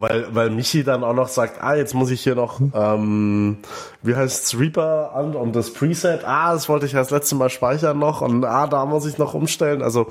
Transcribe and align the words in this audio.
Weil, 0.00 0.34
weil 0.34 0.48
Michi 0.48 0.82
dann 0.82 1.04
auch 1.04 1.12
noch 1.12 1.28
sagt, 1.28 1.62
ah, 1.62 1.74
jetzt 1.74 1.94
muss 1.94 2.10
ich 2.10 2.22
hier 2.22 2.34
noch, 2.34 2.58
ähm, 2.72 3.58
wie 4.02 4.16
heißt 4.16 4.58
Reaper 4.58 5.14
an 5.14 5.36
und 5.36 5.54
das 5.54 5.74
Preset, 5.74 6.24
ah, 6.24 6.54
das 6.54 6.70
wollte 6.70 6.86
ich 6.86 6.92
ja 6.92 7.00
das 7.00 7.10
letzte 7.10 7.34
Mal 7.34 7.50
speichern 7.50 7.98
noch 7.98 8.22
und 8.22 8.42
ah, 8.46 8.66
da 8.66 8.86
muss 8.86 9.04
ich 9.04 9.18
noch 9.18 9.34
umstellen. 9.34 9.82
Also, 9.82 10.06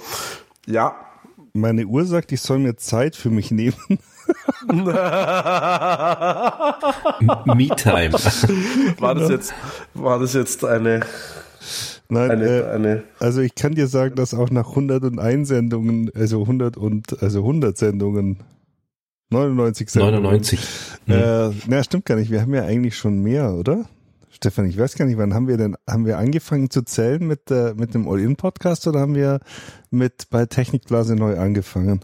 ja. 0.67 0.95
Meine 1.53 1.87
Uhr 1.87 2.05
sagt, 2.05 2.31
ich 2.31 2.41
soll 2.41 2.59
mir 2.59 2.77
Zeit 2.77 3.15
für 3.15 3.31
mich 3.31 3.49
nehmen. 3.49 3.73
Me-Time. 7.47 8.13
War 8.99 9.15
das 9.15 9.29
jetzt, 9.29 9.53
war 9.95 10.19
das 10.19 10.33
jetzt 10.33 10.63
eine, 10.65 10.99
Nein, 12.09 12.31
eine, 12.31 12.45
äh, 12.45 12.69
eine, 12.69 13.03
also 13.19 13.41
ich 13.41 13.55
kann 13.55 13.73
dir 13.73 13.87
sagen, 13.87 14.13
dass 14.13 14.35
auch 14.35 14.51
nach 14.51 14.69
101 14.69 15.47
Sendungen, 15.47 16.11
also 16.15 16.41
100 16.41 16.77
und, 16.77 17.23
also 17.23 17.39
100 17.39 17.75
Sendungen, 17.75 18.37
99 19.29 19.89
Sendungen. 19.89 20.23
99. 20.23 20.59
Hm. 21.05 21.13
Äh, 21.13 21.55
na, 21.67 21.83
stimmt 21.83 22.05
gar 22.05 22.15
nicht. 22.15 22.31
Wir 22.31 22.41
haben 22.41 22.53
ja 22.53 22.63
eigentlich 22.63 22.97
schon 22.97 23.21
mehr, 23.21 23.53
oder? 23.53 23.85
Stefan, 24.31 24.65
ich 24.65 24.77
weiß 24.77 24.95
gar 24.95 25.05
nicht, 25.05 25.17
wann 25.17 25.33
haben 25.33 25.47
wir 25.47 25.57
denn, 25.57 25.75
haben 25.87 26.05
wir 26.05 26.17
angefangen 26.17 26.69
zu 26.69 26.81
zählen 26.83 27.25
mit, 27.25 27.49
der, 27.49 27.75
mit 27.75 27.93
dem 27.93 28.07
All-In-Podcast 28.07 28.87
oder 28.87 29.01
haben 29.01 29.15
wir 29.15 29.39
mit 29.91 30.29
bei 30.29 30.45
Technikblase 30.45 31.15
neu 31.15 31.37
angefangen? 31.37 32.01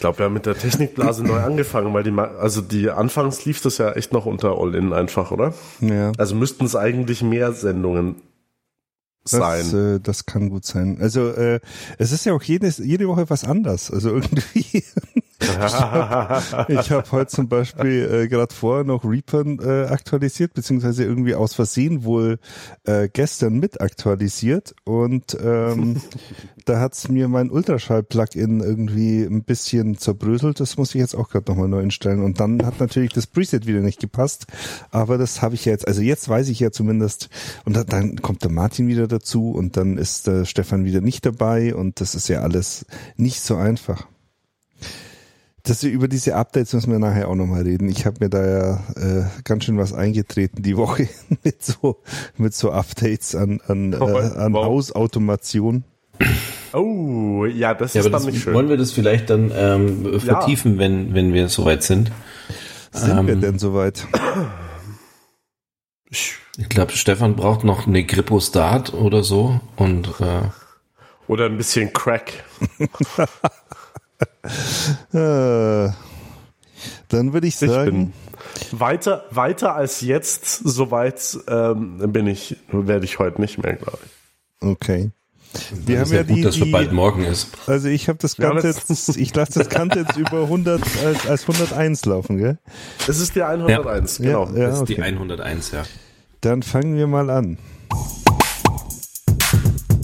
ich 0.00 0.02
glaube, 0.02 0.20
wir 0.20 0.24
haben 0.24 0.32
mit 0.32 0.46
der 0.46 0.56
Technikblase 0.56 1.22
neu 1.22 1.40
angefangen, 1.40 1.92
weil 1.92 2.02
die, 2.02 2.10
also 2.10 2.62
die 2.62 2.88
anfangs 2.88 3.44
lief 3.44 3.60
das 3.60 3.76
ja 3.76 3.92
echt 3.92 4.14
noch 4.14 4.24
unter 4.24 4.56
All-In 4.58 4.94
einfach, 4.94 5.30
oder? 5.30 5.52
Ja. 5.80 6.12
Also 6.16 6.34
müssten 6.34 6.64
es 6.64 6.74
eigentlich 6.74 7.22
mehr 7.22 7.52
Sendungen 7.52 8.16
sein. 9.24 9.58
Das, 9.58 9.74
äh, 9.74 10.00
das 10.00 10.24
kann 10.24 10.48
gut 10.48 10.64
sein. 10.64 10.96
Also 11.02 11.28
äh, 11.28 11.60
es 11.98 12.12
ist 12.12 12.24
ja 12.24 12.32
auch 12.32 12.42
jedes, 12.42 12.78
jede 12.78 13.08
Woche 13.08 13.28
was 13.28 13.44
anders. 13.44 13.90
Also 13.90 14.08
irgendwie. 14.14 14.84
ich 16.68 16.90
habe 16.90 17.10
heute 17.12 17.28
zum 17.28 17.48
Beispiel 17.48 18.08
äh, 18.12 18.28
gerade 18.28 18.54
vorher 18.54 18.84
noch 18.84 19.04
Reaper 19.04 19.44
äh, 19.46 19.86
aktualisiert, 19.88 20.52
beziehungsweise 20.52 21.04
irgendwie 21.04 21.34
aus 21.34 21.54
Versehen 21.54 22.04
wohl 22.04 22.38
äh, 22.84 23.08
gestern 23.08 23.54
mit 23.54 23.80
aktualisiert. 23.80 24.74
Und 24.84 25.36
ähm, 25.42 26.02
da 26.66 26.80
hat's 26.80 27.08
mir 27.08 27.28
mein 27.28 27.50
Ultraschall-Plugin 27.50 28.60
irgendwie 28.60 29.22
ein 29.22 29.42
bisschen 29.44 29.96
zerbröselt. 29.96 30.60
Das 30.60 30.76
muss 30.76 30.94
ich 30.94 31.00
jetzt 31.00 31.14
auch 31.16 31.30
gerade 31.30 31.50
nochmal 31.50 31.68
neu 31.68 31.80
instellen. 31.80 32.22
Und 32.22 32.38
dann 32.38 32.64
hat 32.66 32.78
natürlich 32.78 33.12
das 33.12 33.26
Preset 33.26 33.66
wieder 33.66 33.80
nicht 33.80 34.00
gepasst. 34.00 34.46
Aber 34.90 35.16
das 35.16 35.40
habe 35.40 35.54
ich 35.54 35.64
ja 35.64 35.72
jetzt, 35.72 35.88
also 35.88 36.02
jetzt 36.02 36.28
weiß 36.28 36.48
ich 36.50 36.60
ja 36.60 36.70
zumindest. 36.70 37.30
Und 37.64 37.76
dann, 37.76 37.86
dann 37.86 38.22
kommt 38.22 38.42
der 38.42 38.50
Martin 38.50 38.88
wieder 38.88 39.08
dazu 39.08 39.52
und 39.52 39.78
dann 39.78 39.96
ist 39.96 40.26
der 40.26 40.44
Stefan 40.44 40.84
wieder 40.84 41.00
nicht 41.00 41.24
dabei. 41.24 41.74
Und 41.74 42.00
das 42.00 42.14
ist 42.14 42.28
ja 42.28 42.40
alles 42.40 42.84
nicht 43.16 43.40
so 43.40 43.56
einfach. 43.56 44.06
Das, 45.62 45.82
über 45.82 46.08
diese 46.08 46.36
Updates 46.36 46.72
müssen 46.72 46.90
wir 46.90 46.98
nachher 46.98 47.28
auch 47.28 47.34
nochmal 47.34 47.62
reden. 47.62 47.88
Ich 47.88 48.06
habe 48.06 48.16
mir 48.20 48.30
da 48.30 48.46
ja 48.46 48.74
äh, 48.96 49.24
ganz 49.44 49.64
schön 49.64 49.76
was 49.78 49.92
eingetreten 49.92 50.62
die 50.62 50.76
Woche 50.76 51.08
mit 51.44 51.62
so 51.62 51.98
mit 52.38 52.54
so 52.54 52.70
Updates 52.72 53.34
an 53.34 53.60
an, 53.66 53.92
äh, 53.92 53.96
an 53.96 54.54
Wow. 54.54 54.64
Hausautomation. 54.64 55.84
Oh, 56.72 57.44
ja, 57.46 57.74
das 57.74 57.94
Ja, 57.94 58.02
ist 58.02 58.10
dann 58.10 58.24
nicht 58.24 58.42
schön. 58.42 58.54
wollen 58.54 58.68
wir 58.68 58.76
das 58.76 58.92
vielleicht 58.92 59.28
dann 59.30 59.50
ähm, 59.54 60.20
vertiefen, 60.20 60.78
wenn, 60.78 61.14
wenn 61.14 61.32
wir 61.34 61.48
soweit 61.48 61.82
sind? 61.82 62.10
Sind 62.92 63.26
wir 63.26 63.32
Ähm, 63.34 63.40
denn 63.40 63.58
soweit? 63.58 64.06
Ich 66.10 66.68
glaube, 66.68 66.92
Stefan 66.92 67.36
braucht 67.36 67.64
noch 67.64 67.86
eine 67.86 68.04
Grippo-Start 68.04 68.92
oder 68.94 69.22
so 69.22 69.60
und 69.76 70.08
äh, 70.20 70.42
Oder 71.28 71.46
ein 71.46 71.56
bisschen 71.56 71.92
Crack. 71.92 72.44
Äh, 75.12 75.92
dann 77.08 77.32
würde 77.32 77.46
ich 77.46 77.60
Ich 77.60 77.68
sagen, 77.70 78.12
bin 78.70 78.78
weiter, 78.80 79.24
weiter 79.30 79.74
als 79.74 80.00
jetzt, 80.00 80.44
soweit 80.64 81.38
ähm, 81.48 81.98
bin 82.12 82.26
ich, 82.26 82.56
werde 82.70 83.04
ich 83.04 83.18
heute 83.18 83.40
nicht 83.40 83.62
mehr, 83.62 83.74
glaube 83.76 83.98
ich. 84.04 84.66
okay. 84.66 85.10
Wir 85.84 86.00
ist 86.02 86.10
haben 86.10 86.14
ja 86.16 86.22
gut, 86.22 86.36
die, 86.36 86.40
dass 86.42 86.56
schon 86.56 86.66
die 86.68 86.70
bald 86.72 86.92
morgen 86.92 87.24
ist. 87.24 87.48
also 87.66 87.88
ich 87.88 88.08
habe 88.08 88.18
das 88.22 88.36
Ja, 88.36 88.50
Ganze 88.50 88.68
das- 88.68 88.88
jetzt, 88.88 89.16
ich 89.16 89.34
lasse 89.34 89.58
das 89.58 89.68
Ganze 89.68 89.98
jetzt 90.00 90.16
über 90.16 90.42
100 90.44 90.80
als, 91.04 91.26
als 91.26 91.42
101 91.42 92.04
laufen, 92.04 92.38
gell? 92.38 92.56
Es 93.08 93.18
ist 93.18 93.34
die 93.34 93.42
101, 93.42 94.18
genau. 94.18 94.46
Ja, 94.54 94.68
Das 94.68 94.78
ist 94.78 94.88
die 94.88 94.92
okay. 94.94 95.02
101, 95.02 95.72
ja. 95.72 95.82
Dann 96.40 96.62
fangen 96.62 96.94
wir 96.94 97.08
mal 97.08 97.28
an. 97.30 97.58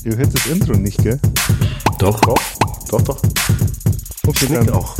Ihr 0.04 0.16
hört 0.16 0.34
das 0.34 0.46
Intro 0.46 0.72
nicht, 0.72 1.00
gell? 1.02 1.20
Doch. 2.00 2.20
Doch, 2.20 2.34
doch, 2.90 3.02
doch. 3.02 3.22
Okay, 4.26 4.46
dann, 4.50 4.70
auch. 4.70 4.96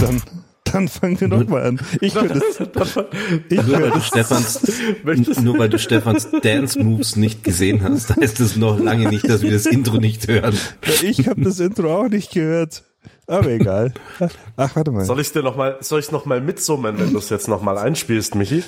dann, 0.00 0.22
dann 0.64 0.88
fangen 0.88 1.20
wir 1.20 1.28
noch 1.28 1.46
mal 1.46 1.62
an. 1.64 1.80
Ich 2.00 2.14
höre 2.14 2.28
das, 2.28 2.42
ich 3.48 3.56
Nur 3.56 3.66
höre 3.66 3.82
weil, 3.82 3.90
du 3.90 4.00
Stefans, 4.00 4.60
nur 5.42 5.58
weil 5.58 5.68
du 5.68 5.78
Stefans 5.78 6.28
Dance 6.42 6.82
Moves 6.82 7.16
nicht 7.16 7.44
gesehen 7.44 7.82
hast, 7.82 8.16
heißt 8.16 8.40
es 8.40 8.56
noch 8.56 8.78
lange 8.78 9.08
nicht, 9.08 9.28
dass 9.28 9.42
wir 9.42 9.52
das 9.52 9.66
Intro 9.66 9.98
nicht 9.98 10.28
hören. 10.28 10.56
ich 11.02 11.28
habe 11.28 11.42
das 11.42 11.60
Intro 11.60 11.94
auch 11.94 12.08
nicht 12.08 12.32
gehört. 12.32 12.84
Aber 13.26 13.48
egal. 13.48 13.92
Ach, 14.56 14.76
warte 14.76 14.90
mal. 14.90 15.04
Soll 15.04 15.20
ich 15.20 15.32
dir 15.32 15.42
noch 15.42 15.56
mal, 15.56 15.76
soll 15.80 16.00
ich 16.00 16.10
noch 16.10 16.24
mal 16.24 16.40
mitsummen, 16.40 16.98
wenn 16.98 17.12
du 17.12 17.18
es 17.18 17.28
jetzt 17.28 17.48
noch 17.48 17.62
mal 17.62 17.76
einspielst, 17.76 18.34
Michi? 18.34 18.64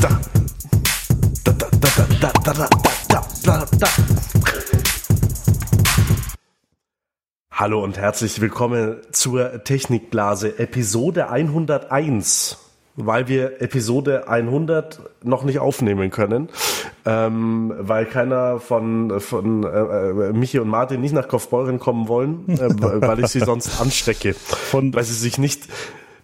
Da. 0.00 0.20
Da, 1.44 1.52
da, 1.52 1.68
da, 1.80 1.88
da, 2.20 2.32
da, 2.44 2.52
da, 2.52 2.68
da, 3.08 3.26
da, 3.44 3.66
da. 3.78 3.88
Hallo 7.52 7.82
und 7.84 7.98
herzlich 7.98 8.40
willkommen 8.40 8.96
zur 9.12 9.62
Technikblase 9.64 10.58
Episode 10.58 11.28
101. 11.30 12.58
Weil 12.94 13.26
wir 13.26 13.62
Episode 13.62 14.28
100 14.28 15.00
noch 15.24 15.44
nicht 15.44 15.58
aufnehmen 15.60 16.10
können, 16.10 16.50
ähm, 17.06 17.72
weil 17.78 18.04
keiner 18.04 18.60
von, 18.60 19.18
von 19.18 19.64
äh, 19.64 19.68
äh, 19.68 20.32
Michi 20.34 20.58
und 20.58 20.68
Martin 20.68 21.00
nicht 21.00 21.14
nach 21.14 21.26
Kaufbeuren 21.26 21.78
kommen 21.78 22.06
wollen, 22.06 22.46
äh, 22.50 22.58
weil 23.00 23.20
ich 23.20 23.28
sie 23.28 23.40
sonst 23.40 23.80
anstecke. 23.80 24.34
Von- 24.34 24.92
weil 24.94 25.04
sie 25.04 25.14
sich 25.14 25.38
nicht, 25.38 25.68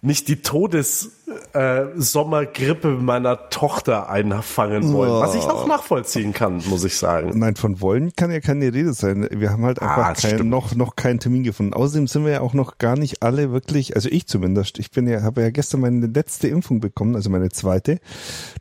nicht 0.01 0.27
die 0.29 0.41
Todes 0.41 1.11
äh, 1.53 1.85
Sommergrippe 1.95 2.89
meiner 2.89 3.49
Tochter 3.49 4.09
einfangen 4.09 4.93
wollen. 4.93 5.11
Was 5.11 5.35
ich 5.35 5.43
auch 5.43 5.67
nachvollziehen 5.67 6.31
kann, 6.33 6.61
muss 6.67 6.83
ich 6.83 6.95
sagen. 6.97 7.37
Nein, 7.37 7.55
von 7.55 7.81
wollen 7.81 8.13
kann 8.15 8.31
ja 8.31 8.39
keine 8.39 8.73
Rede 8.73 8.93
sein. 8.93 9.27
Wir 9.31 9.51
haben 9.51 9.65
halt 9.65 9.81
Ah, 9.81 9.95
einfach 9.95 10.21
das 10.21 10.31
kein, 10.31 10.47
noch, 10.49 10.73
noch 10.75 10.95
keinen 10.95 11.19
Termin 11.19 11.43
gefunden. 11.43 11.73
Außerdem 11.73 12.07
sind 12.07 12.23
wir 12.25 12.31
ja 12.31 12.41
auch 12.41 12.53
noch 12.53 12.77
gar 12.77 12.97
nicht 12.97 13.21
alle 13.23 13.51
wirklich, 13.51 13.95
also 13.95 14.09
ich 14.09 14.25
zumindest, 14.27 14.79
ich 14.79 14.91
bin 14.91 15.07
ja, 15.07 15.21
habe 15.21 15.41
ja 15.41 15.49
gestern 15.49 15.81
meine 15.81 16.07
letzte 16.07 16.47
Impfung 16.47 16.79
bekommen, 16.79 17.15
also 17.15 17.29
meine 17.29 17.49
zweite. 17.49 17.99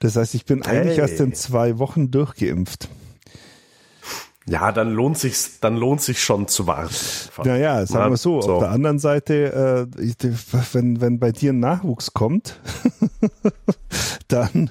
Das 0.00 0.16
heißt, 0.16 0.34
ich 0.34 0.44
bin 0.44 0.62
eigentlich 0.62 0.98
Hey. 0.98 1.08
erst 1.08 1.20
in 1.20 1.34
zwei 1.34 1.78
Wochen 1.78 2.10
durchgeimpft. 2.10 2.88
Ja, 4.48 4.72
dann 4.72 4.92
lohnt 4.92 5.18
sich's, 5.18 5.60
dann 5.60 5.76
lohnt 5.76 6.00
sich 6.00 6.22
schon 6.22 6.48
zu 6.48 6.66
warten. 6.66 6.94
Naja, 7.44 7.84
sagen 7.86 8.04
Na, 8.04 8.10
wir 8.10 8.16
so, 8.16 8.40
so. 8.40 8.54
auf 8.54 8.62
der 8.62 8.70
anderen 8.70 8.98
Seite, 8.98 9.88
äh, 9.98 10.02
ich, 10.02 10.14
wenn, 10.72 11.00
wenn 11.00 11.18
bei 11.18 11.32
dir 11.32 11.52
ein 11.52 11.60
Nachwuchs 11.60 12.14
kommt, 12.14 12.60
dann, 14.28 14.70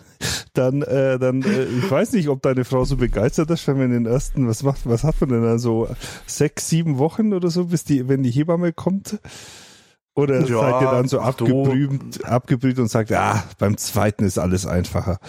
dann, 0.53 0.81
äh, 0.81 1.19
dann, 1.19 1.43
äh, 1.43 1.65
ich 1.65 1.89
weiß 1.89 2.13
nicht, 2.13 2.29
ob 2.29 2.41
deine 2.41 2.65
Frau 2.65 2.85
so 2.85 2.97
begeistert 2.97 3.51
ist, 3.51 3.67
wenn 3.67 3.77
man 3.77 3.87
in 3.87 4.03
den 4.03 4.05
ersten, 4.05 4.47
was 4.47 4.63
macht, 4.63 4.81
was 4.85 5.03
hat 5.03 5.21
man 5.21 5.29
denn 5.29 5.43
da 5.43 5.59
so, 5.59 5.87
sechs, 6.25 6.69
sieben 6.69 6.97
Wochen 6.97 7.33
oder 7.33 7.49
so, 7.49 7.65
bis 7.65 7.83
die, 7.83 8.07
wenn 8.07 8.23
die 8.23 8.31
Hebamme 8.31 8.73
kommt? 8.73 9.19
Oder 10.17 10.39
Ja, 10.47 10.59
seid 10.59 10.81
ihr 10.81 10.91
dann 10.91 11.07
so 11.07 11.19
abgebrüht, 11.19 12.25
abgebrüht 12.25 12.79
und 12.79 12.89
sagt, 12.89 13.11
ah, 13.11 13.43
beim 13.59 13.77
zweiten 13.77 14.25
ist 14.25 14.39
alles 14.39 14.65
einfacher. 14.65 15.19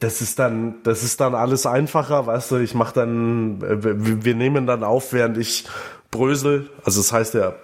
Das 0.00 0.20
ist 0.20 0.38
dann, 0.38 0.76
das 0.82 1.02
ist 1.04 1.20
dann 1.20 1.34
alles 1.34 1.66
einfacher, 1.66 2.26
weißt 2.26 2.52
du, 2.52 2.56
ich 2.56 2.74
mach 2.74 2.92
dann, 2.92 3.62
äh, 3.62 4.24
wir, 4.24 4.34
nehmen 4.34 4.66
dann 4.66 4.82
auf, 4.82 5.12
während 5.12 5.36
ich 5.38 5.66
brösel, 6.10 6.70
also 6.84 7.00
es 7.00 7.12
heißt 7.12 7.34
ja 7.34 7.54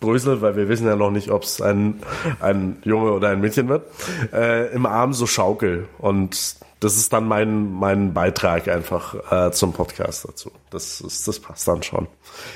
brösel, 0.00 0.40
weil 0.40 0.56
wir 0.56 0.68
wissen 0.68 0.86
ja 0.86 0.96
noch 0.96 1.10
nicht, 1.10 1.30
ob 1.30 1.42
es 1.42 1.60
ein, 1.60 2.00
ein 2.40 2.78
Junge 2.84 3.12
oder 3.12 3.28
ein 3.28 3.40
Mädchen 3.40 3.68
wird, 3.68 3.86
äh, 4.32 4.72
im 4.74 4.86
Arm 4.86 5.12
so 5.12 5.26
schaukel. 5.26 5.86
Und 5.98 6.56
das 6.80 6.96
ist 6.96 7.12
dann 7.12 7.28
mein, 7.28 7.72
mein 7.74 8.14
Beitrag 8.14 8.66
einfach 8.68 9.14
äh, 9.30 9.52
zum 9.52 9.74
Podcast 9.74 10.26
dazu. 10.26 10.50
Das 10.70 11.02
ist, 11.02 11.28
das 11.28 11.38
passt 11.38 11.68
dann 11.68 11.82
schon. 11.82 12.08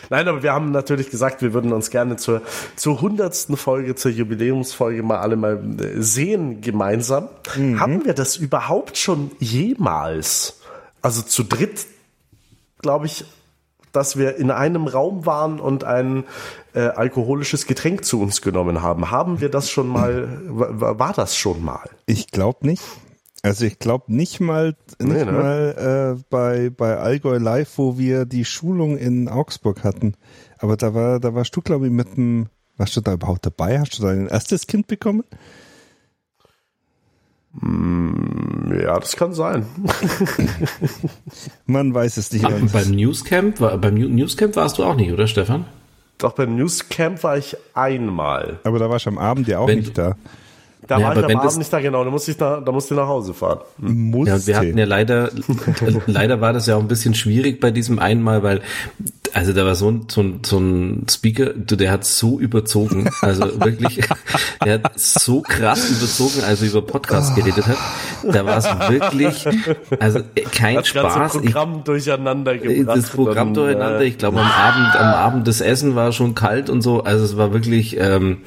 Nein, 0.08 0.26
aber 0.26 0.42
wir 0.42 0.54
haben 0.54 0.70
natürlich 0.72 1.10
gesagt, 1.10 1.42
wir 1.42 1.52
würden 1.52 1.72
uns 1.74 1.90
gerne 1.90 2.16
zur, 2.16 2.40
zur 2.74 3.02
hundertsten 3.02 3.58
Folge, 3.58 3.94
zur 3.94 4.10
Jubiläumsfolge 4.10 5.02
mal 5.02 5.18
alle 5.18 5.36
mal 5.36 5.62
äh, 5.78 6.00
sehen 6.00 6.62
gemeinsam. 6.62 7.28
Haben 7.78 8.06
wir 8.06 8.14
das 8.14 8.36
überhaupt 8.36 8.96
schon 8.96 9.30
jemals? 9.40 10.60
Also 11.02 11.20
zu 11.20 11.42
dritt, 11.42 11.86
glaube 12.80 13.04
ich, 13.04 13.26
dass 13.92 14.16
wir 14.16 14.36
in 14.36 14.50
einem 14.50 14.86
Raum 14.86 15.26
waren 15.26 15.60
und 15.60 15.84
ein 15.84 16.24
äh, 16.74 16.80
alkoholisches 16.80 17.66
Getränk 17.66 18.04
zu 18.04 18.20
uns 18.20 18.40
genommen 18.40 18.82
haben. 18.82 19.10
Haben 19.10 19.40
wir 19.40 19.50
das 19.50 19.70
schon 19.70 19.86
mal, 19.86 20.40
war 20.48 21.12
das 21.12 21.36
schon 21.36 21.62
mal? 21.62 21.90
Ich 22.06 22.28
glaube 22.28 22.66
nicht. 22.66 22.82
Also 23.44 23.66
ich 23.66 23.78
glaube 23.78 24.04
nicht 24.12 24.40
mal, 24.40 24.74
nicht 24.98 25.12
Nee, 25.12 25.24
ne? 25.26 25.32
mal 25.32 26.16
äh, 26.18 26.22
bei 26.30 26.70
bei 26.70 26.96
Allgäu 26.96 27.36
Live, 27.36 27.76
wo 27.76 27.98
wir 27.98 28.24
die 28.24 28.44
Schulung 28.46 28.96
in 28.96 29.28
Augsburg 29.28 29.84
hatten. 29.84 30.14
Aber 30.58 30.76
da 30.78 30.94
war 30.94 31.20
da 31.20 31.34
warst 31.34 31.54
du 31.54 31.60
glaube 31.60 31.86
ich 31.86 31.92
mit 31.92 32.16
dem 32.16 32.46
Warst 32.76 32.96
du 32.96 33.00
da 33.02 33.12
überhaupt 33.12 33.46
dabei? 33.46 33.78
Hast 33.78 33.98
du 33.98 34.02
dein 34.02 34.26
erstes 34.26 34.66
Kind 34.66 34.86
bekommen? 34.88 35.22
Ja, 37.62 38.98
das 38.98 39.14
kann 39.16 39.32
sein. 39.32 39.64
Man 41.66 41.94
weiß 41.94 42.16
es 42.16 42.32
nicht. 42.32 42.44
Ach, 42.44 42.50
beim 42.72 42.90
Newscamp, 42.90 43.60
war, 43.60 43.78
beim 43.78 43.94
New- 43.94 44.08
Newscamp 44.08 44.56
warst 44.56 44.78
du 44.78 44.84
auch 44.84 44.96
nicht, 44.96 45.12
oder 45.12 45.28
Stefan? 45.28 45.64
Doch 46.18 46.32
beim 46.32 46.56
Newscamp 46.56 47.22
war 47.22 47.38
ich 47.38 47.56
einmal. 47.74 48.58
Aber 48.64 48.78
da 48.80 48.90
warst 48.90 49.06
du 49.06 49.10
am 49.10 49.18
Abend 49.18 49.46
ja 49.46 49.60
auch 49.60 49.68
Wenn 49.68 49.78
nicht 49.80 49.96
da. 49.96 50.16
Da 50.86 50.98
Ja, 50.98 51.04
war 51.04 51.10
aber 51.12 51.20
ich 51.20 51.26
am 51.26 51.30
Abend 51.38 51.44
das- 51.44 51.56
nicht 51.58 51.72
da, 51.72 51.80
genau. 51.80 52.04
Da 52.04 52.10
musste 52.10 52.30
ich, 52.32 52.38
nach, 52.38 52.62
da 52.64 52.70
musste 52.72 52.94
ich 52.94 53.00
nach 53.00 53.06
Hause 53.08 53.32
fahren. 53.34 53.60
Musste. 53.78 54.30
Ja, 54.34 54.46
wir 54.46 54.56
hatten 54.58 54.78
ja 54.78 54.84
leider, 54.84 55.30
leider 56.06 56.40
war 56.40 56.52
das 56.52 56.66
ja 56.66 56.76
auch 56.76 56.80
ein 56.80 56.88
bisschen 56.88 57.14
schwierig 57.14 57.60
bei 57.60 57.70
diesem 57.70 57.98
einmal, 57.98 58.42
weil, 58.42 58.60
also 59.32 59.52
da 59.52 59.64
war 59.64 59.74
so 59.74 59.90
ein, 59.90 60.06
so 60.08 60.20
ein, 60.22 60.40
so 60.44 60.58
ein 60.58 61.06
Speaker, 61.10 61.46
du, 61.54 61.76
der 61.76 61.90
hat 61.90 62.04
so 62.04 62.38
überzogen, 62.38 63.10
also 63.22 63.60
wirklich, 63.60 64.00
der 64.64 64.74
hat 64.74 64.98
so 64.98 65.40
krass 65.40 65.90
überzogen, 65.90 66.44
als 66.46 66.60
er 66.62 66.68
über 66.68 66.82
Podcasts 66.82 67.34
geredet 67.34 67.66
hat. 67.66 67.76
Da 68.30 68.44
war 68.44 68.58
es 68.58 68.64
wirklich, 68.90 69.46
also 70.00 70.20
kein 70.52 70.76
Das 70.76 70.92
ganze 70.92 71.16
Spaß. 71.16 71.34
Ich, 71.36 71.42
Programm 71.52 71.82
durcheinander 71.84 72.58
gebracht. 72.58 72.98
das 72.98 73.08
Programm 73.10 73.48
Und, 73.48 73.54
durcheinander. 73.56 74.00
äh, 74.00 74.06
Ich 74.06 74.18
glaube, 74.18 74.40
am 74.40 74.46
Abend, 74.50 74.96
am 75.00 75.14
Abend 75.14 75.48
das 75.48 75.60
Essen 75.60 75.94
war 75.94 76.12
schon 76.12 76.34
kalt 76.34 76.68
und 76.70 76.82
so. 76.82 77.02
Also 77.04 77.24
es 77.24 77.36
war 77.36 77.52
wirklich, 77.52 77.96
ähm, 77.98 78.38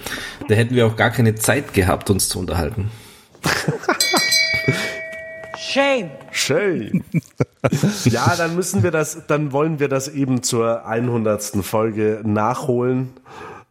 da 0.48 0.56
hätten 0.56 0.75
wir 0.75 0.86
auch 0.88 0.95
gar 0.95 1.10
keine 1.10 1.36
Zeit 1.36 1.74
gehabt, 1.74 2.10
uns 2.10 2.26
zu 2.29 2.39
unterhalten. 2.39 2.91
Shame. 5.57 6.12
Schön. 6.31 7.03
ja, 8.06 8.35
dann 8.35 8.56
müssen 8.56 8.83
wir 8.83 8.91
das, 8.91 9.27
dann 9.27 9.51
wollen 9.51 9.79
wir 9.79 9.89
das 9.89 10.07
eben 10.07 10.44
zur 10.44 10.85
100. 10.85 11.63
Folge 11.63 12.21
nachholen 12.24 13.13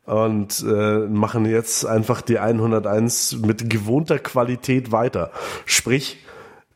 und 0.05 0.65
äh, 0.67 0.99
machen 1.09 1.45
jetzt 1.47 1.85
einfach 1.85 2.21
die 2.23 2.39
101 2.39 3.39
mit 3.45 3.69
gewohnter 3.71 4.19
Qualität 4.19 4.93
weiter. 4.93 5.31
Sprich, 5.65 6.19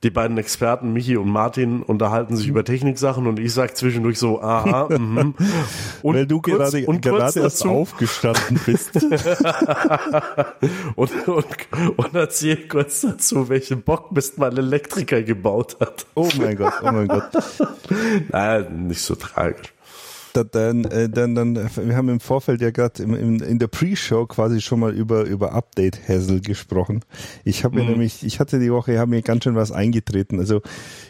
die 0.03 0.11
beiden 0.11 0.39
Experten 0.39 0.95
Michi 0.95 1.19
und 1.19 1.29
Martin 1.29 1.83
unterhalten 1.83 2.35
sich 2.35 2.49
über 2.49 2.65
Techniksachen 2.65 3.27
und 3.27 3.39
ich 3.39 3.53
sag 3.53 3.77
zwischendurch 3.77 4.19
so, 4.19 4.41
aha, 4.41 4.89
mhm. 4.99 5.35
Und 6.03 6.15
Weil 6.15 6.27
du 6.27 6.41
kurz- 6.41 6.73
gerade, 6.73 6.87
und 6.87 7.03
gerade 7.03 7.23
erst 7.25 7.37
dazu- 7.37 7.69
aufgestanden 7.69 8.59
bist. 8.65 8.95
und, 10.97 11.29
und, 11.29 11.47
und 11.97 12.15
erzähl 12.15 12.69
kurz 12.69 13.03
dazu, 13.03 13.49
welchen 13.51 13.83
Bockmist 13.83 14.39
mein 14.39 14.57
Elektriker 14.57 15.23
gebaut 15.23 15.77
hat. 15.81 16.07
Oh 16.15 16.29
mein 16.39 16.57
Gott, 16.57 16.73
oh 16.83 16.91
mein 16.93 17.09
Gott. 17.09 17.29
Nein, 18.31 18.87
nicht 18.87 19.03
so 19.03 19.15
tragisch. 19.15 19.73
Da, 20.33 20.45
dann, 20.45 20.85
äh, 20.85 21.09
dann, 21.09 21.35
dann, 21.35 21.55
wir 21.55 21.97
haben 21.97 22.09
im 22.09 22.21
Vorfeld 22.21 22.61
ja 22.61 22.71
gerade 22.71 23.03
im, 23.03 23.43
in 23.43 23.59
der 23.59 23.67
Pre-Show 23.67 24.27
quasi 24.27 24.61
schon 24.61 24.81
mal 24.81 24.95
über, 24.95 25.25
über 25.25 25.53
Update-Hassel 25.53 26.41
gesprochen. 26.41 27.01
Ich 27.45 27.65
habe 27.65 27.77
mir 27.77 27.85
nämlich, 27.85 28.25
ich 28.25 28.39
hatte 28.39 28.61
die 28.61 28.73
Woche, 28.73 28.99
habe 28.99 29.11
mir 29.11 29.23
ganz 29.23 29.45
schön 29.45 29.57
was 29.57 29.73
eingetreten. 29.73 30.39
Also 30.39 30.61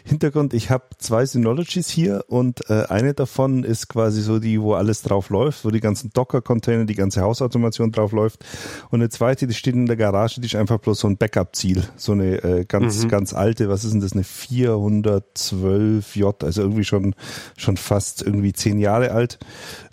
Hintergrund, 0.03 0.53
ich 0.53 0.69
habe 0.69 0.83
zwei 0.97 1.25
Synologies 1.25 1.89
hier 1.89 2.25
und 2.27 2.69
äh, 2.69 2.85
eine 2.87 3.13
davon 3.13 3.63
ist 3.63 3.87
quasi 3.89 4.21
so 4.21 4.39
die, 4.39 4.61
wo 4.61 4.73
alles 4.73 5.03
drauf 5.03 5.29
läuft, 5.29 5.63
wo 5.65 5.69
die 5.69 5.79
ganzen 5.79 6.11
Docker-Container, 6.13 6.85
die 6.85 6.95
ganze 6.95 7.21
Hausautomation 7.21 7.91
drauf 7.91 8.11
läuft. 8.11 8.43
Und 8.89 9.01
eine 9.01 9.09
zweite, 9.09 9.45
die 9.47 9.53
steht 9.53 9.75
in 9.75 9.85
der 9.85 9.97
Garage, 9.97 10.41
die 10.41 10.47
ist 10.47 10.55
einfach 10.55 10.79
bloß 10.79 10.99
so 10.99 11.07
ein 11.07 11.17
Backup-Ziel. 11.17 11.83
So 11.95 12.13
eine 12.13 12.43
äh, 12.43 12.65
ganz, 12.65 13.07
ganz 13.07 13.33
alte, 13.33 13.69
was 13.69 13.83
ist 13.83 13.93
denn 13.93 14.01
das, 14.01 14.13
eine 14.13 14.23
412J, 14.23 16.43
also 16.43 16.61
irgendwie 16.61 16.83
schon, 16.83 17.13
schon 17.57 17.77
fast 17.77 18.23
irgendwie 18.23 18.53
zehn 18.53 18.79
Jahre 18.79 19.10
alt. 19.11 19.39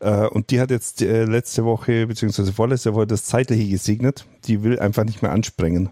Äh, 0.01 0.27
und 0.27 0.51
die 0.51 0.61
hat 0.61 0.71
jetzt 0.71 1.03
äh, 1.03 1.25
letzte 1.25 1.65
Woche, 1.65 2.07
beziehungsweise 2.07 2.53
vorletzte 2.53 2.95
Woche 2.95 3.07
das 3.07 3.25
Zeitliche 3.25 3.69
gesegnet. 3.69 4.27
Die 4.45 4.63
will 4.63 4.79
einfach 4.79 5.05
nicht 5.05 5.23
mehr 5.23 5.33
ansprengen. 5.33 5.91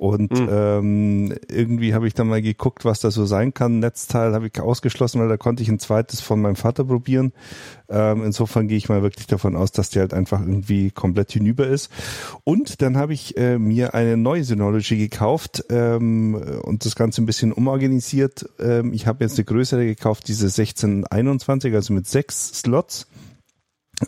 Und 0.00 0.30
ähm, 0.32 1.34
irgendwie 1.50 1.92
habe 1.92 2.06
ich 2.06 2.14
dann 2.14 2.26
mal 2.26 2.40
geguckt, 2.40 2.86
was 2.86 3.00
da 3.00 3.10
so 3.10 3.26
sein 3.26 3.52
kann. 3.52 3.80
Netzteil 3.80 4.32
habe 4.32 4.46
ich 4.46 4.58
ausgeschlossen, 4.58 5.20
weil 5.20 5.28
da 5.28 5.36
konnte 5.36 5.62
ich 5.62 5.68
ein 5.68 5.78
zweites 5.78 6.22
von 6.22 6.40
meinem 6.40 6.56
Vater 6.56 6.84
probieren. 6.84 7.34
Ähm, 7.90 8.24
insofern 8.24 8.66
gehe 8.66 8.78
ich 8.78 8.88
mal 8.88 9.02
wirklich 9.02 9.26
davon 9.26 9.56
aus, 9.56 9.72
dass 9.72 9.90
die 9.90 9.98
halt 9.98 10.14
einfach 10.14 10.40
irgendwie 10.40 10.90
komplett 10.90 11.32
hinüber 11.32 11.66
ist. 11.66 11.90
Und 12.44 12.80
dann 12.80 12.96
habe 12.96 13.12
ich 13.12 13.36
äh, 13.36 13.58
mir 13.58 13.92
eine 13.92 14.16
neue 14.16 14.42
Synology 14.42 14.96
gekauft 14.96 15.66
ähm, 15.68 16.34
und 16.62 16.86
das 16.86 16.96
Ganze 16.96 17.20
ein 17.20 17.26
bisschen 17.26 17.52
umorganisiert. 17.52 18.48
Ähm, 18.58 18.94
ich 18.94 19.06
habe 19.06 19.22
jetzt 19.22 19.36
eine 19.36 19.44
größere 19.44 19.84
gekauft, 19.84 20.28
diese 20.28 20.46
1621, 20.46 21.74
also 21.74 21.92
mit 21.92 22.06
sechs 22.06 22.60
Slots 22.60 23.06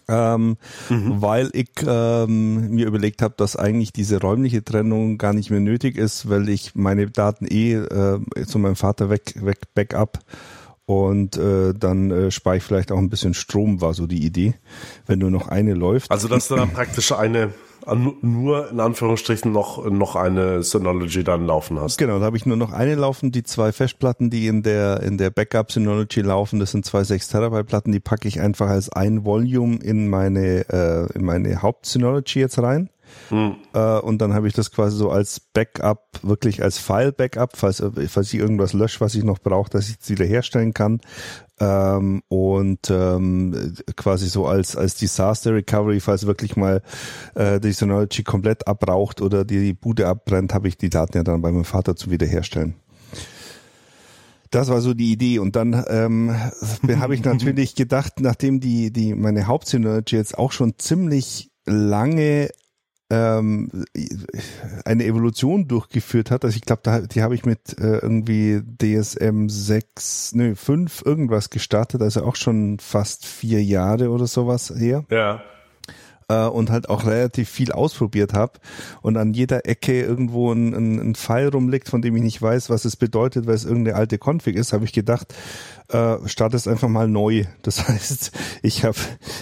ähm, 0.08 0.56
weil 0.88 1.50
ich 1.52 1.70
ähm, 1.86 2.70
mir 2.70 2.86
überlegt 2.86 3.22
habe, 3.22 3.34
dass 3.36 3.56
eigentlich 3.56 3.92
diese 3.92 4.20
räumliche 4.20 4.64
Trennung 4.64 5.18
gar 5.18 5.32
nicht 5.32 5.50
mehr 5.50 5.60
nötig 5.60 5.96
ist, 5.96 6.28
weil 6.28 6.48
ich 6.48 6.74
meine 6.74 7.10
Daten 7.10 7.46
eh 7.46 7.74
äh, 7.74 8.20
zu 8.46 8.58
meinem 8.58 8.76
Vater 8.76 9.10
weg, 9.10 9.34
weg 9.40 9.58
Backup. 9.74 10.18
Und 10.84 11.36
äh, 11.36 11.72
dann 11.74 12.10
äh, 12.10 12.30
spare 12.30 12.56
ich 12.56 12.62
vielleicht 12.64 12.90
auch 12.90 12.98
ein 12.98 13.08
bisschen 13.08 13.34
Strom, 13.34 13.80
war 13.80 13.94
so 13.94 14.06
die 14.06 14.24
Idee, 14.26 14.54
wenn 15.06 15.20
nur 15.20 15.30
noch 15.30 15.48
eine 15.48 15.74
läuft. 15.74 16.10
Also, 16.10 16.28
dass 16.28 16.48
du 16.48 16.56
dann 16.56 16.70
praktisch 16.70 17.12
eine, 17.12 17.54
nur 17.86 18.70
in 18.70 18.80
Anführungsstrichen 18.80 19.52
noch, 19.52 19.84
noch 19.90 20.16
eine 20.16 20.62
Synology 20.62 21.24
dann 21.24 21.46
laufen 21.46 21.80
hast. 21.80 21.98
Genau, 21.98 22.18
da 22.18 22.26
habe 22.26 22.36
ich 22.36 22.46
nur 22.46 22.56
noch 22.56 22.72
eine 22.72 22.94
laufen. 22.94 23.32
Die 23.32 23.42
zwei 23.42 23.72
Festplatten, 23.72 24.30
die 24.30 24.46
in 24.46 24.62
der 24.62 25.02
in 25.02 25.18
der 25.18 25.30
Backup 25.30 25.72
Synology 25.72 26.20
laufen, 26.20 26.60
das 26.60 26.70
sind 26.70 26.84
zwei 26.84 27.04
6 27.04 27.28
Terabyte 27.28 27.66
Platten. 27.66 27.92
Die 27.92 28.00
packe 28.00 28.28
ich 28.28 28.40
einfach 28.40 28.68
als 28.68 28.90
ein 28.90 29.24
Volume 29.24 29.76
in 29.76 30.08
meine 30.08 30.68
äh, 30.68 31.18
in 31.18 31.24
meine 31.24 31.62
Haupt 31.62 31.86
Synology 31.86 32.40
jetzt 32.40 32.58
rein. 32.58 32.88
Äh, 33.32 33.98
und 34.00 34.18
dann 34.18 34.34
habe 34.34 34.46
ich 34.46 34.54
das 34.54 34.70
quasi 34.70 34.96
so 34.96 35.10
als 35.10 35.40
Backup, 35.40 36.18
wirklich 36.22 36.62
als 36.62 36.78
File-Backup, 36.78 37.56
falls, 37.56 37.82
falls 38.08 38.32
ich 38.32 38.38
irgendwas 38.38 38.72
lösche, 38.72 39.00
was 39.00 39.14
ich 39.14 39.24
noch 39.24 39.38
brauche, 39.38 39.70
dass 39.70 39.88
ich 39.88 39.96
es 40.00 40.10
wieder 40.10 40.24
herstellen 40.24 40.74
kann. 40.74 41.00
Ähm, 41.60 42.22
und 42.28 42.90
ähm, 42.90 43.74
quasi 43.96 44.28
so 44.28 44.46
als, 44.46 44.76
als 44.76 44.96
Disaster 44.96 45.54
Recovery, 45.54 46.00
falls 46.00 46.26
wirklich 46.26 46.56
mal 46.56 46.82
äh, 47.34 47.60
die 47.60 47.72
Synology 47.72 48.22
komplett 48.22 48.66
abraucht 48.66 49.20
oder 49.22 49.44
die 49.44 49.72
Bude 49.72 50.08
abbrennt, 50.08 50.54
habe 50.54 50.68
ich 50.68 50.76
die 50.76 50.90
Daten 50.90 51.16
ja 51.16 51.22
dann 51.22 51.40
bei 51.40 51.50
meinem 51.50 51.64
Vater 51.64 51.96
zum 51.96 52.12
Wiederherstellen. 52.12 52.74
Das 54.50 54.68
war 54.68 54.82
so 54.82 54.92
die 54.92 55.12
Idee. 55.12 55.38
Und 55.38 55.56
dann 55.56 55.84
ähm, 55.88 56.36
habe 57.00 57.14
ich 57.14 57.24
natürlich 57.24 57.74
gedacht, 57.76 58.20
nachdem 58.20 58.60
die, 58.60 58.92
die 58.92 59.14
meine 59.14 59.46
Hauptsynology 59.46 60.16
jetzt 60.16 60.36
auch 60.36 60.52
schon 60.52 60.74
ziemlich 60.78 61.50
lange 61.64 62.50
ähm, 63.12 63.68
eine 64.86 65.04
Evolution 65.04 65.68
durchgeführt 65.68 66.30
hat. 66.30 66.44
Also 66.44 66.56
ich 66.56 66.62
glaube, 66.62 67.06
die 67.08 67.22
habe 67.22 67.34
ich 67.34 67.44
mit 67.44 67.78
äh, 67.78 67.98
irgendwie 67.98 68.62
DSM 68.62 69.48
6, 69.48 70.34
nö, 70.34 70.54
5 70.54 71.02
irgendwas 71.04 71.50
gestartet, 71.50 72.00
also 72.00 72.24
auch 72.24 72.36
schon 72.36 72.78
fast 72.78 73.26
vier 73.26 73.62
Jahre 73.62 74.08
oder 74.08 74.26
sowas 74.26 74.72
her 74.74 75.04
Ja. 75.10 75.42
Äh, 76.32 76.46
und 76.46 76.70
halt 76.70 76.88
auch 76.88 77.04
relativ 77.04 77.48
viel 77.48 77.72
ausprobiert 77.72 78.32
habe 78.32 78.52
und 79.02 79.16
an 79.16 79.34
jeder 79.34 79.66
Ecke 79.66 80.00
irgendwo 80.00 80.52
ein, 80.52 80.74
ein, 80.74 80.98
ein 80.98 81.14
Pfeil 81.14 81.48
rumliegt, 81.48 81.88
von 81.88 82.02
dem 82.02 82.16
ich 82.16 82.22
nicht 82.22 82.40
weiß, 82.40 82.70
was 82.70 82.84
es 82.84 82.96
bedeutet, 82.96 83.46
weil 83.46 83.54
es 83.54 83.64
irgendeine 83.64 83.96
alte 83.96 84.18
Config 84.18 84.56
ist, 84.56 84.72
habe 84.72 84.84
ich 84.84 84.92
gedacht, 84.92 85.34
äh, 85.88 86.16
start 86.26 86.54
es 86.54 86.66
einfach 86.66 86.88
mal 86.88 87.08
neu. 87.08 87.44
Das 87.62 87.88
heißt, 87.88 88.32
ich 88.62 88.84
habe 88.84 88.98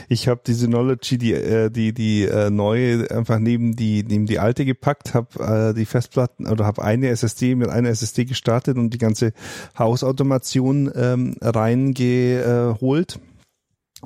ich 0.09 0.29
hab 0.29 0.45
die 0.45 0.53
Synology, 0.53 1.17
die 1.17 1.33
äh, 1.33 1.71
die 1.71 1.95
die 1.95 2.25
äh, 2.25 2.51
neue 2.51 3.11
einfach 3.11 3.39
neben 3.39 3.75
die 3.75 4.05
neben 4.07 4.27
die 4.27 4.39
alte 4.39 4.65
gepackt, 4.65 5.15
habe 5.15 5.71
äh, 5.71 5.75
die 5.75 5.87
Festplatten 5.87 6.47
oder 6.47 6.67
habe 6.67 6.83
eine 6.83 7.09
SSD 7.09 7.55
mit 7.55 7.71
einer 7.71 7.89
SSD 7.89 8.27
gestartet 8.27 8.77
und 8.77 8.91
die 8.91 8.99
ganze 8.99 9.33
Hausautomation 9.79 10.91
ähm, 10.95 11.37
reingeholt 11.41 13.21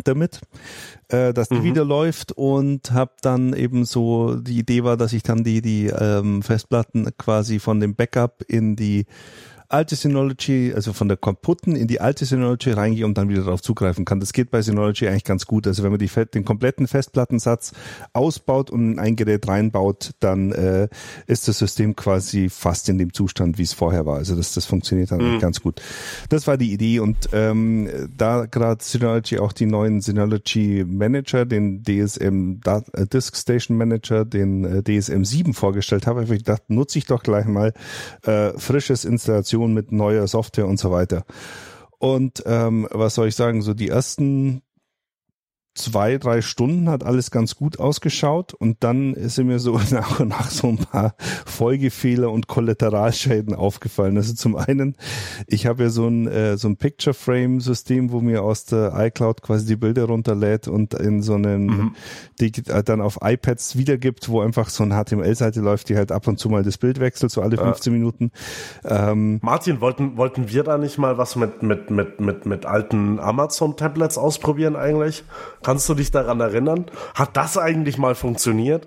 damit, 0.03 0.41
äh, 1.15 1.33
dass 1.33 1.49
die 1.49 1.63
wieder 1.63 1.85
läuft 1.85 2.33
und 2.33 2.93
habe 2.93 3.13
dann 3.21 3.53
eben 3.53 3.85
so, 3.85 4.35
die 4.37 4.59
Idee 4.59 4.85
war, 4.85 4.97
dass 4.97 5.13
ich 5.13 5.23
dann 5.23 5.45
die, 5.45 5.63
die 5.63 5.87
ähm, 5.87 6.43
Festplatten 6.43 7.09
quasi 7.17 7.59
von 7.59 7.81
dem 7.81 7.95
Backup 7.95 8.43
in 8.49 8.77
die 8.77 9.07
alte 9.75 9.97
Synology, 9.97 10.73
also 10.73 10.93
von 10.93 11.09
der 11.09 11.17
kaputten 11.17 11.75
in 11.75 11.89
die 11.89 12.01
alte 12.01 12.25
Synology 12.25 12.71
reingehe 12.71 13.05
und 13.05 13.19
dann 13.19 13.29
wieder 13.29 13.43
darauf 13.43 13.61
zugreifen 13.61 14.05
kann. 14.05 14.21
Das 14.21 14.33
geht 14.33 14.53
bei 14.53 14.63
Synology 14.63 15.09
eigentlich 15.09 15.25
ganz 15.25 15.47
gut. 15.47 15.67
Also 15.67 15.83
wenn 15.83 15.91
man 15.91 15.99
die, 15.99 16.09
den 16.33 16.45
kompletten 16.45 16.87
Festplattensatz 16.87 17.73
ausbaut 18.13 18.71
und 18.71 18.93
in 18.93 18.99
ein 19.01 19.17
Gerät 19.17 19.49
reinbaut, 19.49 20.13
dann 20.21 20.53
äh, 20.53 20.89
ist 21.27 21.49
das 21.49 21.59
System 21.59 21.97
quasi 21.97 22.49
fast 22.49 22.89
in 22.89 22.99
dem 22.99 23.13
Zustand, 23.13 23.59
wie 23.59 23.65
es 23.65 23.73
vorher 23.73 24.07
war. 24.07 24.19
Also 24.19 24.37
das, 24.37 24.55
das 24.55 24.65
funktioniert 24.65 25.11
dann 25.11 25.21
eigentlich 25.21 25.41
ganz 25.41 25.61
gut. 25.61 25.83
Das 26.29 26.47
war 26.47 26.57
die 26.57 26.73
Idee 26.73 27.01
und 27.01 27.31
ähm, 27.33 27.89
da 28.17 28.47
gerade 28.47 28.83
Synology 28.83 29.41
auch 29.41 29.53
die 29.53 29.67
neuen 29.67 30.01
Synology 30.01 30.85
Manager, 30.87 31.47
den 31.47 31.83
DSM 31.83 32.61
äh, 32.65 33.07
Disk 33.07 33.37
Station 33.37 33.77
Manager, 33.77 34.25
den 34.25 34.65
äh, 34.65 34.83
DSM 34.85 35.25
7 35.25 35.53
vorgestellt 35.53 36.07
habe, 36.07 36.21
habe 36.21 36.33
ich 36.33 36.45
gedacht, 36.45 36.63
nutze 36.69 36.99
ich 36.99 37.07
doch 37.07 37.25
gleich 37.25 37.47
mal 37.47 37.73
äh, 38.23 38.53
frisches 38.57 39.05
Installation 39.05 39.64
mit 39.73 39.93
neuer 39.93 40.27
Software 40.27 40.67
und 40.67 40.79
so 40.79 40.91
weiter. 40.91 41.25
Und 41.99 42.43
ähm, 42.45 42.87
was 42.91 43.15
soll 43.15 43.29
ich 43.29 43.37
sagen, 43.37 43.63
so 43.63 43.73
die 43.73 43.89
ersten 43.89 44.61
zwei, 45.75 46.19
drei 46.19 46.41
Stunden 46.41 46.89
hat 46.89 47.05
alles 47.05 47.31
ganz 47.31 47.57
gut 47.57 47.81
ausgeschaut 47.81 48.55
und 48.55 48.85
dann 48.85 49.15
sind 49.29 49.49
mir 49.49 49.59
so 49.59 49.81
nach 49.91 50.21
und 50.21 50.29
nach 50.29 50.51
so 50.51 50.69
ein 50.69 50.79
paar 50.79 51.15
Folgefehler 51.47 52.31
und 52.31 52.47
Kollateralschäden 52.47 53.55
aufgefallen. 53.55 54.17
Also 54.17 54.35
zum 54.35 54.57
einen, 54.57 54.97
ich 55.47 55.67
habe 55.67 55.85
ja 55.85 55.89
so 55.91 56.07
ein, 56.07 56.29
äh, 56.29 56.57
so 56.57 56.69
ein 56.69 56.77
Picture 56.77 57.15
Frame 57.15 57.61
System, 57.61 58.13
wo 58.13 58.21
mir 58.21 58.43
aus 58.43 58.65
der 58.65 58.93
iCloud 58.97 59.43
quasi 59.43 59.67
die 59.67 59.77
Bilder 59.77 60.05
runterlädt 60.05 60.69
und 60.69 60.95
in 60.95 61.23
so 61.23 61.35
einen, 61.35 61.67
mhm. 61.67 61.95
die 62.41 62.53
äh, 62.69 62.83
dann 62.85 63.01
auf 63.01 63.19
iPads 63.23 63.77
wiedergibt, 63.77 64.29
wo 64.29 64.41
einfach 64.41 64.69
so 64.69 64.85
eine 64.85 64.95
HTML-Seite 64.95 65.61
läuft, 65.61 65.89
die 65.89 65.97
halt 65.97 66.13
ab 66.13 66.29
und 66.29 66.39
zu 66.39 66.49
mal 66.49 66.63
das 66.63 66.79
Bild 66.79 67.01
wechselt, 67.01 67.33
so 67.33 67.43
alle 67.43 67.57
15 67.57 67.93
ja. 67.93 67.99
Minuten. 67.99 68.31
Ähm, 68.85 69.41
Martin, 69.43 69.81
wollten, 69.81 70.17
wollten 70.17 70.51
wir 70.51 70.63
da 70.63 70.79
nicht 70.79 70.99
mal 70.99 71.19
was 71.19 71.35
mit, 71.35 71.63
mit, 71.63 71.91
mit, 71.91 72.21
mit, 72.21 72.47
mit 72.47 72.67
alten 72.67 73.19
Amazon-Tablets 73.19 74.19
ausprobieren 74.19 74.77
eigentlich? 74.77 75.25
Kannst 75.65 75.89
du 75.89 75.95
dich 75.95 76.11
daran 76.11 76.41
erinnern? 76.41 76.87
Hat 77.15 77.37
das 77.37 77.59
eigentlich 77.59 77.99
mal 77.99 78.15
funktioniert? 78.15 78.87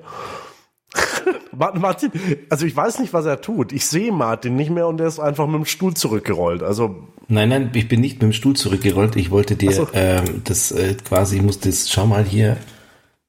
Martin, 1.51 2.11
also 2.49 2.65
ich 2.65 2.75
weiß 2.75 2.99
nicht, 2.99 3.13
was 3.13 3.25
er 3.25 3.41
tut. 3.41 3.71
Ich 3.71 3.87
sehe 3.87 4.11
Martin 4.11 4.55
nicht 4.55 4.69
mehr 4.69 4.87
und 4.87 5.01
er 5.01 5.07
ist 5.07 5.19
einfach 5.19 5.47
mit 5.47 5.55
dem 5.55 5.65
Stuhl 5.65 5.93
zurückgerollt. 5.95 6.63
Also 6.63 7.07
nein, 7.27 7.49
nein, 7.49 7.71
ich 7.73 7.87
bin 7.87 7.99
nicht 7.99 8.15
mit 8.15 8.21
dem 8.23 8.33
Stuhl 8.33 8.55
zurückgerollt. 8.55 9.15
Ich 9.15 9.31
wollte 9.31 9.55
dir 9.55 9.71
so. 9.71 9.87
ähm, 9.93 10.41
das 10.43 10.71
äh, 10.71 10.95
quasi, 10.95 11.37
ich 11.37 11.41
muss 11.41 11.59
das, 11.59 11.89
schau 11.89 12.05
mal 12.05 12.23
hier, 12.23 12.57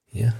hier. 0.07 0.35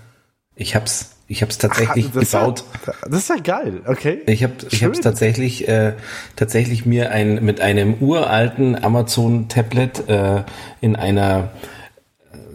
Ich 0.55 0.75
hab's, 0.77 1.17
ich 1.29 1.43
hab's 1.43 1.57
tatsächlich 1.59 2.07
Ach, 2.11 2.21
gebaut. 2.21 2.65
Ja, 2.87 2.93
das 3.09 3.21
ist 3.21 3.29
ja 3.31 3.37
geil, 3.37 3.83
okay. 3.87 4.23
Ich 4.27 4.43
habe, 4.43 4.55
ich 4.71 4.85
hab's 4.85 5.01
tatsächlich, 5.01 5.67
äh, 5.69 5.95
tatsächlich 6.37 6.85
mir 6.85 7.11
ein 7.11 7.45
mit 7.45 7.61
einem 7.61 7.95
uralten 8.01 8.83
Amazon 8.83 9.49
Tablet 9.49 10.09
äh, 10.09 10.43
in 10.81 10.97
einer 10.97 11.51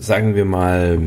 sagen 0.04 0.36
wir 0.36 0.46
mal, 0.46 1.00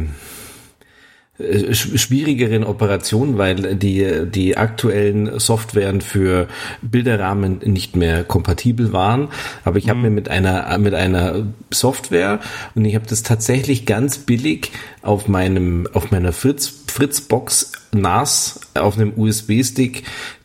äh, 1.39 1.75
schwierigeren 1.75 2.65
Operationen, 2.65 3.37
weil 3.37 3.77
die, 3.77 4.27
die 4.27 4.57
aktuellen 4.57 5.39
Softwaren 5.39 6.01
für 6.01 6.49
Bilderrahmen 6.81 7.59
nicht 7.65 7.95
mehr 7.95 8.25
kompatibel 8.25 8.93
waren. 8.93 9.29
Aber 9.65 9.77
ich 9.77 9.89
habe 9.89 9.99
mhm. 9.99 10.05
mir 10.05 10.11
mit 10.11 10.29
einer, 10.31 10.77
mit 10.79 10.95
einer 10.95 11.47
Software 11.71 12.41
und 12.75 12.85
ich 12.87 12.95
habe 12.95 13.07
das 13.07 13.23
tatsächlich 13.23 13.85
ganz 13.85 14.19
billig 14.19 14.73
auf 15.03 15.29
meinem, 15.29 15.87
auf 15.93 16.11
meiner 16.11 16.33
Fritz, 16.33 16.73
Fritzbox 16.87 17.73
NAS 17.93 18.61
auf 18.75 18.97
einem 18.97 19.13
USB-Stick 19.15 20.05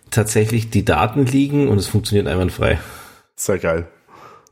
tatsächlich 0.10 0.70
die 0.72 0.84
Daten 0.84 1.25
liegen 1.25 1.70
und 1.70 1.77
es 1.77 1.88
funktioniert 1.88 2.27
einwandfrei. 2.27 2.79
Sehr 3.36 3.60
geil. 3.60 3.88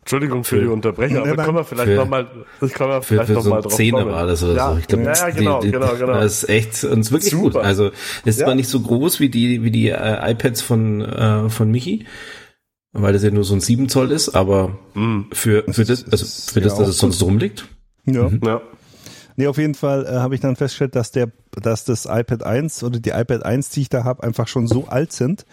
Entschuldigung 0.10 0.44
für, 0.44 0.56
für, 0.56 0.62
die 0.64 0.68
Unterbrechung, 0.68 1.18
aber 1.20 1.44
können 1.44 1.58
wir 1.58 1.64
vielleicht 1.64 1.96
nochmal, 1.96 2.26
das 2.60 2.74
kann 2.74 2.90
man 2.90 3.04
vielleicht 3.04 3.30
nochmal 3.30 3.62
drauf 3.62 3.76
Zehner 3.76 4.08
war 4.08 4.26
das 4.26 4.42
oder 4.42 4.56
ja, 4.56 4.72
so. 4.72 4.80
Ich 4.80 4.88
glaube, 4.88 5.04
ja, 5.04 5.14
ja, 5.14 5.30
genau, 5.30 5.60
die, 5.60 5.68
die, 5.68 5.72
genau, 5.74 5.94
genau. 5.94 6.14
Das 6.14 6.42
ist 6.42 6.50
echt, 6.50 6.84
und 6.84 7.02
ist 7.02 7.12
wirklich 7.12 7.30
Super. 7.30 7.44
gut. 7.44 7.56
Also, 7.58 7.92
es 8.26 8.34
ist 8.34 8.40
ja. 8.40 8.48
zwar 8.48 8.56
nicht 8.56 8.70
so 8.70 8.80
groß 8.80 9.20
wie 9.20 9.30
die, 9.30 9.64
wie 9.64 9.70
die 9.70 9.90
äh, 9.90 10.32
iPads 10.32 10.64
von, 10.64 11.02
äh, 11.02 11.52
von 11.52 11.70
Michi, 11.70 12.08
weil 12.92 13.14
das 13.14 13.22
ja 13.22 13.30
nur 13.30 13.44
so 13.44 13.54
ein 13.54 13.60
7 13.60 13.88
Zoll 13.88 14.10
ist, 14.10 14.30
aber 14.30 14.80
mm. 14.96 15.26
für, 15.32 15.64
für 15.70 15.86
das, 15.86 16.12
also 16.12 16.26
für 16.54 16.62
das, 16.62 16.76
dass 16.76 16.88
es 16.88 16.98
sonst 16.98 17.22
rumliegt. 17.22 17.68
Ja. 18.08 18.30
Mhm. 18.30 18.42
ja. 18.44 18.62
Nee, 19.36 19.46
auf 19.46 19.60
jeden 19.60 19.76
Fall 19.76 20.08
äh, 20.08 20.16
habe 20.16 20.34
ich 20.34 20.42
dann 20.42 20.56
festgestellt, 20.56 20.96
dass 20.96 21.12
der, 21.12 21.32
dass 21.52 21.86
das 21.86 22.06
iPad 22.06 22.44
1 22.44 22.84
oder 22.84 23.00
die 23.00 23.12
iPad 23.12 23.46
1, 23.46 23.70
die 23.70 23.82
ich 23.82 23.90
da 23.90 24.04
habe, 24.04 24.24
einfach 24.24 24.48
schon 24.48 24.66
so 24.66 24.88
alt 24.88 25.14
sind, 25.14 25.46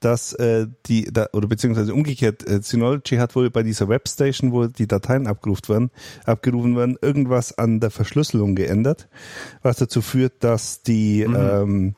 dass 0.00 0.32
äh, 0.34 0.66
die 0.86 1.04
da, 1.12 1.28
oder 1.32 1.48
beziehungsweise 1.48 1.94
umgekehrt, 1.94 2.48
äh, 2.48 2.60
Synology 2.62 3.16
hat 3.16 3.34
wohl 3.34 3.50
bei 3.50 3.62
dieser 3.62 3.88
Webstation, 3.88 4.52
wo 4.52 4.66
die 4.66 4.86
Dateien 4.86 5.26
abgerufen 5.26 5.68
werden, 5.68 5.90
abgerufen 6.24 6.76
werden, 6.76 6.98
irgendwas 7.00 7.56
an 7.56 7.80
der 7.80 7.90
Verschlüsselung 7.90 8.54
geändert, 8.54 9.08
was 9.62 9.76
dazu 9.76 10.02
führt, 10.02 10.44
dass 10.44 10.82
die 10.82 11.26
mhm. 11.26 11.36
ähm, 11.36 11.94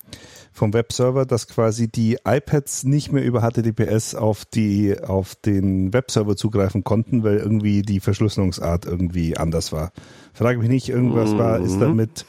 vom 0.52 0.74
Webserver, 0.74 1.24
dass 1.24 1.46
quasi 1.46 1.88
die 1.88 2.18
iPads 2.24 2.84
nicht 2.84 3.12
mehr 3.12 3.24
über 3.24 3.40
HTTPS 3.40 4.14
auf 4.14 4.44
die 4.44 4.98
auf 5.00 5.36
den 5.36 5.92
Webserver 5.92 6.36
zugreifen 6.36 6.84
konnten, 6.84 7.22
weil 7.22 7.38
irgendwie 7.38 7.82
die 7.82 8.00
Verschlüsselungsart 8.00 8.84
irgendwie 8.84 9.36
anders 9.36 9.72
war. 9.72 9.92
Frage 10.38 10.58
mich 10.58 10.68
nicht, 10.68 10.88
irgendwas 10.88 11.32
mhm. 11.32 11.38
war, 11.38 11.58
ist 11.58 11.78
da 11.80 11.88
mhm. 11.88 11.96
mit, 11.96 12.24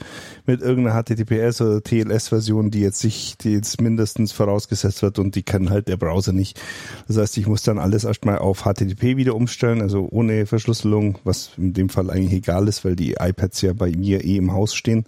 mit 0.48 0.62
irgendeiner 0.62 1.01
HTTPS 1.01 1.62
oder 1.62 1.84
TLS-Version, 1.84 2.72
die 2.72 2.82
jetzt 2.82 3.00
sich, 3.00 3.38
die 3.38 3.51
jetzt 3.51 3.80
mindestens 3.82 4.32
vorausgesetzt 4.32 5.04
wird 5.04 5.20
und 5.20 5.36
die 5.36 5.44
kann 5.44 5.70
halt 5.70 5.88
der 5.88 5.98
Browser 5.98 6.34
nicht. 6.34 6.60
Das 7.08 7.18
heißt, 7.18 7.38
ich 7.38 7.46
muss 7.46 7.62
dann 7.62 7.78
alles 7.78 8.06
erstmal 8.06 8.39
auf 8.39 8.63
HTTP 8.63 9.16
wieder 9.16 9.36
umstellen, 9.36 9.82
also 9.82 10.08
ohne 10.10 10.48
Verschlüsselung, 10.48 11.20
was 11.24 11.51
in 11.58 11.74
dem 11.74 11.89
Fall 11.89 12.10
eigentlich 12.10 12.34
egal 12.34 12.68
ist, 12.68 12.84
weil 12.84 12.96
die 12.96 13.16
iPads 13.20 13.62
ja 13.62 13.74
bei 13.74 13.92
mir 13.92 14.24
eh 14.24 14.38
im 14.38 14.54
Haus 14.54 14.74
stehen. 14.74 15.06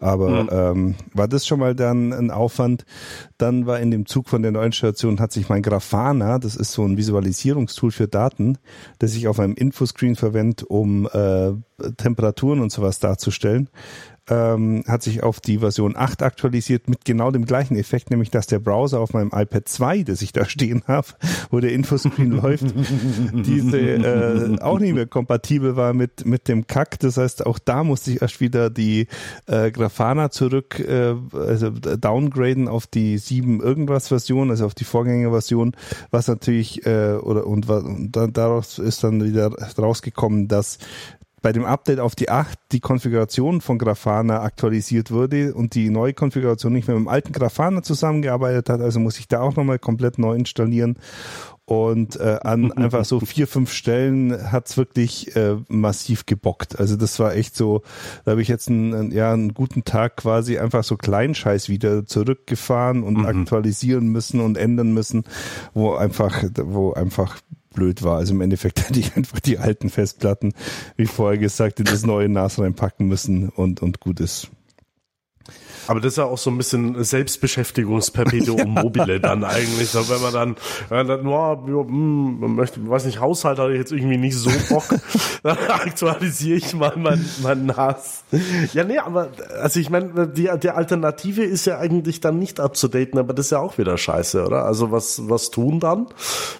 Aber 0.00 0.44
mhm. 0.44 0.48
ähm, 0.50 0.94
war 1.14 1.28
das 1.28 1.46
schon 1.46 1.60
mal 1.60 1.74
dann 1.74 2.12
ein 2.12 2.30
Aufwand. 2.30 2.84
Dann 3.38 3.66
war 3.66 3.78
in 3.78 3.90
dem 3.90 4.06
Zug 4.06 4.28
von 4.28 4.42
der 4.42 4.50
neuen 4.50 4.72
Station 4.72 5.20
hat 5.20 5.30
sich 5.30 5.48
mein 5.48 5.62
Grafana, 5.62 6.38
das 6.38 6.56
ist 6.56 6.72
so 6.72 6.84
ein 6.84 6.96
Visualisierungstool 6.96 7.92
für 7.92 8.08
Daten, 8.08 8.58
das 8.98 9.14
ich 9.14 9.28
auf 9.28 9.38
einem 9.38 9.54
Infoscreen 9.54 10.16
verwende, 10.16 10.64
um 10.66 11.06
äh, 11.06 11.52
Temperaturen 12.40 12.60
und 12.60 12.72
sowas 12.72 12.98
darzustellen 12.98 13.68
ähm, 14.30 14.84
hat 14.86 15.02
sich 15.02 15.22
auf 15.22 15.40
die 15.40 15.58
Version 15.58 15.96
8 15.96 16.22
aktualisiert 16.22 16.88
mit 16.88 17.04
genau 17.04 17.30
dem 17.30 17.44
gleichen 17.44 17.76
Effekt, 17.76 18.10
nämlich 18.10 18.30
dass 18.30 18.46
der 18.46 18.60
Browser 18.60 19.00
auf 19.00 19.12
meinem 19.12 19.30
iPad 19.34 19.68
2, 19.68 20.02
das 20.04 20.22
ich 20.22 20.32
da 20.32 20.44
stehen 20.44 20.82
habe, 20.86 21.08
wo 21.50 21.60
der 21.60 21.72
Infoscreen 21.72 22.30
läuft, 22.42 22.66
diese 23.32 23.80
äh, 23.80 24.60
auch 24.60 24.78
nicht 24.78 24.94
mehr 24.94 25.06
kompatibel 25.06 25.76
war 25.76 25.92
mit 25.92 26.24
mit 26.24 26.48
dem 26.48 26.66
Kack. 26.66 26.98
Das 27.00 27.16
heißt, 27.16 27.44
auch 27.44 27.58
da 27.58 27.82
musste 27.82 28.12
ich 28.12 28.22
erst 28.22 28.40
wieder 28.40 28.70
die 28.70 29.08
äh, 29.46 29.70
Grafana 29.70 30.30
zurück, 30.30 30.78
äh, 30.78 31.14
also 31.32 31.70
downgraden 31.70 32.68
auf 32.68 32.86
die 32.86 33.18
7 33.18 33.60
irgendwas 33.60 34.08
Version, 34.08 34.50
also 34.50 34.66
auf 34.66 34.74
die 34.74 34.84
Vorgängerversion, 34.84 35.74
was 36.10 36.28
natürlich 36.28 36.86
äh, 36.86 37.14
oder 37.14 37.46
und, 37.46 37.68
und 37.68 38.12
daraus 38.12 38.78
ist 38.78 39.02
dann 39.02 39.24
wieder 39.24 39.50
rausgekommen, 39.78 40.46
dass 40.46 40.78
bei 41.42 41.52
dem 41.52 41.64
Update 41.64 42.00
auf 42.00 42.14
die 42.14 42.28
8 42.28 42.58
die 42.72 42.80
Konfiguration 42.80 43.60
von 43.60 43.78
Grafana 43.78 44.42
aktualisiert 44.42 45.10
wurde 45.10 45.54
und 45.54 45.74
die 45.74 45.90
neue 45.90 46.14
Konfiguration 46.14 46.72
nicht 46.72 46.88
mehr 46.88 46.96
mit 46.96 47.06
dem 47.06 47.08
alten 47.08 47.32
Grafana 47.32 47.82
zusammengearbeitet 47.82 48.68
hat, 48.68 48.80
also 48.80 49.00
muss 49.00 49.18
ich 49.18 49.28
da 49.28 49.40
auch 49.40 49.56
nochmal 49.56 49.78
komplett 49.78 50.18
neu 50.18 50.34
installieren. 50.34 50.96
Und 51.70 52.18
äh, 52.18 52.40
an 52.42 52.72
einfach 52.76 53.04
so 53.04 53.20
vier, 53.20 53.46
fünf 53.46 53.72
Stellen 53.72 54.50
hat's 54.50 54.76
wirklich 54.76 55.36
äh, 55.36 55.56
massiv 55.68 56.26
gebockt. 56.26 56.80
Also 56.80 56.96
das 56.96 57.20
war 57.20 57.36
echt 57.36 57.54
so, 57.54 57.82
da 58.24 58.32
habe 58.32 58.42
ich 58.42 58.48
jetzt 58.48 58.68
einen, 58.68 59.12
ja, 59.12 59.32
einen 59.32 59.54
guten 59.54 59.84
Tag 59.84 60.16
quasi 60.16 60.58
einfach 60.58 60.82
so 60.82 60.96
Kleinscheiß 60.96 61.68
wieder 61.68 62.04
zurückgefahren 62.06 63.04
und 63.04 63.18
mhm. 63.18 63.26
aktualisieren 63.26 64.08
müssen 64.08 64.40
und 64.40 64.58
ändern 64.58 64.92
müssen, 64.92 65.22
wo 65.72 65.94
einfach, 65.94 66.42
wo 66.56 66.92
einfach 66.92 67.38
blöd 67.74 68.02
war. 68.02 68.18
Also 68.18 68.34
im 68.34 68.40
Endeffekt 68.40 68.80
hätte 68.88 69.00
ich 69.00 69.16
einfach 69.16 69.40
die 69.40 69.58
alten 69.58 69.90
Festplatten, 69.90 70.52
wie 70.96 71.06
vorher 71.06 71.38
gesagt, 71.38 71.80
in 71.80 71.86
das 71.86 72.04
neue 72.04 72.28
NAS 72.28 72.58
reinpacken 72.58 73.06
müssen 73.06 73.48
und, 73.48 73.82
und 73.82 74.00
gut 74.00 74.20
ist. 74.20 74.50
Aber 75.90 75.98
das 75.98 76.12
ist 76.12 76.18
ja 76.18 76.24
auch 76.24 76.38
so 76.38 76.50
ein 76.50 76.56
bisschen 76.56 77.02
Selbstbeschäftigungsperpetuum 77.02 78.74
mobile 78.74 79.18
dann 79.18 79.42
eigentlich. 79.42 79.88
So, 79.88 80.08
wenn 80.08 80.22
man 80.22 80.32
dann, 80.32 80.56
wenn 80.88 81.06
man 81.06 81.08
dann 81.08 81.26
oh, 81.26 81.84
man 81.84 82.54
möchte, 82.54 82.88
weiß 82.88 83.06
nicht, 83.06 83.18
Haushalt 83.18 83.58
hatte 83.58 83.72
ich 83.72 83.78
jetzt 83.78 83.90
irgendwie 83.90 84.16
nicht 84.16 84.36
so 84.36 84.50
Bock, 84.68 84.84
dann 85.42 85.58
aktualisiere 85.68 86.58
ich 86.58 86.74
mal 86.74 86.92
mein, 86.96 87.28
mein 87.42 87.66
NAS. 87.66 88.22
Ja, 88.72 88.84
nee, 88.84 88.98
aber 88.98 89.30
also 89.60 89.80
ich 89.80 89.90
meine, 89.90 90.28
die, 90.28 90.48
die 90.62 90.70
Alternative 90.70 91.42
ist 91.42 91.66
ja 91.66 91.78
eigentlich 91.78 92.20
dann 92.20 92.38
nicht 92.38 92.60
abzudaten, 92.60 93.18
aber 93.18 93.34
das 93.34 93.46
ist 93.46 93.50
ja 93.50 93.58
auch 93.58 93.76
wieder 93.76 93.98
scheiße, 93.98 94.44
oder? 94.46 94.66
Also 94.66 94.92
was, 94.92 95.28
was 95.28 95.50
tun 95.50 95.80
dann, 95.80 96.06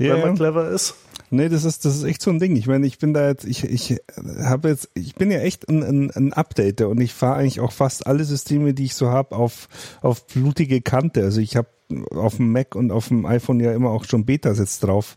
yeah. 0.00 0.14
wenn 0.14 0.21
man 0.23 0.35
clever 0.35 0.69
ist? 0.69 0.97
Nee, 1.31 1.49
das 1.49 1.64
ist, 1.64 1.85
das 1.85 1.97
ist 1.97 2.05
echt 2.05 2.23
so 2.23 2.31
ein 2.31 2.38
Ding. 2.38 2.57
Ich 2.57 2.67
meine, 2.67 2.87
ich 2.87 2.99
bin 2.99 3.14
da 3.14 3.29
jetzt, 3.29 3.45
ich, 3.45 3.64
ich 3.64 4.00
habe 4.43 4.69
jetzt, 4.69 4.90
ich 4.95 5.14
bin 5.14 5.31
ja 5.31 5.38
echt 5.40 5.69
ein, 5.69 5.83
ein, 5.83 6.11
ein 6.11 6.33
Updater 6.33 6.88
und 6.88 7.00
ich 7.00 7.14
fahre 7.14 7.37
eigentlich 7.37 7.61
auch 7.61 7.73
fast 7.73 8.07
alle 8.07 8.25
Systeme, 8.25 8.75
die 8.75 8.87
ich 8.87 8.95
so 8.95 9.11
habe, 9.11 9.37
auf, 9.37 9.69
auf 10.02 10.26
blutige 10.26 10.81
Kante. 10.81 11.23
Also 11.23 11.40
ich 11.40 11.57
habe 11.57 11.69
auf 12.14 12.37
dem 12.37 12.52
Mac 12.52 12.75
und 12.75 12.90
auf 12.90 13.09
dem 13.09 13.26
iPhone 13.26 13.61
ja 13.61 13.73
immer 13.73 13.90
auch 13.90 14.04
schon 14.04 14.25
Beta 14.25 14.54
sitzt 14.54 14.85
drauf 14.85 15.16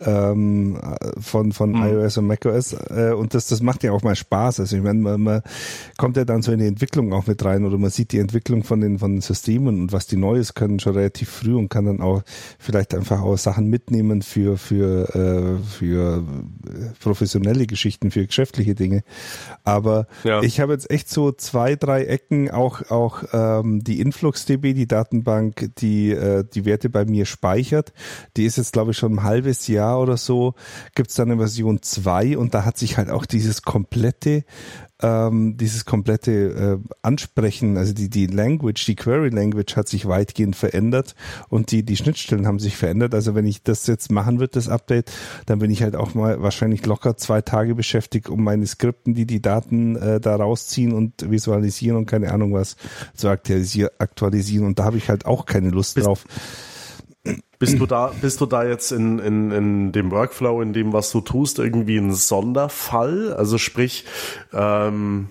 ähm, 0.00 0.78
von, 1.18 1.52
von 1.52 1.72
mhm. 1.72 1.82
iOS 1.82 2.18
und 2.18 2.26
macOS. 2.26 2.72
Äh, 2.72 3.12
und 3.12 3.34
das, 3.34 3.48
das 3.48 3.60
macht 3.60 3.82
ja 3.84 3.92
auch 3.92 4.02
mal 4.02 4.16
Spaß. 4.16 4.60
Also 4.60 4.76
ich 4.76 4.82
meine, 4.82 5.00
man, 5.00 5.20
man 5.20 5.42
kommt 5.98 6.16
ja 6.16 6.24
dann 6.24 6.42
so 6.42 6.52
in 6.52 6.58
die 6.58 6.66
Entwicklung 6.66 7.12
auch 7.12 7.26
mit 7.26 7.44
rein 7.44 7.64
oder 7.64 7.76
man 7.78 7.90
sieht 7.90 8.12
die 8.12 8.18
Entwicklung 8.18 8.64
von 8.64 8.80
den, 8.80 8.98
von 8.98 9.16
den 9.16 9.20
Systemen 9.20 9.80
und 9.80 9.92
was 9.92 10.06
die 10.06 10.16
Neues 10.16 10.54
können 10.54 10.80
schon 10.80 10.94
relativ 10.94 11.28
früh 11.28 11.54
und 11.54 11.68
kann 11.68 11.84
dann 11.84 12.00
auch 12.00 12.22
vielleicht 12.58 12.94
einfach 12.94 13.20
auch 13.20 13.36
Sachen 13.36 13.66
mitnehmen 13.66 14.22
für, 14.22 14.56
für, 14.56 15.14
äh, 15.14 15.62
für 15.62 16.24
professionelle 17.00 17.66
Geschichten, 17.66 18.10
für 18.10 18.26
geschäftliche 18.26 18.74
Dinge. 18.74 19.02
Aber 19.64 20.06
ja. 20.24 20.42
ich 20.42 20.60
habe 20.60 20.72
jetzt 20.72 20.90
echt 20.90 21.10
so 21.10 21.32
zwei, 21.32 21.76
drei 21.76 22.04
Ecken, 22.04 22.50
auch, 22.50 22.90
auch 22.90 23.24
ähm, 23.32 23.84
die 23.84 24.00
InfluxDB, 24.00 24.72
die 24.72 24.86
Datenbank, 24.86 25.70
die 25.78 26.09
äh, 26.12 26.44
die 26.44 26.64
Werte 26.64 26.90
bei 26.90 27.04
mir 27.04 27.26
speichert. 27.26 27.92
Die 28.36 28.44
ist 28.44 28.56
jetzt, 28.56 28.72
glaube 28.72 28.92
ich, 28.92 28.98
schon 28.98 29.14
ein 29.14 29.22
halbes 29.22 29.66
Jahr 29.68 30.00
oder 30.00 30.16
so, 30.16 30.54
gibt's 30.94 31.14
dann 31.14 31.30
eine 31.30 31.40
Version 31.40 31.82
2 31.82 32.38
und 32.38 32.54
da 32.54 32.64
hat 32.64 32.78
sich 32.78 32.96
halt 32.96 33.10
auch 33.10 33.26
dieses 33.26 33.62
komplette 33.62 34.44
ähm, 35.02 35.56
dieses 35.56 35.84
komplette 35.84 36.80
äh, 36.82 36.88
Ansprechen, 37.02 37.76
also 37.76 37.92
die, 37.92 38.08
die 38.08 38.26
Language, 38.26 38.84
die 38.86 38.96
Query 38.96 39.30
Language 39.30 39.76
hat 39.76 39.88
sich 39.88 40.06
weitgehend 40.06 40.56
verändert 40.56 41.14
und 41.48 41.70
die, 41.70 41.82
die 41.82 41.96
Schnittstellen 41.96 42.46
haben 42.46 42.58
sich 42.58 42.76
verändert. 42.76 43.14
Also 43.14 43.34
wenn 43.34 43.46
ich 43.46 43.62
das 43.62 43.86
jetzt 43.86 44.10
machen 44.10 44.40
würde, 44.40 44.52
das 44.52 44.68
Update, 44.68 45.10
dann 45.46 45.58
bin 45.58 45.70
ich 45.70 45.82
halt 45.82 45.96
auch 45.96 46.14
mal 46.14 46.42
wahrscheinlich 46.42 46.84
locker 46.86 47.16
zwei 47.16 47.40
Tage 47.40 47.74
beschäftigt, 47.74 48.28
um 48.28 48.42
meine 48.44 48.66
Skripten, 48.66 49.14
die 49.14 49.26
die 49.26 49.42
Daten 49.42 49.96
äh, 49.96 50.20
da 50.20 50.36
rausziehen 50.36 50.92
und 50.92 51.30
visualisieren 51.30 51.96
und 51.96 52.06
keine 52.06 52.32
Ahnung 52.32 52.52
was 52.52 52.76
zu 53.14 53.28
aktualisieren. 53.28 53.90
aktualisieren. 53.98 54.66
Und 54.66 54.78
da 54.78 54.84
habe 54.84 54.96
ich 54.96 55.08
halt 55.08 55.26
auch 55.26 55.46
keine 55.46 55.70
Lust 55.70 55.94
Bist, 55.94 56.06
drauf. 56.06 56.24
Bist 57.58 57.78
du 57.78 57.84
da, 57.84 58.12
bist 58.20 58.40
du 58.40 58.46
da 58.46 58.64
jetzt 58.64 58.90
in, 58.90 59.18
in, 59.18 59.50
in 59.50 59.92
dem 59.92 60.10
Workflow, 60.10 60.62
in 60.62 60.72
dem, 60.72 60.94
was 60.94 61.12
du 61.12 61.20
tust, 61.20 61.58
irgendwie 61.58 61.98
ein 61.98 62.12
Sonderfall? 62.12 63.34
Also 63.34 63.58
sprich, 63.58 64.06
ähm, 64.54 65.28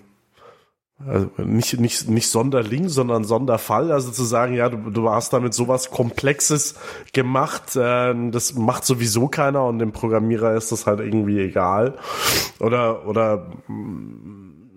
also 1.07 1.29
nicht, 1.37 1.79
nicht, 1.79 2.09
nicht 2.09 2.29
Sonderling, 2.29 2.89
sondern 2.89 3.23
Sonderfall. 3.23 3.91
Also 3.91 4.11
zu 4.11 4.23
sagen, 4.23 4.53
ja, 4.53 4.69
du, 4.69 4.91
du 4.91 5.09
hast 5.09 5.31
damit 5.31 5.53
sowas 5.53 5.91
Komplexes 5.91 6.75
gemacht, 7.13 7.75
äh, 7.75 8.13
das 8.31 8.53
macht 8.53 8.85
sowieso 8.85 9.27
keiner 9.27 9.65
und 9.65 9.79
dem 9.79 9.91
Programmierer 9.91 10.55
ist 10.55 10.71
das 10.71 10.85
halt 10.85 10.99
irgendwie 10.99 11.39
egal. 11.39 11.97
Oder, 12.59 13.07
oder 13.07 13.47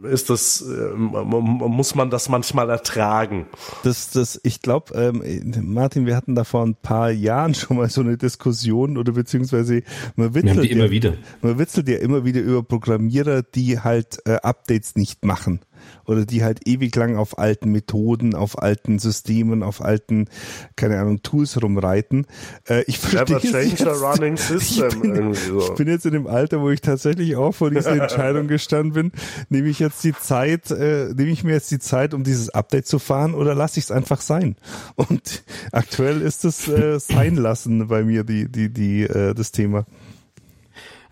ist 0.04 0.30
das, 0.30 0.62
äh, 0.62 0.94
muss 0.94 1.94
man 1.94 2.10
das 2.10 2.28
manchmal 2.28 2.70
ertragen? 2.70 3.46
Das, 3.82 4.10
das, 4.10 4.40
ich 4.42 4.62
glaube, 4.62 4.94
ähm, 4.94 5.52
Martin, 5.62 6.06
wir 6.06 6.16
hatten 6.16 6.34
da 6.34 6.44
vor 6.44 6.64
ein 6.64 6.74
paar 6.74 7.10
Jahren 7.10 7.54
schon 7.54 7.76
mal 7.76 7.88
so 7.88 8.00
eine 8.00 8.16
Diskussion 8.16 8.96
oder 8.96 9.12
beziehungsweise 9.12 9.82
man 10.16 10.34
witzelt, 10.34 10.44
wir 10.44 10.52
haben 10.54 10.62
die 10.62 10.70
immer 10.70 10.90
wieder. 10.90 11.14
man 11.40 11.58
witzelt 11.58 11.88
ja 11.88 11.98
immer 11.98 12.24
wieder 12.24 12.40
über 12.40 12.62
Programmierer, 12.62 13.42
die 13.42 13.80
halt 13.80 14.18
äh, 14.26 14.36
Updates 14.42 14.96
nicht 14.96 15.24
machen 15.24 15.60
oder 16.04 16.24
die 16.24 16.44
halt 16.44 16.66
ewig 16.66 16.94
lang 16.96 17.16
auf 17.16 17.38
alten 17.38 17.70
Methoden, 17.70 18.34
auf 18.34 18.60
alten 18.60 18.98
Systemen, 18.98 19.62
auf 19.62 19.82
alten, 19.82 20.28
keine 20.76 20.98
Ahnung, 20.98 21.22
Tools 21.22 21.60
rumreiten. 21.62 22.26
Äh, 22.68 22.84
ich 22.86 22.98
verstehe 22.98 23.40
change 23.40 23.90
a 23.90 23.94
running 23.94 24.36
system. 24.36 24.86
Ich 24.86 25.00
bin, 25.00 25.34
so. 25.34 25.60
ich 25.60 25.74
bin 25.74 25.88
jetzt 25.88 26.06
in 26.06 26.12
dem 26.12 26.26
Alter, 26.26 26.60
wo 26.60 26.70
ich 26.70 26.80
tatsächlich 26.80 27.36
auch 27.36 27.52
vor 27.52 27.70
dieser 27.70 27.92
Entscheidung 28.00 28.48
gestanden 28.48 28.92
bin. 28.92 29.12
Nehme 29.48 29.68
ich 29.68 29.78
jetzt 29.78 30.02
die 30.04 30.14
Zeit, 30.14 30.70
äh, 30.70 31.12
nehme 31.14 31.30
ich 31.30 31.44
mir 31.44 31.52
jetzt 31.52 31.70
die 31.70 31.78
Zeit, 31.78 32.14
um 32.14 32.24
dieses 32.24 32.50
Update 32.50 32.86
zu 32.86 32.98
fahren 32.98 33.34
oder 33.34 33.54
lasse 33.54 33.78
ich 33.78 33.86
es 33.86 33.90
einfach 33.90 34.20
sein? 34.20 34.56
Und 34.96 35.44
aktuell 35.72 36.20
ist 36.20 36.44
es 36.44 36.68
äh, 36.68 36.98
sein 36.98 37.36
lassen 37.36 37.88
bei 37.88 38.02
mir 38.02 38.24
die, 38.24 38.50
die, 38.50 38.72
die, 38.72 39.02
äh, 39.02 39.34
das 39.34 39.52
Thema. 39.52 39.86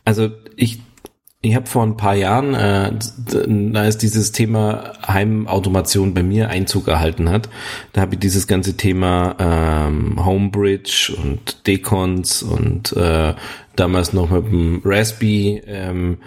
Also 0.05 0.31
ich 0.57 0.81
ich 1.42 1.54
habe 1.54 1.66
vor 1.66 1.82
ein 1.85 1.97
paar 1.97 2.14
Jahren, 2.14 2.54
äh, 2.54 3.88
ist 3.88 4.02
dieses 4.02 4.32
Thema 4.32 4.92
Heimautomation 5.06 6.12
bei 6.12 6.23
mir 6.23 6.50
Einzug 6.50 6.88
erhalten 6.88 7.30
hat, 7.30 7.49
da 7.94 8.02
habe 8.02 8.14
ich 8.14 8.20
dieses 8.20 8.47
ganze 8.47 8.76
Thema 8.76 9.37
ähm, 9.38 10.23
Homebridge 10.25 11.16
und 11.16 11.66
Decons 11.66 12.42
und 12.42 12.92
äh, 12.92 13.35
damals 13.75 14.12
noch 14.12 14.30
mit 14.30 14.47
dem 14.47 14.82
Raspberry, 14.85 15.62
ähm, 15.66 16.18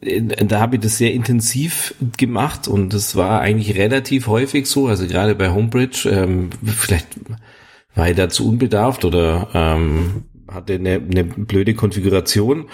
da 0.00 0.60
habe 0.60 0.76
ich 0.76 0.82
das 0.82 0.98
sehr 0.98 1.12
intensiv 1.12 1.94
gemacht 2.16 2.66
und 2.66 2.92
das 2.92 3.14
war 3.14 3.40
eigentlich 3.40 3.76
relativ 3.76 4.26
häufig 4.26 4.66
so, 4.66 4.88
also 4.88 5.06
gerade 5.06 5.36
bei 5.36 5.50
Homebridge, 5.50 6.08
ähm, 6.10 6.50
vielleicht 6.64 7.06
war 7.94 8.08
ich 8.08 8.16
dazu 8.16 8.48
unbedarft 8.48 9.04
oder 9.04 9.48
ähm, 9.54 10.24
hatte 10.48 10.74
eine, 10.74 10.94
eine 10.94 11.22
blöde 11.22 11.74
Konfiguration 11.74 12.66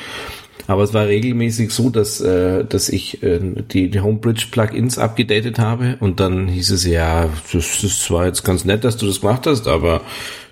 aber 0.67 0.83
es 0.83 0.93
war 0.95 1.07
regelmäßig 1.07 1.71
so, 1.71 1.91
dass, 1.91 2.21
äh, 2.21 2.65
dass 2.65 2.89
ich 2.89 3.23
äh, 3.23 3.39
die, 3.41 3.91
die 3.91 4.01
Homebridge-Plugins 4.01 4.99
abgedatet 4.99 5.59
habe 5.59 5.97
und 6.01 6.21
dann 6.21 6.49
hieß 6.49 6.71
es, 6.71 6.87
ja, 6.87 7.29
das, 7.53 7.81
das 7.83 8.11
war 8.11 8.27
jetzt 8.27 8.45
ganz 8.45 8.65
nett, 8.65 8.85
dass 8.85 8.97
du 8.97 9.07
das 9.07 9.21
gemacht 9.21 9.47
hast, 9.47 9.69
aber 9.69 10.03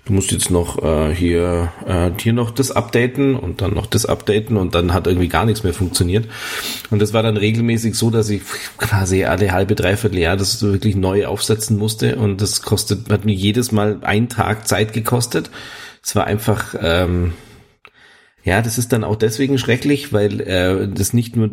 du 0.05 0.13
musst 0.13 0.31
jetzt 0.31 0.51
noch 0.51 0.81
äh, 0.81 1.13
hier, 1.13 1.73
äh, 1.85 2.11
hier 2.17 2.31
noch 2.31 2.51
das 2.51 2.71
updaten 2.71 3.35
und 3.35 3.61
dann 3.61 3.73
noch 3.73 3.87
das 3.87 4.05
updaten 4.05 4.55
und 4.55 4.73
dann 4.73 4.93
hat 4.93 5.07
irgendwie 5.07 5.27
gar 5.27 5.45
nichts 5.45 5.63
mehr 5.63 5.73
funktioniert. 5.73 6.27
Und 6.91 7.01
das 7.01 7.11
war 7.11 7.23
dann 7.23 7.37
regelmäßig 7.37 7.95
so, 7.95 8.09
dass 8.09 8.29
ich 8.29 8.43
quasi 8.77 9.25
alle 9.25 9.51
halbe, 9.51 9.75
dreiviertel 9.75 10.19
Jahr 10.19 10.37
das 10.37 10.61
wirklich 10.61 10.95
neu 10.95 11.25
aufsetzen 11.25 11.77
musste 11.77 12.15
und 12.15 12.41
das 12.41 12.61
kostet, 12.61 13.09
hat 13.09 13.25
mir 13.25 13.35
jedes 13.35 13.71
Mal 13.71 13.97
einen 14.03 14.29
Tag 14.29 14.67
Zeit 14.67 14.93
gekostet. 14.93 15.49
Es 16.03 16.15
war 16.15 16.25
einfach, 16.25 16.75
ähm, 16.79 17.33
ja, 18.45 18.61
das 18.61 18.77
ist 18.77 18.93
dann 18.93 19.03
auch 19.03 19.15
deswegen 19.15 19.57
schrecklich, 19.57 20.13
weil 20.13 20.39
äh, 20.41 20.87
das 20.87 21.13
nicht 21.13 21.35
nur, 21.35 21.49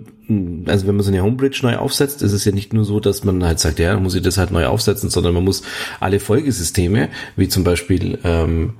also 0.66 0.86
wenn 0.86 0.94
man 0.94 1.02
so 1.02 1.10
eine 1.10 1.22
Homebridge 1.22 1.60
neu 1.62 1.76
aufsetzt, 1.76 2.20
ist 2.20 2.32
es 2.32 2.44
ja 2.44 2.52
nicht 2.52 2.74
nur 2.74 2.84
so, 2.84 3.00
dass 3.00 3.24
man 3.24 3.42
halt 3.42 3.60
sagt, 3.60 3.78
ja, 3.78 3.98
muss 3.98 4.14
ich 4.14 4.20
das 4.20 4.36
halt 4.36 4.50
neu 4.50 4.66
aufsetzen, 4.66 5.08
sondern 5.08 5.32
man 5.32 5.42
muss 5.42 5.62
alle 6.00 6.20
Folgesysteme, 6.20 7.08
wie 7.34 7.48
zum 7.48 7.64
Beispiel 7.64 8.18
ähm, 8.24 8.74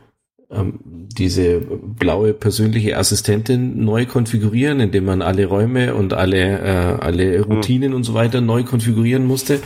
ähm, 0.51 0.81
diese 0.85 1.61
blaue 1.61 2.35
persönliche 2.35 2.99
Assistentin 2.99 3.83
neu 3.83 4.05
konfigurieren, 4.05 4.81
indem 4.81 5.07
man 5.07 5.23
alle 5.23 5.47
Räume 5.47 5.95
und 5.95 6.13
alle 6.13 6.59
äh, 6.59 7.03
alle 7.03 7.41
Routinen 7.41 7.91
mhm. 7.91 7.97
und 7.97 8.05
so 8.05 8.13
weiter 8.13 8.43
neu 8.43 8.63
konfigurieren 8.63 9.27
musste 9.27 9.61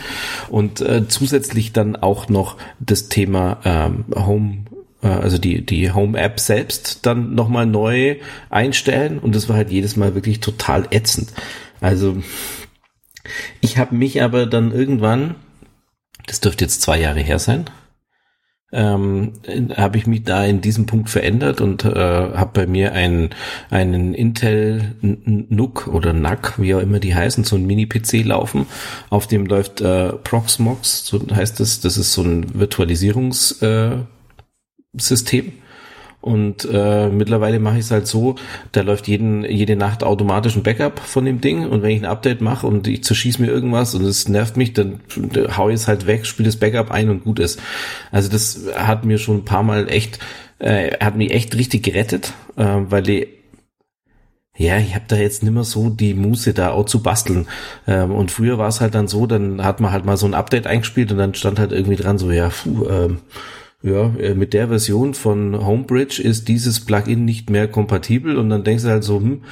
und 0.50 0.80
äh, 0.80 1.08
zusätzlich 1.08 1.72
dann 1.72 1.96
auch 1.96 2.28
noch 2.28 2.56
das 2.78 3.08
Thema 3.08 3.58
ähm, 3.64 4.04
Home 4.14 4.58
also 5.02 5.38
die, 5.38 5.64
die 5.64 5.92
Home-App 5.92 6.40
selbst 6.40 7.06
dann 7.06 7.34
nochmal 7.34 7.66
neu 7.66 8.16
einstellen 8.50 9.18
und 9.18 9.34
das 9.34 9.48
war 9.48 9.56
halt 9.56 9.70
jedes 9.70 9.96
Mal 9.96 10.14
wirklich 10.14 10.40
total 10.40 10.86
ätzend. 10.90 11.32
Also 11.80 12.16
ich 13.60 13.78
habe 13.78 13.94
mich 13.94 14.22
aber 14.22 14.46
dann 14.46 14.72
irgendwann, 14.72 15.34
das 16.26 16.40
dürfte 16.40 16.64
jetzt 16.64 16.82
zwei 16.82 16.98
Jahre 16.98 17.20
her 17.20 17.38
sein, 17.38 17.66
ähm, 18.72 19.34
habe 19.76 19.96
ich 19.96 20.06
mich 20.06 20.24
da 20.24 20.44
in 20.44 20.60
diesem 20.60 20.86
Punkt 20.86 21.08
verändert 21.08 21.60
und 21.60 21.84
äh, 21.84 21.94
habe 21.94 22.50
bei 22.52 22.66
mir 22.66 22.92
einen, 22.92 23.30
einen 23.70 24.12
Intel 24.12 24.96
NUC 25.02 25.86
oder 25.86 26.12
NAC, 26.12 26.54
wie 26.58 26.74
auch 26.74 26.80
immer 26.80 26.98
die 26.98 27.14
heißen, 27.14 27.44
so 27.44 27.56
ein 27.56 27.64
Mini-PC 27.64 28.24
laufen. 28.24 28.66
Auf 29.08 29.28
dem 29.28 29.46
läuft 29.46 29.82
äh, 29.82 30.12
Proxmox, 30.14 31.06
so 31.06 31.20
heißt 31.32 31.60
es. 31.60 31.80
Das. 31.80 31.94
das 31.94 31.96
ist 31.96 32.12
so 32.12 32.22
ein 32.22 32.52
Virtualisierungs- 32.52 33.62
äh, 33.64 34.04
System. 34.98 35.52
Und 36.20 36.68
äh, 36.72 37.08
mittlerweile 37.08 37.60
mache 37.60 37.76
ich 37.76 37.84
es 37.84 37.92
halt 37.92 38.08
so, 38.08 38.34
da 38.72 38.80
läuft 38.80 39.06
jeden, 39.06 39.44
jede 39.44 39.76
Nacht 39.76 40.02
automatisch 40.02 40.56
ein 40.56 40.64
Backup 40.64 40.98
von 40.98 41.24
dem 41.24 41.40
Ding 41.40 41.68
und 41.68 41.82
wenn 41.82 41.90
ich 41.90 42.02
ein 42.02 42.10
Update 42.10 42.40
mache 42.40 42.66
und 42.66 42.88
ich 42.88 43.04
zerschieße 43.04 43.40
mir 43.40 43.46
irgendwas 43.46 43.94
und 43.94 44.04
es 44.04 44.28
nervt 44.28 44.56
mich, 44.56 44.72
dann 44.72 44.98
hau 45.56 45.68
ich 45.68 45.76
es 45.76 45.86
halt 45.86 46.08
weg, 46.08 46.26
spiele 46.26 46.48
das 46.48 46.56
Backup 46.56 46.90
ein 46.90 47.10
und 47.10 47.22
gut 47.22 47.38
ist. 47.38 47.60
Also 48.10 48.28
das 48.28 48.62
hat 48.74 49.04
mir 49.04 49.18
schon 49.18 49.36
ein 49.36 49.44
paar 49.44 49.62
Mal 49.62 49.88
echt, 49.88 50.18
äh, 50.58 50.96
hat 50.98 51.16
mich 51.16 51.30
echt 51.30 51.54
richtig 51.54 51.84
gerettet, 51.84 52.32
äh, 52.56 52.64
weil 52.64 53.04
die 53.04 53.28
ja, 54.58 54.78
ich 54.78 54.94
habe 54.94 55.04
da 55.06 55.16
jetzt 55.16 55.42
nimmer 55.42 55.64
so 55.64 55.90
die 55.90 56.14
Muße 56.14 56.54
da 56.54 56.70
auch 56.70 56.86
zu 56.86 57.02
basteln. 57.02 57.46
Ähm, 57.86 58.10
und 58.10 58.30
früher 58.30 58.58
war 58.58 58.68
es 58.68 58.80
halt 58.80 58.94
dann 58.94 59.06
so, 59.06 59.26
dann 59.26 59.62
hat 59.62 59.80
man 59.80 59.92
halt 59.92 60.06
mal 60.06 60.16
so 60.16 60.26
ein 60.26 60.34
Update 60.34 60.66
eingespielt 60.66 61.12
und 61.12 61.18
dann 61.18 61.34
stand 61.34 61.58
halt 61.58 61.72
irgendwie 61.72 61.96
dran 61.96 62.18
so, 62.18 62.30
ja, 62.30 62.48
puh, 62.48 62.86
ähm, 62.88 63.18
ja, 63.86 64.12
äh, 64.18 64.34
mit 64.34 64.52
der 64.52 64.68
Version 64.68 65.14
von 65.14 65.64
Homebridge 65.64 66.20
ist 66.20 66.48
dieses 66.48 66.84
Plugin 66.84 67.24
nicht 67.24 67.50
mehr 67.50 67.68
kompatibel 67.68 68.36
und 68.36 68.50
dann 68.50 68.64
denkst 68.64 68.82
du 68.82 68.90
halt 68.90 69.04
so, 69.04 69.20
hm, 69.20 69.42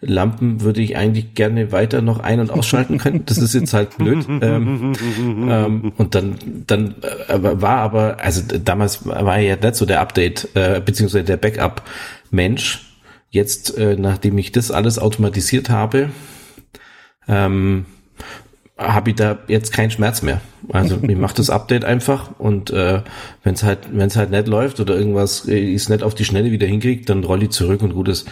Lampen 0.00 0.60
würde 0.60 0.82
ich 0.82 0.96
eigentlich 0.96 1.34
gerne 1.34 1.72
weiter 1.72 2.02
noch 2.02 2.20
ein- 2.20 2.38
und 2.38 2.50
ausschalten 2.50 2.98
können. 2.98 3.24
Das 3.24 3.38
ist 3.38 3.54
jetzt 3.54 3.72
halt 3.72 3.96
blöd. 3.96 4.26
ähm, 4.42 4.92
ähm, 5.18 5.92
und 5.96 6.14
dann, 6.14 6.36
dann 6.66 6.96
äh, 7.28 7.38
war 7.40 7.78
aber, 7.78 8.20
also 8.20 8.42
damals 8.62 9.06
war 9.06 9.38
ja 9.40 9.56
nicht 9.56 9.74
so 9.74 9.86
der 9.86 10.00
Update, 10.00 10.50
äh, 10.54 10.80
beziehungsweise 10.84 11.24
der 11.24 11.38
Backup-Mensch. 11.38 12.84
Jetzt, 13.30 13.76
äh, 13.76 13.96
nachdem 13.98 14.38
ich 14.38 14.52
das 14.52 14.70
alles 14.70 14.98
automatisiert 14.98 15.68
habe, 15.70 16.10
ähm, 17.26 17.86
habe 18.78 19.10
ich 19.10 19.16
da 19.16 19.38
jetzt 19.48 19.72
keinen 19.72 19.90
Schmerz 19.90 20.22
mehr. 20.22 20.40
Also 20.70 20.98
ich 21.02 21.16
mache 21.16 21.34
das 21.34 21.50
Update 21.50 21.84
einfach 21.84 22.30
und 22.38 22.70
äh, 22.70 23.02
wenn 23.42 23.54
es 23.54 23.62
halt 23.62 23.80
wenn 23.92 24.06
es 24.06 24.16
halt 24.16 24.30
nicht 24.30 24.48
läuft 24.48 24.80
oder 24.80 24.96
irgendwas 24.96 25.46
äh, 25.48 25.58
ist 25.58 25.88
nicht 25.90 26.02
auf 26.02 26.14
die 26.14 26.24
Schnelle 26.24 26.50
wieder 26.50 26.66
hinkriegt, 26.66 27.08
dann 27.10 27.24
roll 27.24 27.42
ich 27.42 27.50
zurück 27.50 27.82
und 27.82 27.94
gut 27.94 28.08
ist. 28.08 28.28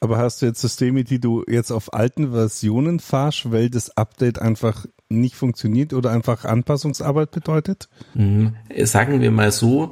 Aber 0.00 0.18
hast 0.18 0.42
du 0.42 0.46
jetzt 0.46 0.60
Systeme, 0.60 1.04
die 1.04 1.20
du 1.20 1.44
jetzt 1.46 1.70
auf 1.70 1.94
alten 1.94 2.32
Versionen 2.32 2.98
fahrst, 2.98 3.52
weil 3.52 3.70
das 3.70 3.96
Update 3.96 4.40
einfach 4.40 4.84
nicht 5.08 5.36
funktioniert 5.36 5.92
oder 5.92 6.10
einfach 6.10 6.44
Anpassungsarbeit 6.44 7.30
bedeutet? 7.30 7.88
Mhm. 8.14 8.56
Sagen 8.82 9.20
wir 9.20 9.30
mal 9.30 9.52
so, 9.52 9.90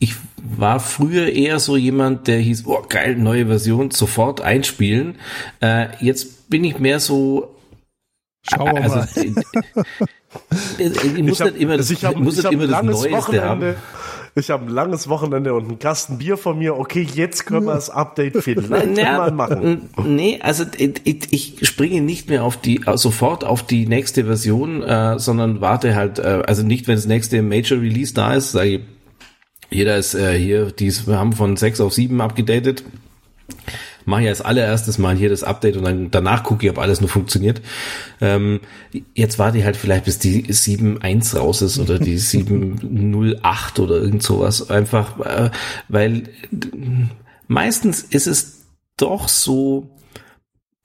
ich 0.00 0.16
war 0.42 0.80
früher 0.80 1.28
eher 1.32 1.60
so 1.60 1.76
jemand, 1.76 2.26
der 2.26 2.38
hieß, 2.38 2.66
oh 2.66 2.82
geil, 2.88 3.14
neue 3.16 3.46
Version, 3.46 3.92
sofort 3.92 4.40
einspielen. 4.40 5.14
Äh, 5.60 5.86
jetzt 6.00 6.50
bin 6.50 6.64
ich 6.64 6.80
mehr 6.80 6.98
so, 6.98 7.54
Schauen 8.48 8.74
wir 8.74 8.82
also, 8.82 8.96
mal. 8.96 9.08
Ich, 10.78 11.22
muss 11.22 11.40
ich 11.40 11.46
hab, 11.46 11.56
immer 11.56 11.76
das, 11.76 11.90
also 11.90 11.94
ich 11.94 12.04
hab, 12.04 12.16
muss 12.16 12.38
ich 12.38 12.44
immer 12.44 12.66
das 12.66 12.82
Neueste 12.82 13.12
Wochenende. 13.12 13.48
haben 13.48 13.76
ich 14.36 14.50
habe 14.50 14.64
ein 14.64 14.70
langes 14.70 15.08
Wochenende 15.08 15.54
und 15.54 15.68
einen 15.68 15.78
Kasten 15.78 16.18
Bier 16.18 16.36
von 16.36 16.58
mir. 16.58 16.76
Okay, 16.76 17.06
jetzt 17.14 17.46
können 17.46 17.66
wir 17.66 17.74
das 17.74 17.88
Update 17.88 18.36
vielleicht 18.42 18.98
Ja, 18.98 19.18
mal 19.18 19.30
machen. 19.30 19.90
Nee, 20.04 20.40
also 20.42 20.64
ich, 20.76 21.32
ich 21.32 21.68
springe 21.68 22.00
nicht 22.00 22.28
mehr 22.28 22.42
auf 22.42 22.56
die 22.56 22.84
äh, 22.84 22.96
sofort 22.96 23.44
auf 23.44 23.62
die 23.62 23.86
nächste 23.86 24.24
Version, 24.24 24.82
äh, 24.82 25.20
sondern 25.20 25.60
warte 25.60 25.94
halt, 25.94 26.18
äh, 26.18 26.42
also 26.46 26.64
nicht, 26.64 26.88
wenn 26.88 26.96
das 26.96 27.06
nächste 27.06 27.42
Major 27.42 27.80
Release 27.80 28.12
da 28.12 28.34
ist, 28.34 28.52
sage 28.52 28.68
ich, 28.68 28.80
jeder 29.70 29.96
ist 29.96 30.14
äh, 30.14 30.36
hier, 30.36 30.72
dies, 30.72 31.06
wir 31.06 31.18
haben 31.18 31.32
von 31.32 31.56
6 31.56 31.80
auf 31.80 31.94
7 31.94 32.20
abgedatet. 32.20 32.82
Mache 34.04 34.22
ich 34.22 34.28
als 34.28 34.40
allererstes 34.40 34.98
mal 34.98 35.16
hier 35.16 35.28
das 35.28 35.44
Update 35.44 35.76
und 35.76 35.84
dann 35.84 36.10
danach 36.10 36.42
gucke 36.42 36.66
ich, 36.66 36.70
ob 36.70 36.78
alles 36.78 37.00
nur 37.00 37.10
funktioniert. 37.10 37.62
Ähm, 38.20 38.60
jetzt 39.14 39.38
warte 39.38 39.58
ich 39.58 39.64
halt 39.64 39.76
vielleicht, 39.76 40.04
bis 40.04 40.18
die 40.18 40.44
7.1 40.44 41.36
raus 41.36 41.62
ist 41.62 41.78
oder 41.78 41.98
die 41.98 42.18
7.08 42.18 43.80
oder 43.80 43.96
irgend 43.96 44.22
sowas. 44.22 44.70
Einfach, 44.70 45.20
äh, 45.20 45.50
weil 45.88 46.24
meistens 47.48 48.02
ist 48.02 48.26
es 48.26 48.64
doch 48.96 49.28
so, 49.28 49.90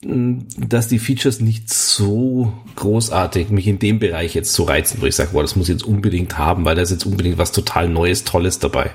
mh, 0.04 0.44
dass 0.58 0.88
die 0.88 1.00
Features 1.00 1.40
nicht 1.40 1.74
so 1.74 2.54
großartig 2.76 3.50
mich 3.50 3.68
in 3.68 3.80
dem 3.80 4.00
Bereich 4.00 4.34
jetzt 4.34 4.54
so 4.54 4.64
reizen, 4.64 5.02
wo 5.02 5.06
ich 5.06 5.16
sage, 5.16 5.32
boah, 5.34 5.42
das 5.42 5.56
muss 5.56 5.70
ich 5.70 5.76
jetzt 5.76 5.86
unbedingt 5.86 6.38
haben, 6.38 6.66
weil 6.66 6.76
da 6.76 6.82
ist 6.82 6.92
jetzt 6.92 7.06
unbedingt 7.06 7.38
was 7.38 7.52
total 7.52 7.90
Neues, 7.90 8.24
Tolles 8.24 8.60
dabei. 8.60 8.92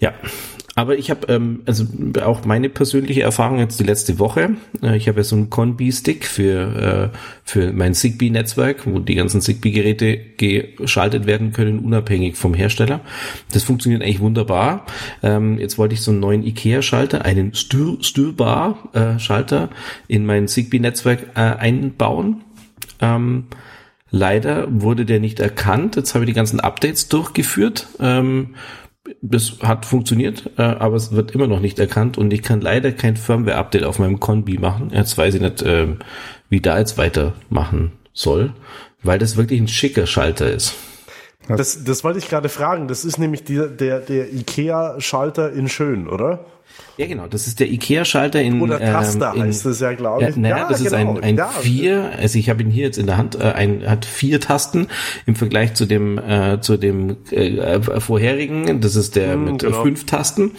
Ja, 0.00 0.14
aber 0.80 0.96
ich 0.96 1.10
habe 1.10 1.26
ähm, 1.30 1.60
also 1.66 1.84
auch 2.24 2.46
meine 2.46 2.70
persönliche 2.70 3.20
Erfahrung 3.20 3.58
jetzt 3.58 3.78
die 3.78 3.84
letzte 3.84 4.18
Woche. 4.18 4.52
Äh, 4.82 4.96
ich 4.96 5.08
habe 5.08 5.18
ja 5.18 5.24
so 5.24 5.36
einen 5.36 5.50
Conbi-Stick 5.50 6.24
für 6.24 7.10
äh, 7.12 7.16
für 7.44 7.74
mein 7.74 7.92
Zigbee-Netzwerk, 7.92 8.86
wo 8.86 8.98
die 8.98 9.14
ganzen 9.14 9.42
Zigbee-Geräte 9.42 10.16
geschaltet 10.16 11.26
werden 11.26 11.52
können, 11.52 11.80
unabhängig 11.80 12.36
vom 12.36 12.54
Hersteller. 12.54 13.02
Das 13.52 13.62
funktioniert 13.62 14.02
eigentlich 14.02 14.20
wunderbar. 14.20 14.86
Ähm, 15.22 15.58
jetzt 15.58 15.76
wollte 15.76 15.92
ich 15.92 16.00
so 16.00 16.12
einen 16.12 16.20
neuen 16.20 16.46
IKEA-Schalter, 16.46 17.26
einen 17.26 17.52
Stür 17.52 17.98
Stürbar-Schalter 18.00 19.68
in 20.08 20.24
mein 20.24 20.48
Zigbee-Netzwerk 20.48 21.26
äh, 21.34 21.40
einbauen. 21.40 22.40
Ähm, 23.02 23.44
Leider 24.12 24.66
wurde 24.68 25.04
der 25.04 25.20
nicht 25.20 25.38
erkannt. 25.38 25.94
Jetzt 25.94 26.16
habe 26.16 26.24
ich 26.24 26.30
die 26.30 26.34
ganzen 26.34 26.58
Updates 26.58 27.08
durchgeführt. 27.08 27.86
Ähm, 28.00 28.56
das 29.22 29.58
hat 29.62 29.86
funktioniert, 29.86 30.50
äh, 30.56 30.62
aber 30.62 30.96
es 30.96 31.12
wird 31.12 31.32
immer 31.32 31.46
noch 31.46 31.60
nicht 31.60 31.78
erkannt 31.78 32.18
und 32.18 32.32
ich 32.32 32.42
kann 32.42 32.60
leider 32.60 32.92
kein 32.92 33.16
Firmware-Update 33.16 33.84
auf 33.84 33.98
meinem 33.98 34.20
Conbi 34.20 34.58
machen. 34.58 34.90
Jetzt 34.92 35.16
weiß 35.16 35.34
ich 35.34 35.40
nicht, 35.40 35.62
äh, 35.62 35.88
wie 36.48 36.60
da 36.60 36.78
jetzt 36.78 36.98
weitermachen 36.98 37.92
soll, 38.12 38.52
weil 39.02 39.18
das 39.18 39.36
wirklich 39.36 39.60
ein 39.60 39.68
schicker 39.68 40.06
Schalter 40.06 40.50
ist. 40.50 40.74
Das, 41.48 41.82
das 41.84 42.04
wollte 42.04 42.18
ich 42.18 42.28
gerade 42.28 42.48
fragen. 42.48 42.86
Das 42.86 43.04
ist 43.04 43.18
nämlich 43.18 43.44
die, 43.44 43.56
der, 43.56 44.00
der 44.00 44.32
IKEA-Schalter 44.32 45.52
in 45.52 45.68
schön, 45.68 46.08
oder? 46.08 46.44
Ja, 47.00 47.06
genau. 47.06 47.26
Das 47.28 47.46
ist 47.46 47.60
der 47.60 47.72
IKEA-Schalter 47.72 48.42
in 48.42 48.60
Oder 48.60 48.78
Taster 48.78 49.32
ähm, 49.34 49.40
in, 49.40 49.46
heißt 49.48 49.64
es 49.64 49.80
ja, 49.80 49.94
glaube 49.94 50.22
ich. 50.22 50.36
Ja, 50.36 50.40
naja, 50.42 50.66
das 50.68 50.82
ist 50.82 50.92
genau. 50.92 51.14
ein, 51.14 51.22
ein 51.22 51.36
Ja. 51.38 51.48
vier, 51.48 52.10
also 52.18 52.38
ich 52.38 52.50
habe 52.50 52.62
ihn 52.62 52.68
hier 52.68 52.84
jetzt 52.84 52.98
in 52.98 53.06
der 53.06 53.16
Hand, 53.16 53.36
äh, 53.40 53.44
ein, 53.44 53.88
hat 53.88 54.04
vier 54.04 54.38
Tasten 54.38 54.86
im 55.24 55.34
Vergleich 55.34 55.72
zu 55.72 55.86
dem 55.86 56.18
äh, 56.18 56.60
zu 56.60 56.76
dem 56.76 57.16
äh, 57.30 57.80
vorherigen, 58.00 58.82
das 58.82 58.96
ist 58.96 59.16
der 59.16 59.38
Mm, 59.38 59.44
mit 59.44 59.60
genau. 59.60 59.80
äh, 59.80 59.82
fünf 59.82 60.04
Tasten. 60.04 60.50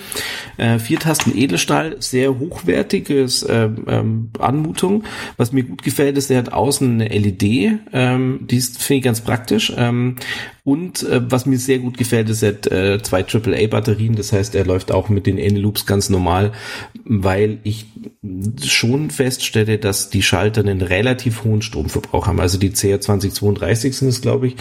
Äh, 0.57 0.79
vier 0.79 0.97
Tasten 0.97 1.37
Edelstahl, 1.37 1.97
sehr 1.99 2.39
hochwertiges 2.39 3.45
ähm, 3.47 3.85
ähm, 3.87 4.29
Anmutung. 4.39 5.03
Was 5.37 5.51
mir 5.51 5.61
gut 5.61 5.83
gefällt, 5.83 6.17
ist, 6.17 6.31
er 6.31 6.39
hat 6.39 6.51
außen 6.53 7.01
eine 7.01 7.07
LED, 7.07 7.81
ähm, 7.93 8.47
die 8.49 8.57
ist, 8.57 8.81
finde 8.81 8.97
ich 8.97 9.03
ganz 9.03 9.21
praktisch. 9.21 9.71
Ähm, 9.77 10.15
und 10.63 11.01
äh, 11.03 11.21
was 11.29 11.45
mir 11.47 11.57
sehr 11.57 11.79
gut 11.79 11.97
gefällt, 11.97 12.29
ist, 12.29 12.43
er 12.43 12.49
hat 12.49 12.67
äh, 12.67 13.01
zwei 13.01 13.25
AAA-Batterien, 13.25 14.15
das 14.15 14.31
heißt, 14.31 14.53
er 14.53 14.63
läuft 14.63 14.91
auch 14.91 15.09
mit 15.09 15.25
den 15.25 15.39
N-Loops 15.39 15.87
ganz 15.87 16.09
normal, 16.09 16.30
weil 17.03 17.59
ich 17.63 17.85
schon 18.65 19.09
feststelle, 19.09 19.77
dass 19.77 20.09
die 20.09 20.21
Schalter 20.21 20.61
einen 20.61 20.81
relativ 20.81 21.43
hohen 21.43 21.61
Stromverbrauch 21.61 22.27
haben. 22.27 22.39
Also 22.39 22.57
die 22.57 22.71
CR2032 22.71 23.93
sind 23.93 24.07
es, 24.09 24.21
glaube 24.21 24.47
ich. 24.47 24.55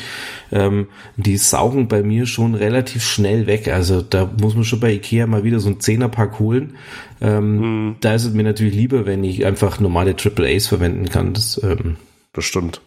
Ähm, 0.52 0.88
die 1.16 1.36
saugen 1.36 1.88
bei 1.88 2.02
mir 2.02 2.26
schon 2.26 2.54
relativ 2.54 3.04
schnell 3.04 3.46
weg. 3.46 3.68
Also 3.68 4.02
da 4.02 4.30
muss 4.40 4.54
man 4.54 4.64
schon 4.64 4.80
bei 4.80 4.92
Ikea 4.92 5.26
mal 5.26 5.44
wieder 5.44 5.60
so 5.60 5.68
einen 5.68 5.80
Zehnerpack 5.80 6.38
holen. 6.38 6.76
Ähm, 7.20 7.96
Da 8.00 8.14
ist 8.14 8.24
es 8.24 8.32
mir 8.32 8.44
natürlich 8.44 8.74
lieber, 8.74 9.06
wenn 9.06 9.24
ich 9.24 9.44
einfach 9.44 9.80
normale 9.80 10.14
AAAs 10.14 10.66
verwenden 10.66 11.08
kann. 11.08 11.32
Das, 11.34 11.60
ähm, 11.62 11.96
Bestimmt. 12.32 12.80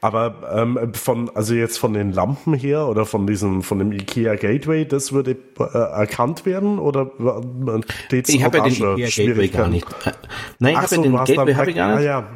Aber 0.00 0.34
ähm, 0.54 0.94
von, 0.94 1.30
also 1.34 1.54
jetzt 1.54 1.78
von 1.78 1.92
den 1.92 2.12
Lampen 2.12 2.54
her 2.54 2.86
oder 2.88 3.04
von 3.04 3.26
diesem, 3.26 3.62
von 3.62 3.78
dem 3.78 3.92
IKEA 3.92 4.36
Gateway, 4.36 4.86
das 4.86 5.12
würde 5.12 5.36
äh, 5.58 5.78
erkannt 5.78 6.46
werden 6.46 6.78
oder 6.78 7.10
äh, 7.18 7.80
steht's 8.06 8.30
ich 8.30 8.42
habe 8.42 8.58
ja 8.58 8.64
den? 8.64 8.72
Ikea 8.72 9.26
Gateway 9.26 9.48
gar 9.48 9.68
nicht. 9.68 9.86
Äh, 10.04 10.12
Nein, 10.58 10.72
ich 10.72 10.78
habe 10.78 10.88
so, 10.88 10.96
ja 10.96 11.02
den 11.02 11.16
Gateway 11.16 11.54
habe 11.54 11.70
ich 11.70 11.76
gar 11.76 11.96
nicht. 11.96 11.98
Ah, 11.98 12.02
ja. 12.02 12.28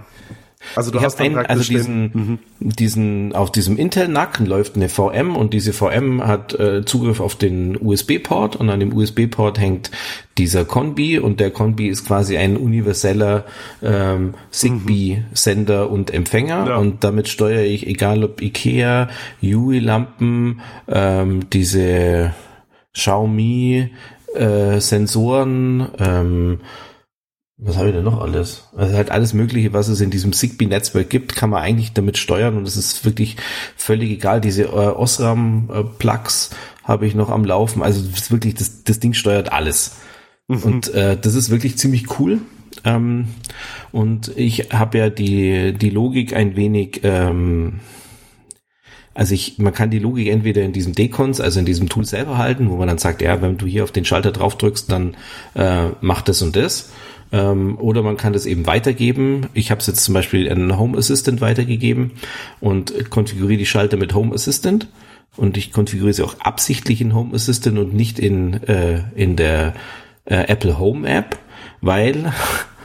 Also 0.77 0.91
du 0.91 0.99
Ich 0.99 1.05
hast 1.05 1.17
dann 1.21 1.27
einen, 1.27 1.37
also 1.37 1.49
praktisch 1.49 1.69
den, 1.69 2.11
diesen, 2.13 2.39
diesen, 2.61 3.33
auf 3.35 3.53
diesem 3.53 3.77
Intel-Nacken 3.77 4.47
läuft 4.47 4.77
eine 4.77 4.89
VM 4.89 5.37
und 5.37 5.53
diese 5.55 5.73
VM 5.73 6.27
hat 6.27 6.55
äh, 6.55 6.85
Zugriff 6.85 7.21
auf 7.21 7.37
den 7.37 7.77
USB-Port 7.81 8.57
und 8.57 8.71
an 8.71 8.81
dem 8.81 8.93
USB-Port 8.95 9.59
hängt 9.59 9.91
dieser 10.39 10.65
Conbi 10.65 11.19
und 11.19 11.39
der 11.41 11.51
Conbi 11.51 11.89
ist 11.89 12.07
quasi 12.07 12.37
ein 12.37 12.57
universeller 12.57 13.45
ähm, 13.83 14.35
Zigbee-Sender 14.51 15.91
und 15.91 16.13
Empfänger 16.13 16.67
Ja. 16.69 16.77
und 16.77 17.05
damit 17.05 17.29
steuere 17.29 17.65
ich, 17.65 17.87
egal 17.87 18.25
ob 18.25 18.41
Ikea, 18.43 19.09
Yui-Lampen, 19.41 20.61
ähm, 20.89 21.49
diese 21.51 22.35
Xiaomi 22.95 23.91
äh, 24.35 24.81
Sensoren, 24.81 25.89
ähm, 25.99 26.61
was 27.57 27.77
habe 27.77 27.89
ich 27.89 27.95
denn 27.95 28.05
noch 28.05 28.21
alles? 28.21 28.69
Also 28.77 28.97
halt 28.97 29.11
alles 29.11 29.33
Mögliche, 29.33 29.73
was 29.73 29.89
es 29.89 30.01
in 30.01 30.11
diesem 30.11 30.33
Zigbee-Netzwerk 30.33 31.09
gibt, 31.09 31.37
kann 31.37 31.51
man 31.51 31.63
eigentlich 31.63 31.93
damit 31.93 32.19
steuern 32.19 32.57
und 32.57 32.67
es 32.67 32.77
ist 32.77 33.05
wirklich 33.05 33.37
völlig 33.77 34.11
egal. 34.11 34.41
Diese 34.41 34.65
äh, 34.65 34.67
Osram-Plugs 34.67 36.51
habe 36.83 37.07
ich 37.07 37.15
noch 37.15 37.31
am 37.31 37.45
Laufen. 37.45 37.83
Also 37.83 38.01
es 38.01 38.23
ist 38.23 38.33
wirklich, 38.33 38.55
das, 38.55 38.83
das 38.83 38.99
Ding 38.99 39.15
steuert 39.15 39.53
alles. 39.53 39.97
Und 40.47 40.93
äh, 40.93 41.17
das 41.17 41.35
ist 41.35 41.51
wirklich 41.51 41.79
ziemlich 41.79 42.19
cool. 42.19 42.41
Ähm, 42.85 43.29
und 43.93 44.37
ich 44.37 44.73
habe 44.73 44.99
ja 44.99 45.09
die, 45.09 45.73
die 45.73 45.91
Logik 45.91 46.35
ein 46.35 46.57
wenig 46.57 47.01
ähm, 47.05 47.81
also 49.15 49.33
ich, 49.33 49.59
man 49.59 49.73
kann 49.73 49.91
die 49.91 50.01
Logik 50.01 50.27
entweder 50.27 50.63
in 50.63 50.73
diesem 50.73 50.93
Decons, 50.93 51.41
also 51.41 51.61
in 51.61 51.67
diesem 51.67 51.89
Tool 51.89 52.05
selber 52.05 52.37
halten, 52.37 52.69
wo 52.69 52.77
man 52.77 52.89
dann 52.89 52.99
sagt, 52.99 53.23
ja, 53.23 53.41
wenn 53.41 53.57
du 53.57 53.67
hier 53.67 53.85
auf 53.85 53.93
den 53.93 54.05
Schalter 54.05 54.33
drauf 54.33 54.59
drückst, 54.59 54.91
dann 54.91 55.17
äh, 55.55 55.91
macht 56.01 56.29
das 56.29 56.43
und 56.43 56.57
das. 56.57 56.91
Ähm, 57.33 57.79
oder 57.79 58.03
man 58.03 58.17
kann 58.17 58.33
das 58.33 58.47
eben 58.47 58.67
weitergeben. 58.67 59.47
Ich 59.55 59.71
habe 59.71 59.81
es 59.81 59.87
jetzt 59.87 60.05
zum 60.05 60.15
Beispiel 60.15 60.51
an 60.51 60.79
Home 60.79 60.97
Assistant 60.97 61.41
weitergegeben 61.41 62.13
und 62.61 63.11
konfiguriere 63.11 63.59
die 63.59 63.67
Schalter 63.67 63.97
mit 63.97 64.15
Home 64.15 64.35
Assistant. 64.35 64.89
Und 65.37 65.57
ich 65.57 65.73
konfiguriere 65.73 66.15
sie 66.15 66.23
auch 66.23 66.39
absichtlich 66.41 67.01
in 67.01 67.15
Home 67.15 67.35
Assistant 67.35 67.79
und 67.79 67.93
nicht 67.93 68.19
in, 68.19 68.63
äh, 68.65 69.03
in 69.17 69.37
der 69.37 69.75
äh, 70.27 70.37
Apple 70.47 70.79
Home 70.79 71.09
App, 71.09 71.39
weil 71.81 72.33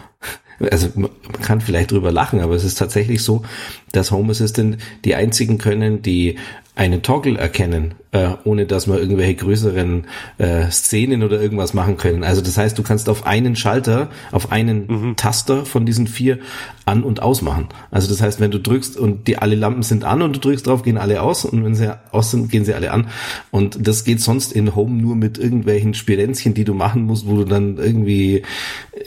also 0.71 0.89
man 0.95 1.12
kann 1.41 1.62
vielleicht 1.62 1.91
drüber 1.91 2.12
lachen, 2.12 2.41
aber 2.41 2.56
es 2.56 2.63
ist 2.63 2.78
tatsächlich 2.78 3.23
so, 3.23 3.43
dass 3.91 4.12
Home 4.12 4.32
Assistant 4.32 4.78
die 5.06 5.15
einzigen 5.15 5.58
können, 5.58 6.02
die 6.02 6.38
einen 6.76 7.02
Toggle 7.02 7.38
erkennen, 7.38 7.96
äh, 8.12 8.30
ohne 8.46 8.66
dass 8.66 8.88
wir 8.88 9.00
irgendwelche 9.00 9.36
größeren 9.36 10.08
äh, 10.38 10.72
Szenen 10.72 11.24
oder 11.24 11.42
irgendwas 11.42 11.74
machen 11.74 11.98
können. 11.98 12.24
Also 12.24 12.42
das 12.42 12.58
heißt, 12.58 12.78
du 12.78 12.84
kannst 12.84 13.10
auf 13.10 13.26
einen 13.26 13.58
Schalter, 13.58 14.10
auf 14.32 14.52
einen 14.52 15.16
Taster 15.18 15.66
von 15.66 15.86
diesen 15.86 16.08
vier 16.08 16.40
an- 16.86 17.04
und 17.04 17.22
ausmachen. 17.22 17.68
Also 17.92 18.08
das 18.08 18.22
heißt, 18.22 18.40
wenn 18.40 18.52
du 18.52 18.60
drückst 18.60 18.98
und 18.98 19.28
die 19.28 19.38
alle 19.38 19.56
Lampen 19.56 19.84
sind 19.84 20.06
an 20.06 20.22
und 20.22 20.38
du 20.38 20.40
drückst 20.40 20.68
drauf, 20.68 20.84
gehen 20.84 20.98
alle 20.98 21.22
aus 21.22 21.44
und 21.44 21.66
wenn 21.66 21.76
sie 21.76 21.94
aus 22.14 22.32
sind, 22.32 22.50
gehen 22.50 22.64
sie 22.64 22.74
alle 22.74 22.92
an. 22.92 23.08
Und 23.52 23.86
das 23.86 24.06
geht 24.06 24.22
sonst 24.22 24.54
in 24.54 24.74
Home 24.76 25.02
nur 25.02 25.16
mit 25.16 25.38
irgendwelchen 25.38 25.94
Spirenzchen, 25.94 26.54
die 26.54 26.64
du 26.64 26.74
machen 26.74 27.04
musst, 27.04 27.28
wo 27.28 27.36
du 27.36 27.44
dann 27.44 27.78
irgendwie 27.78 28.44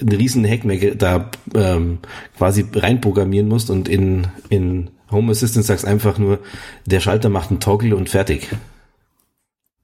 einen 0.00 0.12
riesen 0.12 0.46
Hackmack 0.46 0.98
da 0.98 1.30
ähm, 1.54 1.98
quasi 2.36 2.66
reinprogrammieren 2.72 3.48
musst 3.48 3.70
und 3.70 3.88
in, 3.88 4.26
in 4.50 4.90
Home 5.12 5.30
Assistant 5.32 5.64
sagst 5.64 5.84
einfach 5.84 6.18
nur, 6.18 6.38
der 6.86 7.00
Schalter 7.00 7.28
macht 7.28 7.50
einen 7.50 7.60
Toggle 7.60 7.94
und 7.96 8.08
fertig. 8.08 8.48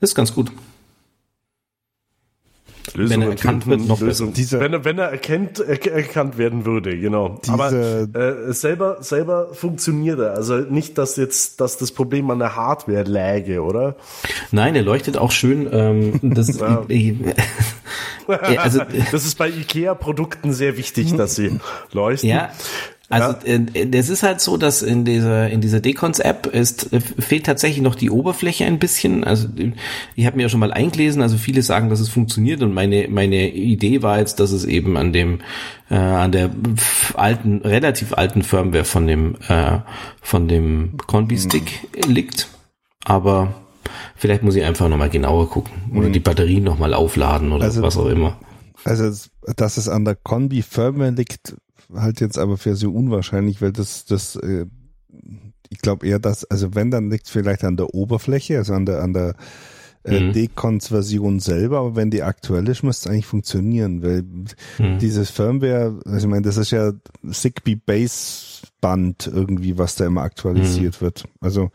Das 0.01 0.11
ist 0.11 0.15
ganz 0.17 0.35
gut. 0.35 0.51
Lösung 2.95 3.21
wenn 3.21 3.23
er 3.23 3.29
erkannt 3.31 3.67
wird, 3.67 3.87
noch 3.87 4.01
Lösung. 4.01 4.33
Dieser- 4.33 4.61
wenn, 4.61 4.73
er, 4.73 4.85
wenn 4.85 4.99
er 4.99 5.09
erkennt, 5.11 5.61
er, 5.61 5.93
erkannt 5.93 6.39
werden 6.39 6.65
würde, 6.65 6.99
genau. 6.99 7.39
Aber 7.49 7.69
Diese- 7.69 8.47
äh, 8.49 8.53
selber, 8.53 9.03
selber 9.03 9.53
funktioniert 9.53 10.19
er. 10.19 10.33
Also 10.33 10.57
nicht, 10.57 10.97
dass 10.97 11.17
jetzt, 11.17 11.61
dass 11.61 11.77
das 11.77 11.93
Problem 11.93 12.31
an 12.31 12.39
der 12.39 12.57
Hardware 12.57 13.03
läge, 13.03 13.63
oder? 13.63 13.97
Nein, 14.53 14.75
er 14.75 14.83
leuchtet 14.83 15.19
auch 15.19 15.33
schön. 15.33 15.69
Ähm, 15.71 16.19
das, 16.23 16.49
Ja. 16.59 16.85
Also, 18.61 18.81
das 19.11 19.25
ist 19.25 19.39
bei 19.39 19.49
IKEA-Produkten 19.49 20.53
sehr 20.53 20.77
wichtig, 20.77 21.15
dass 21.17 21.35
sie 21.37 21.59
leuchten. 21.93 22.29
ja, 22.29 22.51
Also 23.11 23.39
Ja. 23.47 23.55
äh, 23.75 23.87
das 23.89 24.11
ist 24.11 24.23
halt 24.23 24.41
so, 24.43 24.59
dass 24.59 24.83
in 24.83 25.05
dieser 25.07 25.49
in 25.49 25.63
dieser 25.63 25.81
Decons-App 25.81 26.47
ist 26.47 26.93
äh, 26.93 27.01
fehlt 27.01 27.47
tatsächlich 27.47 27.81
noch 27.83 27.95
die 27.95 28.11
Oberfläche 28.11 28.67
ein 28.67 28.79
bisschen. 28.79 29.25
Also 29.25 29.49
ich 30.15 30.27
habe 30.27 30.37
mir 30.37 30.43
ja 30.43 30.49
schon 30.51 30.61
mal 30.61 30.73
eingelesen. 30.75 31.23
Also 31.23 31.39
viele 31.39 31.63
sagen, 31.63 31.89
dass 31.89 32.01
es 32.01 32.11
funktioniert 32.11 32.63
und 32.63 32.75
meine 32.75 33.09
meine 33.09 33.51
Idee 33.51 34.03
war 34.03 34.19
jetzt, 34.19 34.41
dass 34.41 34.51
es 34.53 34.65
eben 34.67 34.99
an 34.99 35.15
dem 35.15 35.41
äh, 35.91 35.95
an 35.95 36.33
der 36.33 36.51
alten 37.15 37.59
relativ 37.63 38.13
alten 38.13 38.43
Firmware 38.43 38.85
von 38.85 39.07
dem 39.07 39.37
äh, 39.49 39.79
von 40.21 40.47
dem 40.47 40.99
Combi-Stick 41.07 41.89
liegt. 42.07 42.49
Aber 43.07 43.55
vielleicht 44.17 44.43
muss 44.43 44.55
ich 44.55 44.65
einfach 44.65 44.87
noch 44.91 44.99
mal 44.99 45.09
genauer 45.09 45.49
gucken 45.49 45.73
oder 45.97 46.11
die 46.11 46.21
Batterien 46.21 46.65
noch 46.65 46.79
mal 46.79 46.93
aufladen 46.93 47.53
oder 47.53 47.65
Also- 47.65 47.81
was 47.83 47.97
auch 47.97 48.09
immer. 48.09 48.39
Also, 48.85 49.05
es- 49.07 49.31
dass 49.57 49.77
es 49.79 49.89
an 49.89 50.05
der 50.05 50.15
Kombi 50.15 50.63
Firmware 50.63 51.11
liegt, 51.11 51.57
halt 51.95 52.21
jetzt 52.21 52.39
aber 52.39 52.59
für 52.59 52.77
so 52.77 52.93
unwahrscheinlich, 52.93 53.63
weil 53.63 53.73
das, 53.73 54.05
das, 54.05 54.37
äh, 54.37 54.67
ich 55.71 55.79
glaube 55.79 56.07
eher, 56.07 56.19
dass, 56.19 56.45
also 56.45 56.75
wenn, 56.75 56.91
dann 56.91 57.11
liegt 57.11 57.27
es 57.27 57.33
vielleicht 57.33 57.65
an 57.65 57.77
der 57.77 57.95
Oberfläche, 57.95 58.59
also 58.59 58.75
an 58.75 58.87
der, 58.87 59.03
an 59.03 59.13
der 59.13 59.35
äh, 60.05 60.21
Mhm. 60.21 60.33
Decons-Version 60.33 61.41
selber, 61.41 61.79
aber 61.81 61.97
wenn 61.97 62.11
die 62.11 62.23
aktuell 62.23 62.69
ist, 62.69 62.83
müsste 62.83 63.09
es 63.09 63.13
eigentlich 63.13 63.27
funktionieren, 63.27 64.03
weil 64.03 64.23
Mhm. 64.79 64.99
dieses 64.99 65.31
Firmware, 65.31 66.01
also 66.05 66.27
ich 66.27 66.31
meine, 66.31 66.43
das 66.43 66.57
ist 66.57 66.71
ja 66.71 66.93
Zigbee 67.31 67.75
Base 67.75 68.67
Band 68.81 69.27
irgendwie, 69.33 69.77
was 69.77 69.97
da 69.97 70.07
immer 70.07 70.23
aktualisiert 70.23 71.01
wird. 71.01 71.25
Also, 71.41 71.71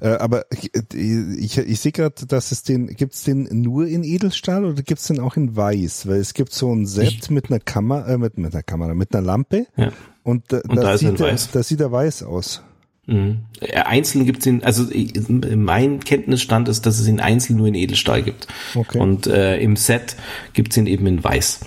äh, 0.00 0.08
aber 0.08 0.46
ich, 0.50 0.70
ich, 0.94 1.58
ich 1.58 1.80
sehe 1.80 1.92
gerade, 1.92 2.26
dass 2.26 2.52
es 2.52 2.62
den, 2.62 2.86
gibt's 2.88 3.24
den 3.24 3.48
nur 3.52 3.86
in 3.86 4.02
Edelstahl 4.02 4.64
oder 4.64 4.82
gibt's 4.82 5.06
den 5.08 5.20
auch 5.20 5.36
in 5.36 5.56
Weiß? 5.56 6.06
Weil 6.08 6.20
es 6.20 6.32
gibt 6.34 6.52
so 6.54 6.72
ein 6.74 6.86
Set 6.86 7.30
mit 7.30 7.50
einer 7.50 7.60
Kamera, 7.60 8.08
äh, 8.08 8.18
mit, 8.18 8.38
mit 8.38 8.54
einer 8.54 8.62
Kamera, 8.62 8.94
mit 8.94 9.14
einer 9.14 9.26
Lampe 9.26 9.66
Ja. 9.76 9.92
und, 10.22 10.44
da, 10.52 10.60
Und 10.66 10.76
da 10.76 10.92
in 10.92 10.98
sieht 10.98 11.20
er, 11.20 11.36
da 11.52 11.62
sieht 11.62 11.80
er 11.80 11.92
weiß 11.92 12.22
aus. 12.22 12.62
Mhm. 13.08 13.38
Äh, 13.60 13.80
Einzeln 13.80 14.26
gibt's 14.26 14.46
ihn, 14.46 14.62
also 14.62 14.86
ich- 14.92 15.14
mein 15.28 16.00
Kenntnisstand 16.00 16.68
ist, 16.68 16.84
dass 16.86 17.00
es 17.00 17.08
ihn 17.08 17.20
einzeln 17.20 17.56
nur 17.56 17.66
in 17.66 17.74
Edelstahl 17.74 18.22
gibt. 18.22 18.46
Okay. 18.74 18.98
Und 18.98 19.26
äh, 19.26 19.58
im 19.58 19.76
Set 19.76 20.14
gibt's 20.52 20.76
ihn 20.76 20.86
eben 20.86 21.06
in 21.06 21.24
Weiß. 21.24 21.60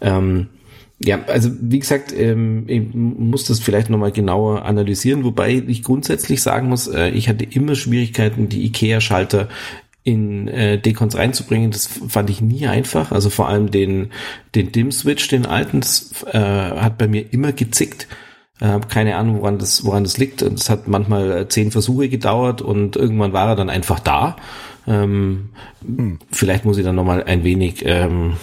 Ähm, 0.00 0.48
ja, 1.00 1.20
also 1.26 1.50
wie 1.60 1.78
gesagt, 1.78 2.12
ähm, 2.12 2.64
ich 2.66 2.82
muss 2.92 3.44
das 3.44 3.60
vielleicht 3.60 3.88
nochmal 3.88 4.10
genauer 4.10 4.64
analysieren, 4.64 5.22
wobei 5.22 5.62
ich 5.66 5.84
grundsätzlich 5.84 6.42
sagen 6.42 6.68
muss, 6.68 6.88
äh, 6.88 7.10
ich 7.10 7.28
hatte 7.28 7.44
immer 7.44 7.76
Schwierigkeiten, 7.76 8.48
die 8.48 8.66
IKEA-Schalter 8.66 9.48
in 10.02 10.48
äh, 10.48 10.78
Decons 10.80 11.16
reinzubringen. 11.16 11.70
Das 11.70 11.88
fand 12.08 12.30
ich 12.30 12.40
nie 12.40 12.66
einfach. 12.66 13.12
Also 13.12 13.30
vor 13.30 13.48
allem 13.48 13.70
den, 13.70 14.08
den 14.56 14.72
Dim-Switch, 14.72 15.28
den 15.28 15.46
alten, 15.46 15.80
das 15.80 16.10
äh, 16.32 16.38
hat 16.40 16.98
bei 16.98 17.06
mir 17.06 17.32
immer 17.32 17.52
gezickt. 17.52 18.08
Ich 18.60 18.66
habe 18.66 18.88
keine 18.88 19.16
Ahnung, 19.16 19.40
woran 19.40 19.58
das, 19.58 19.84
woran 19.84 20.04
das 20.04 20.18
liegt. 20.18 20.42
Es 20.42 20.68
hat 20.68 20.88
manchmal 20.88 21.30
äh, 21.30 21.48
zehn 21.48 21.70
Versuche 21.70 22.08
gedauert 22.08 22.60
und 22.60 22.96
irgendwann 22.96 23.32
war 23.32 23.50
er 23.50 23.56
dann 23.56 23.70
einfach 23.70 24.00
da. 24.00 24.36
Ähm, 24.86 25.50
Vielleicht 26.30 26.64
muss 26.64 26.78
ich 26.78 26.84
dann 26.84 26.96
nochmal 26.96 27.22
ein 27.24 27.44
wenig, 27.44 27.84
ähm, 27.84 28.34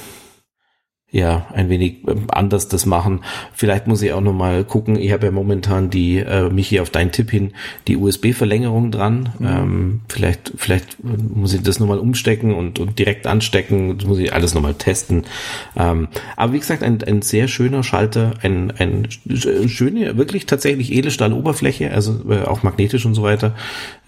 ja, 1.16 1.46
ein 1.54 1.70
wenig 1.70 2.00
ähm, 2.10 2.26
anders 2.28 2.68
das 2.68 2.86
machen. 2.86 3.22
Vielleicht 3.54 3.88
muss 3.88 4.02
ich 4.02 4.12
auch 4.12 4.20
nochmal 4.20 4.66
gucken. 4.66 4.98
Ich 5.00 5.14
habe 5.14 5.26
ja 5.28 5.32
momentan 5.32 5.90
die, 5.90 6.18
äh, 6.18 6.50
Michi, 6.50 6.82
auf 6.82 6.90
deinen 6.90 7.14
Tipp 7.14 7.32
hin, 7.32 7.54
die 7.88 7.96
USB-Verlängerung 7.96 8.92
dran. 8.92 9.30
Ähm, 9.42 10.02
vielleicht, 10.10 10.52
vielleicht 10.58 10.98
muss 11.04 11.54
ich 11.54 11.64
das 11.64 11.80
nochmal 11.80 12.00
umstecken 12.00 12.54
und, 12.54 12.80
und 12.80 13.00
direkt 13.00 13.28
anstecken. 13.28 13.98
Das 13.98 14.06
muss 14.06 14.20
ich 14.20 14.34
alles 14.34 14.54
nochmal 14.54 14.74
testen. 14.74 15.24
Ähm, 15.78 16.10
aber 16.36 16.52
wie 16.52 16.60
gesagt, 16.60 16.84
ein, 16.84 17.02
ein 17.02 17.22
sehr 17.22 17.48
schöner 17.48 17.82
Schalter, 17.84 18.34
ein, 18.42 18.72
ein 18.78 19.08
sch- 19.08 19.70
schöne, 19.70 20.18
wirklich 20.18 20.48
tatsächlich 20.48 20.92
Edelstahl-Oberfläche, 20.92 21.92
also 21.92 22.30
äh, 22.30 22.42
auch 22.44 22.62
magnetisch 22.64 23.06
und 23.06 23.16
so 23.16 23.24
weiter. 23.24 23.56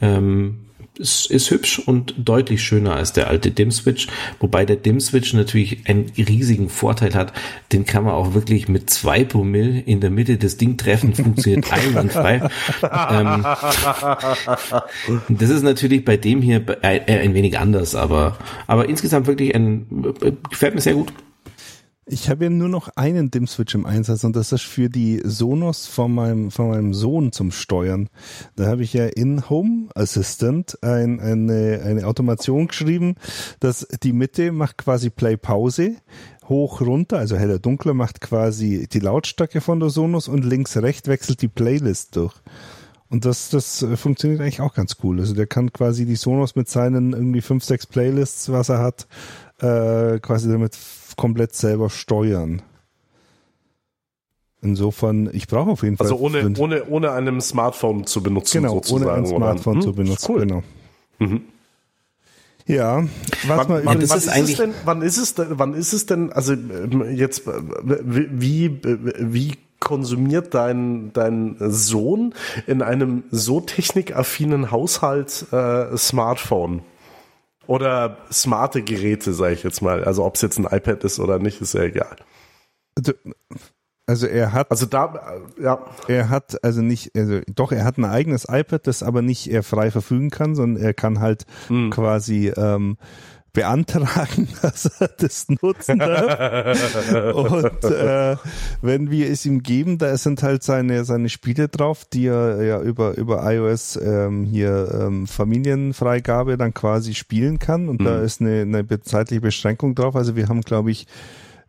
Ähm, 0.02 0.58
ist, 1.00 1.30
ist 1.32 1.52
hübsch 1.52 1.80
und 1.80 2.14
deutlich 2.18 2.64
schöner 2.64 2.96
als 2.96 3.14
der 3.14 3.28
alte 3.28 3.52
Dim-Switch, 3.52 4.08
wobei 4.40 4.66
der 4.66 4.76
Dim-Switch 4.76 5.34
natürlich 5.34 5.88
einen 5.88 6.12
riesigen 6.18 6.70
Vorteil 6.70 7.14
hat, 7.14 7.34
den 7.72 7.86
kann 7.86 8.04
man 8.04 8.14
auch 8.14 8.34
wirklich 8.34 8.68
mit 8.68 8.90
zwei 8.90 9.24
Promille 9.24 9.80
in 9.80 10.02
der 10.02 10.10
Mitte 10.10 10.38
des 10.38 10.58
Ding 10.58 10.78
treffen, 10.78 11.14
funktioniert 11.14 11.72
einwandfrei. 11.72 12.50
ähm, 13.12 13.46
das 15.30 15.50
ist 15.50 15.64
natürlich 15.64 16.06
bei 16.06 16.18
dem 16.18 16.42
hier 16.42 16.64
ein, 16.82 17.02
ein 17.08 17.34
wenig 17.34 17.58
anders, 17.60 17.96
aber, 17.96 18.38
aber 18.68 18.90
insgesamt 18.90 19.28
wirklich 19.28 19.54
ein, 19.56 19.86
gefällt 20.50 20.76
mir 20.76 20.82
sehr 20.82 20.94
gut. 20.94 21.12
Ich 22.10 22.30
habe 22.30 22.46
ja 22.46 22.50
nur 22.50 22.70
noch 22.70 22.88
einen 22.96 23.32
Dim-Switch 23.32 23.76
im 23.76 23.86
Einsatz 23.86 24.24
und 24.24 24.34
das 24.34 24.54
ist 24.54 24.62
für 24.62 24.90
die 24.90 25.22
Sonos 25.26 25.88
von 25.88 26.14
meinem, 26.14 26.52
von 26.52 26.70
meinem 26.70 26.94
Sohn 26.94 27.34
zum 27.34 27.52
Steuern. 27.52 28.08
Da 28.56 28.68
habe 28.68 28.84
ich 28.84 28.94
ja 28.94 29.08
in 29.08 29.50
Home 29.50 29.90
Assistant 29.94 30.82
ein, 30.82 31.20
eine, 31.20 31.82
eine 31.84 32.08
Automation 32.08 32.68
geschrieben, 32.68 33.16
dass 33.60 33.86
die 34.04 34.14
Mitte 34.14 34.54
macht 34.54 34.78
quasi 34.78 35.10
Play-Pause, 35.10 35.98
hoch 36.48 36.80
runter, 36.80 37.18
also 37.18 37.36
heller 37.36 37.60
dunkler 37.60 37.94
macht 37.94 38.22
quasi 38.22 38.88
die 38.90 39.00
Lautstärke 39.00 39.60
von 39.60 39.82
der 39.82 39.90
Sonos 39.90 40.30
und 40.30 40.46
links 40.46 40.78
rechts 40.78 41.10
wechselt 41.10 41.42
die 41.42 41.50
Playlist 41.50 42.16
durch. 42.16 42.36
Und 43.10 43.26
das, 43.26 43.50
das 43.50 43.82
äh, 43.84 43.96
funktioniert 43.96 44.42
eigentlich 44.42 44.62
auch 44.62 44.74
ganz 44.74 44.98
cool. 45.04 45.20
Also 45.20 45.34
der 45.34 45.48
kann 45.48 45.72
quasi 45.72 46.06
die 46.06 46.16
Sonos 46.16 46.56
mit 46.56 46.70
seinen 46.70 47.14
irgendwie 47.14 47.42
fünf, 47.42 47.64
sechs 47.64 47.86
Playlists, 47.86 48.52
was 48.52 48.70
er 48.70 48.80
hat, 48.80 49.08
äh, 49.62 50.20
quasi 50.20 50.50
damit 50.50 50.78
komplett 51.16 51.56
selber 51.56 51.90
steuern. 51.90 52.62
Insofern, 54.62 55.30
ich 55.34 55.48
brauche 55.48 55.70
auf 55.72 55.84
jeden 55.84 55.98
Fall. 55.98 56.08
Also 56.08 56.18
ohne, 56.18 56.52
ohne, 56.58 56.86
ohne 56.86 57.12
einem 57.12 57.42
Smartphone 57.42 58.06
zu 58.06 58.24
benutzen, 58.24 58.64
genau, 58.64 58.76
sozusagen. 58.76 59.04
ohne 59.06 59.14
ein 59.14 59.26
oder? 59.26 59.36
Smartphone 59.38 59.76
Hm, 59.76 59.82
zu 59.82 59.94
benutzen. 59.94 60.32
Cool. 60.32 60.40
Genau. 60.42 60.64
Ja, 62.66 63.04
was 63.48 63.68
mal 63.70 63.86
wann, 63.86 64.02
über 64.02 64.02
das 64.02 64.10
wann 64.10 64.18
ist 64.18 64.26
ist, 64.26 64.30
eigentlich- 64.30 64.52
es 64.60 64.66
denn, 64.66 64.74
wann 64.84 65.02
ist 65.02 65.18
es 65.18 65.34
denn, 65.36 65.48
wann 65.52 65.74
ist 65.74 65.94
es 65.94 66.06
denn, 66.06 66.34
also 66.34 66.54
ähm, 66.54 67.06
jetzt, 67.16 67.48
äh, 67.48 67.54
wie, 67.84 68.30
wie, 68.32 68.82
wie 69.20 69.52
konsumiert 69.80 70.54
dein, 70.54 71.14
dein 71.14 71.56
Sohn 71.60 72.34
in 72.66 72.82
einem 72.82 73.24
so 73.32 73.62
technikaffinen 73.62 74.70
Haushalt 74.72 75.46
äh, 75.54 75.96
Smartphone? 75.96 76.82
Oder 77.68 78.18
smarte 78.32 78.82
Geräte, 78.82 79.34
sage 79.34 79.54
ich 79.54 79.64
jetzt 79.64 79.82
mal. 79.82 80.04
Also 80.04 80.24
ob 80.26 80.36
es 80.36 80.42
jetzt 80.42 80.58
ein 80.58 80.66
iPad 80.66 81.04
ist 81.04 81.20
oder 81.20 81.38
nicht, 81.40 81.62
ist 81.62 81.74
ja 81.74 81.82
egal. 81.84 82.16
also 84.06 84.26
er 84.26 84.54
hat 84.54 84.72
Also 84.72 84.86
da, 84.86 85.42
ja, 85.62 85.86
Er 86.08 86.30
hat 86.30 86.64
also 86.64 86.82
nicht, 86.82 87.12
also 87.16 87.42
doch, 87.54 87.72
er 87.72 87.84
hat 87.84 87.98
ein 87.98 88.06
eigenes 88.06 88.46
iPad, 88.50 88.88
das 88.88 89.04
aber 89.04 89.22
nicht 89.22 89.48
er 89.52 89.64
frei 89.64 89.92
verfügen 89.92 90.30
kann, 90.30 90.56
sondern 90.56 90.82
er 90.82 90.94
kann 90.94 91.20
halt 91.20 91.46
Hm. 91.68 91.90
quasi 91.92 92.52
ähm, 92.56 92.98
beantragen, 93.58 94.48
dass 94.62 94.86
er 95.00 95.08
das 95.18 95.48
nutzen 95.50 95.98
darf. 95.98 97.34
Und 97.34 97.84
äh, 97.86 98.36
wenn 98.84 99.10
wir 99.10 99.32
es 99.32 99.48
ihm 99.48 99.64
geben, 99.64 99.98
da 99.98 100.16
sind 100.16 100.44
halt 100.44 100.62
seine 100.62 101.06
seine 101.06 101.28
Spiele 101.28 101.68
drauf, 101.68 102.06
die 102.06 102.28
er 102.28 102.64
ja 102.64 102.80
über 102.80 103.18
über 103.18 103.52
iOS 103.52 103.96
ähm, 103.96 104.44
hier 104.44 105.00
ähm, 105.02 105.26
Familienfreigabe 105.26 106.56
dann 106.58 106.76
quasi 106.76 107.16
spielen 107.16 107.58
kann. 107.58 107.90
Und 107.90 108.06
da 108.06 108.22
ist 108.22 108.42
eine, 108.42 108.62
eine 108.62 109.02
zeitliche 109.02 109.42
Beschränkung 109.42 109.96
drauf. 109.96 110.16
Also 110.16 110.36
wir 110.36 110.50
haben, 110.50 110.62
glaube 110.62 110.92
ich, 110.92 111.08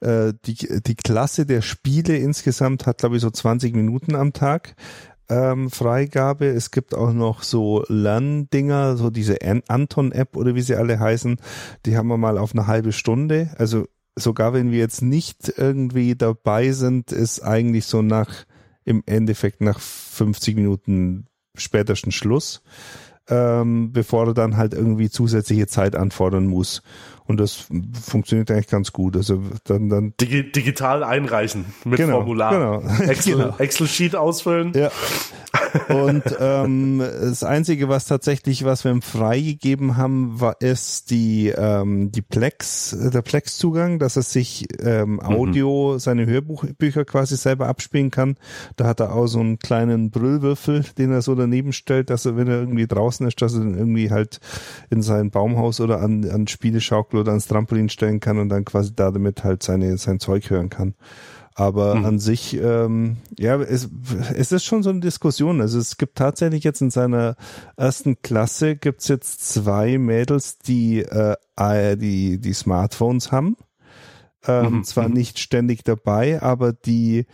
äh, 0.01 0.35
die, 0.44 0.83
die 0.83 0.94
Klasse 0.94 1.46
der 1.46 1.62
Spiele 1.62 2.16
insgesamt 2.18 2.87
hat, 2.87 2.98
glaube 2.98 3.16
ich, 3.16 3.22
so 3.22 3.31
20 3.31 3.74
Minuten 3.74 4.14
am 4.14 4.33
Tag 4.35 4.74
ähm, 5.29 5.71
Freigabe. 5.71 6.47
Es 6.47 6.71
gibt 6.71 6.95
auch 6.95 7.12
noch 7.12 7.43
so 7.43 7.85
Lerndinger, 7.88 8.97
so 8.97 9.11
diese 9.11 9.41
An- 9.43 9.62
Anton-App 9.69 10.37
oder 10.37 10.55
wie 10.55 10.62
sie 10.62 10.77
alle 10.77 10.99
heißen, 10.99 11.37
die 11.87 11.97
haben 11.97 12.09
wir 12.09 12.17
mal 12.19 12.38
auf 12.38 12.53
eine 12.55 12.67
halbe 12.67 12.93
Stunde. 12.93 13.51
Also 13.59 13.87
sogar 14.17 14.53
wenn 14.53 14.71
wir 14.71 14.79
jetzt 14.79 15.03
nicht 15.03 15.53
irgendwie 15.57 16.17
dabei 16.17 16.73
sind, 16.73 17.12
ist 17.12 17.41
eigentlich 17.41 17.87
so 17.87 18.03
nach, 18.03 18.45
im 18.85 19.03
Endeffekt 19.07 19.61
nach 19.61 19.81
50 19.81 20.57
Minuten 20.57 21.27
spätesten 21.57 22.12
Schluss, 22.12 22.62
ähm, 23.29 23.93
bevor 23.93 24.29
er 24.29 24.35
dann 24.35 24.57
halt 24.57 24.75
irgendwie 24.75 25.11
zusätzliche 25.11 25.67
Zeit 25.67 25.95
anfordern 25.97 26.47
muss. 26.47 26.83
Und 27.29 27.38
das 27.38 27.67
funktioniert 28.03 28.51
eigentlich 28.51 28.67
ganz 28.69 28.93
gut. 28.93 29.14
Also 29.17 29.41
dann, 29.64 29.88
dann 29.88 30.14
digi 30.21 30.51
digital 30.51 31.05
einreichen 31.05 31.67
mit 31.85 31.99
Genau, 31.99 32.19
Formular. 32.19 32.81
genau. 32.81 32.95
Excel, 33.09 33.35
Genau. 33.37 33.57
Excel-Sheet 33.59 34.17
ausfüllen. 34.17 34.73
Ja. 34.75 34.91
Und 35.88 36.23
ähm, 36.41 36.99
das 37.01 37.43
Einzige, 37.43 37.88
was 37.88 38.07
tatsächlich, 38.07 38.64
was 38.64 38.85
wir 38.85 38.91
ihm 38.91 39.03
freigegeben 39.03 39.97
haben, 39.97 40.41
war 40.41 40.61
ist 40.61 41.11
die 41.11 41.49
ähm, 41.49 42.11
die 42.11 42.23
Plex, 42.23 42.97
der 43.12 43.23
Plex-Zugang, 43.23 43.99
dass 43.99 44.17
er 44.17 44.23
sich 44.23 44.67
ähm, 44.81 45.21
Audio 45.21 45.99
seine 45.99 46.27
Hörbücher 46.27 47.05
quasi 47.05 47.37
selber 47.37 47.67
abspielen 47.69 48.11
kann. 48.11 48.37
Da 48.77 48.87
hat 48.87 49.01
er 49.01 49.14
auch 49.14 49.27
so 49.27 49.41
einen 49.41 49.59
kleinen 49.59 50.11
Brüllwürfel, 50.11 50.85
den 50.97 51.12
er 51.12 51.23
so 51.23 51.35
daneben 51.35 51.73
stellt, 51.73 52.09
dass 52.11 52.25
er, 52.27 52.37
wenn 52.37 52.49
er 52.49 52.61
irgendwie 52.61 52.87
draußen 52.87 53.27
ist, 53.27 53.41
dass 53.43 53.55
er 53.55 53.61
dann 53.61 53.77
irgendwie 53.77 54.11
halt 54.11 54.41
in 54.91 55.03
sein 55.03 55.31
Baumhaus 55.31 55.81
oder 55.81 56.01
an 56.01 56.29
an 56.31 56.47
Spieleschaukel 56.47 57.18
oder 57.19 57.33
ans 57.33 57.47
Trampolin 57.47 57.89
stellen 57.89 58.21
kann 58.21 58.39
und 58.39 58.49
dann 58.49 58.65
quasi 58.65 58.93
da 58.95 59.11
damit 59.11 59.45
halt 59.45 59.63
seine 59.63 59.97
sein 59.99 60.21
Zeug 60.21 60.51
hören 60.51 60.71
kann. 60.71 60.95
Aber 61.55 61.97
mhm. 61.97 62.05
an 62.05 62.19
sich, 62.21 62.55
ähm, 62.55 63.17
ja, 63.37 63.61
es, 63.61 63.89
es 64.35 64.53
ist 64.53 64.65
schon 64.65 64.85
so 64.85 64.91
eine 64.91 65.01
Diskussion. 65.01 65.61
Also 65.61 65.81
es 65.81 65.97
gibt 65.97 66.17
tatsächlich 66.17 66.63
jetzt 66.63 66.81
in 66.81 66.91
seiner 66.91 67.35
ersten 67.77 68.23
Klasse 68.23 68.77
gibt's 68.77 69.09
jetzt 69.09 69.49
zwei 69.53 69.99
Mädels, 69.99 70.59
die 70.59 71.01
äh, 71.01 71.37
die 71.97 72.39
die 72.39 72.53
Smartphones 72.53 73.33
haben. 73.33 73.57
Ähm, 74.47 74.77
mhm. 74.77 74.85
Zwar 74.85 75.09
mhm. 75.09 75.15
nicht 75.15 75.41
ständig 75.41 75.83
dabei, 75.83 76.41
aber 76.41 76.73
die 76.73 77.27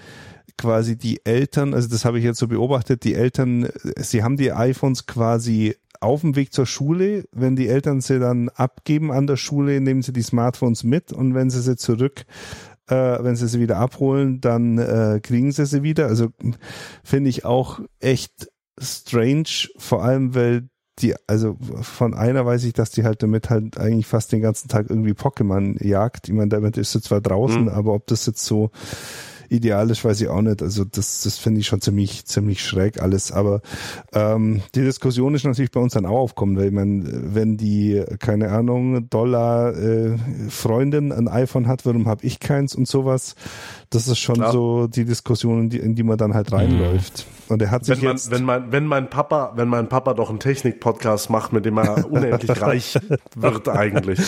quasi 0.57 0.97
die 0.97 1.21
Eltern, 1.27 1.75
also 1.75 1.89
das 1.89 2.07
habe 2.07 2.19
ich 2.19 2.25
jetzt 2.25 2.39
so 2.39 2.49
beobachtet, 2.49 3.05
die 3.05 3.15
Eltern, 3.15 3.69
sie 3.97 4.23
haben 4.23 4.37
die 4.37 4.53
iPhones 4.53 5.07
quasi 5.07 5.77
auf 6.05 6.21
dem 6.21 6.37
Weg 6.37 6.53
zur 6.53 6.67
Schule. 6.67 7.25
Wenn 7.33 7.57
die 7.57 7.69
Eltern 7.69 8.01
sie 8.01 8.19
dann 8.19 8.49
abgeben 8.51 9.11
an 9.11 9.27
der 9.27 9.37
Schule, 9.37 9.81
nehmen 9.81 10.03
sie 10.03 10.13
die 10.13 10.23
Smartphones 10.23 10.85
mit 10.85 11.13
und 11.13 11.35
wenn 11.35 11.51
sie 11.51 11.61
sie 11.61 11.77
zurück 11.77 12.25
äh, 12.89 12.95
wenn 12.95 13.37
sie 13.37 13.49
sie 13.49 13.61
wieder 13.61 13.79
abholen, 13.79 14.41
dann 14.41 14.79
äh, 14.79 15.21
kriegen 15.23 15.53
sie 15.53 15.67
sie 15.67 15.83
wieder. 15.83 16.07
Also 16.07 16.29
finde 17.03 17.31
ich 17.31 17.45
auch 17.45 17.81
echt 18.01 18.51
strange, 18.79 19.69
vor 19.79 20.05
allem 20.05 20.35
weil 20.35 20.69
die, 21.01 21.15
also 21.27 21.57
von 21.83 22.15
einer 22.15 22.47
weiß 22.47 22.65
ich, 22.65 22.73
dass 22.73 22.91
die 22.91 23.05
halt 23.05 23.23
damit 23.23 23.51
halt 23.51 23.79
eigentlich 23.79 24.07
fast 24.07 24.31
den 24.31 24.43
ganzen 24.43 24.69
Tag 24.69 24.91
irgendwie 24.91 25.13
Pokémon 25.13 25.85
jagt. 25.85 26.29
Ich 26.29 26.35
meine, 26.35 26.51
damit 26.51 26.77
ist 26.77 26.93
sie 26.93 27.01
zwar 27.01 27.21
draußen, 27.21 27.63
mhm. 27.63 27.69
aber 27.69 27.95
ob 27.95 28.07
das 28.07 28.27
jetzt 28.27 28.45
so 28.45 28.71
idealisch 29.49 30.05
weiß 30.05 30.21
ich 30.21 30.29
auch 30.29 30.43
nicht. 30.43 30.63
Also 30.63 30.85
das, 30.85 31.23
das 31.23 31.39
finde 31.39 31.61
ich 31.61 31.67
schon 31.67 31.81
ziemlich, 31.81 32.25
ziemlich 32.27 32.65
schräg 32.65 33.01
alles. 33.01 33.33
Aber 33.33 33.61
ähm, 34.13 34.63
die 34.75 34.83
Diskussion 34.83 35.35
ist 35.35 35.45
natürlich 35.45 35.71
bei 35.71 35.81
uns 35.81 35.95
dann 35.95 36.07
auch 36.07 36.19
aufkommen, 36.19 36.57
weil 36.57 36.67
ich 36.67 36.73
meine, 36.73 37.05
wenn 37.35 37.57
die, 37.57 38.03
keine 38.19 38.51
Ahnung, 38.51 39.09
Dollar 39.11 39.77
äh, 39.77 40.17
Freundin 40.49 41.13
ein 41.13 41.29
iPhone 41.29 41.67
hat, 41.67 41.87
warum 41.87 42.07
habe 42.07 42.25
ich 42.25 42.41
keins 42.41 42.75
und 42.75 42.89
sowas? 42.89 43.35
Das 43.91 44.09
ist 44.09 44.19
schon 44.19 44.37
Klar. 44.37 44.53
so 44.53 44.87
die 44.87 45.05
Diskussion, 45.05 45.63
in 45.63 45.71
die, 45.71 45.79
in 45.79 45.95
die 45.95 46.03
man 46.03 46.19
dann 46.19 46.35
halt 46.35 46.53
reinläuft. 46.53 47.27
Und 47.49 47.63
er 47.63 47.71
hat 47.71 47.85
sich 47.85 47.99
wenn 47.99 48.05
man, 48.05 48.17
jetzt 48.17 48.31
wenn 48.31 48.45
mein, 48.45 48.73
wenn 48.73 48.87
mein 48.87 49.11
Papa, 49.11 49.53
wenn 49.57 49.69
mein 49.69 49.89
Papa 49.89 50.15
doch 50.15 50.31
einen 50.31 50.41
Technik-Podcast 50.41 51.31
macht, 51.31 51.53
mit 51.53 51.65
dem 51.65 51.77
er 51.79 52.11
unendlich 52.11 52.61
reich 52.61 52.99
wird 53.37 53.69
eigentlich. 53.69 54.21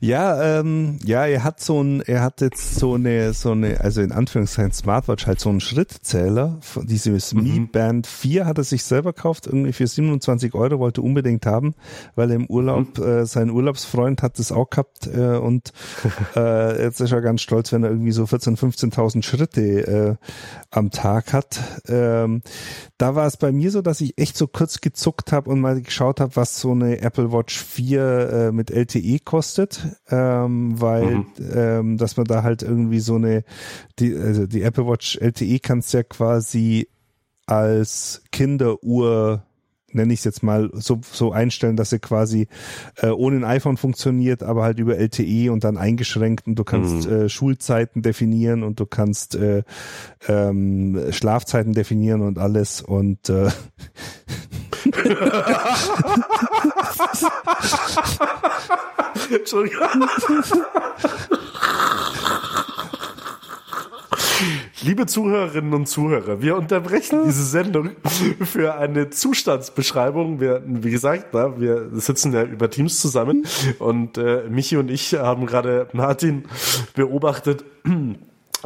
Ja, 0.00 0.60
ähm, 0.60 0.98
ja, 1.04 1.26
er 1.26 1.44
hat 1.44 1.60
so 1.60 1.82
ein, 1.82 2.00
er 2.02 2.22
hat 2.22 2.40
jetzt 2.40 2.76
so 2.76 2.94
eine, 2.94 3.32
so 3.32 3.52
eine, 3.52 3.80
also 3.80 4.00
in 4.02 4.12
Anführungszeichen 4.12 4.72
Smartwatch 4.72 5.26
halt 5.26 5.40
so 5.40 5.48
einen 5.48 5.60
Schrittzähler. 5.60 6.58
Dieses 6.82 7.34
mhm. 7.34 7.42
Mi 7.42 7.60
Band 7.60 8.06
4 8.06 8.46
hat 8.46 8.58
er 8.58 8.64
sich 8.64 8.84
selber 8.84 9.12
gekauft, 9.12 9.46
irgendwie 9.46 9.72
für 9.72 9.86
27 9.86 10.54
Euro, 10.54 10.78
wollte 10.78 11.02
unbedingt 11.02 11.46
haben, 11.46 11.74
weil 12.14 12.30
er 12.30 12.36
im 12.36 12.46
Urlaub, 12.46 12.98
mhm. 12.98 13.04
äh, 13.04 13.26
sein 13.26 13.50
Urlaubsfreund 13.50 14.22
hat 14.22 14.38
das 14.38 14.52
auch 14.52 14.70
gehabt 14.70 15.06
äh, 15.06 15.36
und 15.36 15.72
äh, 16.36 16.82
jetzt 16.82 17.00
ist 17.00 17.12
er 17.12 17.20
ganz 17.20 17.42
stolz, 17.42 17.72
wenn 17.72 17.82
er 17.82 17.90
irgendwie 17.90 18.12
so 18.12 18.26
14, 18.26 18.56
15.000 18.56 19.22
Schritte 19.22 19.60
äh, 19.60 20.14
am 20.70 20.90
Tag 20.90 21.32
hat. 21.32 21.60
Ähm, 21.88 22.42
da 22.98 23.14
war 23.14 23.26
es 23.26 23.36
bei 23.36 23.52
mir 23.52 23.70
so, 23.70 23.82
dass 23.82 24.00
ich 24.00 24.18
echt 24.18 24.36
so 24.36 24.46
kurz 24.46 24.80
gezuckt 24.80 25.32
habe 25.32 25.50
und 25.50 25.60
mal 25.60 25.80
geschaut 25.80 26.20
habe, 26.20 26.36
was 26.36 26.60
so 26.60 26.72
eine 26.72 27.00
Apple 27.00 27.32
Watch 27.32 27.58
4 27.58 28.00
äh, 28.00 28.52
mit 28.52 28.70
LTE 28.70 29.18
kostet, 29.24 29.80
ähm, 30.10 30.80
weil 30.80 31.16
mhm. 31.16 31.26
ähm, 31.54 31.96
dass 31.98 32.16
man 32.16 32.26
da 32.26 32.42
halt 32.42 32.62
irgendwie 32.62 33.00
so 33.00 33.16
eine 33.16 33.44
die 33.98 34.14
also 34.14 34.46
die 34.46 34.62
Apple 34.62 34.86
Watch 34.86 35.16
LTE 35.16 35.58
kannst 35.60 35.92
ja 35.92 36.02
quasi 36.02 36.88
als 37.46 38.22
Kinderuhr 38.32 39.44
nenne 39.94 40.12
ich 40.12 40.20
es 40.20 40.24
jetzt 40.24 40.42
mal, 40.42 40.70
so, 40.72 41.00
so 41.02 41.32
einstellen, 41.32 41.76
dass 41.76 41.90
sie 41.90 41.98
quasi 41.98 42.48
äh, 42.96 43.08
ohne 43.08 43.36
ein 43.36 43.44
iPhone 43.44 43.76
funktioniert, 43.76 44.42
aber 44.42 44.62
halt 44.62 44.78
über 44.78 44.96
LTE 44.96 45.52
und 45.52 45.64
dann 45.64 45.76
eingeschränkt 45.76 46.46
und 46.46 46.56
du 46.56 46.64
kannst 46.64 47.08
mhm. 47.08 47.12
äh, 47.12 47.28
Schulzeiten 47.28 48.02
definieren 48.02 48.62
und 48.62 48.80
du 48.80 48.86
kannst 48.86 49.34
äh, 49.34 49.62
ähm, 50.28 50.98
Schlafzeiten 51.10 51.72
definieren 51.72 52.22
und 52.22 52.38
alles 52.38 52.82
und 52.82 53.28
äh, 53.28 53.50
Entschuldigung. 59.30 59.88
Liebe 64.84 65.06
Zuhörerinnen 65.06 65.72
und 65.72 65.86
Zuhörer, 65.86 66.42
wir 66.42 66.58
unterbrechen 66.58 67.22
diese 67.24 67.42
Sendung 67.42 67.92
für 68.42 68.74
eine 68.74 69.08
Zustandsbeschreibung. 69.08 70.40
Wir, 70.40 70.62
wie 70.66 70.90
gesagt, 70.90 71.28
na, 71.32 71.58
wir 71.58 71.88
sitzen 71.92 72.34
ja 72.34 72.42
über 72.42 72.68
Teams 72.68 73.00
zusammen 73.00 73.46
und 73.78 74.18
äh, 74.18 74.42
Michi 74.50 74.76
und 74.76 74.90
ich 74.90 75.14
haben 75.14 75.46
gerade 75.46 75.88
Martin 75.94 76.44
beobachtet, 76.94 77.64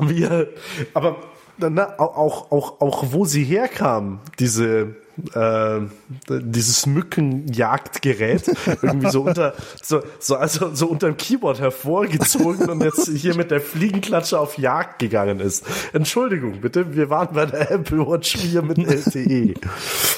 wie 0.01 0.23
er, 0.25 0.49
aber 0.93 1.19
na, 1.59 1.97
auch, 2.01 2.51
auch, 2.51 2.81
auch 2.81 3.05
wo 3.13 3.25
sie 3.25 3.45
herkam, 3.45 4.19
diese 4.41 4.97
äh, 5.35 5.81
dieses 6.29 6.87
Mückenjagdgerät 6.87 8.51
irgendwie 8.83 9.11
so 9.11 9.23
unter 9.23 9.55
so, 9.83 10.03
so 10.19 10.37
also 10.37 10.75
so 10.75 10.87
unter 10.89 11.09
dem 11.09 11.17
Keyboard 11.17 11.61
hervorgezogen 11.61 12.69
und 12.71 12.83
jetzt 12.83 13.09
hier 13.09 13.37
mit 13.37 13.51
der 13.51 13.61
Fliegenklatsche 13.61 14.39
auf 14.39 14.59
Jagd 14.59 14.99
gegangen 14.99 15.41
ist. 15.41 15.65
Entschuldigung, 15.93 16.61
bitte, 16.61 16.95
wir 16.95 17.11
waren 17.11 17.35
bei 17.35 17.47
der 17.47 17.71
Apple 17.71 18.07
Watch 18.07 18.37
4 18.37 18.63
mit 18.63 18.79
LTE. 18.79 19.55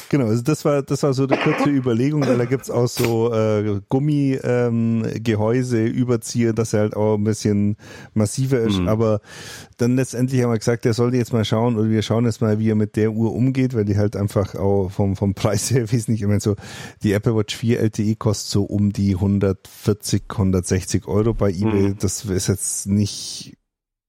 Genau, 0.08 0.26
also 0.26 0.42
das 0.42 0.64
war 0.64 0.82
das 0.82 1.02
war 1.02 1.12
so 1.12 1.24
eine 1.26 1.36
kurze 1.36 1.70
Überlegung, 1.70 2.26
weil 2.26 2.38
da 2.38 2.44
gibt's 2.44 2.70
auch 2.70 2.88
so 2.88 3.32
äh, 3.32 3.80
Gummigehäuse, 3.88 5.78
ähm, 5.78 5.94
Überzieher, 5.94 6.52
dass 6.52 6.72
er 6.72 6.80
halt 6.80 6.96
auch 6.96 7.16
ein 7.16 7.24
bisschen 7.24 7.76
massiver 8.14 8.58
ist, 8.58 8.80
mhm. 8.80 8.88
aber 8.88 9.20
dann 9.76 9.96
letztendlich 9.96 10.42
haben 10.42 10.50
wir 10.50 10.58
gesagt, 10.58 10.84
er 10.86 10.94
sollte 10.94 11.16
jetzt 11.16 11.32
mal 11.32 11.44
schauen 11.44 11.76
oder 11.76 11.88
wir 11.88 12.02
schauen 12.02 12.24
jetzt 12.24 12.40
mal, 12.40 12.58
wie 12.58 12.70
er 12.70 12.74
mit 12.74 12.96
der 12.96 13.12
Uhr 13.12 13.32
umgeht, 13.32 13.74
weil 13.74 13.84
die 13.84 13.96
halt 13.96 14.16
einfach 14.16 14.54
auch 14.54 14.89
vom, 14.90 15.16
vom 15.16 15.34
Preis 15.34 15.70
her 15.70 15.90
wesentlich, 15.92 16.22
ich 16.22 16.28
meine 16.28 16.40
so, 16.40 16.56
die 17.02 17.12
Apple 17.12 17.34
Watch 17.34 17.56
4 17.56 17.80
LTE 17.80 18.16
kostet 18.16 18.50
so 18.50 18.64
um 18.64 18.92
die 18.92 19.14
140, 19.14 20.24
160 20.30 21.06
Euro 21.06 21.34
bei 21.34 21.50
eBay. 21.50 21.90
Mhm. 21.90 21.98
Das 21.98 22.24
ist 22.24 22.48
jetzt 22.48 22.86
nicht, 22.86 23.56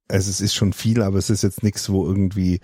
also 0.07 0.29
es 0.29 0.41
ist 0.41 0.53
schon 0.53 0.73
viel, 0.73 1.01
aber 1.01 1.17
es 1.17 1.29
ist 1.29 1.43
jetzt 1.43 1.63
nichts, 1.63 1.89
wo 1.89 2.05
irgendwie 2.05 2.59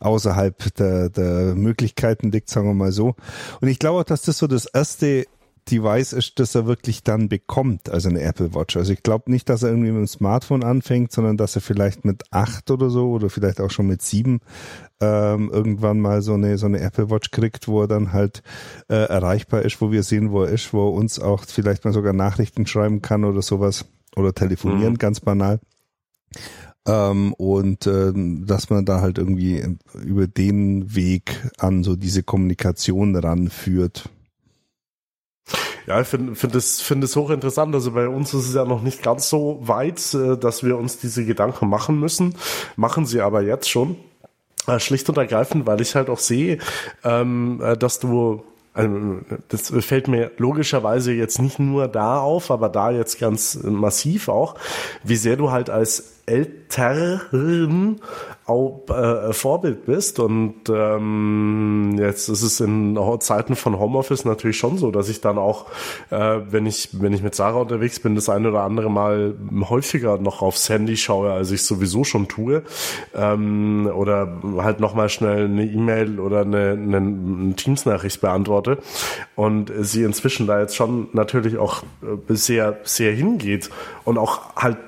außerhalb 0.00 0.74
der, 0.74 1.10
der 1.10 1.54
Möglichkeiten 1.54 2.30
liegt, 2.30 2.50
sagen 2.50 2.68
wir 2.68 2.74
mal 2.74 2.92
so. 2.92 3.14
Und 3.60 3.68
ich 3.68 3.78
glaube 3.78 4.00
auch, 4.00 4.04
dass 4.04 4.22
das 4.22 4.38
so 4.38 4.46
das 4.46 4.66
erste 4.66 5.26
Device 5.70 6.12
ist, 6.12 6.38
das 6.38 6.54
er 6.54 6.66
wirklich 6.66 7.02
dann 7.02 7.28
bekommt, 7.28 7.88
also 7.88 8.08
eine 8.08 8.20
Apple 8.20 8.54
Watch. 8.54 8.76
Also 8.76 8.92
ich 8.92 9.02
glaube 9.02 9.30
nicht, 9.30 9.48
dass 9.48 9.62
er 9.62 9.70
irgendwie 9.70 9.90
mit 9.90 10.00
dem 10.00 10.06
Smartphone 10.06 10.64
anfängt, 10.64 11.12
sondern 11.12 11.36
dass 11.36 11.54
er 11.54 11.62
vielleicht 11.62 12.04
mit 12.04 12.24
acht 12.30 12.70
oder 12.70 12.90
so 12.90 13.10
oder 13.10 13.30
vielleicht 13.30 13.60
auch 13.60 13.70
schon 13.70 13.86
mit 13.86 14.02
sieben 14.02 14.40
ähm, 15.00 15.50
irgendwann 15.52 16.00
mal 16.00 16.22
so 16.22 16.34
eine 16.34 16.58
so 16.58 16.66
eine 16.66 16.80
Apple 16.80 17.10
Watch 17.10 17.30
kriegt, 17.30 17.68
wo 17.68 17.82
er 17.82 17.88
dann 17.88 18.12
halt 18.12 18.42
äh, 18.88 18.94
erreichbar 18.94 19.62
ist, 19.62 19.80
wo 19.80 19.90
wir 19.90 20.02
sehen, 20.02 20.30
wo 20.30 20.42
er 20.42 20.50
ist, 20.50 20.72
wo 20.72 20.88
er 20.88 20.92
uns 20.92 21.18
auch 21.18 21.44
vielleicht 21.44 21.84
mal 21.84 21.92
sogar 21.92 22.12
Nachrichten 22.12 22.66
schreiben 22.66 23.00
kann 23.02 23.24
oder 23.24 23.42
sowas 23.42 23.86
oder 24.16 24.34
telefonieren, 24.34 24.94
mhm. 24.94 24.98
ganz 24.98 25.20
banal. 25.20 25.60
Ähm, 26.86 27.34
und 27.34 27.86
äh, 27.86 28.12
dass 28.14 28.70
man 28.70 28.84
da 28.84 29.00
halt 29.00 29.18
irgendwie 29.18 29.76
über 30.02 30.26
den 30.26 30.94
Weg 30.94 31.50
an 31.58 31.84
so 31.84 31.96
diese 31.96 32.22
Kommunikation 32.22 33.16
ranführt. 33.16 34.08
Ja, 35.86 36.00
ich 36.00 36.06
finde 36.06 36.34
find 36.34 36.54
es, 36.54 36.80
find 36.80 37.02
es 37.04 37.16
hochinteressant. 37.16 37.74
Also 37.74 37.92
bei 37.92 38.08
uns 38.08 38.34
ist 38.34 38.48
es 38.48 38.54
ja 38.54 38.64
noch 38.64 38.82
nicht 38.82 39.02
ganz 39.02 39.28
so 39.28 39.58
weit, 39.62 40.14
äh, 40.14 40.36
dass 40.36 40.64
wir 40.64 40.76
uns 40.76 40.98
diese 40.98 41.24
Gedanken 41.24 41.68
machen 41.68 41.98
müssen. 41.98 42.34
Machen 42.76 43.06
sie 43.06 43.20
aber 43.20 43.42
jetzt 43.42 43.70
schon. 43.70 43.96
Äh, 44.66 44.78
schlicht 44.78 45.08
und 45.08 45.18
ergreifend, 45.18 45.66
weil 45.66 45.80
ich 45.80 45.94
halt 45.94 46.10
auch 46.10 46.18
sehe, 46.18 46.58
ähm, 47.04 47.60
äh, 47.62 47.76
dass 47.76 47.98
du 47.98 48.42
also 48.72 49.18
das 49.48 49.72
fällt 49.84 50.06
mir 50.06 50.30
logischerweise 50.36 51.12
jetzt 51.12 51.40
nicht 51.40 51.58
nur 51.58 51.88
da 51.88 52.20
auf, 52.20 52.52
aber 52.52 52.68
da 52.68 52.92
jetzt 52.92 53.18
ganz 53.18 53.58
massiv 53.64 54.28
auch, 54.28 54.54
wie 55.02 55.16
sehr 55.16 55.36
du 55.36 55.50
halt 55.50 55.70
als 55.70 56.20
Eltern 56.26 58.00
auch 58.50 58.84
äh, 58.88 59.32
Vorbild 59.32 59.86
bist. 59.86 60.18
Und 60.18 60.68
ähm, 60.68 61.96
jetzt 61.98 62.28
ist 62.28 62.42
es 62.42 62.60
in 62.60 62.98
Zeiten 63.20 63.56
von 63.56 63.78
Homeoffice 63.78 64.24
natürlich 64.24 64.58
schon 64.58 64.76
so, 64.76 64.90
dass 64.90 65.08
ich 65.08 65.20
dann 65.20 65.38
auch, 65.38 65.66
äh, 66.10 66.40
wenn 66.50 66.66
ich 66.66 67.00
wenn 67.00 67.12
ich 67.12 67.22
mit 67.22 67.34
Sarah 67.34 67.60
unterwegs 67.60 68.00
bin, 68.00 68.14
das 68.14 68.28
eine 68.28 68.48
oder 68.48 68.62
andere 68.62 68.90
Mal 68.90 69.34
häufiger 69.68 70.18
noch 70.18 70.42
aufs 70.42 70.68
Handy 70.68 70.96
schaue, 70.96 71.32
als 71.32 71.50
ich 71.50 71.62
sowieso 71.62 72.04
schon 72.04 72.28
tue, 72.28 72.62
ähm, 73.14 73.90
oder 73.94 74.40
halt 74.58 74.80
noch 74.80 74.94
mal 74.94 75.08
schnell 75.08 75.44
eine 75.44 75.64
E-Mail 75.64 76.18
oder 76.18 76.40
eine, 76.40 76.72
eine, 76.72 76.96
eine 76.96 77.54
Teams-Nachricht 77.54 78.20
beantworte. 78.20 78.78
Und 79.36 79.72
sie 79.80 80.02
inzwischen 80.02 80.46
da 80.46 80.60
jetzt 80.60 80.76
schon 80.76 81.08
natürlich 81.12 81.56
auch 81.56 81.82
äh, 82.02 82.34
sehr 82.34 82.80
sehr 82.82 83.12
hingeht. 83.12 83.70
Und 84.04 84.18
auch 84.18 84.56
halt 84.56 84.78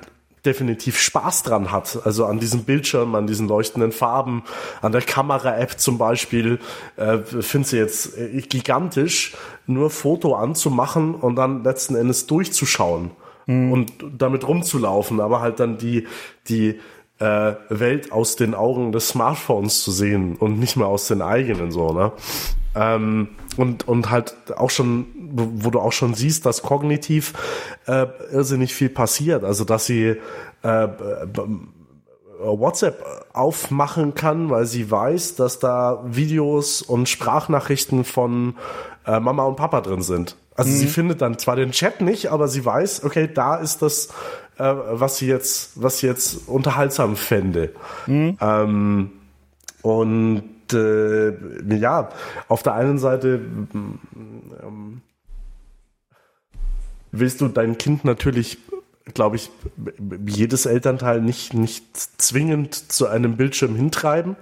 definitiv 0.45 0.99
Spaß 0.99 1.43
dran 1.43 1.71
hat. 1.71 1.99
Also 2.05 2.25
an 2.25 2.39
diesem 2.39 2.63
Bildschirm, 2.63 3.15
an 3.15 3.27
diesen 3.27 3.47
leuchtenden 3.47 3.91
Farben, 3.91 4.43
an 4.81 4.91
der 4.91 5.01
Kamera-App 5.01 5.79
zum 5.79 5.97
Beispiel, 5.97 6.59
äh, 6.97 7.19
finde 7.19 7.67
sie 7.67 7.77
jetzt 7.77 8.17
äh, 8.17 8.41
gigantisch, 8.41 9.35
nur 9.67 9.89
Foto 9.89 10.35
anzumachen 10.35 11.15
und 11.15 11.35
dann 11.35 11.63
letzten 11.63 11.95
Endes 11.95 12.27
durchzuschauen 12.27 13.11
mhm. 13.45 13.71
und 13.71 13.93
damit 14.17 14.47
rumzulaufen, 14.47 15.19
aber 15.19 15.41
halt 15.41 15.59
dann 15.59 15.77
die, 15.77 16.07
die 16.47 16.79
äh, 17.19 17.53
Welt 17.69 18.11
aus 18.11 18.35
den 18.35 18.53
Augen 18.53 18.91
des 18.91 19.09
Smartphones 19.09 19.83
zu 19.83 19.91
sehen 19.91 20.35
und 20.35 20.59
nicht 20.59 20.75
mehr 20.75 20.87
aus 20.87 21.07
den 21.07 21.21
eigenen 21.21 21.71
so, 21.71 21.93
ne? 21.93 22.11
Ähm, 22.75 23.29
und, 23.57 23.87
und 23.87 24.09
halt 24.09 24.35
auch 24.55 24.69
schon, 24.69 25.05
wo 25.15 25.69
du 25.69 25.79
auch 25.79 25.91
schon 25.91 26.13
siehst, 26.15 26.45
dass 26.45 26.63
kognitiv 26.63 27.33
äh, 27.85 28.07
irrsinnig 28.31 28.73
viel 28.73 28.89
passiert. 28.89 29.43
Also 29.43 29.63
dass 29.63 29.85
sie 29.85 30.15
äh, 30.63 30.87
WhatsApp 32.39 33.03
aufmachen 33.33 34.15
kann, 34.15 34.49
weil 34.49 34.65
sie 34.65 34.89
weiß, 34.89 35.35
dass 35.35 35.59
da 35.59 36.03
Videos 36.05 36.81
und 36.81 37.09
Sprachnachrichten 37.09 38.03
von 38.03 38.55
äh, 39.05 39.19
Mama 39.19 39.43
und 39.43 39.55
Papa 39.55 39.81
drin 39.81 40.01
sind. 40.01 40.35
Also 40.55 40.71
mhm. 40.71 40.75
sie 40.75 40.87
findet 40.87 41.21
dann 41.21 41.37
zwar 41.37 41.55
den 41.55 41.71
Chat 41.71 42.01
nicht, 42.01 42.31
aber 42.31 42.47
sie 42.47 42.63
weiß, 42.63 43.03
okay, 43.03 43.29
da 43.33 43.55
ist 43.55 43.81
das, 43.81 44.09
äh, 44.57 44.73
was 44.91 45.17
sie 45.17 45.27
jetzt, 45.27 45.71
was 45.81 45.99
sie 45.99 46.07
jetzt 46.07 46.47
unterhaltsam 46.47 47.15
fände. 47.15 47.73
Mhm. 48.07 48.37
Ähm, 48.39 49.11
und 49.81 50.43
äh, 50.73 51.33
ja, 51.75 52.09
auf 52.47 52.63
der 52.63 52.73
einen 52.73 52.97
Seite 52.97 53.41
ähm, 53.73 55.01
willst 57.11 57.41
du 57.41 57.47
dein 57.47 57.77
Kind 57.77 58.05
natürlich 58.05 58.57
glaube 59.13 59.35
ich, 59.35 59.51
jedes 60.27 60.65
Elternteil 60.65 61.21
nicht, 61.21 61.53
nicht 61.53 61.83
zwingend 62.21 62.73
zu 62.91 63.07
einem 63.07 63.35
Bildschirm 63.35 63.75
hintreiben. 63.75 64.37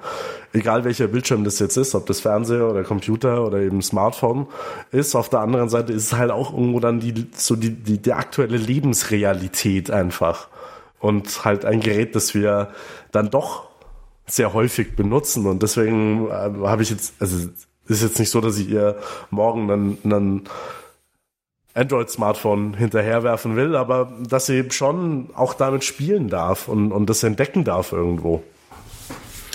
Egal 0.54 0.84
welcher 0.84 1.08
Bildschirm 1.08 1.44
das 1.44 1.58
jetzt 1.60 1.78
ist, 1.78 1.96
ob 1.96 2.06
das 2.06 2.20
Fernseher 2.20 2.70
oder 2.70 2.84
Computer 2.84 3.46
oder 3.46 3.60
eben 3.60 3.82
Smartphone 3.82 4.48
ist. 4.92 5.16
Auf 5.16 5.30
der 5.30 5.40
anderen 5.40 5.70
Seite 5.70 5.94
ist 5.94 6.06
es 6.06 6.14
halt 6.14 6.30
auch 6.30 6.54
irgendwo 6.54 6.80
dann 6.80 7.00
die, 7.00 7.28
so 7.36 7.56
die, 7.56 7.72
die, 7.72 7.98
die 7.98 8.14
aktuelle 8.14 8.58
Lebensrealität 8.58 9.90
einfach. 9.90 10.48
Und 11.00 11.44
halt 11.44 11.66
ein 11.66 11.80
Gerät, 11.80 12.16
das 12.16 12.36
wir 12.36 12.70
dann 13.12 13.32
doch 13.32 13.71
sehr 14.32 14.54
häufig 14.54 14.96
benutzen. 14.96 15.46
Und 15.46 15.64
deswegen 15.64 16.28
äh, 16.28 16.32
habe 16.32 16.84
ich 16.84 16.90
jetzt, 16.90 17.14
also 17.20 17.50
ist 17.88 18.02
jetzt 18.02 18.20
nicht 18.20 18.30
so, 18.30 18.42
dass 18.42 18.58
ich 18.58 18.70
ihr 18.70 18.98
morgen 19.30 19.68
dann, 19.68 19.98
dann 20.04 20.44
Android-Smartphone 21.74 22.74
hinterherwerfen 22.74 23.56
will, 23.56 23.76
aber 23.76 24.12
dass 24.28 24.46
sie 24.46 24.70
schon 24.72 25.30
auch 25.36 25.54
damit 25.54 25.84
spielen 25.84 26.30
darf 26.30 26.68
und, 26.68 26.92
und 26.92 27.10
das 27.10 27.24
entdecken 27.24 27.64
darf 27.64 27.92
irgendwo. 27.92 28.44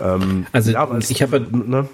Ähm, 0.01 0.47
also 0.53 0.71
ja, 0.71 0.89
ich 0.99 1.23
habe 1.23 1.41
ne? 1.41 1.89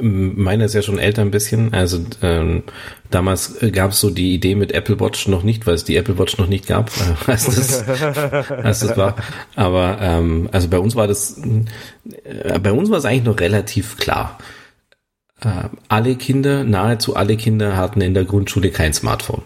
Meiner 0.00 0.66
ist 0.66 0.74
ja 0.74 0.82
schon 0.82 0.98
älter 0.98 1.22
ein 1.22 1.30
bisschen. 1.30 1.72
Also 1.72 2.04
ähm, 2.22 2.62
damals 3.10 3.56
gab 3.72 3.92
es 3.92 4.00
so 4.00 4.10
die 4.10 4.34
Idee 4.34 4.54
mit 4.54 4.72
Apple 4.72 5.00
Watch 5.00 5.28
noch 5.28 5.42
nicht, 5.42 5.66
weil 5.66 5.74
es 5.74 5.84
die 5.84 5.96
Apple 5.96 6.18
Watch 6.18 6.38
noch 6.38 6.48
nicht 6.48 6.66
gab, 6.66 6.90
äh, 6.96 7.14
als, 7.30 7.46
das, 7.46 7.88
als 8.50 8.80
das 8.80 8.96
war. 8.96 9.16
Aber 9.54 9.98
ähm, 10.00 10.48
also 10.52 10.68
bei 10.68 10.78
uns 10.78 10.96
war 10.96 11.06
das, 11.06 11.40
äh, 12.24 12.58
bei 12.58 12.72
uns 12.72 12.90
war 12.90 12.98
es 12.98 13.04
eigentlich 13.04 13.24
noch 13.24 13.40
relativ 13.40 13.96
klar 13.96 14.38
äh, 15.42 15.68
alle 15.88 16.16
Kinder, 16.16 16.64
nahezu 16.64 17.16
alle 17.16 17.36
Kinder 17.36 17.76
hatten 17.76 18.00
in 18.00 18.14
der 18.14 18.24
Grundschule 18.24 18.70
kein 18.70 18.92
Smartphone. 18.92 19.42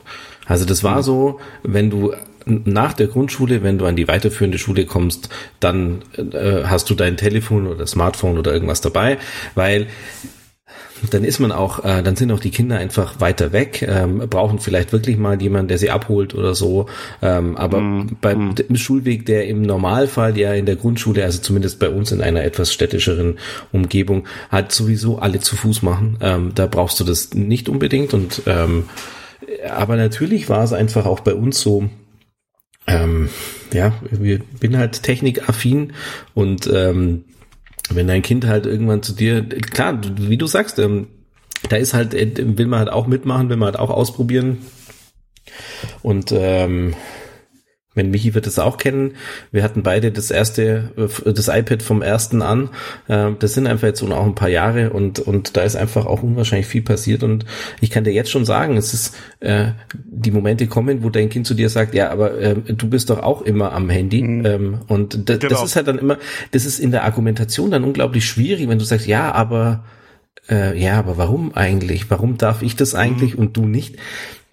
Also 0.47 0.65
das 0.65 0.83
war 0.83 0.99
mhm. 0.99 1.03
so, 1.03 1.41
wenn 1.63 1.91
du 1.91 2.15
nach 2.47 2.95
der 2.95 3.07
Grundschule, 3.07 3.63
wenn 3.63 3.79
du 3.79 3.87
an 3.87 3.97
die 3.97 4.09
weiterführende 4.09 4.59
Schule 4.59 4.87
kommst, 4.87 5.29
dann 5.61 6.03
äh, 6.17 6.65
hast 6.65 6.89
du 6.91 6.95
dein 6.95 7.17
Telefon 7.17 7.67
oder 7.67 7.87
Smartphone 7.87 8.39
oder 8.39 8.53
irgendwas 8.53 8.81
dabei, 8.81 9.19
weil 9.55 9.87
dann 11.09 11.25
ist 11.25 11.39
man 11.39 11.53
auch, 11.53 11.85
äh, 11.85 12.03
dann 12.03 12.17
sind 12.17 12.31
auch 12.33 12.41
die 12.41 12.51
Kinder 12.51 12.79
einfach 12.79 13.21
weiter 13.21 13.53
weg, 13.53 13.83
ähm, 13.83 14.19
brauchen 14.29 14.59
vielleicht 14.59 14.93
wirklich 14.93 15.17
mal 15.17 15.41
jemanden, 15.41 15.69
der 15.69 15.79
sie 15.79 15.91
abholt 15.91 16.35
oder 16.35 16.55
so. 16.55 16.87
Ähm, 17.23 17.57
aber 17.57 17.81
mm, 17.81 18.17
beim 18.21 18.51
mm. 18.51 18.75
Schulweg, 18.77 19.25
der 19.27 19.47
im 19.47 19.63
Normalfall 19.63 20.37
ja 20.37 20.53
in 20.53 20.67
der 20.67 20.77
Grundschule, 20.77 21.25
also 21.25 21.41
zumindest 21.41 21.79
bei 21.79 21.89
uns 21.89 22.13
in 22.13 22.21
einer 22.21 22.45
etwas 22.45 22.73
städtischeren 22.73 23.39
Umgebung, 23.73 24.27
halt 24.51 24.73
sowieso 24.73 25.19
alle 25.19 25.41
zu 25.41 25.57
Fuß 25.57 25.83
machen. 25.83 26.19
Ähm, 26.21 26.53
da 26.55 26.67
brauchst 26.67 27.01
du 27.01 27.05
das 27.05 27.35
nicht 27.35 27.69
unbedingt. 27.69 28.13
Und 28.13 28.43
ähm, 28.47 28.85
aber 29.69 29.97
natürlich 29.97 30.49
war 30.49 30.65
es 30.65 30.73
einfach 30.73 31.07
auch 31.07 31.21
bei 31.21 31.35
uns 31.35 31.61
so, 31.61 31.89
ähm, 32.87 33.29
ja, 33.73 33.93
wir 34.11 34.41
bin 34.61 34.77
halt 34.77 35.03
technikaffin 35.03 35.93
und 36.35 36.69
ähm, 36.73 37.25
wenn 37.91 38.09
dein 38.09 38.23
Kind 38.23 38.47
halt 38.47 38.67
irgendwann 38.67 39.03
zu 39.03 39.13
dir, 39.13 39.47
klar, 39.49 40.01
wie 40.17 40.37
du 40.37 40.47
sagst, 40.47 40.79
ähm, 40.79 41.09
da 41.69 41.77
ist 41.77 41.95
halt, 41.95 42.15
äh, 42.15 42.59
will 42.59 42.67
man 42.67 42.79
halt 42.79 42.91
auch 42.91 43.07
mitmachen, 43.07 43.49
will 43.49 43.57
man 43.57 43.67
halt 43.67 43.79
auch 43.79 43.91
ausprobieren. 43.91 44.59
Und 46.03 46.33
ähm, 46.33 46.95
wenn 47.95 48.11
Michi 48.11 48.35
wird 48.35 48.47
es 48.47 48.59
auch 48.59 48.77
kennen, 48.77 49.15
wir 49.51 49.65
hatten 49.65 49.83
beide 49.83 50.13
das 50.13 50.31
erste, 50.31 50.91
äh, 50.97 51.33
das 51.33 51.49
iPad 51.49 51.83
vom 51.83 52.03
ersten 52.03 52.41
an. 52.41 52.71
Äh, 53.09 53.33
das 53.39 53.55
sind 53.55 53.67
einfach 53.67 53.89
jetzt 53.89 54.03
auch 54.03 54.27
ein 54.27 54.35
paar 54.35 54.49
Jahre 54.49 54.91
und, 54.91 55.19
und 55.19 55.57
da 55.57 55.63
ist 55.63 55.77
einfach 55.77 56.07
auch 56.07 56.23
unwahrscheinlich 56.23 56.67
viel 56.67 56.83
passiert. 56.83 57.23
Und 57.25 57.45
ich 57.81 57.91
kann 57.91 58.05
dir 58.05 58.13
jetzt 58.13 58.31
schon 58.31 58.45
sagen, 58.45 58.77
es 58.77 58.95
ist, 58.95 59.17
äh, 59.41 59.73
die 60.05 60.31
Momente 60.31 60.69
kommen, 60.69 61.03
wo 61.03 61.11
dein 61.11 61.31
Kind 61.31 61.47
zu 61.47 61.55
dir 61.55 61.69
sagt, 61.69 61.95
ja, 61.95 62.11
aber 62.11 62.39
äh, 62.39 62.55
du 62.55 62.89
bist 62.89 63.11
doch 63.11 63.23
auch 63.23 63.43
immer 63.43 63.73
am 63.73 63.91
Handy. 63.91 64.23
Mhm. 64.23 64.47
Ähm, 64.47 64.79
und 64.87 65.29
da, 65.29 65.37
genau. 65.37 65.55
das 65.55 65.65
ist 65.65 65.77
halt 65.77 65.89
dann 65.89 65.99
immer, 65.99 66.19
das 66.53 66.65
ist 66.65 66.79
in 66.79 66.93
der 66.93 67.05
Argumentation 67.05 67.73
dann 67.73 67.83
unglaublich 67.83 68.25
schwierig, 68.25 68.69
wenn 68.69 68.79
du 68.79 68.85
sagst, 68.85 69.07
ja, 69.07 69.33
aber 69.33 69.85
äh, 70.49 70.79
ja, 70.81 70.99
aber 70.99 71.19
warum 71.19 71.55
eigentlich? 71.55 72.11
Warum 72.11 72.39
darf 72.39 72.63
ich 72.63 72.77
das 72.77 72.95
eigentlich 72.95 73.35
mhm. 73.35 73.41
und 73.41 73.57
du 73.57 73.67
nicht? 73.67 73.97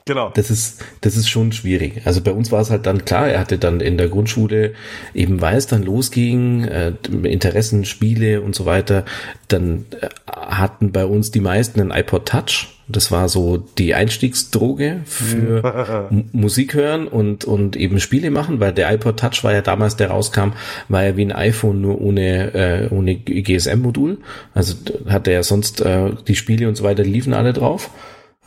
Genau. 0.07 0.31
Das 0.33 0.49
ist, 0.49 0.83
das 1.01 1.17
ist 1.17 1.29
schon 1.29 1.51
schwierig. 1.51 2.01
Also 2.05 2.21
bei 2.21 2.31
uns 2.31 2.51
war 2.51 2.61
es 2.61 2.71
halt 2.71 2.85
dann 2.85 3.03
klar, 3.03 3.27
er 3.27 3.39
hatte 3.39 3.57
dann 3.57 3.81
in 3.81 3.97
der 3.97 4.07
Grundschule, 4.07 4.73
eben 5.13 5.41
weil 5.41 5.57
es 5.57 5.67
dann 5.67 5.83
losging, 5.83 6.63
äh, 6.63 6.93
Interessen, 7.23 7.83
Spiele 7.83 8.41
und 8.41 8.55
so 8.55 8.65
weiter, 8.65 9.03
dann 9.49 9.85
äh, 9.99 10.07
hatten 10.25 10.93
bei 10.93 11.05
uns 11.05 11.29
die 11.31 11.41
meisten 11.41 11.81
ein 11.81 11.91
iPod 11.91 12.25
Touch. 12.25 12.69
Das 12.87 13.11
war 13.11 13.27
so 13.27 13.57
die 13.57 13.95
Einstiegsdroge 13.95 15.01
für 15.03 16.07
Musik 16.31 16.73
hören 16.73 17.09
und, 17.09 17.43
und 17.43 17.75
eben 17.75 17.99
Spiele 17.99 18.31
machen, 18.31 18.61
weil 18.61 18.71
der 18.71 18.89
iPod 18.93 19.19
Touch 19.19 19.43
war 19.43 19.51
ja 19.51 19.61
damals, 19.61 19.97
der 19.97 20.09
rauskam, 20.09 20.53
war 20.87 21.03
ja 21.03 21.17
wie 21.17 21.25
ein 21.25 21.33
iPhone 21.33 21.81
nur 21.81 21.99
ohne, 21.99 22.53
äh, 22.53 22.87
ohne 22.89 23.15
GSM-Modul. 23.15 24.19
Also 24.53 24.75
hatte 25.09 25.31
er 25.31 25.37
ja 25.37 25.43
sonst 25.43 25.81
äh, 25.81 26.11
die 26.29 26.35
Spiele 26.35 26.69
und 26.69 26.75
so 26.75 26.85
weiter 26.85 27.03
liefen 27.03 27.33
alle 27.33 27.51
drauf. 27.51 27.89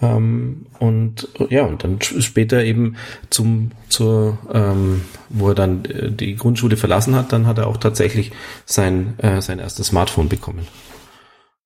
Ähm, 0.03 0.67
und 0.79 1.29
ja, 1.51 1.65
und 1.65 1.85
dann 1.85 2.01
später 2.01 2.65
eben 2.65 2.97
zum, 3.29 3.73
zur, 3.89 4.39
ähm, 4.53 5.03
wo 5.29 5.49
er 5.49 5.55
dann 5.55 5.85
äh, 5.85 6.11
die 6.11 6.37
Grundschule 6.37 6.77
verlassen 6.77 7.15
hat, 7.15 7.33
dann 7.33 7.47
hat 7.47 7.59
er 7.59 7.67
auch 7.67 7.77
tatsächlich 7.77 8.33
sein, 8.65 9.19
äh, 9.19 9.43
sein 9.43 9.59
erstes 9.59 9.89
Smartphone 9.89 10.29
bekommen. 10.29 10.67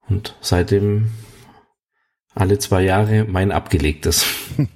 Und 0.08 0.36
seitdem 0.40 1.10
alle 2.34 2.58
zwei 2.58 2.82
Jahre 2.82 3.24
mein 3.28 3.52
abgelegtes. 3.52 4.26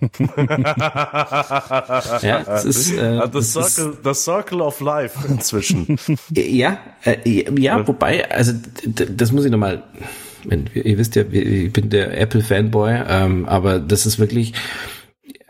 ja, 2.23 2.45
das 2.45 2.65
ist, 2.65 2.93
äh, 2.93 3.19
das, 3.19 3.53
das, 3.53 3.75
Circle, 3.75 3.93
ist, 3.93 4.07
das 4.07 4.25
Circle 4.25 4.61
of 4.61 4.81
Life 4.81 5.27
inzwischen. 5.29 5.99
Ja, 6.31 6.79
äh, 7.05 7.51
ja, 7.61 7.87
wobei, 7.87 8.31
also 8.31 8.53
das 8.85 9.33
muss 9.33 9.45
ich 9.45 9.51
nochmal 9.51 9.83
ihr 10.45 10.99
wisst 10.99 11.17
ja, 11.17 11.25
ich 11.31 11.73
bin 11.73 11.91
der 11.91 12.21
Apple-Fanboy, 12.21 13.03
ähm, 13.09 13.47
aber 13.47 13.79
das 13.79 14.07
ist 14.07 14.19
wirklich 14.19 14.55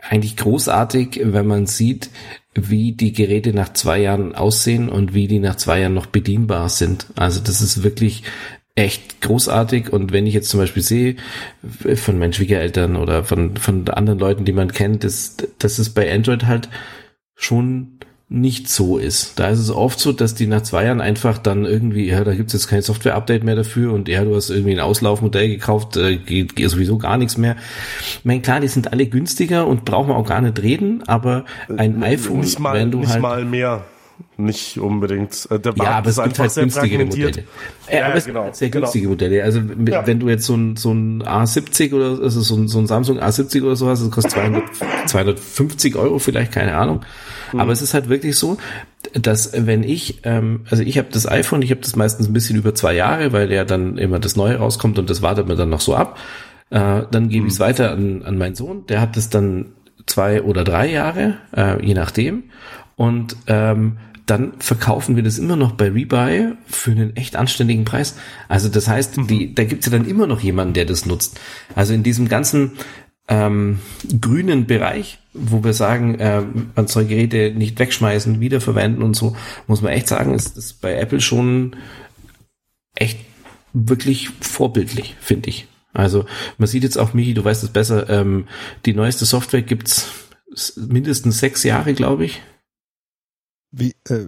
eigentlich 0.01 0.37
großartig, 0.37 1.21
wenn 1.23 1.47
man 1.47 1.67
sieht, 1.67 2.09
wie 2.55 2.93
die 2.93 3.13
Geräte 3.13 3.53
nach 3.53 3.73
zwei 3.73 3.99
Jahren 3.99 4.35
aussehen 4.35 4.89
und 4.89 5.13
wie 5.13 5.27
die 5.27 5.39
nach 5.39 5.55
zwei 5.55 5.81
Jahren 5.81 5.93
noch 5.93 6.07
bedienbar 6.07 6.69
sind. 6.69 7.07
Also 7.15 7.39
das 7.39 7.61
ist 7.61 7.83
wirklich 7.83 8.23
echt 8.75 9.21
großartig 9.21 9.91
und 9.91 10.13
wenn 10.13 10.25
ich 10.25 10.33
jetzt 10.33 10.49
zum 10.49 10.59
Beispiel 10.59 10.83
sehe 10.83 11.15
von 11.95 12.17
meinen 12.17 12.33
Schwiegereltern 12.33 12.95
oder 12.95 13.23
von, 13.23 13.57
von 13.57 13.87
anderen 13.89 14.19
Leuten, 14.19 14.45
die 14.45 14.53
man 14.53 14.71
kennt, 14.71 15.03
das, 15.03 15.37
das 15.57 15.79
ist 15.79 15.91
bei 15.91 16.11
Android 16.11 16.45
halt 16.45 16.69
schon 17.35 17.99
nicht 18.31 18.69
so 18.69 18.99
ist. 18.99 19.39
Da 19.39 19.49
ist 19.49 19.57
es 19.57 19.71
oft 19.71 19.99
so, 19.99 20.11
dass 20.11 20.35
die 20.35 20.45
nach 20.45 20.61
zwei 20.61 20.85
Jahren 20.85 21.01
einfach 21.01 21.39
dann 21.39 21.65
irgendwie, 21.65 22.07
ja, 22.07 22.23
da 22.23 22.35
gibt's 22.35 22.53
jetzt 22.53 22.67
kein 22.67 22.83
Software-Update 22.83 23.43
mehr 23.43 23.55
dafür 23.55 23.91
und 23.91 24.07
ja, 24.07 24.23
du 24.23 24.35
hast 24.35 24.51
irgendwie 24.51 24.73
ein 24.73 24.79
Auslaufmodell 24.79 25.49
gekauft, 25.49 25.97
äh, 25.97 26.17
geht, 26.17 26.55
geht 26.55 26.69
sowieso 26.69 26.99
gar 26.99 27.17
nichts 27.17 27.37
mehr. 27.37 27.55
Ich 27.99 28.25
meine, 28.25 28.41
klar, 28.41 28.59
die 28.59 28.67
sind 28.67 28.93
alle 28.93 29.07
günstiger 29.07 29.65
und 29.65 29.83
brauchen 29.83 30.09
wir 30.09 30.15
auch 30.15 30.27
gar 30.27 30.41
nicht 30.41 30.61
reden, 30.61 31.01
aber 31.07 31.45
ein 31.75 32.03
iPhone, 32.03 32.41
nicht 32.41 32.59
mal, 32.59 32.75
wenn 32.75 32.91
du 32.91 32.99
nicht 32.99 33.09
halt 33.09 33.21
mal 33.21 33.45
mehr 33.45 33.83
nicht 34.39 34.79
unbedingt. 34.79 35.47
Äh, 35.51 35.59
der 35.59 35.73
ja, 35.75 35.91
aber 35.97 36.09
es 36.09 36.21
gibt 36.21 36.39
halt 36.39 36.55
günstigere 36.55 37.05
Modelle. 37.05 37.43
Ja, 37.91 38.07
aber 38.07 38.15
es 38.15 38.25
genau, 38.25 38.45
gibt 38.45 38.55
sehr 38.55 38.69
genau. 38.69 38.85
günstige 38.85 39.03
genau. 39.03 39.11
Modelle. 39.11 39.43
Also 39.43 39.59
ja. 39.59 40.07
wenn 40.07 40.19
du 40.19 40.29
jetzt 40.29 40.45
so 40.45 40.55
ein, 40.55 40.75
so 40.75 40.91
ein 40.91 41.23
A70 41.23 41.93
oder 41.93 42.21
also 42.23 42.41
so 42.41 42.55
ein, 42.55 42.67
so 42.67 42.79
ein 42.79 42.87
Samsung 42.87 43.19
A70 43.19 43.63
oder 43.63 43.75
so 43.75 43.87
hast, 43.87 44.01
das 44.01 44.11
kostet 44.11 44.31
200, 44.33 44.63
250 45.07 45.95
Euro 45.95 46.19
vielleicht, 46.19 46.51
keine 46.51 46.75
Ahnung. 46.75 47.01
Mhm. 47.53 47.59
Aber 47.59 47.71
es 47.71 47.81
ist 47.81 47.93
halt 47.93 48.09
wirklich 48.09 48.37
so, 48.37 48.57
dass 49.13 49.51
wenn 49.53 49.83
ich, 49.83 50.21
ähm, 50.23 50.61
also 50.69 50.83
ich 50.83 50.97
habe 50.97 51.09
das 51.11 51.27
iPhone, 51.27 51.61
ich 51.61 51.71
habe 51.71 51.81
das 51.81 51.95
meistens 51.95 52.27
ein 52.27 52.33
bisschen 52.33 52.57
über 52.57 52.75
zwei 52.75 52.93
Jahre, 52.93 53.31
weil 53.31 53.51
ja 53.51 53.65
dann 53.65 53.97
immer 53.97 54.19
das 54.19 54.35
Neue 54.35 54.57
rauskommt 54.57 54.99
und 54.99 55.09
das 55.09 55.21
wartet 55.21 55.47
mir 55.47 55.55
dann 55.55 55.69
noch 55.69 55.81
so 55.81 55.95
ab. 55.95 56.17
Äh, 56.69 57.03
dann 57.09 57.29
gebe 57.29 57.41
mhm. 57.41 57.47
ich 57.47 57.53
es 57.53 57.59
weiter 57.59 57.91
an, 57.91 58.23
an 58.23 58.37
meinen 58.37 58.55
Sohn, 58.55 58.85
der 58.87 59.01
hat 59.01 59.17
das 59.17 59.29
dann 59.29 59.73
zwei 60.05 60.41
oder 60.41 60.63
drei 60.63 60.91
Jahre, 60.91 61.37
äh, 61.55 61.83
je 61.85 61.93
nachdem. 61.93 62.43
Und 62.95 63.37
ähm, 63.47 63.97
dann 64.29 64.53
verkaufen 64.59 65.15
wir 65.15 65.23
das 65.23 65.39
immer 65.39 65.55
noch 65.55 65.71
bei 65.71 65.89
Rebuy 65.89 66.53
für 66.67 66.91
einen 66.91 67.15
echt 67.15 67.35
anständigen 67.35 67.85
Preis. 67.85 68.15
Also 68.47 68.69
das 68.69 68.87
heißt, 68.87 69.17
mhm. 69.17 69.27
die, 69.27 69.55
da 69.55 69.63
gibt's 69.63 69.85
ja 69.85 69.91
dann 69.91 70.07
immer 70.07 70.27
noch 70.27 70.41
jemanden, 70.41 70.73
der 70.73 70.85
das 70.85 71.05
nutzt. 71.05 71.39
Also 71.75 71.93
in 71.93 72.03
diesem 72.03 72.27
ganzen 72.27 72.73
ähm, 73.27 73.79
grünen 74.21 74.65
Bereich, 74.65 75.19
wo 75.33 75.63
wir 75.63 75.73
sagen, 75.73 76.19
äh, 76.19 76.43
man 76.75 76.87
soll 76.87 77.05
Geräte 77.05 77.53
nicht 77.55 77.79
wegschmeißen, 77.79 78.39
wiederverwenden 78.39 79.03
und 79.03 79.15
so, 79.15 79.35
muss 79.67 79.81
man 79.81 79.93
echt 79.93 80.07
sagen, 80.07 80.33
ist 80.33 80.57
das 80.57 80.73
bei 80.73 80.95
Apple 80.95 81.21
schon 81.21 81.75
echt 82.95 83.19
wirklich 83.73 84.29
vorbildlich, 84.41 85.15
finde 85.19 85.49
ich. 85.49 85.67
Also 85.93 86.25
man 86.57 86.67
sieht 86.67 86.83
jetzt 86.83 86.97
auch, 86.97 87.13
Michi, 87.13 87.33
du 87.33 87.43
weißt 87.43 87.63
es 87.63 87.69
besser, 87.69 88.09
ähm, 88.09 88.47
die 88.85 88.93
neueste 88.93 89.25
Software 89.25 89.61
gibt's 89.61 90.07
mindestens 90.75 91.39
sechs 91.39 91.63
Jahre, 91.63 91.93
glaube 91.93 92.25
ich. 92.25 92.41
Wie, 93.71 93.95
äh, 94.09 94.25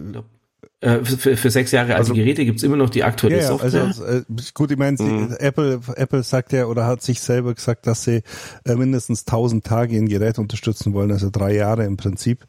äh, 0.82 1.04
für, 1.04 1.36
für 1.36 1.50
sechs 1.50 1.70
Jahre 1.70 1.94
alte 1.94 2.10
also, 2.10 2.14
Geräte 2.14 2.44
gibt's 2.44 2.64
immer 2.64 2.76
noch 2.76 2.90
die 2.90 3.04
aktuelle 3.04 3.38
ja, 3.38 3.46
Software. 3.46 3.84
Also, 3.84 4.04
äh, 4.04 4.22
gut, 4.52 4.72
ich 4.72 4.76
meine, 4.76 5.00
mhm. 5.00 5.36
Apple, 5.38 5.80
Apple 5.94 6.24
sagt 6.24 6.52
ja 6.52 6.66
oder 6.66 6.86
hat 6.86 7.02
sich 7.02 7.20
selber 7.20 7.54
gesagt, 7.54 7.86
dass 7.86 8.02
sie 8.02 8.22
äh, 8.64 8.74
mindestens 8.74 9.20
1000 9.20 9.64
Tage 9.64 9.96
ein 9.96 10.08
Gerät 10.08 10.40
unterstützen 10.40 10.92
wollen, 10.92 11.12
also 11.12 11.30
drei 11.30 11.54
Jahre 11.54 11.84
im 11.84 11.96
Prinzip 11.96 12.46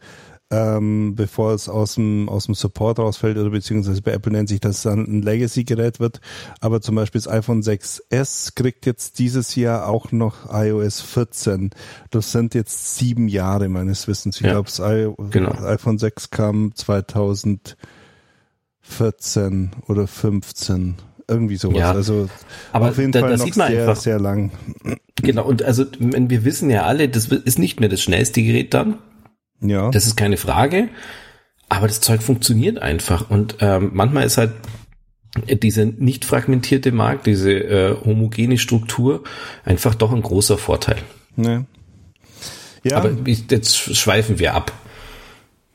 ähm, 0.53 1.15
bevor 1.15 1.53
es 1.53 1.67
aus 1.67 1.95
dem, 1.95 2.29
aus 2.29 2.45
dem 2.45 2.53
Support 2.53 2.99
rausfällt 2.99 3.37
oder 3.37 3.49
beziehungsweise 3.49 4.03
bei 4.03 4.11
Apple 4.11 4.31
nennt 4.31 4.49
sich 4.49 4.59
das 4.59 4.83
dann 4.83 4.99
ein 4.99 5.23
Legacy-Gerät 5.23 5.99
wird. 5.99 6.21
Aber 6.61 6.79
zum 6.79 6.93
Beispiel 6.95 7.19
das 7.19 7.27
iPhone 7.27 7.63
6S 7.63 8.53
kriegt 8.53 8.85
jetzt 8.85 9.17
dieses 9.17 9.55
Jahr 9.55 9.87
auch 9.87 10.11
noch 10.11 10.53
iOS 10.53 11.01
14. 11.01 11.71
Das 12.11 12.31
sind 12.31 12.53
jetzt 12.53 12.97
sieben 12.97 13.27
Jahre 13.27 13.67
meines 13.67 14.07
Wissens. 14.07 14.35
Ich 14.35 14.43
ja, 14.45 14.51
glaube, 14.51 14.67
das 14.67 14.77
genau. 15.31 15.53
iPhone 15.65 15.97
6 15.97 16.29
kam 16.29 16.75
2014 16.75 19.71
oder 19.87 20.05
15 20.05 20.97
irgendwie 21.27 21.55
sowas. 21.55 21.79
Ja, 21.79 21.93
also 21.93 22.29
aber 22.73 22.89
auf 22.89 22.99
jeden 22.99 23.11
da, 23.11 23.21
Fall 23.21 23.31
da 23.31 23.37
noch 23.37 23.45
sieht 23.45 23.55
man 23.55 23.71
sehr, 23.71 23.81
einfach, 23.81 23.95
sehr 23.95 24.19
lang. 24.19 24.51
Genau, 25.15 25.45
und 25.45 25.63
also 25.63 25.85
wir 25.99 26.45
wissen 26.45 26.69
ja 26.69 26.83
alle, 26.83 27.09
das 27.09 27.25
ist 27.27 27.57
nicht 27.57 27.79
mehr 27.79 27.89
das 27.89 28.01
schnellste 28.01 28.43
Gerät 28.43 28.75
dann. 28.75 28.99
Ja. 29.63 29.89
Das 29.89 30.05
ist 30.05 30.15
keine 30.15 30.37
Frage. 30.37 30.89
Aber 31.69 31.87
das 31.87 32.01
Zeug 32.01 32.21
funktioniert 32.21 32.77
einfach. 32.79 33.29
Und 33.29 33.57
ähm, 33.59 33.91
manchmal 33.93 34.25
ist 34.25 34.37
halt 34.37 34.51
diese 35.47 35.85
nicht 35.85 36.25
fragmentierte 36.25 36.91
Markt, 36.91 37.25
diese 37.25 37.51
äh, 37.51 37.95
homogene 38.05 38.59
Struktur 38.59 39.23
einfach 39.65 39.95
doch 39.95 40.11
ein 40.11 40.21
großer 40.21 40.59
Vorteil. 40.59 40.97
Ja. 41.37 41.65
ja. 42.83 42.97
Aber 42.97 43.15
ich, 43.25 43.49
jetzt 43.49 43.75
schweifen 43.75 44.37
wir 44.37 44.53
ab. 44.53 44.71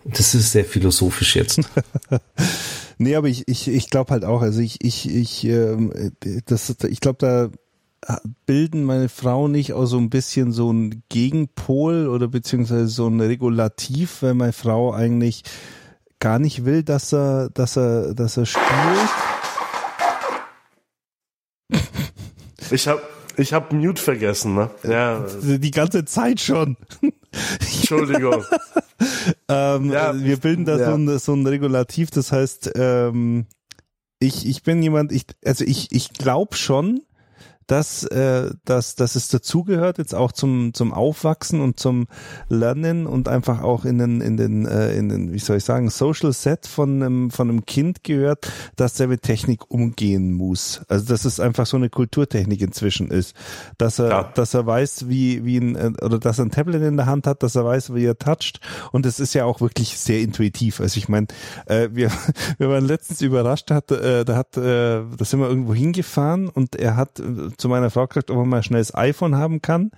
Das 0.04 0.34
ist 0.34 0.52
sehr 0.52 0.64
philosophisch 0.64 1.34
jetzt. 1.34 1.60
nee, 2.98 3.16
aber 3.16 3.28
ich, 3.28 3.48
ich, 3.48 3.66
ich 3.66 3.90
glaube 3.90 4.12
halt 4.12 4.24
auch, 4.24 4.42
also 4.42 4.60
ich, 4.60 4.84
ich, 4.84 5.10
ich, 5.12 5.44
ähm, 5.44 6.12
das, 6.46 6.76
ich 6.88 7.00
glaube, 7.00 7.18
da 7.18 7.50
bilden 8.46 8.84
meine 8.84 9.08
Frau 9.08 9.48
nicht 9.48 9.72
auch 9.72 9.86
so 9.86 9.98
ein 9.98 10.10
bisschen 10.10 10.52
so 10.52 10.72
ein 10.72 11.02
Gegenpol 11.08 12.08
oder 12.08 12.28
beziehungsweise 12.28 12.88
so 12.88 13.08
ein 13.08 13.20
Regulativ, 13.20 14.22
weil 14.22 14.34
meine 14.34 14.52
Frau 14.52 14.92
eigentlich 14.92 15.42
gar 16.20 16.38
nicht 16.38 16.64
will, 16.64 16.82
dass 16.82 17.12
er, 17.12 17.50
dass 17.50 17.76
er, 17.76 18.14
dass 18.14 18.36
er 18.36 18.46
spielt. 18.46 18.64
Ich 22.70 22.86
habe 22.88 23.02
ich 23.36 23.52
hab 23.52 23.72
Mute 23.72 24.02
vergessen, 24.02 24.54
ne? 24.54 24.70
Ja. 24.82 25.24
Die 25.42 25.70
ganze 25.70 26.04
Zeit 26.04 26.40
schon. 26.40 26.76
Entschuldigung. 27.60 28.44
ähm, 29.48 29.92
ja, 29.92 30.18
wir 30.18 30.36
bilden 30.38 30.64
da 30.64 30.76
ja. 30.78 30.90
so, 30.90 30.96
ein, 30.96 31.18
so 31.18 31.34
ein 31.34 31.46
Regulativ, 31.46 32.10
das 32.10 32.32
heißt, 32.32 32.72
ähm, 32.74 33.46
ich, 34.18 34.46
ich 34.46 34.64
bin 34.64 34.82
jemand, 34.82 35.12
ich, 35.12 35.26
also 35.44 35.64
ich, 35.64 35.92
ich 35.92 36.12
glaube 36.12 36.56
schon, 36.56 37.02
dass, 37.68 38.02
äh, 38.04 38.50
dass, 38.64 38.96
dass 38.96 39.14
es 39.14 39.28
dazugehört, 39.28 39.98
jetzt 39.98 40.14
auch 40.14 40.32
zum, 40.32 40.72
zum 40.74 40.92
Aufwachsen 40.92 41.60
und 41.60 41.78
zum 41.78 42.08
Lernen 42.48 43.06
und 43.06 43.28
einfach 43.28 43.62
auch 43.62 43.84
in 43.84 43.98
den, 43.98 44.20
in 44.20 44.36
den, 44.36 44.66
äh, 44.66 44.94
in 44.96 45.10
den, 45.10 45.32
wie 45.32 45.38
soll 45.38 45.58
ich 45.58 45.64
sagen, 45.64 45.90
Social 45.90 46.32
Set 46.32 46.66
von 46.66 47.02
einem, 47.02 47.30
von 47.30 47.50
einem 47.50 47.66
Kind 47.66 48.02
gehört, 48.04 48.50
dass 48.76 48.94
der 48.94 49.08
mit 49.08 49.22
Technik 49.22 49.70
umgehen 49.70 50.32
muss. 50.32 50.80
Also 50.88 51.06
dass 51.06 51.26
es 51.26 51.40
einfach 51.40 51.66
so 51.66 51.76
eine 51.76 51.90
Kulturtechnik 51.90 52.60
inzwischen 52.62 53.10
ist. 53.10 53.36
Dass 53.76 53.98
er, 53.98 54.08
ja. 54.08 54.22
dass 54.34 54.54
er 54.54 54.66
weiß, 54.66 55.08
wie, 55.08 55.44
wie 55.44 55.58
ein, 55.58 55.76
äh, 55.76 55.92
oder 56.02 56.18
dass 56.18 56.38
er 56.38 56.46
ein 56.46 56.50
Tablet 56.50 56.82
in 56.82 56.96
der 56.96 57.06
Hand 57.06 57.26
hat, 57.26 57.42
dass 57.42 57.54
er 57.54 57.66
weiß, 57.66 57.94
wie 57.94 58.06
er 58.06 58.18
toucht. 58.18 58.60
Und 58.92 59.04
es 59.04 59.20
ist 59.20 59.34
ja 59.34 59.44
auch 59.44 59.60
wirklich 59.60 59.98
sehr 59.98 60.20
intuitiv. 60.20 60.80
Also 60.80 60.96
ich 60.96 61.10
meine, 61.10 61.26
äh, 61.66 61.90
wir, 61.92 62.10
wir 62.58 62.70
waren 62.70 62.86
letztens 62.86 63.20
überrascht, 63.20 63.70
hat, 63.70 63.90
äh, 63.90 64.24
da 64.24 64.36
hat, 64.36 64.56
äh, 64.56 65.02
da 65.02 65.24
sind 65.24 65.40
wir 65.40 65.48
irgendwo 65.48 65.74
hingefahren 65.74 66.48
und 66.48 66.74
er 66.74 66.96
hat 66.96 67.20
äh, 67.20 67.57
zu 67.58 67.68
meiner 67.68 67.90
Frau 67.90 68.06
gesagt, 68.06 68.30
ob 68.30 68.38
er 68.38 68.44
mal 68.44 68.62
schnell 68.62 68.80
das 68.80 68.94
iPhone 68.94 69.36
haben 69.36 69.60
kann. 69.60 69.90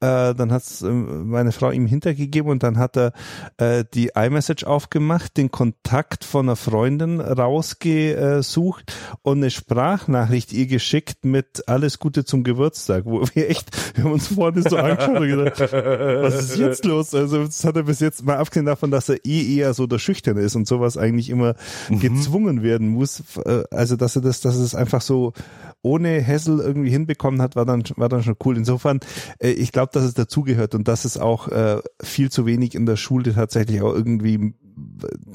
Äh, 0.00 0.34
dann 0.34 0.52
hat 0.52 0.62
äh, 0.82 0.90
meine 0.90 1.52
Frau 1.52 1.70
ihm 1.70 1.86
hintergegeben 1.86 2.50
und 2.50 2.62
dann 2.62 2.76
hat 2.76 2.98
er 2.98 3.12
äh, 3.56 3.82
die 3.94 4.10
iMessage 4.14 4.64
aufgemacht, 4.64 5.38
den 5.38 5.50
Kontakt 5.50 6.22
von 6.22 6.46
einer 6.46 6.56
Freundin 6.56 7.18
rausgesucht 7.18 8.92
und 9.22 9.38
eine 9.38 9.50
Sprachnachricht 9.50 10.52
ihr 10.52 10.66
geschickt 10.66 11.24
mit 11.24 11.66
alles 11.66 11.98
Gute 11.98 12.26
zum 12.26 12.44
Geburtstag, 12.44 13.06
wo 13.06 13.22
wir 13.32 13.48
echt, 13.48 13.96
wir 13.96 14.04
haben 14.04 14.12
uns 14.12 14.28
vorne 14.28 14.60
so 14.68 14.76
angeschaut 14.76 15.16
und 15.16 15.28
gedacht, 15.28 15.60
was 15.60 16.34
ist 16.40 16.58
jetzt 16.58 16.84
los? 16.84 17.14
Also 17.14 17.46
das 17.46 17.64
hat 17.64 17.76
er 17.76 17.84
bis 17.84 18.00
jetzt 18.00 18.22
mal 18.22 18.36
abgesehen 18.36 18.66
davon, 18.66 18.90
dass 18.90 19.08
er 19.08 19.24
eh 19.24 19.56
eher 19.56 19.72
so 19.72 19.86
der 19.86 19.98
Schüchterne 19.98 20.42
ist 20.42 20.56
und 20.56 20.68
sowas 20.68 20.98
eigentlich 20.98 21.30
immer 21.30 21.54
mhm. 21.88 22.00
gezwungen 22.00 22.62
werden 22.62 22.88
muss. 22.88 23.22
Äh, 23.46 23.64
also 23.70 23.96
dass 23.96 24.14
er 24.14 24.20
das, 24.20 24.42
dass 24.42 24.56
es 24.56 24.74
einfach 24.74 25.00
so 25.00 25.32
ohne 25.80 26.20
Hessel 26.20 26.58
irgendwie 26.58 26.90
hinbekommen 26.90 27.40
hat, 27.40 27.56
war 27.56 27.64
dann, 27.64 27.84
war 27.96 28.08
dann 28.08 28.22
schon 28.22 28.36
cool. 28.44 28.56
Insofern, 28.56 28.98
ich 29.38 29.70
glaube, 29.70 29.85
dass 29.92 30.04
es 30.04 30.14
dazugehört 30.14 30.74
und 30.74 30.88
dass 30.88 31.04
es 31.04 31.18
auch 31.18 31.48
äh, 31.48 31.80
viel 32.02 32.30
zu 32.30 32.46
wenig 32.46 32.74
in 32.74 32.86
der 32.86 32.96
Schule 32.96 33.34
tatsächlich 33.34 33.82
auch 33.82 33.94
irgendwie 33.94 34.54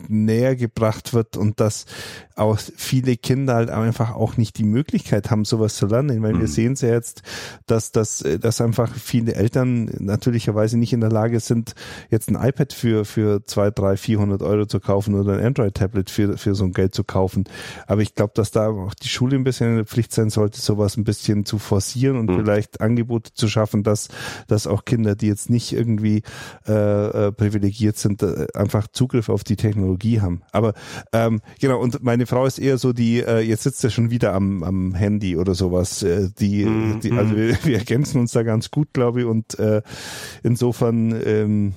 näher 0.08 0.56
gebracht 0.56 1.14
wird 1.14 1.38
und 1.38 1.60
dass 1.60 1.86
auch 2.36 2.60
viele 2.60 3.18
Kinder 3.18 3.56
halt 3.56 3.70
einfach 3.70 4.14
auch 4.14 4.38
nicht 4.38 4.58
die 4.58 4.64
Möglichkeit 4.64 5.32
haben, 5.32 5.46
sowas 5.46 5.76
zu 5.76 5.88
lernen. 5.88 6.22
Weil 6.22 6.34
mhm. 6.34 6.40
wir 6.42 6.48
sehen 6.48 6.74
es 6.74 6.82
ja 6.82 6.90
jetzt, 6.90 7.24
dass, 7.66 7.92
dass, 7.92 8.24
dass 8.40 8.62
einfach 8.62 8.94
viele 8.94 9.36
Eltern 9.36 9.92
natürlicherweise 10.00 10.78
nicht 10.78 10.94
in 10.94 11.02
der 11.02 11.12
Lage 11.12 11.40
sind, 11.40 11.76
jetzt 12.10 12.30
ein 12.30 12.36
iPad 12.36 12.74
für, 12.74 13.06
für 13.06 13.46
zwei, 13.46 13.72
drei, 13.72 13.98
vierhundert 13.98 14.42
Euro 14.42 14.66
zu 14.66 14.80
kaufen 14.80 15.16
oder 15.16 15.34
ein 15.34 15.46
Android-Tablet 15.46 16.10
für, 16.10 16.38
für 16.38 16.56
so 16.56 16.66
ein 16.66 16.72
Geld 16.72 16.94
zu 16.94 17.04
kaufen. 17.04 17.46
Aber 17.88 18.02
ich 18.02 18.16
glaube, 18.16 18.34
dass 18.36 18.52
da 18.52 18.70
auch 18.70 18.94
die 18.94 19.08
Schule 19.08 19.36
ein 19.36 19.44
bisschen 19.44 19.70
in 19.70 19.76
der 19.78 19.86
Pflicht 19.86 20.14
sein 20.14 20.30
sollte, 20.30 20.60
sowas 20.60 20.98
ein 20.98 21.04
bisschen 21.04 21.46
zu 21.46 21.58
forcieren 21.58 22.18
und 22.18 22.30
mhm. 22.30 22.36
vielleicht 22.38 22.82
Angebote 22.82 23.34
zu 23.34 23.48
schaffen, 23.48 23.84
dass, 23.84 24.10
dass 24.48 24.68
auch 24.68 24.86
Kinder, 24.86 25.16
die 25.16 25.28
jetzt 25.28 25.50
nicht 25.50 25.74
irgendwie 25.74 26.24
äh, 26.68 27.28
äh, 27.28 27.32
privilegiert 27.32 27.98
sind, 27.98 28.24
äh, 28.24 28.48
einfach 28.54 28.88
Zugriff 28.88 29.30
auf 29.32 29.44
die 29.44 29.56
Technologie 29.56 30.22
haben. 30.22 30.42
Aber 30.52 30.74
ähm, 31.14 31.42
genau, 31.60 31.80
und 31.80 32.04
meine 32.04 32.26
Frau 32.26 32.46
ist 32.46 32.60
eher 32.60 32.78
so 32.78 32.94
die, 32.94 33.22
äh, 33.22 33.40
jetzt 33.40 33.64
sitzt 33.64 33.84
er 33.84 33.90
schon 33.90 34.12
wieder 34.12 34.34
am, 34.34 34.64
am 34.64 34.94
Handy 34.94 35.38
oder 35.38 35.56
sowas. 35.56 36.04
Äh, 36.04 36.30
die, 36.40 36.66
mhm. 36.66 37.00
die, 37.02 37.12
also 37.12 37.36
wir, 37.36 37.58
wir 37.64 37.78
ergänzen 37.78 38.20
uns 38.20 38.32
da 38.32 38.44
ganz 38.44 38.72
gut, 38.72 38.90
glaube 38.94 39.22
ich, 39.22 39.26
und 39.26 39.58
äh, 39.60 39.82
insofern 40.44 41.20
ähm, 41.26 41.74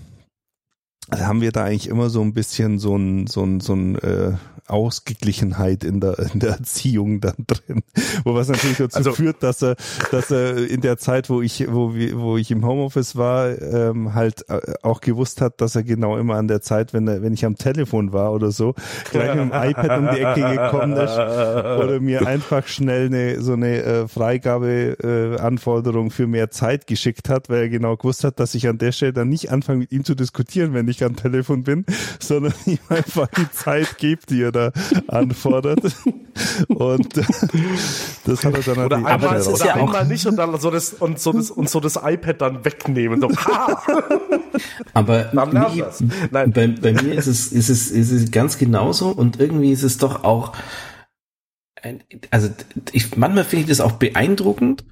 haben 1.12 1.40
wir 1.40 1.52
da 1.52 1.64
eigentlich 1.64 1.88
immer 1.88 2.10
so 2.10 2.22
ein 2.22 2.32
bisschen 2.32 2.78
so 2.78 2.96
ein, 2.96 3.26
so 3.26 3.42
ein, 3.42 3.60
so 3.60 3.74
ein 3.74 3.96
äh, 3.96 4.32
Ausgeglichenheit 4.66 5.84
in 5.84 6.00
der, 6.00 6.18
in 6.32 6.40
der 6.40 6.52
Erziehung 6.52 7.20
dann 7.20 7.34
drin. 7.46 7.82
Wo 8.24 8.34
was 8.34 8.48
natürlich 8.48 8.78
dazu 8.78 8.96
also, 8.96 9.12
führt, 9.12 9.42
dass 9.42 9.62
er, 9.62 9.76
dass 10.10 10.30
er 10.30 10.56
in 10.56 10.80
der 10.80 10.96
Zeit, 10.96 11.28
wo 11.28 11.42
ich, 11.42 11.70
wo, 11.70 11.94
wir, 11.94 12.18
wo 12.18 12.38
ich 12.38 12.50
im 12.50 12.64
Homeoffice 12.64 13.16
war, 13.16 13.60
ähm, 13.60 14.14
halt 14.14 14.48
äh, 14.48 14.60
auch 14.82 15.02
gewusst 15.02 15.42
hat, 15.42 15.60
dass 15.60 15.76
er 15.76 15.82
genau 15.82 16.16
immer 16.16 16.36
an 16.36 16.48
der 16.48 16.62
Zeit, 16.62 16.94
wenn 16.94 17.06
er, 17.06 17.22
wenn 17.22 17.34
ich 17.34 17.44
am 17.44 17.56
Telefon 17.56 18.14
war 18.14 18.32
oder 18.32 18.52
so, 18.52 18.74
gleich 19.10 19.34
mit 19.34 19.52
dem 19.52 19.52
iPad 19.52 19.98
um 19.98 20.08
die 20.14 20.20
Ecke 20.20 20.56
gekommen 20.56 20.96
ist 20.96 21.12
oder 21.12 22.00
mir 22.00 22.26
einfach 22.26 22.66
schnell 22.66 23.06
eine, 23.06 23.42
so 23.42 23.52
eine 23.52 23.82
äh, 23.82 24.08
Freigabeanforderung 24.08 26.06
äh, 26.06 26.10
für 26.10 26.26
mehr 26.26 26.50
Zeit 26.50 26.86
geschickt 26.86 27.28
hat, 27.28 27.50
weil 27.50 27.64
er 27.64 27.68
genau 27.68 27.96
gewusst 27.96 28.24
hat, 28.24 28.40
dass 28.40 28.54
ich 28.54 28.66
an 28.66 28.78
der 28.78 28.92
Stelle 28.92 29.12
dann 29.12 29.28
nicht 29.28 29.52
anfange 29.52 29.80
mit 29.80 29.92
ihm 29.92 30.04
zu 30.04 30.14
diskutieren, 30.14 30.72
wenn 30.72 30.88
ich 30.88 30.93
am 31.02 31.16
Telefon 31.16 31.64
bin, 31.64 31.84
sondern 32.20 32.54
ihm 32.66 32.78
einfach 32.88 33.28
die 33.28 33.50
Zeit 33.50 33.98
gebe, 33.98 34.20
die 34.28 34.42
er 34.42 34.52
da 34.52 34.72
anfordert. 35.08 35.80
und 36.68 37.16
das 38.24 38.44
hat 38.44 38.54
er 38.54 38.74
dann 38.74 38.86
oder 38.86 38.96
einmal, 38.96 39.18
oder 39.18 39.36
ist 39.36 39.64
ja 39.64 39.74
einmal 39.74 40.06
nicht 40.06 40.26
und 40.26 40.36
dann 40.36 40.58
so 40.60 40.70
das 40.70 40.92
und 40.92 41.18
so 41.18 41.32
das 41.32 41.50
und 41.50 41.68
so 41.68 41.80
das 41.80 41.98
iPad 42.02 42.40
dann 42.40 42.64
wegnehmen. 42.64 43.20
So, 43.20 43.30
Aber 44.92 45.30
mir, 45.32 45.90
Nein. 46.30 46.52
Bei, 46.52 46.66
bei 46.68 46.92
mir 46.92 47.14
ist 47.14 47.26
es, 47.26 47.52
ist 47.52 47.68
es, 47.68 47.90
ist 47.90 48.10
es 48.10 48.30
ganz 48.30 48.58
genauso 48.58 49.08
und 49.10 49.40
irgendwie 49.40 49.72
ist 49.72 49.82
es 49.82 49.98
doch 49.98 50.24
auch, 50.24 50.52
also 52.30 52.48
ich, 52.92 53.16
manchmal 53.16 53.44
finde 53.44 53.62
ich 53.62 53.68
das 53.68 53.80
auch 53.80 53.92
beeindruckend, 53.92 54.84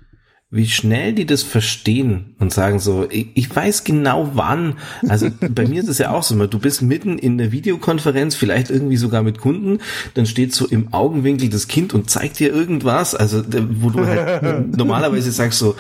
wie 0.55 0.69
schnell 0.69 1.15
die 1.15 1.25
das 1.25 1.43
verstehen 1.43 2.35
und 2.39 2.53
sagen 2.53 2.79
so, 2.79 3.07
ich, 3.11 3.29
ich 3.33 3.57
weiß 3.57 3.85
genau 3.85 4.33
wann. 4.35 4.75
Also 5.09 5.29
bei 5.51 5.67
mir 5.67 5.81
ist 5.81 5.89
es 5.89 5.97
ja 5.97 6.11
auch 6.11 6.23
so, 6.23 6.47
du 6.47 6.59
bist 6.59 6.83
mitten 6.83 7.19
in 7.19 7.39
der 7.39 7.53
Videokonferenz, 7.53 8.35
vielleicht 8.35 8.69
irgendwie 8.69 8.99
sogar 8.99 9.23
mit 9.23 9.39
Kunden, 9.39 9.79
dann 10.13 10.27
steht 10.27 10.55
so 10.55 10.67
im 10.67 10.93
Augenwinkel 10.93 11.49
das 11.49 11.69
Kind 11.69 11.95
und 11.95 12.11
zeigt 12.11 12.39
dir 12.39 12.53
irgendwas, 12.53 13.15
also 13.15 13.43
wo 13.71 13.89
du 13.89 14.07
halt 14.07 14.77
normalerweise 14.77 15.33
sagst 15.33 15.59
so, 15.59 15.75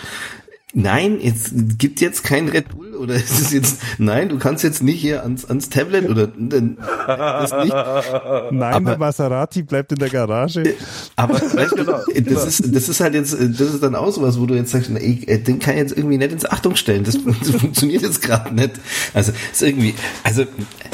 nein, 0.74 1.20
jetzt 1.20 1.52
gibt 1.78 2.00
jetzt 2.00 2.24
kein 2.24 2.48
Red 2.48 2.68
Bull 2.70 2.94
oder 2.94 3.14
ist 3.16 3.40
es 3.40 3.52
jetzt, 3.52 3.80
nein, 3.98 4.28
du 4.28 4.38
kannst 4.38 4.64
jetzt 4.64 4.82
nicht 4.82 5.00
hier 5.00 5.22
ans, 5.22 5.44
ans 5.44 5.68
Tablet 5.68 6.08
oder 6.08 6.26
das 6.26 7.52
nicht. 7.52 7.74
Nein, 7.74 8.62
aber, 8.62 8.90
der 8.90 8.98
Maserati 8.98 9.62
bleibt 9.62 9.92
in 9.92 9.98
der 9.98 10.10
Garage. 10.10 10.62
Äh, 10.62 10.74
aber 11.16 11.34
weißt 11.40 11.72
du, 11.72 11.84
genau. 11.84 12.00
das 12.30 12.46
ist, 12.46 12.74
das 12.74 12.88
ist 12.88 13.00
halt 13.00 13.14
jetzt, 13.14 13.32
das 13.32 13.60
ist 13.60 13.82
dann 13.82 13.94
auch 13.94 14.10
sowas, 14.10 14.38
wo 14.40 14.46
du 14.46 14.54
jetzt 14.54 14.70
sagst, 14.70 14.90
ey, 14.90 15.24
äh, 15.26 15.38
den 15.38 15.58
kann 15.58 15.74
ich 15.74 15.80
jetzt 15.80 15.96
irgendwie 15.96 16.18
nicht 16.18 16.32
ins 16.32 16.46
Achtung 16.46 16.76
stellen. 16.76 17.04
Das, 17.04 17.18
das 17.40 17.50
funktioniert 17.50 18.02
jetzt 18.02 18.22
gerade 18.22 18.54
nicht. 18.54 18.72
Also 19.14 19.32
ist 19.52 19.62
irgendwie, 19.62 19.94
also 20.24 20.44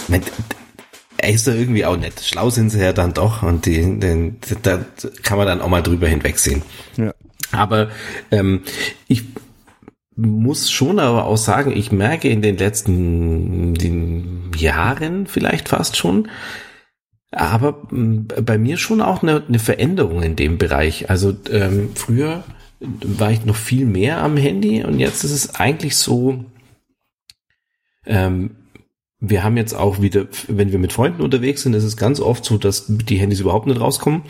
mein, 0.09 0.22
er 1.18 1.31
ist 1.31 1.47
da 1.47 1.53
irgendwie 1.53 1.85
auch 1.85 1.97
nett. 1.97 2.20
Schlau 2.20 2.51
sind 2.51 2.70
sie 2.70 2.81
ja 2.81 2.93
dann 2.93 3.12
doch 3.12 3.43
und 3.43 3.66
die, 3.66 3.99
den, 3.99 4.39
da 4.62 4.81
kann 5.22 5.37
man 5.37 5.47
dann 5.47 5.61
auch 5.61 5.68
mal 5.68 5.83
drüber 5.83 6.07
hinwegsehen. 6.07 6.62
Ja. 6.97 7.12
Aber 7.51 7.89
ähm, 8.31 8.62
ich 9.09 9.24
muss 10.18 10.70
schon 10.70 10.98
aber 10.98 11.26
auch 11.26 11.36
sagen, 11.36 11.70
ich 11.76 11.92
merke 11.92 12.28
in 12.28 12.42
den 12.42 12.56
letzten 12.56 13.74
den 13.74 14.50
Jahren 14.56 15.26
vielleicht 15.26 15.68
fast 15.68 15.96
schon, 15.96 16.28
aber 17.30 17.86
bei 17.90 18.58
mir 18.58 18.78
schon 18.78 19.00
auch 19.00 19.22
eine, 19.22 19.44
eine 19.46 19.58
Veränderung 19.60 20.22
in 20.22 20.34
dem 20.34 20.58
Bereich. 20.58 21.08
Also 21.08 21.36
ähm, 21.50 21.90
früher 21.94 22.42
war 22.80 23.30
ich 23.30 23.44
noch 23.44 23.56
viel 23.56 23.86
mehr 23.86 24.18
am 24.22 24.36
Handy 24.36 24.82
und 24.82 24.98
jetzt 24.98 25.22
ist 25.22 25.32
es 25.32 25.54
eigentlich 25.54 25.96
so, 25.96 26.44
ähm, 28.04 28.56
wir 29.20 29.44
haben 29.44 29.56
jetzt 29.56 29.74
auch 29.74 30.00
wieder, 30.00 30.26
wenn 30.48 30.72
wir 30.72 30.78
mit 30.78 30.92
Freunden 30.92 31.22
unterwegs 31.22 31.62
sind, 31.62 31.74
ist 31.74 31.84
es 31.84 31.96
ganz 31.96 32.20
oft 32.20 32.44
so, 32.44 32.58
dass 32.58 32.86
die 32.88 33.16
Handys 33.18 33.40
überhaupt 33.40 33.66
nicht 33.66 33.80
rauskommen. 33.80 34.22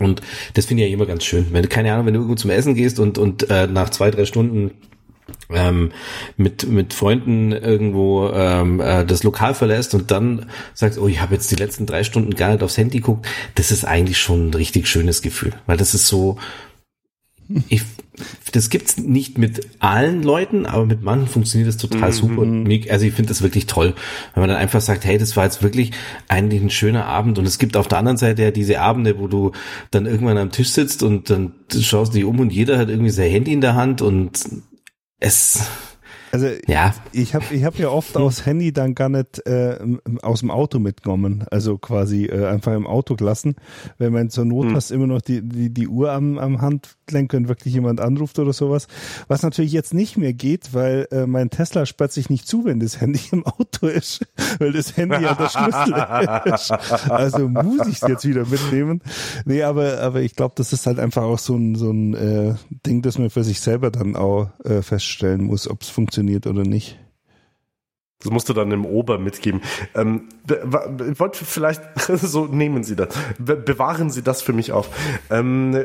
Und 0.00 0.22
das 0.54 0.66
finde 0.66 0.82
ich 0.82 0.90
ja 0.90 0.94
immer 0.94 1.06
ganz 1.06 1.24
schön. 1.24 1.46
Wenn 1.50 1.68
keine 1.68 1.92
Ahnung, 1.92 2.06
wenn 2.06 2.14
du 2.14 2.20
irgendwo 2.20 2.36
zum 2.36 2.50
Essen 2.50 2.74
gehst 2.74 2.98
und, 2.98 3.18
und 3.18 3.48
äh, 3.50 3.66
nach 3.66 3.90
zwei, 3.90 4.10
drei 4.10 4.24
Stunden 4.24 4.72
ähm, 5.50 5.92
mit, 6.36 6.66
mit 6.66 6.92
Freunden 6.92 7.52
irgendwo 7.52 8.28
ähm, 8.28 8.80
äh, 8.80 9.04
das 9.04 9.22
Lokal 9.22 9.54
verlässt 9.54 9.94
und 9.94 10.10
dann 10.10 10.46
sagst, 10.74 10.98
oh, 10.98 11.08
ich 11.08 11.20
habe 11.20 11.34
jetzt 11.34 11.50
die 11.50 11.56
letzten 11.56 11.86
drei 11.86 12.04
Stunden 12.04 12.34
gar 12.34 12.50
nicht 12.50 12.62
aufs 12.62 12.76
Handy 12.76 12.98
geguckt, 12.98 13.26
das 13.54 13.70
ist 13.70 13.84
eigentlich 13.84 14.18
schon 14.18 14.50
ein 14.50 14.54
richtig 14.54 14.88
schönes 14.88 15.22
Gefühl. 15.22 15.52
Weil 15.66 15.76
das 15.76 15.94
ist 15.94 16.06
so, 16.06 16.38
ich, 17.68 17.82
das 18.52 18.70
gibt's 18.70 18.96
nicht 18.96 19.38
mit 19.38 19.68
allen 19.80 20.22
Leuten, 20.22 20.66
aber 20.66 20.86
mit 20.86 21.02
manchen 21.02 21.28
funktioniert 21.28 21.68
das 21.68 21.76
total 21.76 22.10
mhm. 22.10 22.14
super. 22.14 22.38
Und 22.42 22.64
mhm. 22.64 22.84
also 22.90 23.06
ich 23.06 23.12
finde 23.12 23.28
das 23.28 23.42
wirklich 23.42 23.66
toll, 23.66 23.94
wenn 24.34 24.40
man 24.40 24.48
dann 24.48 24.58
einfach 24.58 24.80
sagt, 24.80 25.04
hey, 25.04 25.18
das 25.18 25.36
war 25.36 25.44
jetzt 25.44 25.62
wirklich 25.62 25.92
eigentlich 26.28 26.62
ein 26.62 26.70
schöner 26.70 27.06
Abend. 27.06 27.38
Und 27.38 27.46
es 27.46 27.58
gibt 27.58 27.76
auf 27.76 27.88
der 27.88 27.98
anderen 27.98 28.16
Seite 28.16 28.42
ja 28.42 28.50
diese 28.50 28.80
Abende, 28.80 29.18
wo 29.18 29.28
du 29.28 29.52
dann 29.90 30.06
irgendwann 30.06 30.38
am 30.38 30.50
Tisch 30.50 30.70
sitzt 30.70 31.02
und 31.02 31.30
dann 31.30 31.52
schaust 31.70 32.14
dich 32.14 32.24
um 32.24 32.40
und 32.40 32.52
jeder 32.52 32.78
hat 32.78 32.88
irgendwie 32.88 33.10
sein 33.10 33.30
Handy 33.30 33.52
in 33.52 33.60
der 33.60 33.74
Hand 33.74 34.02
und 34.02 34.38
es 35.20 35.66
also 36.34 36.48
ja. 36.66 36.92
ich 37.12 37.32
habe 37.36 37.44
ich 37.52 37.62
hab 37.62 37.78
ja 37.78 37.90
oft 37.90 38.16
aus 38.16 38.44
Handy 38.44 38.72
dann 38.72 38.96
gar 38.96 39.08
nicht 39.08 39.46
äh, 39.46 39.78
aus 40.20 40.40
dem 40.40 40.50
Auto 40.50 40.80
mitgenommen, 40.80 41.44
also 41.48 41.78
quasi 41.78 42.24
äh, 42.24 42.46
einfach 42.46 42.74
im 42.74 42.88
Auto 42.88 43.14
gelassen. 43.14 43.54
Wenn 43.98 44.12
man 44.12 44.30
zur 44.30 44.44
Not 44.44 44.66
hm. 44.66 44.74
hast 44.74 44.90
immer 44.90 45.06
noch 45.06 45.20
die, 45.20 45.42
die, 45.42 45.72
die 45.72 45.86
Uhr 45.86 46.10
am, 46.10 46.38
am 46.38 46.60
Handlenker 46.60 46.90
und 47.12 47.48
wirklich 47.48 47.74
jemand 47.74 48.00
anruft 48.00 48.38
oder 48.38 48.52
sowas. 48.52 48.86
Was 49.28 49.42
natürlich 49.42 49.72
jetzt 49.72 49.94
nicht 49.94 50.16
mehr 50.16 50.32
geht, 50.32 50.72
weil 50.72 51.06
äh, 51.10 51.26
mein 51.26 51.50
Tesla 51.50 51.86
sperrt 51.86 52.12
sich 52.12 52.30
nicht 52.30 52.48
zu, 52.48 52.64
wenn 52.64 52.80
das 52.80 53.00
Handy 53.00 53.20
im 53.32 53.44
Auto 53.46 53.86
ist, 53.86 54.26
weil 54.58 54.72
das 54.72 54.96
Handy 54.96 55.22
ja 55.22 55.34
der 55.34 55.48
Schlüssel 55.48 56.52
ist. 56.54 57.10
Also 57.10 57.48
muss 57.48 57.86
ich 57.86 58.02
es 58.02 58.08
jetzt 58.08 58.26
wieder 58.26 58.46
mitnehmen. 58.46 59.02
Nee, 59.44 59.62
aber, 59.62 60.00
aber 60.00 60.22
ich 60.22 60.34
glaube, 60.34 60.54
das 60.56 60.72
ist 60.72 60.86
halt 60.86 60.98
einfach 60.98 61.22
auch 61.22 61.38
so 61.38 61.56
ein, 61.56 61.74
so 61.74 61.90
ein 61.90 62.14
äh, 62.14 62.54
Ding, 62.86 63.02
das 63.02 63.18
man 63.18 63.30
für 63.30 63.44
sich 63.44 63.60
selber 63.60 63.90
dann 63.90 64.16
auch 64.16 64.48
äh, 64.64 64.82
feststellen 64.82 65.44
muss, 65.44 65.68
ob 65.68 65.82
es 65.82 65.88
funktioniert 65.88 66.46
oder 66.46 66.62
nicht. 66.62 66.98
Das 68.24 68.32
musst 68.32 68.48
du 68.48 68.54
dann 68.54 68.72
im 68.72 68.86
Ober 68.86 69.18
mitgeben. 69.18 69.60
Ähm, 69.94 70.28
wollte 71.18 71.44
vielleicht, 71.44 71.82
so 72.08 72.46
nehmen 72.46 72.82
Sie 72.82 72.96
das, 72.96 73.08
bewahren 73.38 74.08
Sie 74.08 74.22
das 74.22 74.40
für 74.40 74.54
mich 74.54 74.72
auf. 74.72 74.88
Ähm, 75.30 75.76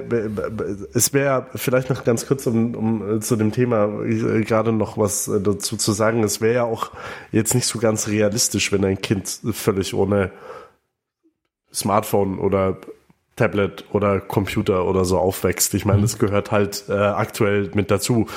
es 0.93 1.13
wäre 1.13 1.47
vielleicht 1.55 1.89
noch 1.89 2.05
ganz 2.05 2.25
kurz, 2.27 2.47
um, 2.47 2.75
um 2.75 3.17
äh, 3.17 3.19
zu 3.19 3.35
dem 3.35 3.51
Thema 3.51 4.03
äh, 4.03 4.41
gerade 4.43 4.71
noch 4.71 4.97
was 4.97 5.27
äh, 5.27 5.41
dazu 5.41 5.75
zu 5.75 5.91
sagen. 5.91 6.23
Es 6.23 6.39
wäre 6.39 6.55
ja 6.55 6.63
auch 6.63 6.91
jetzt 7.33 7.53
nicht 7.53 7.65
so 7.65 7.77
ganz 7.77 8.07
realistisch, 8.07 8.71
wenn 8.71 8.85
ein 8.85 9.01
Kind 9.01 9.41
völlig 9.51 9.93
ohne 9.93 10.31
Smartphone 11.73 12.39
oder 12.39 12.77
Tablet 13.39 13.85
oder 13.93 14.19
Computer 14.19 14.85
oder 14.85 15.05
so 15.05 15.17
aufwächst. 15.17 15.73
Ich 15.73 15.85
meine, 15.85 16.01
das 16.01 16.19
gehört 16.19 16.51
halt 16.51 16.83
äh, 16.89 16.93
aktuell 16.93 17.71
mit 17.73 17.89
dazu. 17.89 18.27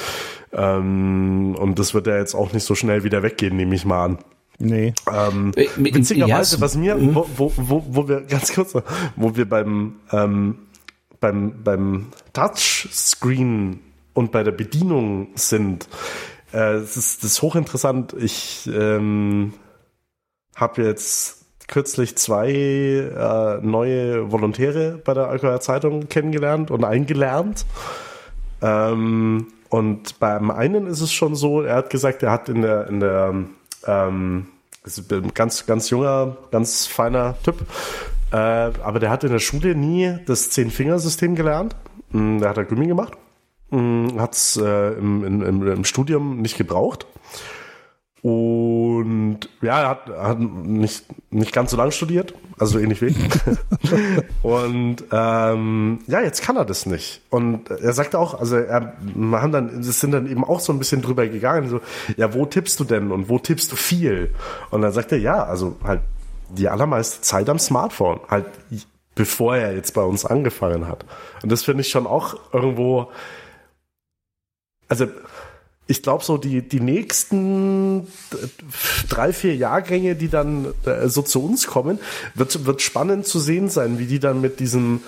Ähm, 0.53 1.57
und 1.59 1.79
das 1.79 1.93
wird 1.93 2.07
ja 2.07 2.17
jetzt 2.17 2.35
auch 2.35 2.53
nicht 2.53 2.65
so 2.65 2.75
schnell 2.75 3.03
wieder 3.03 3.23
weggehen, 3.23 3.57
nehme 3.57 3.75
ich 3.75 3.85
mal 3.85 4.05
an. 4.05 4.19
Nee. 4.59 4.95
Ähm, 5.13 5.53
äh, 5.57 5.67
witzigerweise, 5.77 6.61
was 6.61 6.77
mir, 6.77 6.95
mhm. 6.95 7.15
wo, 7.17 7.27
wo, 7.37 7.53
wo, 7.57 7.85
wo 7.89 8.09
wir, 8.09 8.21
ganz 8.29 8.53
kurz, 8.53 8.75
wo 9.17 9.37
wir 9.37 9.49
beim, 9.49 9.97
ähm, 10.13 10.59
beim, 11.19 11.65
beim 11.65 12.07
Touchscreen 12.33 13.81
und 14.15 14.31
bei 14.31 14.45
der 14.45 14.53
Bedienung 14.53 15.29
sind, 15.35 15.89
äh, 16.53 16.75
das, 16.75 16.97
ist, 16.97 17.25
das 17.25 17.33
ist 17.33 17.43
hochinteressant. 17.43 18.15
Ich 18.19 18.71
ähm, 18.73 19.55
habe 20.55 20.83
jetzt 20.83 21.42
kürzlich 21.69 22.17
zwei 22.17 22.51
äh, 22.51 23.65
neue 23.65 24.31
Volontäre 24.31 25.01
bei 25.05 25.15
der 25.15 25.29
Allgäuer 25.29 25.61
Zeitung 25.61 26.09
kennengelernt 26.09 26.71
und 26.71 26.85
eingelernt. 26.85 27.65
Ähm, 28.61 29.49
und 29.69 30.19
beim 30.21 30.51
einen 30.51 30.87
ist 30.87 31.01
es 31.01 31.13
schon 31.13 31.35
so, 31.35 31.63
er 31.63 31.77
hat 31.77 31.91
gesagt, 31.91 32.23
er 32.23 32.31
hat 32.31 32.49
in 32.49 32.63
der, 32.63 32.87
in 32.89 33.01
der, 33.01 33.35
ähm, 33.87 34.47
ganz, 35.35 35.67
ganz 35.67 35.91
junger, 35.91 36.37
ganz 36.51 36.87
feiner 36.87 37.37
Typ, 37.43 37.57
äh, 38.33 38.37
aber 38.37 38.99
der 39.01 39.11
hat 39.11 39.25
in 39.25 39.33
der 39.33 39.39
Schule 39.39 39.75
nie 39.75 40.19
das 40.27 40.51
Zehn-Finger-System 40.51 41.35
gelernt. 41.35 41.75
Hm, 42.11 42.41
der 42.41 42.51
hat 42.51 42.57
da 42.59 42.65
Gummi 42.65 42.87
gemacht, 42.87 43.15
hm, 43.71 44.21
hat 44.21 44.35
es 44.35 44.57
äh, 44.57 44.93
im, 44.93 45.43
im, 45.43 45.67
im 45.67 45.85
Studium 45.85 46.43
nicht 46.43 46.59
gebraucht. 46.59 47.07
Und 48.23 49.41
ja, 49.63 49.81
er 49.81 49.89
hat, 49.89 50.07
hat 50.09 50.39
nicht, 50.39 51.05
nicht 51.33 51.53
ganz 51.53 51.73
so 51.73 51.77
lange 51.77 51.91
studiert, 51.91 52.35
also 52.57 52.79
ähnlich 52.79 53.03
wie 53.03 53.07
ich. 53.07 53.17
und 54.43 55.03
ähm, 55.11 55.99
ja, 56.07 56.21
jetzt 56.21 56.41
kann 56.41 56.57
er 56.57 56.65
das 56.65 56.87
nicht. 56.87 57.21
Und 57.31 57.69
er 57.69 57.93
sagte 57.93 58.21
auch, 58.21 58.39
also 58.39 58.57
er 58.57 58.93
wir 59.03 59.43
haben 59.43 59.51
dann, 59.51 59.81
es 59.81 60.01
sind 60.01 60.13
dann 60.13 60.31
eben 60.31 60.45
auch 60.45 60.61
so 60.61 60.73
ein 60.73 60.79
bisschen 60.79 61.03
drüber 61.03 61.27
gegangen, 61.27 61.69
so, 61.69 61.81
ja, 62.17 62.33
wo 62.33 62.47
tippst 62.47 62.79
du 62.79 62.85
denn 62.85 63.11
und 63.11 63.29
wo 63.29 63.41
tippst 63.41 63.73
du 63.73 63.77
viel? 63.77 64.33
Und 64.71 64.83
dann 64.83 64.93
sagt 64.93 65.11
er, 65.11 65.19
ja, 65.19 65.43
also 65.43 65.75
halt 65.83 66.03
die 66.49 66.69
allermeiste 66.69 67.23
Zeit 67.23 67.49
am 67.49 67.59
Smartphone, 67.59 68.21
halt 68.29 68.47
bevor 69.17 69.57
er 69.57 69.75
jetzt 69.75 69.95
bei 69.95 70.03
uns 70.03 70.25
angefangen 70.25 70.87
hat. 70.87 71.05
Und 71.43 71.51
das 71.51 71.65
finde 71.65 71.81
ich 71.81 71.89
schon 71.89 72.07
auch 72.07 72.37
irgendwo, 72.53 73.11
also 74.89 75.09
ich 75.87 76.03
glaube, 76.03 76.25
so 76.25 76.39
die, 76.39 76.63
die 76.63 76.81
nächsten 76.81 78.07
drei, 79.09 79.33
vier 79.33 79.57
Jahrgänge, 79.57 80.15
die 80.15 80.29
dann 80.29 80.69
äh, 80.87 81.09
so 81.09 81.23
zu 81.23 81.45
uns 81.45 81.67
kommen, 81.67 81.99
wird, 82.35 82.65
wird 82.67 82.83
spannend 82.83 83.27
zu 83.27 83.39
sehen 83.41 83.69
sein, 83.69 83.99
wie 83.99 84.07
die 84.07 84.21
dann 84.21 84.41
mit 84.41 84.61
diesem 84.61 85.01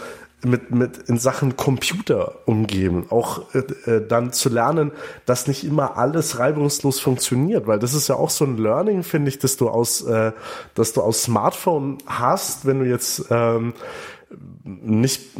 mit, 0.45 0.71
mit 0.71 0.99
in 1.09 1.19
Sachen 1.19 1.57
Computer 1.57 2.35
umgehen. 2.47 3.07
Auch 3.11 3.55
äh, 3.55 3.59
äh, 3.91 4.07
dann 4.07 4.33
zu 4.33 4.49
lernen, 4.49 4.93
dass 5.27 5.47
nicht 5.47 5.65
immer 5.65 5.97
alles 5.97 6.39
reibungslos 6.39 7.01
funktioniert, 7.01 7.67
weil 7.67 7.79
das 7.79 7.95
ist 7.95 8.09
ja 8.09 8.17
auch 8.17 8.31
so 8.31 8.45
ein 8.45 8.59
Learning, 8.59 9.03
finde 9.03 9.31
ich, 9.31 9.39
dass 9.39 9.57
du 9.57 9.69
aus, 9.69 10.03
äh, 10.03 10.33
dass 10.75 10.93
du 10.93 11.01
aus 11.01 11.23
Smartphone 11.23 11.99
hast, 12.07 12.67
wenn 12.67 12.81
du 12.81 12.87
jetzt 12.87 13.27
ähm, 13.31 13.75
nicht, 14.65 15.31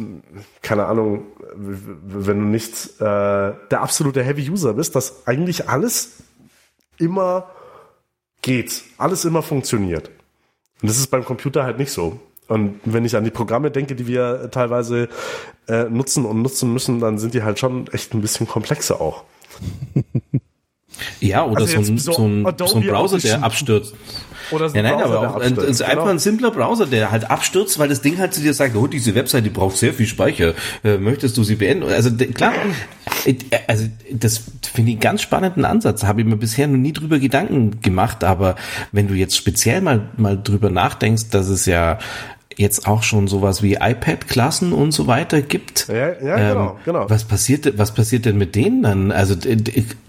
keine 0.61 0.85
Ahnung, 0.85 1.23
wenn 1.57 2.39
du 2.39 2.45
nicht 2.45 2.99
äh, 2.99 3.53
der 3.71 3.81
absolute 3.81 4.23
Heavy-User 4.23 4.73
bist, 4.73 4.95
dass 4.95 5.27
eigentlich 5.27 5.69
alles 5.69 6.23
immer 6.97 7.49
geht, 8.41 8.83
alles 8.97 9.25
immer 9.25 9.41
funktioniert. 9.41 10.09
Und 10.81 10.89
das 10.89 10.97
ist 10.97 11.07
beim 11.07 11.25
Computer 11.25 11.63
halt 11.63 11.79
nicht 11.79 11.91
so. 11.91 12.19
Und 12.47 12.79
wenn 12.85 13.05
ich 13.05 13.15
an 13.15 13.23
die 13.23 13.31
Programme 13.31 13.71
denke, 13.71 13.95
die 13.95 14.07
wir 14.07 14.49
teilweise 14.51 15.09
äh, 15.67 15.85
nutzen 15.85 16.25
und 16.25 16.41
nutzen 16.41 16.71
müssen, 16.71 16.99
dann 16.99 17.17
sind 17.17 17.33
die 17.33 17.43
halt 17.43 17.57
schon 17.57 17.87
echt 17.87 18.13
ein 18.13 18.21
bisschen 18.21 18.47
komplexer 18.47 19.01
auch. 19.01 19.23
Ja, 21.19 21.45
oder 21.45 21.61
also 21.61 21.81
so, 21.81 21.91
ein, 21.91 21.97
so, 21.97 22.11
so, 22.13 22.25
ein, 22.25 22.55
so 22.57 22.75
ein 22.77 22.87
Browser, 22.87 23.17
der 23.17 23.43
abstürzt. 23.43 23.93
Oder 24.51 24.67
ja, 24.67 24.81
nein, 24.81 24.95
Browser, 24.95 25.17
aber 25.19 25.35
auch 25.35 25.41
ein, 25.41 25.55
ist 25.55 25.81
einfach 25.81 25.95
genau. 25.95 26.05
ein 26.07 26.19
simpler 26.19 26.51
Browser, 26.51 26.85
der 26.85 27.11
halt 27.11 27.29
abstürzt, 27.29 27.79
weil 27.79 27.89
das 27.89 28.01
Ding 28.01 28.17
halt 28.17 28.33
zu 28.33 28.41
dir 28.41 28.53
sagt, 28.53 28.75
oh, 28.75 28.87
diese 28.87 29.15
Webseite 29.15 29.43
die 29.43 29.49
braucht 29.49 29.77
sehr 29.77 29.93
viel 29.93 30.07
Speicher. 30.07 30.53
Äh, 30.83 30.97
möchtest 30.97 31.37
du 31.37 31.43
sie 31.43 31.55
beenden? 31.55 31.83
Also 31.89 32.11
klar, 32.11 32.53
äh, 33.25 33.35
also 33.67 33.85
das 34.11 34.41
finde 34.73 34.91
ich 34.91 34.95
einen 34.95 35.01
ganz 35.01 35.21
spannenden 35.21 35.65
Ansatz. 35.65 36.03
Habe 36.03 36.21
ich 36.21 36.27
mir 36.27 36.37
bisher 36.37 36.67
noch 36.67 36.77
nie 36.77 36.93
drüber 36.93 37.19
Gedanken 37.19 37.81
gemacht, 37.81 38.23
aber 38.23 38.55
wenn 38.91 39.07
du 39.07 39.13
jetzt 39.13 39.35
speziell 39.35 39.81
mal 39.81 40.09
mal 40.17 40.41
drüber 40.41 40.69
nachdenkst, 40.69 41.29
dass 41.29 41.47
es 41.47 41.65
ja 41.65 41.99
jetzt 42.57 42.87
auch 42.87 43.03
schon 43.03 43.27
sowas 43.27 43.61
wie 43.61 43.73
iPad-Klassen 43.73 44.73
und 44.73 44.91
so 44.91 45.07
weiter 45.07 45.41
gibt. 45.41 45.87
Ja, 45.87 46.13
ja 46.13 46.37
ähm, 46.37 46.47
genau, 46.49 46.79
genau. 46.85 47.09
Was 47.09 47.25
passiert, 47.25 47.77
was 47.77 47.93
passiert 47.93 48.25
denn 48.25 48.37
mit 48.37 48.55
denen 48.55 48.83
dann? 48.83 49.11
Also 49.11 49.35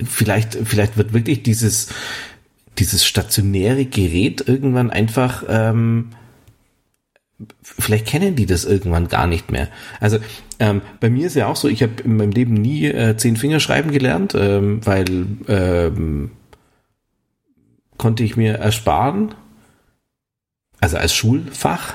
vielleicht, 0.04 0.56
vielleicht 0.64 0.96
wird 0.96 1.12
wirklich 1.12 1.42
dieses, 1.42 1.88
dieses 2.78 3.06
stationäre 3.06 3.84
Gerät 3.84 4.46
irgendwann 4.46 4.90
einfach, 4.90 5.44
ähm, 5.48 6.10
vielleicht 7.62 8.06
kennen 8.06 8.36
die 8.36 8.46
das 8.46 8.64
irgendwann 8.64 9.08
gar 9.08 9.26
nicht 9.26 9.50
mehr. 9.50 9.68
Also 10.00 10.18
ähm, 10.58 10.82
bei 11.00 11.10
mir 11.10 11.26
ist 11.26 11.36
ja 11.36 11.46
auch 11.46 11.56
so, 11.56 11.68
ich 11.68 11.82
habe 11.82 12.02
in 12.02 12.16
meinem 12.16 12.32
Leben 12.32 12.54
nie 12.54 12.86
äh, 12.86 13.16
zehn 13.16 13.36
Finger 13.36 13.60
schreiben 13.60 13.90
gelernt, 13.90 14.34
ähm, 14.34 14.84
weil 14.84 15.26
ähm, 15.48 16.30
konnte 17.98 18.24
ich 18.24 18.36
mir 18.36 18.54
ersparen. 18.54 19.34
Also 20.80 20.98
als 20.98 21.14
Schulfach 21.14 21.94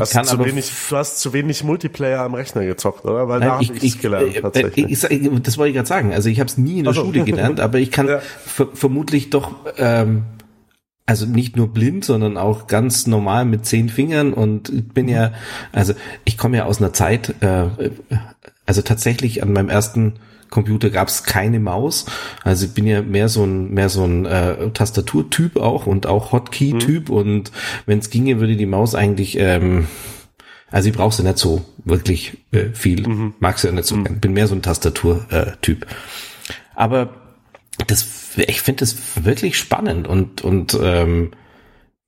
hast 0.00 0.12
kann 0.12 0.24
zu 0.24 0.44
wenig, 0.44 0.70
du 0.88 0.96
hast 0.96 1.20
zu 1.20 1.32
wenig 1.32 1.64
Multiplayer 1.64 2.20
am 2.20 2.34
Rechner 2.34 2.64
gezockt, 2.64 3.04
oder? 3.04 3.28
Weil 3.28 3.40
da 3.40 3.52
habe 3.52 3.62
ich 3.62 3.82
es 3.82 4.00
gelernt 4.00 4.36
äh, 4.36 4.40
tatsächlich. 4.40 4.90
Ich, 4.90 5.04
ich, 5.04 5.42
das 5.42 5.58
wollte 5.58 5.70
ich 5.70 5.74
gerade 5.76 5.88
sagen. 5.88 6.12
Also 6.12 6.28
ich 6.28 6.40
habe 6.40 6.48
es 6.48 6.58
nie 6.58 6.78
in 6.78 6.84
der 6.84 6.90
also. 6.90 7.04
Schule 7.04 7.24
gelernt, 7.24 7.60
aber 7.60 7.78
ich 7.78 7.90
kann 7.90 8.08
ja. 8.08 8.20
vermutlich 8.74 9.30
doch 9.30 9.54
ähm, 9.78 10.24
also 11.06 11.24
nicht 11.24 11.56
nur 11.56 11.68
blind, 11.68 12.04
sondern 12.04 12.36
auch 12.36 12.66
ganz 12.66 13.06
normal 13.06 13.44
mit 13.44 13.64
zehn 13.64 13.88
Fingern 13.88 14.32
und 14.32 14.68
ich 14.68 14.88
bin 14.88 15.08
ja, 15.08 15.32
also 15.72 15.94
ich 16.24 16.36
komme 16.36 16.56
ja 16.56 16.64
aus 16.64 16.78
einer 16.78 16.92
Zeit, 16.92 17.34
äh, 17.40 17.68
also 18.66 18.82
tatsächlich 18.82 19.42
an 19.42 19.52
meinem 19.52 19.68
ersten 19.68 20.14
Computer 20.50 20.90
gab 20.90 21.08
es 21.08 21.24
keine 21.24 21.60
Maus. 21.60 22.06
Also 22.42 22.66
ich 22.66 22.74
bin 22.74 22.86
ja 22.86 23.02
mehr 23.02 23.28
so 23.28 23.44
ein 23.44 23.72
mehr 23.72 23.88
so 23.88 24.04
ein 24.04 24.26
äh, 24.26 24.70
Tastaturtyp 24.70 25.56
auch 25.56 25.86
und 25.86 26.06
auch 26.06 26.32
Hotkey-Typ 26.32 27.08
mhm. 27.08 27.14
und 27.14 27.52
wenn 27.86 27.98
es 27.98 28.10
ginge, 28.10 28.40
würde 28.40 28.56
die 28.56 28.66
Maus 28.66 28.94
eigentlich 28.94 29.38
ähm, 29.38 29.86
also 30.70 30.88
ich 30.88 30.94
brauchst 30.94 31.18
du 31.18 31.22
nicht 31.22 31.38
so 31.38 31.64
wirklich 31.84 32.38
äh, 32.52 32.70
viel. 32.72 33.06
Mhm. 33.06 33.34
Magst 33.38 33.64
du 33.64 33.68
ja 33.68 33.74
nicht 33.74 33.86
so. 33.86 33.96
Mhm. 33.96 34.20
Bin 34.20 34.32
mehr 34.32 34.48
so 34.48 34.54
ein 34.54 34.62
Tastatur-Typ. 34.62 35.82
Äh, 35.82 35.86
Aber 36.74 37.14
das, 37.86 38.36
ich 38.36 38.60
finde 38.60 38.80
das 38.80 39.24
wirklich 39.24 39.58
spannend 39.58 40.08
und 40.08 40.42
und 40.42 40.78
ähm, 40.80 41.30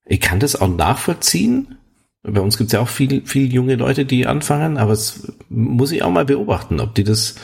ich 0.05 0.21
kann 0.21 0.41
das 0.41 0.61
auch 0.61 0.69
nachvollziehen, 0.69 1.78
bei 2.23 2.41
uns 2.41 2.59
gibt 2.59 2.69
es 2.69 2.73
ja 2.73 2.81
auch 2.81 2.89
viel, 2.89 3.25
viel 3.27 3.53
junge 3.53 3.77
Leute, 3.77 4.05
die 4.05 4.27
anfangen, 4.27 4.77
aber 4.77 4.93
es 4.93 5.33
muss 5.49 5.93
ich 5.93 6.03
auch 6.03 6.11
mal 6.11 6.25
beobachten, 6.25 6.81
ob 6.81 6.95
die 6.95 7.05
das, 7.05 7.37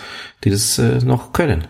die 0.42 0.50
das 0.50 0.78
äh, 0.78 0.98
noch 1.04 1.32
können. 1.32 1.66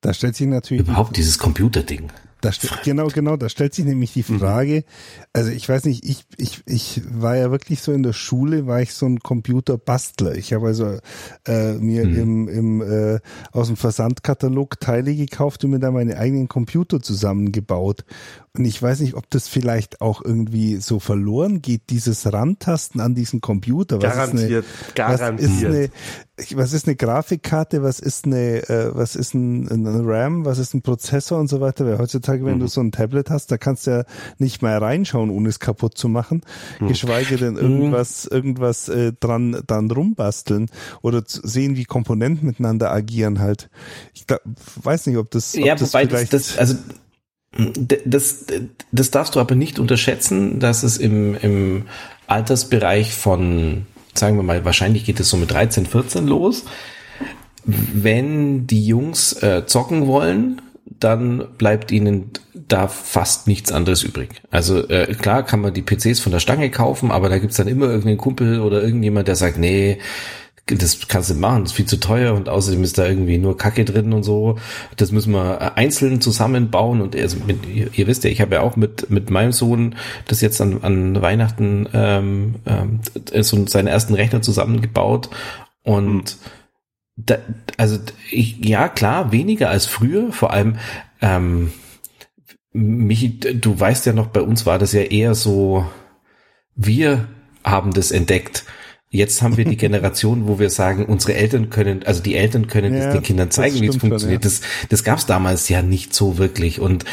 Da 0.00 0.14
stellt 0.14 0.36
sich 0.36 0.46
natürlich 0.46 0.86
überhaupt 0.86 1.16
dieses 1.16 1.38
Computerding. 1.38 2.10
Da 2.42 2.50
genau, 2.84 3.08
genau, 3.08 3.36
da 3.36 3.48
stellt 3.48 3.74
sich 3.74 3.86
nämlich 3.86 4.12
die 4.12 4.24
mhm. 4.28 4.38
Frage, 4.38 4.84
also 5.32 5.50
ich 5.50 5.66
weiß 5.68 5.84
nicht, 5.86 6.04
ich, 6.04 6.24
ich, 6.36 6.62
ich 6.66 7.00
war 7.08 7.34
ja 7.36 7.50
wirklich 7.50 7.80
so 7.80 7.92
in 7.92 8.02
der 8.02 8.12
Schule, 8.12 8.66
war 8.66 8.82
ich 8.82 8.92
so 8.92 9.06
ein 9.06 9.20
Computerbastler. 9.20 10.34
Ich 10.34 10.52
habe 10.52 10.66
also 10.66 10.98
äh, 11.46 11.72
mir 11.74 12.04
mhm. 12.04 12.16
im, 12.16 12.48
im 12.48 12.82
äh, 12.82 13.20
aus 13.52 13.68
dem 13.68 13.76
Versandkatalog 13.76 14.78
Teile 14.78 15.16
gekauft 15.16 15.64
und 15.64 15.70
mir 15.70 15.80
da 15.80 15.90
meine 15.90 16.18
eigenen 16.18 16.46
Computer 16.46 17.00
zusammengebaut. 17.00 18.04
Und 18.58 18.64
ich 18.64 18.80
weiß 18.80 19.00
nicht, 19.00 19.14
ob 19.14 19.28
das 19.30 19.48
vielleicht 19.48 20.00
auch 20.00 20.24
irgendwie 20.24 20.76
so 20.76 20.98
verloren 20.98 21.62
geht, 21.62 21.90
dieses 21.90 22.32
Rantasten 22.32 23.00
an 23.00 23.14
diesen 23.14 23.40
Computer. 23.40 24.00
Was 24.00 24.14
garantiert, 24.14 24.64
ist 24.64 25.00
eine, 25.00 25.16
garantiert. 25.16 25.50
Was 25.50 25.56
ist 25.56 25.64
eine, 25.64 25.90
was 26.54 26.72
ist 26.72 26.86
eine 26.86 26.96
Grafikkarte, 26.96 27.82
was 27.82 27.98
ist 27.98 28.26
eine, 28.26 28.68
äh, 28.68 28.94
was 28.94 29.16
ist 29.16 29.34
ein, 29.34 29.68
ein, 29.68 29.86
RAM, 29.86 30.44
was 30.44 30.58
ist 30.58 30.74
ein 30.74 30.82
Prozessor 30.82 31.38
und 31.38 31.48
so 31.48 31.60
weiter. 31.60 31.86
Weil 31.86 31.98
heutzutage, 31.98 32.44
wenn 32.44 32.56
mhm. 32.56 32.60
du 32.60 32.66
so 32.68 32.80
ein 32.80 32.92
Tablet 32.92 33.30
hast, 33.30 33.50
da 33.50 33.58
kannst 33.58 33.86
du 33.86 33.90
ja 33.90 34.04
nicht 34.38 34.62
mal 34.62 34.76
reinschauen, 34.78 35.30
ohne 35.30 35.48
es 35.48 35.60
kaputt 35.60 35.96
zu 35.96 36.08
machen. 36.08 36.42
Mhm. 36.80 36.88
Geschweige 36.88 37.36
denn 37.36 37.56
irgendwas, 37.56 38.26
irgendwas 38.26 38.88
äh, 38.88 39.12
dran, 39.18 39.62
dran 39.66 39.90
rumbasteln 39.90 40.68
oder 41.02 41.24
zu 41.24 41.46
sehen, 41.46 41.76
wie 41.76 41.84
Komponenten 41.84 42.46
miteinander 42.46 42.92
agieren 42.92 43.38
halt. 43.38 43.70
Ich 44.14 44.26
glaub, 44.26 44.40
weiß 44.82 45.06
nicht, 45.06 45.16
ob 45.16 45.30
das, 45.30 45.54
ob 45.54 45.64
ja, 45.64 45.74
das 45.74 45.92
wobei 45.92 46.06
das, 46.06 46.28
das, 46.28 46.58
also 46.58 46.74
das, 48.04 48.46
das 48.92 49.10
darfst 49.10 49.34
du 49.34 49.40
aber 49.40 49.54
nicht 49.54 49.78
unterschätzen, 49.78 50.60
dass 50.60 50.82
es 50.82 50.98
im, 50.98 51.36
im 51.36 51.84
Altersbereich 52.26 53.14
von, 53.14 53.86
sagen 54.14 54.36
wir 54.36 54.42
mal, 54.42 54.64
wahrscheinlich 54.64 55.04
geht 55.04 55.20
es 55.20 55.30
so 55.30 55.36
mit 55.36 55.50
13, 55.50 55.86
14 55.86 56.26
los. 56.26 56.64
Wenn 57.64 58.66
die 58.66 58.86
Jungs 58.86 59.32
äh, 59.42 59.64
zocken 59.66 60.06
wollen, 60.06 60.60
dann 61.00 61.44
bleibt 61.58 61.90
ihnen 61.90 62.30
da 62.68 62.88
fast 62.88 63.48
nichts 63.48 63.72
anderes 63.72 64.02
übrig. 64.02 64.42
Also 64.50 64.88
äh, 64.88 65.14
klar 65.14 65.44
kann 65.44 65.60
man 65.60 65.74
die 65.74 65.82
PCs 65.82 66.20
von 66.20 66.32
der 66.32 66.40
Stange 66.40 66.70
kaufen, 66.70 67.10
aber 67.10 67.28
da 67.28 67.38
gibt's 67.38 67.56
dann 67.56 67.68
immer 67.68 67.86
irgendeinen 67.86 68.18
Kumpel 68.18 68.60
oder 68.60 68.82
irgendjemand, 68.82 69.28
der 69.28 69.36
sagt, 69.36 69.58
nee, 69.58 69.98
das 70.66 71.06
kannst 71.06 71.30
du 71.30 71.34
machen, 71.34 71.62
das 71.62 71.72
ist 71.72 71.76
viel 71.76 71.86
zu 71.86 72.00
teuer 72.00 72.34
und 72.34 72.48
außerdem 72.48 72.82
ist 72.82 72.98
da 72.98 73.06
irgendwie 73.06 73.38
nur 73.38 73.56
Kacke 73.56 73.84
drin 73.84 74.12
und 74.12 74.24
so. 74.24 74.58
Das 74.96 75.12
müssen 75.12 75.32
wir 75.32 75.76
einzeln 75.76 76.20
zusammenbauen 76.20 77.00
und 77.00 77.14
also 77.14 77.36
mit, 77.46 77.64
ihr, 77.66 78.06
wisst 78.08 78.24
ja, 78.24 78.30
ich 78.30 78.40
habe 78.40 78.56
ja 78.56 78.62
auch 78.62 78.74
mit 78.74 79.08
mit 79.08 79.30
meinem 79.30 79.52
Sohn 79.52 79.94
das 80.26 80.40
jetzt 80.40 80.60
an, 80.60 80.82
an 80.82 81.22
Weihnachten 81.22 81.88
ähm, 81.92 82.56
ähm, 82.66 83.00
so 83.42 83.64
seinen 83.68 83.86
ersten 83.86 84.14
Rechner 84.14 84.42
zusammengebaut 84.42 85.30
und 85.84 86.30
hm. 86.30 86.36
da, 87.14 87.38
also 87.76 87.98
ich, 88.32 88.64
ja 88.64 88.88
klar 88.88 89.30
weniger 89.30 89.70
als 89.70 89.86
früher, 89.86 90.32
vor 90.32 90.52
allem 90.52 90.78
ähm, 91.20 91.70
Michi, 92.72 93.38
du 93.38 93.78
weißt 93.78 94.04
ja 94.06 94.12
noch, 94.12 94.26
bei 94.26 94.42
uns 94.42 94.66
war 94.66 94.80
das 94.80 94.92
ja 94.92 95.02
eher 95.02 95.36
so, 95.36 95.86
wir 96.74 97.28
haben 97.62 97.92
das 97.92 98.10
entdeckt 98.10 98.64
Jetzt 99.10 99.40
haben 99.40 99.56
wir 99.56 99.64
die 99.64 99.76
Generation, 99.76 100.48
wo 100.48 100.58
wir 100.58 100.68
sagen, 100.68 101.06
unsere 101.06 101.34
Eltern 101.34 101.70
können, 101.70 102.02
also 102.04 102.22
die 102.22 102.34
Eltern 102.34 102.66
können 102.66 102.92
ja, 102.92 103.06
es 103.06 103.12
den 103.12 103.22
Kindern 103.22 103.50
zeigen, 103.50 103.80
wie 103.80 103.86
es 103.86 103.96
funktioniert. 103.96 104.42
Schon, 104.42 104.52
ja. 104.52 104.58
Das, 104.58 104.88
das 104.88 105.04
gab 105.04 105.18
es 105.18 105.26
damals 105.26 105.68
ja 105.68 105.80
nicht 105.80 106.12
so 106.12 106.38
wirklich. 106.38 106.80
Und 106.80 107.04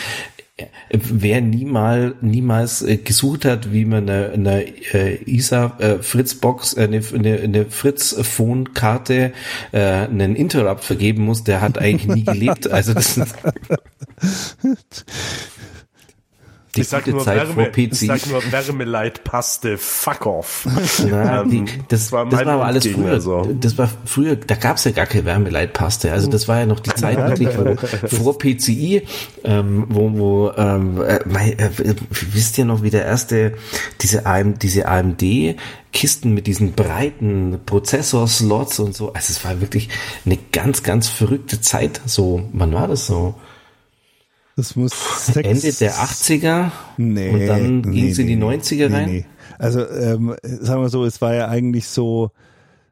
äh, 0.55 0.67
wer 0.91 1.41
niemals 1.41 2.13
niemals 2.21 2.83
äh, 2.83 2.97
gesucht 2.97 3.45
hat, 3.45 3.73
wie 3.73 3.85
man 3.85 4.07
eine, 4.07 4.31
eine 4.31 4.65
äh, 4.93 5.23
ISA 5.23 5.99
Fritzbox, 6.01 6.73
äh, 6.73 6.83
eine, 6.83 7.01
eine, 7.13 7.39
eine 7.39 7.65
Fritz 7.65 8.15
Phone 8.21 8.73
Karte, 8.73 9.33
einen 9.71 10.35
Interrupt 10.35 10.83
vergeben 10.83 11.25
muss, 11.25 11.43
der 11.43 11.61
hat 11.61 11.77
eigentlich 11.77 12.07
nie 12.07 12.23
gelebt. 12.23 12.69
Also 12.69 12.93
das 12.93 13.19
die 16.75 16.81
ich 16.81 16.87
sag, 16.87 17.05
nur 17.05 17.23
Zeit 17.23 17.55
Wärme, 17.55 17.71
ich 17.75 17.99
sag 17.99 18.25
nur 18.27 18.41
Wärmeleitpaste, 18.51 19.77
fuck 19.77 20.25
off. 20.25 20.67
Na, 21.07 21.43
die, 21.43 21.65
das, 21.87 22.11
war, 22.11 22.25
das 22.27 22.45
war 22.45 22.53
aber 22.53 22.65
alles 22.65 22.87
früher. 22.87 23.21
So. 23.21 23.55
Das 23.59 23.77
war 23.77 23.89
früher, 24.05 24.35
da 24.35 24.55
gab's 24.55 24.83
ja 24.85 24.91
gar 24.91 25.05
keine 25.05 25.25
Wärmeleitpaste. 25.25 26.11
Also 26.11 26.29
das 26.29 26.47
war 26.47 26.59
ja 26.59 26.65
noch 26.65 26.79
die 26.79 26.93
Zeit 26.95 27.17
wirklich 27.27 27.49
vor, 27.49 27.77
vor 28.07 28.37
PCI, 28.39 29.03
ähm, 29.43 29.85
wo, 29.89 30.11
wo 30.17 30.51
ähm, 30.57 30.99
äh, 31.01 31.17
äh, 31.51 31.95
wisst 32.31 32.57
ihr 32.57 32.65
noch, 32.65 32.81
wie 32.81 32.89
der 32.89 33.05
erste, 33.05 33.53
diese, 34.01 34.25
AM, 34.25 34.57
diese 34.57 34.87
AMD 34.87 35.23
Kisten 35.91 36.33
mit 36.33 36.47
diesen 36.47 36.73
breiten 36.73 37.59
Prozessor-Slots 37.67 38.79
und 38.79 38.95
so. 38.95 39.13
Also 39.13 39.31
es 39.31 39.45
war 39.45 39.61
wirklich 39.61 39.89
eine 40.25 40.39
ganz, 40.51 40.81
ganz 40.81 41.07
verrückte 41.07 41.61
Zeit. 41.61 42.01
So, 42.07 42.49
wann 42.51 42.73
war 42.73 42.87
das 42.87 43.05
so? 43.05 43.35
Das 44.55 44.75
muss 44.75 44.91
sechs, 45.25 45.47
Ende 45.47 45.77
der 45.77 45.93
80er 45.95 46.71
nee, 46.97 47.29
und 47.29 47.47
dann 47.47 47.81
nee, 47.81 47.91
ging 47.91 48.09
es 48.09 48.19
in 48.19 48.27
die 48.27 48.37
90er 48.37 48.89
nee, 48.89 48.95
rein. 48.95 49.09
Nee. 49.09 49.25
Also 49.57 49.87
ähm, 49.89 50.35
sagen 50.43 50.81
wir 50.81 50.89
so, 50.89 51.05
es 51.05 51.21
war 51.21 51.33
ja 51.33 51.47
eigentlich 51.47 51.87
so, 51.87 52.31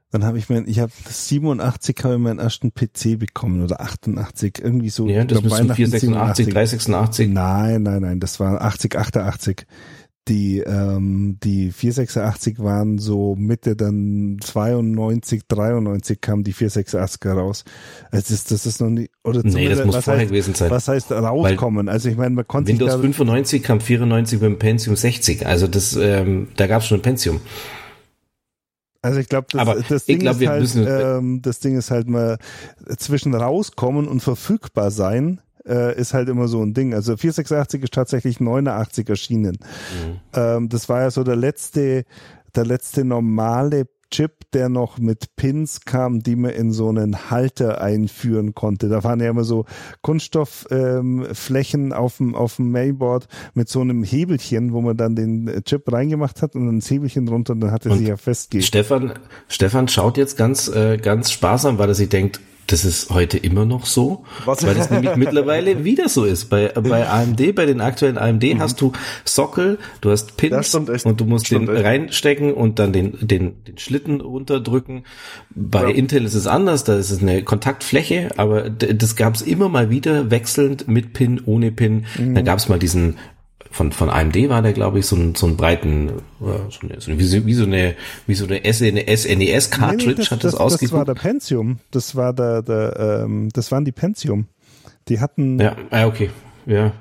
dann 0.09 0.25
habe 0.25 0.39
ich 0.39 0.49
mein, 0.49 0.67
ich 0.67 0.79
habe 0.79 0.91
87 1.07 1.95
habe 2.03 2.15
ich 2.15 2.19
meinen 2.19 2.39
ersten 2.39 2.73
PC 2.73 3.19
bekommen 3.19 3.63
oder 3.63 3.79
88 3.79 4.59
irgendwie 4.59 4.89
so. 4.89 5.07
Ja, 5.07 5.23
das 5.23 5.41
müssen 5.41 5.73
486, 5.73 6.47
386. 6.47 7.29
Nein, 7.29 7.83
nein, 7.83 8.01
nein, 8.01 8.19
das 8.19 8.39
war 8.39 8.61
80, 8.61 8.95
88 8.95 9.65
die 10.27 10.59
ähm, 10.59 11.37
die 11.43 11.71
486 11.71 12.59
waren 12.59 12.99
so 12.99 13.35
Mitte 13.35 13.75
dann 13.75 14.37
92 14.41 15.43
93 15.47 16.21
kam 16.21 16.43
die 16.43 16.53
486er 16.53 17.33
raus. 17.33 17.65
Also 18.11 18.33
das, 18.33 18.43
das 18.43 18.65
ist 18.65 18.81
noch 18.81 18.89
nicht 18.89 19.11
oder 19.23 19.41
nee, 19.43 19.67
das 19.67 19.83
muss 19.83 19.97
vorher 19.97 20.21
heißt, 20.21 20.29
gewesen 20.29 20.53
sein. 20.53 20.69
was 20.69 20.87
heißt 20.87 21.11
rauskommen? 21.11 21.87
Weil 21.87 21.93
also 21.93 22.09
ich 22.09 22.17
meine 22.17 22.35
man 22.35 22.47
konnte 22.47 22.71
Windows 22.71 22.93
95 22.93 23.63
kam 23.63 23.81
94 23.81 24.39
beim 24.39 24.59
Pentium 24.59 24.95
60 24.95 25.45
also 25.47 25.67
das 25.67 25.95
ähm, 25.95 26.49
da 26.55 26.67
gab 26.67 26.81
es 26.81 26.87
schon 26.87 26.99
ein 26.99 27.03
Pentium. 27.03 27.41
Also 29.03 29.19
ich 29.19 29.29
glaube, 29.29 29.47
das, 29.51 29.87
das, 29.87 30.05
Ding 30.05 30.19
glaub, 30.19 30.39
ist 30.39 30.47
halt, 30.47 30.75
ähm, 30.75 31.41
das 31.41 31.59
Ding 31.59 31.75
ist 31.75 31.89
halt 31.89 32.07
mal 32.07 32.37
zwischen 32.97 33.33
rauskommen 33.33 34.07
und 34.07 34.19
verfügbar 34.19 34.91
sein 34.91 35.41
äh, 35.65 35.97
ist 35.99 36.13
halt 36.13 36.29
immer 36.29 36.47
so 36.47 36.61
ein 36.63 36.73
Ding. 36.73 36.93
Also 36.93 37.17
486 37.17 37.83
ist 37.83 37.93
tatsächlich 37.93 38.39
89 38.39 39.09
erschienen. 39.09 39.57
Mhm. 39.61 40.19
Ähm, 40.33 40.69
das 40.69 40.89
war 40.89 41.01
ja 41.01 41.11
so 41.11 41.23
der 41.23 41.35
letzte, 41.35 42.05
der 42.55 42.65
letzte 42.65 43.05
normale 43.05 43.87
Chip, 44.11 44.51
der 44.51 44.67
noch 44.67 44.99
mit 44.99 45.37
Pins 45.37 45.81
kam, 45.85 46.21
die 46.21 46.35
man 46.35 46.51
in 46.51 46.73
so 46.73 46.89
einen 46.89 47.31
Halter 47.31 47.81
einführen 47.81 48.53
konnte. 48.53 48.89
Da 48.89 49.03
waren 49.05 49.21
ja 49.21 49.29
immer 49.29 49.45
so 49.45 49.65
Kunststoffflächen 50.01 51.85
ähm, 51.85 51.93
auf 51.93 52.17
dem, 52.17 52.35
auf 52.35 52.57
dem 52.57 52.71
Mainboard 52.71 53.27
mit 53.53 53.69
so 53.69 53.79
einem 53.79 54.03
Hebelchen, 54.03 54.73
wo 54.73 54.81
man 54.81 54.97
dann 54.97 55.15
den 55.15 55.63
Chip 55.63 55.91
reingemacht 55.91 56.41
hat 56.41 56.55
und 56.55 56.65
dann 56.65 56.79
das 56.79 56.91
Hebelchen 56.91 57.25
drunter 57.25 57.53
und 57.53 57.61
dann 57.61 57.71
hat 57.71 57.85
er 57.85 57.95
sich 57.95 58.07
ja 58.07 58.17
festgelegt. 58.17 58.67
Stefan, 58.67 59.13
Stefan 59.47 59.87
schaut 59.87 60.17
jetzt 60.17 60.37
ganz, 60.37 60.67
äh, 60.67 60.97
ganz 60.97 61.31
sparsam, 61.31 61.77
weil 61.77 61.87
er 61.87 61.95
sich 61.95 62.09
denkt, 62.09 62.41
das 62.71 62.85
ist 62.85 63.09
heute 63.09 63.37
immer 63.37 63.65
noch 63.65 63.85
so, 63.85 64.23
Was? 64.45 64.65
weil 64.65 64.75
das 64.75 64.89
nämlich 64.89 65.15
mittlerweile 65.15 65.83
wieder 65.83 66.09
so 66.09 66.23
ist. 66.23 66.45
Bei, 66.45 66.69
bei 66.69 67.07
AMD, 67.07 67.55
bei 67.55 67.65
den 67.65 67.81
aktuellen 67.81 68.17
AMD 68.17 68.43
mhm. 68.43 68.59
hast 68.59 68.79
du 68.79 68.93
Sockel, 69.25 69.77
du 69.99 70.11
hast 70.11 70.37
Pins 70.37 70.73
und 70.75 71.19
du 71.19 71.25
musst 71.25 71.51
den 71.51 71.67
echt. 71.67 71.83
reinstecken 71.83 72.53
und 72.53 72.79
dann 72.79 72.93
den, 72.93 73.17
den, 73.19 73.63
den 73.65 73.77
Schlitten 73.77 74.21
runterdrücken. 74.21 75.03
Bei 75.53 75.83
ja. 75.83 75.89
Intel 75.89 76.25
ist 76.25 76.33
es 76.33 76.47
anders, 76.47 76.83
da 76.83 76.95
ist 76.95 77.11
es 77.11 77.21
eine 77.21 77.43
Kontaktfläche, 77.43 78.29
aber 78.37 78.69
das 78.69 79.15
gab 79.15 79.35
es 79.35 79.41
immer 79.41 79.69
mal 79.69 79.89
wieder 79.89 80.31
wechselnd 80.31 80.87
mit 80.87 81.13
Pin, 81.13 81.41
ohne 81.45 81.71
Pin. 81.71 82.05
Mhm. 82.17 82.35
Da 82.35 82.41
gab 82.41 82.59
es 82.59 82.69
mal 82.69 82.79
diesen 82.79 83.17
von, 83.71 83.91
von 83.91 84.09
AMD 84.09 84.49
war 84.49 84.61
der, 84.61 84.73
glaube 84.73 84.99
ich, 84.99 85.05
so, 85.05 85.15
ein, 85.15 85.33
so 85.33 85.47
einen 85.47 85.57
breiten, 85.57 86.09
äh, 86.09 86.11
so 86.69 86.87
eine, 86.87 86.99
so, 86.99 87.17
wie, 87.17 87.23
so, 87.23 87.45
wie 87.45 87.53
so 87.53 87.63
eine, 87.63 87.95
wie 88.27 88.35
so 88.35 88.45
eine 88.45 88.59
SNES-Cartridge 88.59 90.05
nee, 90.05 90.11
nee, 90.11 90.15
das, 90.15 90.31
hat 90.31 90.43
das, 90.43 90.51
das 90.51 90.61
ausgeguckt. 90.61 90.91
Das 90.91 90.97
war 90.97 91.05
der 91.05 91.15
Pentium. 91.15 91.79
Das 91.89 92.15
war 92.15 92.33
der, 92.33 92.61
der 92.61 93.23
ähm, 93.23 93.49
das 93.53 93.71
waren 93.71 93.85
die 93.85 93.91
Pentium. 93.91 94.47
Die 95.07 95.19
hatten. 95.19 95.59
Ja, 95.59 95.75
ah, 95.89 96.05
okay. 96.05 96.29
Ja. 96.65 96.91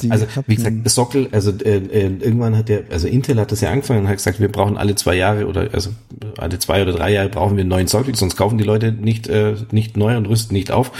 Die 0.00 0.10
also 0.10 0.26
wie 0.46 0.56
gesagt, 0.56 0.90
Sockel, 0.90 1.28
also 1.32 1.52
äh, 1.52 1.76
äh, 1.76 2.02
irgendwann 2.02 2.56
hat 2.56 2.68
der, 2.68 2.84
also 2.90 3.08
Intel 3.08 3.40
hat 3.40 3.50
das 3.50 3.62
ja 3.62 3.70
angefangen 3.70 4.00
und 4.00 4.08
hat 4.08 4.16
gesagt, 4.16 4.40
wir 4.40 4.52
brauchen 4.52 4.76
alle 4.76 4.94
zwei 4.94 5.14
Jahre 5.14 5.46
oder 5.46 5.70
also 5.72 5.90
alle 6.36 6.58
zwei 6.58 6.82
oder 6.82 6.92
drei 6.92 7.12
Jahre 7.12 7.30
brauchen 7.30 7.56
wir 7.56 7.62
einen 7.62 7.70
neuen 7.70 7.86
Sockel, 7.86 8.14
sonst 8.14 8.36
kaufen 8.36 8.58
die 8.58 8.64
Leute 8.64 8.92
nicht 8.92 9.26
äh, 9.28 9.54
nicht 9.70 9.96
neu 9.96 10.16
und 10.16 10.26
rüsten 10.26 10.54
nicht 10.54 10.70
auf. 10.70 10.92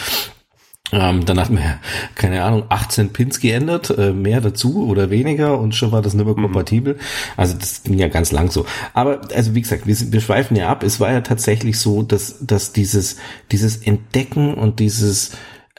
Ähm, 0.92 1.24
dann 1.24 1.40
hat 1.40 1.50
man, 1.50 1.80
keine 2.14 2.44
Ahnung, 2.44 2.64
18 2.68 3.12
Pins 3.12 3.40
geändert, 3.40 3.90
äh, 3.90 4.12
mehr 4.12 4.40
dazu 4.40 4.86
oder 4.86 5.10
weniger 5.10 5.58
und 5.58 5.74
schon 5.74 5.90
war 5.90 6.00
das 6.00 6.14
nicht 6.14 6.24
mehr 6.24 6.36
mhm. 6.36 6.42
kompatibel. 6.42 6.94
Mhm. 6.94 7.00
Also 7.36 7.54
das 7.58 7.82
ging 7.82 7.98
ja 7.98 8.08
ganz 8.08 8.30
lang 8.30 8.50
so. 8.50 8.66
Aber 8.94 9.20
also 9.34 9.54
wie 9.54 9.62
gesagt, 9.62 9.86
wir, 9.86 9.96
wir 10.12 10.20
schweifen 10.20 10.56
ja 10.56 10.68
ab. 10.68 10.84
Es 10.84 11.00
war 11.00 11.10
ja 11.10 11.22
tatsächlich 11.22 11.78
so, 11.78 12.02
dass, 12.02 12.36
dass 12.40 12.72
dieses, 12.72 13.16
dieses 13.50 13.78
Entdecken 13.78 14.54
und 14.54 14.78
dieses 14.78 15.32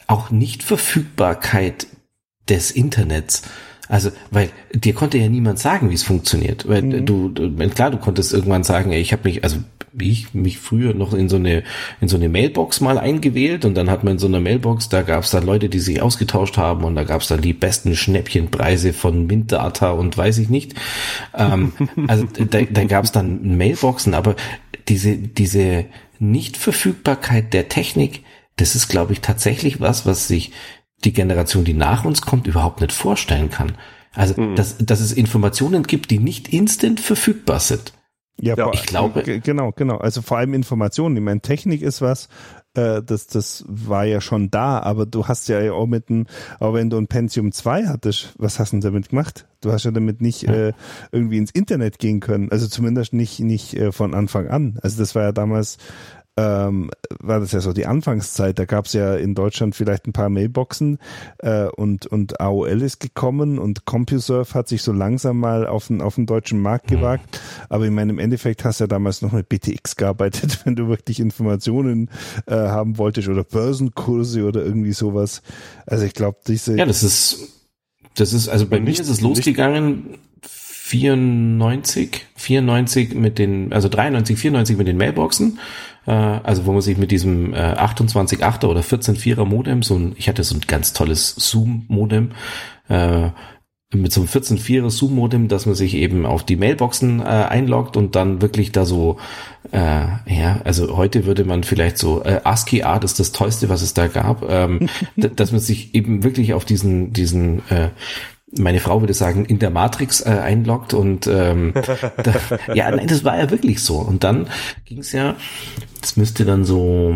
auch 0.08 0.30
Nichtverfügbarkeit 0.30 1.88
des 2.50 2.72
Internets 2.72 3.44
also, 3.90 4.12
weil 4.32 4.50
dir 4.74 4.94
konnte 4.94 5.18
ja 5.18 5.30
niemand 5.30 5.60
sagen, 5.60 5.90
wie 5.90 5.96
es 5.96 6.04
funktioniert. 6.04 6.68
Weil 6.68 6.82
mhm. 6.82 7.06
du, 7.06 7.30
du, 7.30 7.70
klar, 7.70 7.92
du 7.92 7.98
konntest 7.98 8.34
irgendwann 8.34 8.64
sagen, 8.64 8.92
ey, 8.92 9.00
ich 9.00 9.14
habe 9.14 9.24
mich, 9.26 9.44
also 9.44 9.58
wie 9.94 10.12
ich 10.12 10.34
mich 10.34 10.60
früher 10.60 10.94
noch 10.94 11.14
in 11.14 11.28
so 11.28 11.38
eine 11.38 11.64
in 12.02 12.08
so 12.08 12.18
eine 12.18 12.30
Mailbox 12.30 12.82
mal 12.82 13.00
eingewählt 13.00 13.66
und 13.66 13.74
dann 13.76 13.90
hat 13.90 14.04
man 14.04 14.14
in 14.14 14.20
so 14.20 14.28
einer 14.28 14.40
Mailbox, 14.40 14.90
da 14.90 15.02
gab 15.02 15.24
es 15.24 15.32
dann 15.32 15.46
Leute, 15.46 15.70
die 15.70 15.80
sich 15.80 16.02
ausgetauscht 16.02 16.58
haben 16.58 16.84
und 16.84 16.96
da 16.96 17.04
gab 17.04 17.22
es 17.22 17.28
dann 17.28 17.42
die 17.42 17.54
besten 17.54 17.96
Schnäppchenpreise 17.96 18.94
von 18.94 19.26
Mintdata 19.26 19.92
und 19.92 20.16
weiß 20.16 20.38
ich 20.38 20.50
nicht. 20.50 20.76
Ähm, 21.34 21.72
also 22.08 22.26
da, 22.26 22.62
da 22.62 22.84
gab 22.84 23.06
es 23.06 23.12
dann 23.12 23.58
Mailboxen, 23.58 24.14
aber 24.14 24.36
diese 24.88 25.18
diese 25.18 25.86
Nichtverfügbarkeit 26.20 27.54
der 27.54 27.70
Technik, 27.70 28.24
das 28.58 28.76
ist, 28.76 28.88
glaube 28.88 29.14
ich, 29.14 29.22
tatsächlich 29.22 29.80
was, 29.80 30.06
was 30.06 30.28
sich 30.28 30.52
die 31.04 31.14
Generation, 31.14 31.64
die 31.64 31.74
nach 31.74 32.06
uns 32.06 32.22
kommt, 32.22 32.48
überhaupt 32.48 32.82
nicht 32.82 32.94
vorstellen 32.94 33.50
kann. 33.50 33.74
Also, 34.14 34.40
mhm. 34.40 34.56
dass, 34.56 34.78
dass 34.78 35.00
es 35.00 35.12
Informationen 35.12 35.84
gibt, 35.84 36.10
die 36.10 36.20
nicht 36.20 36.48
instant 36.48 37.00
verfügbar 37.00 37.60
sind. 37.60 37.94
Ja, 38.40 38.56
ja 38.56 38.72
ich 38.74 38.86
glaube. 38.86 39.24
Genau, 39.24 39.72
genau. 39.72 39.98
Also 39.98 40.22
vor 40.22 40.38
allem 40.38 40.54
Informationen. 40.54 41.18
Ich 41.18 41.24
meine, 41.24 41.42
Technik 41.42 41.82
ist 41.82 42.02
was, 42.02 42.30
äh, 42.76 43.02
das, 43.02 43.28
das 43.28 43.66
war 43.68 44.06
ja 44.06 44.22
schon 44.22 44.52
da, 44.52 44.80
aber 44.80 45.06
du 45.06 45.28
hast 45.28 45.50
ja 45.50 45.72
auch 45.72 45.88
mit 45.88 46.10
einem, 46.10 46.28
auch 46.60 46.74
wenn 46.74 46.90
du 46.90 46.98
ein 46.98 47.08
Pentium 47.08 47.52
2 47.52 47.88
hattest, 47.88 48.34
was 48.38 48.60
hast 48.60 48.72
du 48.72 48.78
denn 48.78 48.82
damit 48.82 49.10
gemacht? 49.10 49.48
Du 49.62 49.72
hast 49.72 49.86
ja 49.86 49.92
damit 49.92 50.22
nicht 50.22 50.44
ja. 50.44 50.54
äh, 50.54 50.74
irgendwie 51.12 51.38
ins 51.38 51.52
Internet 51.52 51.98
gehen 51.98 52.20
können. 52.20 52.52
Also 52.52 52.68
zumindest 52.68 53.14
nicht, 53.14 53.40
nicht 53.40 53.74
äh, 53.74 53.92
von 53.92 54.14
Anfang 54.14 54.48
an. 54.48 54.78
Also 54.84 55.00
das 55.00 55.16
war 55.16 55.24
ja 55.24 55.32
damals 55.32 55.78
ähm, 56.38 56.92
war 57.20 57.40
das 57.40 57.52
ja 57.52 57.60
so 57.60 57.74
die 57.74 57.88
Anfangszeit. 57.88 58.60
Da 58.60 58.66
gab 58.66 58.86
es 58.86 58.94
ja 58.94 59.16
in 59.16 59.34
Deutschland 59.34 59.76
vielleicht 59.76 60.08
ein 60.08 60.14
paar 60.14 60.30
Mailboxen 60.30 61.00
äh, 61.40 61.66
und, 61.66 62.06
und 62.06 62.40
AOL 62.40 62.82
ist 62.84 63.00
gekommen 63.00 63.58
und 63.58 63.86
CompuServe 63.86 64.54
hat 64.54 64.68
sich 64.68 64.84
so 64.84 64.92
langsam 64.92 65.40
mal 65.40 65.66
auf 65.66 65.88
den, 65.88 66.02
auf 66.02 66.16
den 66.16 66.28
deutschen 66.28 66.62
Markt 66.62 66.92
mhm. 66.92 66.96
gewagt. 66.96 67.42
Aber 67.70 67.86
ich 67.86 67.92
meine, 67.92 68.12
im 68.12 68.20
Endeffekt 68.20 68.64
hast 68.64 68.80
du 68.80 68.84
ja 68.84 68.88
damals 68.88 69.24
noch 69.24 69.32
mit 69.32 69.50
BTX 69.50 69.96
gearbeitet, 69.96 70.60
wenn 70.66 70.76
du 70.76 70.88
wirklich 70.88 71.20
Informationen 71.20 72.10
äh, 72.46 72.54
haben 72.54 73.00
wolltest 73.00 73.28
oder 73.28 73.44
Börsenkurse 73.44 74.44
oder 74.46 74.64
irgendwie 74.64 74.94
sowas. 74.94 75.42
Also 75.88 76.06
ich 76.06 76.14
glaube, 76.14 76.38
diese. 76.48 76.78
Ja, 76.78 76.86
das 76.86 77.02
ist, 77.02 77.68
das 78.16 78.34
ist, 78.34 78.48
also 78.48 78.68
bei 78.68 78.80
mir 78.80 78.92
ist 78.92 79.10
es 79.10 79.22
losgegangen. 79.22 80.20
94, 80.88 82.28
94 82.36 83.14
mit 83.14 83.40
den, 83.40 83.74
also 83.74 83.90
93, 83.90 84.38
94 84.38 84.78
mit 84.78 84.88
den 84.88 84.96
Mailboxen 84.96 85.60
äh, 86.08 86.12
also 86.12 86.66
wo 86.66 86.72
man 86.72 86.82
sich 86.82 86.98
mit 86.98 87.12
diesem 87.12 87.54
äh, 87.54 87.58
28.8er 87.58 88.66
oder 88.66 88.82
14.4er 88.82 89.46
Modem, 89.46 89.84
so 89.84 89.96
ein, 89.96 90.16
ich 90.18 90.28
hatte 90.28 90.44
so 90.44 90.56
ein 90.56 90.62
ganz 90.66 90.94
tolles 90.94 91.36
Zoom-Modem, 91.36 92.32
äh, 92.90 93.30
mit 93.94 94.12
so 94.12 94.22
einem 94.22 94.30
14.4er 94.30 94.90
Zoom-Modem, 94.90 95.48
dass 95.48 95.66
man 95.66 95.76
sich 95.76 95.94
eben 95.94 96.26
auf 96.26 96.44
die 96.44 96.58
Mailboxen 96.58 97.22
äh, 97.22 97.24
einloggt 97.24 97.96
und 97.96 98.16
dann 98.16 98.42
wirklich 98.42 98.74
da 98.74 98.86
so, 98.86 99.18
äh, 99.72 99.78
ja, 99.80 100.60
also 100.66 100.98
heute 100.98 101.26
würde 101.26 101.46
man 101.46 101.64
vielleicht 101.64 101.98
so, 101.98 102.22
äh, 102.24 102.42
ASCII-Art 102.44 103.06
ist 103.06 103.20
das 103.20 103.32
Tollste, 103.32 103.70
was 103.70 103.82
es 103.82 103.94
da 103.94 104.08
gab, 104.08 104.50
ähm, 104.50 104.90
dass 105.16 105.52
man 105.52 105.62
sich 105.62 105.96
eben 105.96 106.24
wirklich 106.24 106.54
auf 106.54 106.66
diesen, 106.66 107.14
diesen 107.14 107.60
äh, 107.70 107.90
meine 108.56 108.80
Frau 108.80 109.02
würde 109.02 109.14
sagen, 109.14 109.46
in 109.46 109.60
der 109.60 109.70
Matrix 109.70 110.22
äh, 110.22 110.30
einloggt 110.30 110.94
und 110.94 111.28
ähm, 111.28 111.74
da, 112.24 112.74
ja, 112.74 112.90
nein, 112.92 113.08
das 113.08 113.24
war 113.24 113.38
ja 113.38 113.50
wirklich 113.50 113.84
so. 113.84 113.98
Und 113.98 114.24
dann 114.24 114.48
ging 114.86 115.00
es 115.00 115.12
ja, 115.12 115.36
das 116.02 116.16
müsste 116.16 116.46
dann 116.46 116.64
so 116.64 117.14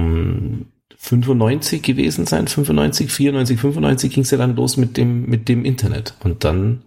95 0.97 1.77
hm, 1.77 1.83
gewesen 1.83 2.25
sein, 2.25 2.47
95, 2.47 3.11
94, 3.11 3.59
95 3.59 4.13
ging 4.13 4.23
es 4.23 4.31
ja 4.31 4.37
dann 4.37 4.55
los 4.55 4.77
mit 4.77 4.97
dem 4.97 5.25
mit 5.25 5.47
dem 5.47 5.63
Internet 5.63 6.15
und 6.23 6.43
dann 6.43 6.83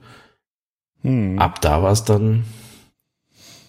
hm. 1.02 1.38
ab 1.38 1.60
da 1.60 1.82
war 1.82 1.92
es 1.92 2.04
dann 2.04 2.44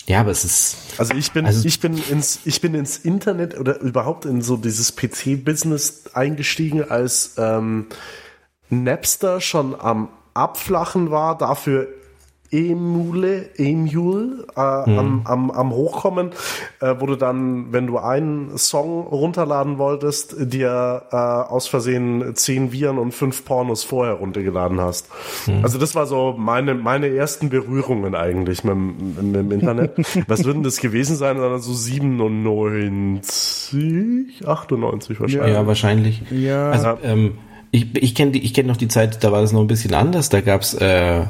ja, 0.08 0.20
aber 0.20 0.30
es 0.30 0.46
ist. 0.46 0.78
Also 1.00 1.16
ich 1.16 1.32
bin, 1.32 1.46
also 1.46 1.68
ich 1.68 1.80
bin 1.80 1.98
ins, 1.98 2.42
ich 2.46 2.62
bin 2.62 2.76
ins 2.76 2.98
Internet 2.98 3.58
oder 3.58 3.80
überhaupt 3.82 4.26
in 4.26 4.44
so 4.44 4.56
dieses 4.56 4.96
PC-Business 4.96 6.12
eingestiegen, 6.14 6.84
als 6.84 7.36
ähm, 7.38 7.88
Napster 8.70 9.42
schon 9.42 9.74
am 9.80 10.10
Abflachen 10.36 11.10
war, 11.10 11.38
dafür 11.38 11.88
Emule, 12.52 13.50
Emule 13.58 14.46
äh, 14.56 14.90
mhm. 14.90 15.00
am, 15.00 15.22
am, 15.26 15.52
am 15.52 15.72
Hochkommen, 15.72 16.30
äh, 16.80 16.96
wo 17.00 17.08
du 17.08 17.16
dann, 17.16 17.74
wenn 17.74 17.88
du 17.88 17.98
einen 17.98 18.58
Song 18.58 19.08
runterladen 19.08 19.78
wolltest, 19.78 20.36
dir 20.54 21.04
äh, 21.12 21.16
aus 21.16 21.68
Versehen 21.68 22.34
zehn 22.36 22.72
Viren 22.72 22.98
und 23.00 23.14
fünf 23.14 23.44
Pornos 23.46 23.84
vorher 23.84 24.14
runtergeladen 24.14 24.80
hast. 24.80 25.10
Mhm. 25.48 25.64
Also 25.64 25.80
das 25.80 25.96
war 25.96 26.06
so 26.06 26.36
meine, 26.38 26.76
meine 26.76 27.08
ersten 27.08 27.50
Berührungen 27.50 28.16
eigentlich 28.16 28.64
mit, 28.64 28.78
mit 28.78 29.36
dem 29.36 29.52
Internet. 29.52 29.98
Was 30.28 30.46
würden 30.46 30.64
das 30.64 30.78
gewesen 30.78 31.16
sein? 31.16 31.38
So 31.60 31.74
97, 31.74 34.48
98 34.48 35.20
wahrscheinlich. 35.20 35.54
Ja, 35.54 35.68
wahrscheinlich. 35.68 36.22
Ja. 36.32 36.70
Also, 36.70 36.98
ähm, 37.04 37.40
ich, 37.76 37.96
ich 37.96 38.16
kenne 38.16 38.38
ich 38.38 38.54
kenn 38.54 38.68
noch 38.68 38.78
die 38.78 38.88
Zeit, 38.88 39.24
da 39.24 39.32
war 39.32 39.42
das 39.42 39.52
noch 39.52 39.62
ein 39.62 39.68
bisschen 39.68 39.94
anders. 39.94 40.30
Da 40.30 40.42
gab's 40.42 40.74
äh, 40.74 41.20
äh, 41.20 41.26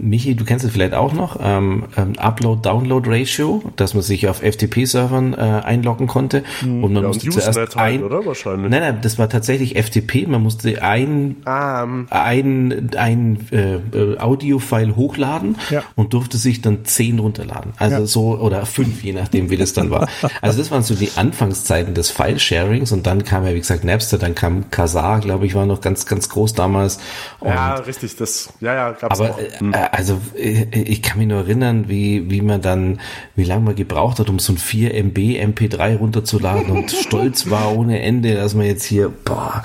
Michi, 0.00 0.34
du 0.34 0.44
kennst 0.44 0.64
es 0.64 0.72
vielleicht 0.72 0.94
auch 0.94 1.12
noch, 1.12 1.38
ähm, 1.40 1.84
ähm, 1.96 2.12
Upload-Download-Ratio, 2.18 3.62
dass 3.76 3.94
man 3.94 4.02
sich 4.02 4.28
auf 4.28 4.42
FTP-Servern 4.42 5.34
äh, 5.34 5.36
einloggen 5.36 6.06
konnte. 6.06 6.44
Mhm. 6.62 6.84
Und 6.84 6.92
man 6.92 7.02
ja, 7.02 7.08
musste 7.08 7.26
und 7.26 7.32
zuerst 7.32 7.56
halt, 7.56 7.76
ein, 7.76 8.02
oder? 8.02 8.24
Wahrscheinlich. 8.24 8.70
Nein, 8.70 8.80
nein, 8.80 8.98
das 9.02 9.18
war 9.18 9.28
tatsächlich 9.28 9.76
FTP. 9.76 10.26
Man 10.26 10.42
musste 10.42 10.82
ein, 10.82 11.36
um. 11.44 12.06
ein, 12.10 12.90
ein 12.96 13.46
äh, 13.50 13.74
äh, 13.74 14.18
Audio-File 14.18 14.96
hochladen 14.96 15.56
ja. 15.70 15.82
und 15.94 16.12
durfte 16.12 16.36
sich 16.36 16.62
dann 16.62 16.84
zehn 16.84 17.18
runterladen. 17.18 17.72
Also 17.78 17.96
ja. 17.96 18.06
so, 18.06 18.38
oder 18.38 18.66
fünf, 18.66 19.02
je 19.02 19.12
nachdem, 19.12 19.50
wie 19.50 19.56
das 19.56 19.72
dann 19.72 19.90
war. 19.90 20.08
Also 20.40 20.58
das 20.58 20.70
waren 20.70 20.82
so 20.82 20.94
die 20.94 21.10
Anfangszeiten 21.16 21.94
des 21.94 22.10
File-Sharings 22.10 22.92
und 22.92 23.06
dann 23.06 23.24
kam 23.24 23.46
ja, 23.46 23.54
wie 23.54 23.58
gesagt, 23.58 23.84
Napster, 23.84 24.18
dann 24.18 24.34
kam 24.34 24.70
Kazaa, 24.70 25.18
glaube 25.18 25.46
ich, 25.46 25.54
war 25.54 25.64
noch 25.64 25.80
ganz, 25.80 26.06
ganz 26.06 26.28
groß 26.28 26.54
damals. 26.54 26.98
Und 27.40 27.48
ja, 27.50 27.74
richtig, 27.74 28.16
das, 28.16 28.52
ja, 28.60 28.74
ja, 28.74 28.92
gab's 28.92 29.20
aber, 29.20 29.30
auch. 29.30 29.38
Äh, 29.74 29.88
also 29.90 30.20
äh, 30.36 30.66
ich 30.72 31.02
kann 31.02 31.18
mich 31.18 31.26
nur 31.26 31.38
erinnern, 31.38 31.88
wie, 31.88 32.30
wie 32.30 32.40
man 32.40 32.60
dann, 32.60 33.00
wie 33.34 33.44
lange 33.44 33.64
man 33.64 33.74
gebraucht 33.74 34.20
hat, 34.20 34.30
um 34.30 34.38
so 34.38 34.52
ein 34.52 34.58
4 34.58 34.94
MB 34.94 35.18
MP3 35.18 35.96
runterzuladen 35.96 36.70
und 36.70 36.90
stolz 36.92 37.50
war 37.50 37.76
ohne 37.76 38.00
Ende, 38.00 38.34
dass 38.34 38.54
man 38.54 38.66
jetzt 38.66 38.84
hier, 38.84 39.08
boah, 39.08 39.62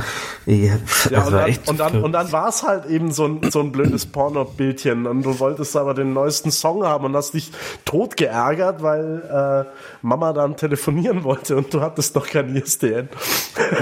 Ja, 0.50 0.80
ja 1.12 1.24
und, 1.26 1.32
dann, 1.32 1.58
und, 1.68 1.80
dann, 1.80 2.04
und 2.04 2.12
dann 2.12 2.32
war 2.32 2.50
es 2.50 2.64
halt 2.64 2.88
eben 2.88 3.12
so 3.12 3.26
ein, 3.26 3.52
so 3.52 3.60
ein 3.60 3.72
blödes 3.72 4.08
Porno-Bildchen 4.08 5.06
und 5.06 5.22
du 5.22 5.40
wolltest 5.40 5.78
aber 5.78 5.94
den 5.94 6.14
neuesten 6.14 6.50
Song 6.50 6.84
haben 6.84 7.06
und 7.06 7.16
hast 7.16 7.36
dich 7.36 7.52
tot 7.86 8.18
geärgert, 8.18 8.82
weil 8.82 9.22
äh, 9.30 9.70
Mama 10.02 10.34
dann 10.34 10.58
telefonieren 10.58 11.24
wollte 11.24 11.56
und 11.56 11.72
du 11.72 11.82
hattest 11.82 12.16
noch 12.16 12.26
kein 12.26 12.56
ISDN. 12.56 13.10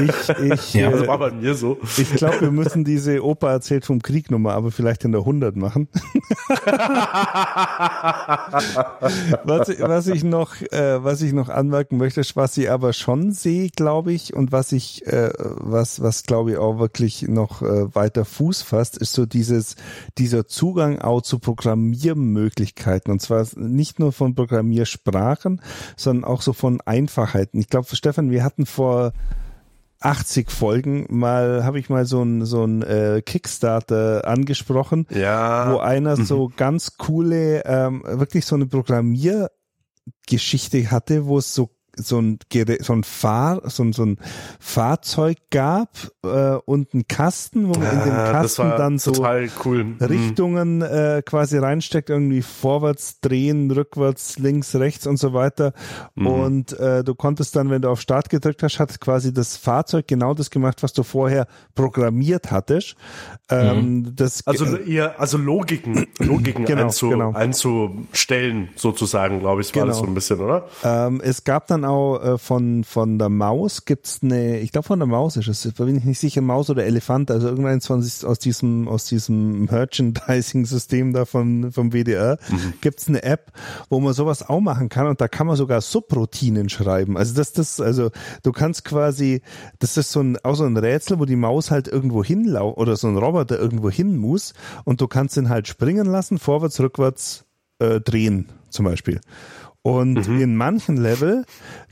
Ich, 0.03 0.29
ich, 0.41 0.73
ja, 0.73 0.91
das 0.91 1.07
war 1.07 1.17
bei 1.17 1.31
mir 1.31 1.55
so. 1.55 1.77
Ich 1.95 2.13
glaube, 2.15 2.41
wir 2.41 2.51
müssen 2.51 2.83
diese 2.83 3.23
Opa 3.23 3.49
erzählt 3.49 3.85
vom 3.85 4.01
Krieg 4.01 4.29
Nummer 4.29 4.57
aber 4.57 4.71
vielleicht 4.71 5.05
in 5.05 5.13
der 5.13 5.21
100 5.21 5.55
machen. 5.55 5.87
was, 9.43 9.69
was 9.79 10.07
ich 10.07 10.25
noch, 10.25 10.61
äh, 10.71 11.03
was 11.03 11.21
ich 11.21 11.31
noch 11.31 11.47
anmerken 11.47 11.97
möchte, 11.97 12.21
was 12.33 12.57
ich 12.57 12.69
aber 12.69 12.91
schon 12.91 13.31
sehe, 13.31 13.69
glaube 13.69 14.11
ich, 14.11 14.33
und 14.33 14.51
was 14.51 14.73
ich, 14.73 15.05
äh, 15.07 15.31
was, 15.37 16.01
was 16.01 16.23
glaube 16.23 16.51
ich 16.51 16.56
auch 16.57 16.79
wirklich 16.79 17.23
noch 17.23 17.61
äh, 17.61 17.93
weiter 17.95 18.25
Fuß 18.25 18.61
fasst, 18.61 18.97
ist 18.97 19.13
so 19.13 19.25
dieses, 19.25 19.75
dieser 20.17 20.47
Zugang 20.47 20.99
auch 20.99 21.21
zu 21.21 21.39
Programmiermöglichkeiten. 21.39 23.11
Und 23.11 23.21
zwar 23.21 23.45
nicht 23.55 23.99
nur 23.99 24.11
von 24.11 24.35
Programmiersprachen, 24.35 25.61
sondern 25.95 26.25
auch 26.25 26.41
so 26.41 26.53
von 26.53 26.81
Einfachheiten. 26.81 27.59
Ich 27.59 27.69
glaube, 27.69 27.95
Stefan, 27.95 28.31
wir 28.31 28.43
hatten 28.43 28.65
vor 28.65 29.13
80 29.99 30.51
Folgen 30.51 31.07
mal 31.09 31.63
habe 31.63 31.79
ich 31.79 31.89
mal 31.89 32.05
so 32.05 32.21
ein 32.21 32.45
so 32.45 32.63
ein 32.63 32.83
äh, 32.83 33.23
Kickstarter 33.25 34.27
angesprochen, 34.27 35.07
ja. 35.09 35.73
wo 35.73 35.79
einer 35.79 36.17
mhm. 36.17 36.25
so 36.25 36.51
ganz 36.55 36.97
coole 36.97 37.63
ähm, 37.65 38.03
wirklich 38.05 38.45
so 38.45 38.53
eine 38.55 38.67
Programmiergeschichte 38.67 40.91
hatte, 40.91 41.25
wo 41.25 41.39
es 41.39 41.55
so 41.55 41.71
so 41.97 42.19
ein, 42.19 42.39
so 42.79 42.93
ein 42.93 43.03
Fahr, 43.03 43.61
so 43.65 43.83
ein, 43.83 43.93
so 43.93 44.03
ein 44.03 44.17
Fahrzeug 44.59 45.37
gab 45.49 45.89
äh, 46.23 46.55
und 46.65 46.93
einen 46.93 47.07
Kasten, 47.07 47.67
wo 47.67 47.79
man 47.79 47.91
in 47.91 48.03
den 48.03 48.13
ah, 48.13 48.31
Kasten 48.31 48.69
dann 48.69 48.99
so 48.99 49.11
cool. 49.65 49.83
Mhm. 49.83 49.97
Richtungen 50.01 50.81
äh, 50.81 51.21
quasi 51.25 51.57
reinsteckt, 51.57 52.09
irgendwie 52.09 52.41
vorwärts 52.41 53.19
drehen, 53.21 53.71
rückwärts, 53.71 54.39
links, 54.39 54.75
rechts 54.75 55.07
und 55.07 55.17
so 55.17 55.33
weiter. 55.33 55.73
Mhm. 56.15 56.27
Und 56.27 56.79
äh, 56.79 57.03
du 57.03 57.15
konntest 57.15 57.55
dann, 57.55 57.69
wenn 57.69 57.81
du 57.81 57.89
auf 57.89 58.01
Start 58.01 58.29
gedrückt 58.29 58.63
hast, 58.63 58.79
hat 58.79 58.99
quasi 58.99 59.33
das 59.33 59.57
Fahrzeug 59.57 60.07
genau 60.07 60.33
das 60.33 60.49
gemacht, 60.49 60.83
was 60.83 60.93
du 60.93 61.03
vorher 61.03 61.47
programmiert 61.75 62.51
hattest. 62.51 62.95
Ähm, 63.49 63.77
mhm. 63.77 64.15
das, 64.15 64.45
also 64.45 64.77
eher, 64.77 65.19
also 65.19 65.37
Logiken, 65.37 66.07
Logiken 66.19 66.65
genau, 66.65 66.83
einzu, 66.83 67.09
genau. 67.09 67.33
einzustellen, 67.33 68.69
sozusagen, 68.75 69.39
glaube 69.39 69.61
ich, 69.61 69.73
war 69.75 69.83
genau. 69.83 69.87
das 69.87 69.97
so 69.97 70.05
ein 70.05 70.13
bisschen, 70.13 70.39
oder? 70.39 70.67
Ähm, 70.83 71.21
es 71.23 71.43
gab 71.43 71.67
dann 71.67 71.85
auch 71.87 72.21
äh, 72.21 72.37
von, 72.37 72.83
von 72.83 73.17
der 73.17 73.29
Maus 73.29 73.85
gibt's 73.85 74.19
eine, 74.21 74.59
ich 74.59 74.71
glaube 74.71 74.87
von 74.87 74.99
der 74.99 75.07
Maus 75.07 75.37
ist 75.37 75.47
es, 75.47 75.61
da 75.61 75.85
bin 75.85 75.97
ich 75.97 76.03
nicht 76.03 76.19
sicher, 76.19 76.41
Maus 76.41 76.69
oder 76.69 76.85
Elefant, 76.85 77.31
also 77.31 77.47
irgendeins 77.47 77.87
von, 77.87 77.99
aus 77.99 78.39
diesem, 78.39 78.87
aus 78.87 79.05
diesem 79.05 79.65
Merchandising-System 79.65 81.13
da 81.13 81.25
von, 81.25 81.71
vom 81.71 81.91
WDR, 81.91 82.37
mhm. 82.49 82.73
gibt's 82.81 83.07
eine 83.07 83.23
App, 83.23 83.51
wo 83.89 83.99
man 83.99 84.13
sowas 84.13 84.47
auch 84.47 84.59
machen 84.59 84.89
kann 84.89 85.07
und 85.07 85.19
da 85.19 85.27
kann 85.27 85.47
man 85.47 85.55
sogar 85.55 85.81
Subroutinen 85.81 86.69
schreiben. 86.69 87.17
Also 87.17 87.33
das, 87.33 87.53
das, 87.53 87.79
also 87.79 88.11
du 88.43 88.51
kannst 88.51 88.85
quasi, 88.85 89.41
das 89.79 89.97
ist 89.97 90.11
so 90.11 90.21
ein, 90.21 90.37
auch 90.43 90.55
so 90.55 90.65
ein 90.65 90.77
Rätsel, 90.77 91.19
wo 91.19 91.25
die 91.25 91.35
Maus 91.35 91.71
halt 91.71 91.87
irgendwo 91.87 92.23
hinlau 92.23 92.73
oder 92.73 92.95
so 92.95 93.07
ein 93.07 93.17
Roboter 93.17 93.57
irgendwo 93.57 93.89
hin 93.89 94.17
muss 94.17 94.53
und 94.83 95.01
du 95.01 95.07
kannst 95.07 95.37
ihn 95.37 95.49
halt 95.49 95.67
springen 95.67 96.05
lassen, 96.05 96.37
vorwärts, 96.37 96.79
rückwärts 96.79 97.45
äh, 97.79 97.99
drehen 97.99 98.49
zum 98.69 98.85
Beispiel. 98.85 99.21
Und 99.87 100.27
mhm. 100.27 100.41
in 100.41 100.55
manchen 100.57 100.97
Level 100.97 101.45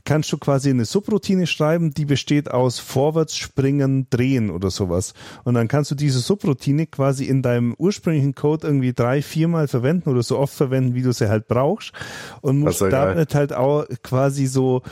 kannst 0.04 0.30
du 0.30 0.36
quasi 0.36 0.68
eine 0.68 0.84
Subroutine 0.84 1.46
schreiben, 1.46 1.92
die 1.92 2.04
besteht 2.04 2.50
aus 2.50 2.78
Vorwärts, 2.78 3.38
Springen, 3.38 4.06
Drehen 4.10 4.50
oder 4.50 4.70
sowas. 4.70 5.14
Und 5.44 5.54
dann 5.54 5.66
kannst 5.66 5.92
du 5.92 5.94
diese 5.94 6.18
Subroutine 6.18 6.88
quasi 6.88 7.24
in 7.24 7.40
deinem 7.40 7.74
ursprünglichen 7.78 8.34
Code 8.34 8.66
irgendwie 8.66 8.92
drei, 8.92 9.22
viermal 9.22 9.66
verwenden 9.66 10.10
oder 10.10 10.22
so 10.22 10.38
oft 10.38 10.52
verwenden, 10.52 10.94
wie 10.94 11.00
du 11.00 11.10
sie 11.12 11.30
halt 11.30 11.48
brauchst. 11.48 11.92
Und 12.42 12.58
musst 12.58 12.82
damit 12.82 13.34
halt 13.34 13.54
auch 13.54 13.86
quasi 14.02 14.44
so 14.44 14.82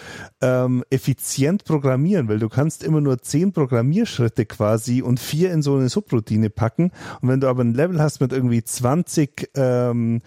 ähm, 0.40 0.82
effizient 0.88 1.64
programmieren, 1.64 2.26
weil 2.30 2.38
du 2.38 2.48
kannst 2.48 2.82
immer 2.82 3.02
nur 3.02 3.18
zehn 3.20 3.52
Programmierschritte 3.52 4.46
quasi 4.46 5.02
und 5.02 5.20
vier 5.20 5.52
in 5.52 5.60
so 5.60 5.76
eine 5.76 5.90
Subroutine 5.90 6.48
packen. 6.48 6.90
Und 7.20 7.28
wenn 7.28 7.40
du 7.40 7.48
aber 7.48 7.64
ein 7.64 7.74
Level 7.74 8.00
hast 8.00 8.22
mit 8.22 8.32
irgendwie 8.32 8.64
20 8.64 9.50
ähm, 9.56 10.22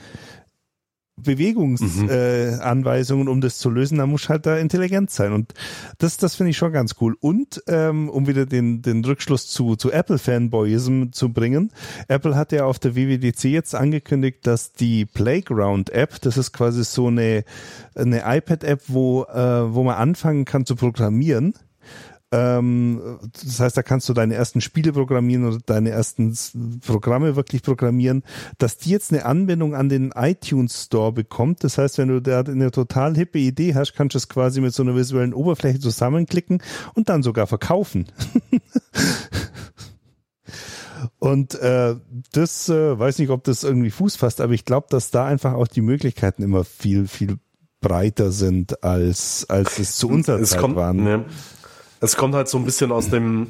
Bewegungsanweisungen, 1.17 3.25
mhm. 3.25 3.29
äh, 3.29 3.31
um 3.31 3.41
das 3.41 3.57
zu 3.57 3.69
lösen, 3.69 3.97
da 3.97 4.05
muss 4.05 4.29
halt 4.29 4.45
da 4.45 4.57
intelligent 4.57 5.09
sein. 5.09 5.33
Und 5.33 5.53
das, 5.97 6.17
das 6.17 6.35
finde 6.35 6.51
ich 6.51 6.57
schon 6.57 6.71
ganz 6.71 6.95
cool. 7.01 7.15
Und 7.19 7.63
ähm, 7.67 8.09
um 8.09 8.27
wieder 8.27 8.45
den, 8.45 8.81
den 8.81 9.03
Rückschluss 9.03 9.47
zu, 9.47 9.75
zu 9.75 9.91
Apple-Fanboyism 9.91 11.11
zu 11.11 11.33
bringen, 11.33 11.71
Apple 12.07 12.35
hat 12.35 12.51
ja 12.51 12.65
auf 12.65 12.79
der 12.79 12.95
WWDC 12.95 13.45
jetzt 13.45 13.73
angekündigt, 13.73 14.45
dass 14.45 14.73
die 14.73 15.05
Playground-App, 15.05 16.21
das 16.21 16.37
ist 16.37 16.53
quasi 16.53 16.83
so 16.83 17.07
eine, 17.07 17.43
eine 17.95 18.21
iPad-App, 18.23 18.81
wo, 18.87 19.23
äh, 19.23 19.73
wo 19.73 19.83
man 19.83 19.95
anfangen 19.95 20.45
kann 20.45 20.65
zu 20.65 20.75
programmieren, 20.75 21.55
ähm, 22.31 23.19
das 23.31 23.59
heißt, 23.59 23.77
da 23.77 23.83
kannst 23.83 24.09
du 24.09 24.13
deine 24.13 24.35
ersten 24.35 24.59
Spiele 24.59 24.91
programmieren 24.91 25.45
oder 25.45 25.59
deine 25.65 25.91
ersten 25.91 26.37
Programme 26.85 27.35
wirklich 27.35 27.63
programmieren, 27.63 28.23
dass 28.57 28.77
die 28.77 28.89
jetzt 28.89 29.13
eine 29.13 29.25
Anbindung 29.25 29.75
an 29.75 29.87
den 29.87 30.11
iTunes 30.11 30.85
Store 30.85 31.13
bekommt. 31.13 31.63
Das 31.63 31.77
heißt, 31.77 31.97
wenn 31.97 32.09
du 32.09 32.21
da 32.21 32.41
eine 32.41 32.71
total 32.71 33.15
hippe 33.15 33.39
Idee 33.39 33.75
hast, 33.75 33.93
kannst 33.93 34.15
du 34.15 34.17
es 34.17 34.27
quasi 34.27 34.59
mit 34.59 34.73
so 34.73 34.83
einer 34.83 34.95
visuellen 34.95 35.33
Oberfläche 35.33 35.79
zusammenklicken 35.79 36.61
und 36.95 37.07
dann 37.09 37.23
sogar 37.23 37.47
verkaufen. 37.47 38.07
Und 41.19 41.55
äh, 41.55 41.95
das 42.31 42.69
äh, 42.69 42.97
weiß 42.97 43.19
nicht, 43.19 43.29
ob 43.29 43.43
das 43.43 43.63
irgendwie 43.63 43.91
Fuß 43.91 44.15
fasst, 44.15 44.41
aber 44.41 44.53
ich 44.53 44.65
glaube, 44.65 44.87
dass 44.89 45.11
da 45.11 45.25
einfach 45.25 45.53
auch 45.53 45.67
die 45.67 45.81
Möglichkeiten 45.81 46.43
immer 46.43 46.63
viel, 46.63 47.07
viel 47.07 47.37
breiter 47.81 48.31
sind, 48.31 48.83
als, 48.83 49.45
als 49.49 49.79
es 49.79 49.97
zu 49.97 50.09
unserer 50.09 50.39
es 50.39 50.51
Zeit 50.51 50.59
kommt, 50.59 50.75
waren. 50.75 51.03
Ne, 51.03 51.25
es 51.99 52.15
kommt 52.15 52.35
halt 52.35 52.47
so 52.47 52.57
ein 52.57 52.65
bisschen 52.65 52.91
aus 52.91 53.09
dem, 53.09 53.47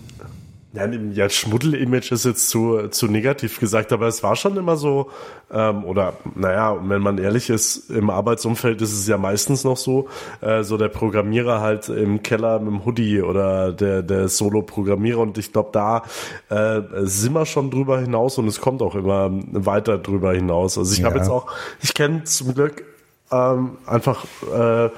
ja, 0.74 0.86
ja 0.86 1.30
Schmuddel-Image 1.30 2.12
ist 2.12 2.26
jetzt 2.26 2.50
zu, 2.50 2.88
zu 2.90 3.08
negativ 3.08 3.60
gesagt, 3.60 3.92
aber 3.92 4.08
es 4.08 4.22
war 4.22 4.36
schon 4.36 4.58
immer 4.58 4.78
so, 4.78 5.10
ähm, 5.52 5.84
oder 5.86 6.14
naja, 6.36 6.78
wenn 6.84 7.02
man 7.02 7.18
ehrlich 7.18 7.50
ist, 7.50 7.90
im 7.90 8.10
Arbeitsumfeld 8.10 8.82
ist 8.82 8.94
es 8.94 9.08
ja 9.08 9.18
meistens 9.18 9.64
noch 9.64 9.78
so, 9.78 10.08
äh, 10.42 10.64
so 10.64 10.78
der 10.78 10.90
Programmierer 10.90 11.62
halt 11.62 11.90
im 11.90 12.22
Keller 12.22 12.60
mit 12.60 12.68
dem 12.68 12.86
Hoodie 12.86 13.22
oder 13.22 13.72
der, 13.74 14.04
der 14.04 14.30
Solo-Programmierer 14.30 15.20
und 15.20 15.38
ich 15.38 15.52
glaube, 15.52 15.70
da 15.72 16.04
äh, 16.50 16.82
sind 17.04 17.34
wir 17.34 17.46
schon 17.46 17.72
drüber 17.72 18.00
hinaus 18.00 18.38
und 18.38 18.48
es 18.48 18.62
kommt 18.62 18.82
auch 18.82 18.96
immer 18.96 19.30
weiter 19.32 19.98
drüber 19.98 20.34
hinaus. 20.34 20.78
Also 20.78 20.94
ich 20.94 21.00
ja. 21.00 21.06
habe 21.06 21.18
jetzt 21.18 21.30
auch, 21.30 21.48
ich 21.82 21.94
kenne 21.94 22.24
zum 22.26 22.54
Glück 22.54 22.84
ähm, 23.32 23.78
einfach 23.86 24.26
äh, 24.54 24.86
äh, 24.86 24.90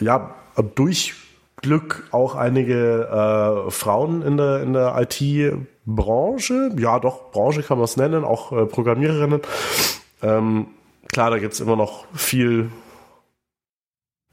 ja 0.00 0.34
durch 0.74 1.14
Glück 1.64 2.06
auch 2.10 2.34
einige 2.34 3.66
äh, 3.66 3.70
Frauen 3.70 4.20
in 4.20 4.36
der, 4.36 4.62
in 4.62 4.74
der 4.74 4.94
IT-Branche. 5.00 6.70
Ja, 6.76 7.00
doch, 7.00 7.32
Branche 7.32 7.62
kann 7.62 7.78
man 7.78 7.86
es 7.86 7.96
nennen, 7.96 8.22
auch 8.22 8.52
äh, 8.52 8.66
Programmiererinnen. 8.66 9.40
Ähm, 10.22 10.66
klar, 11.08 11.30
da 11.30 11.38
gibt 11.38 11.54
es 11.54 11.60
immer 11.60 11.76
noch 11.76 12.04
viel 12.12 12.70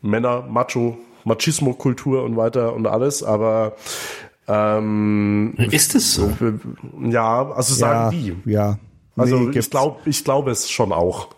Männer, 0.01 0.41
Macho, 0.41 0.97
Machismo-Kultur 1.23 2.23
und 2.23 2.35
weiter 2.35 2.73
und 2.73 2.85
alles, 2.85 3.23
aber 3.23 3.77
ähm, 4.49 5.53
ist 5.57 5.95
es 5.95 6.15
so? 6.15 6.33
Ja, 6.99 7.49
also 7.51 7.73
sagen 7.73 8.11
ja, 8.13 8.33
die. 8.33 8.51
Ja. 8.51 8.79
Also 9.15 9.39
nee, 9.39 9.57
ich 9.57 9.69
glaube, 9.69 9.99
ich 10.03 10.23
glaube 10.25 10.51
es 10.51 10.69
schon 10.69 10.91
auch. 10.91 11.29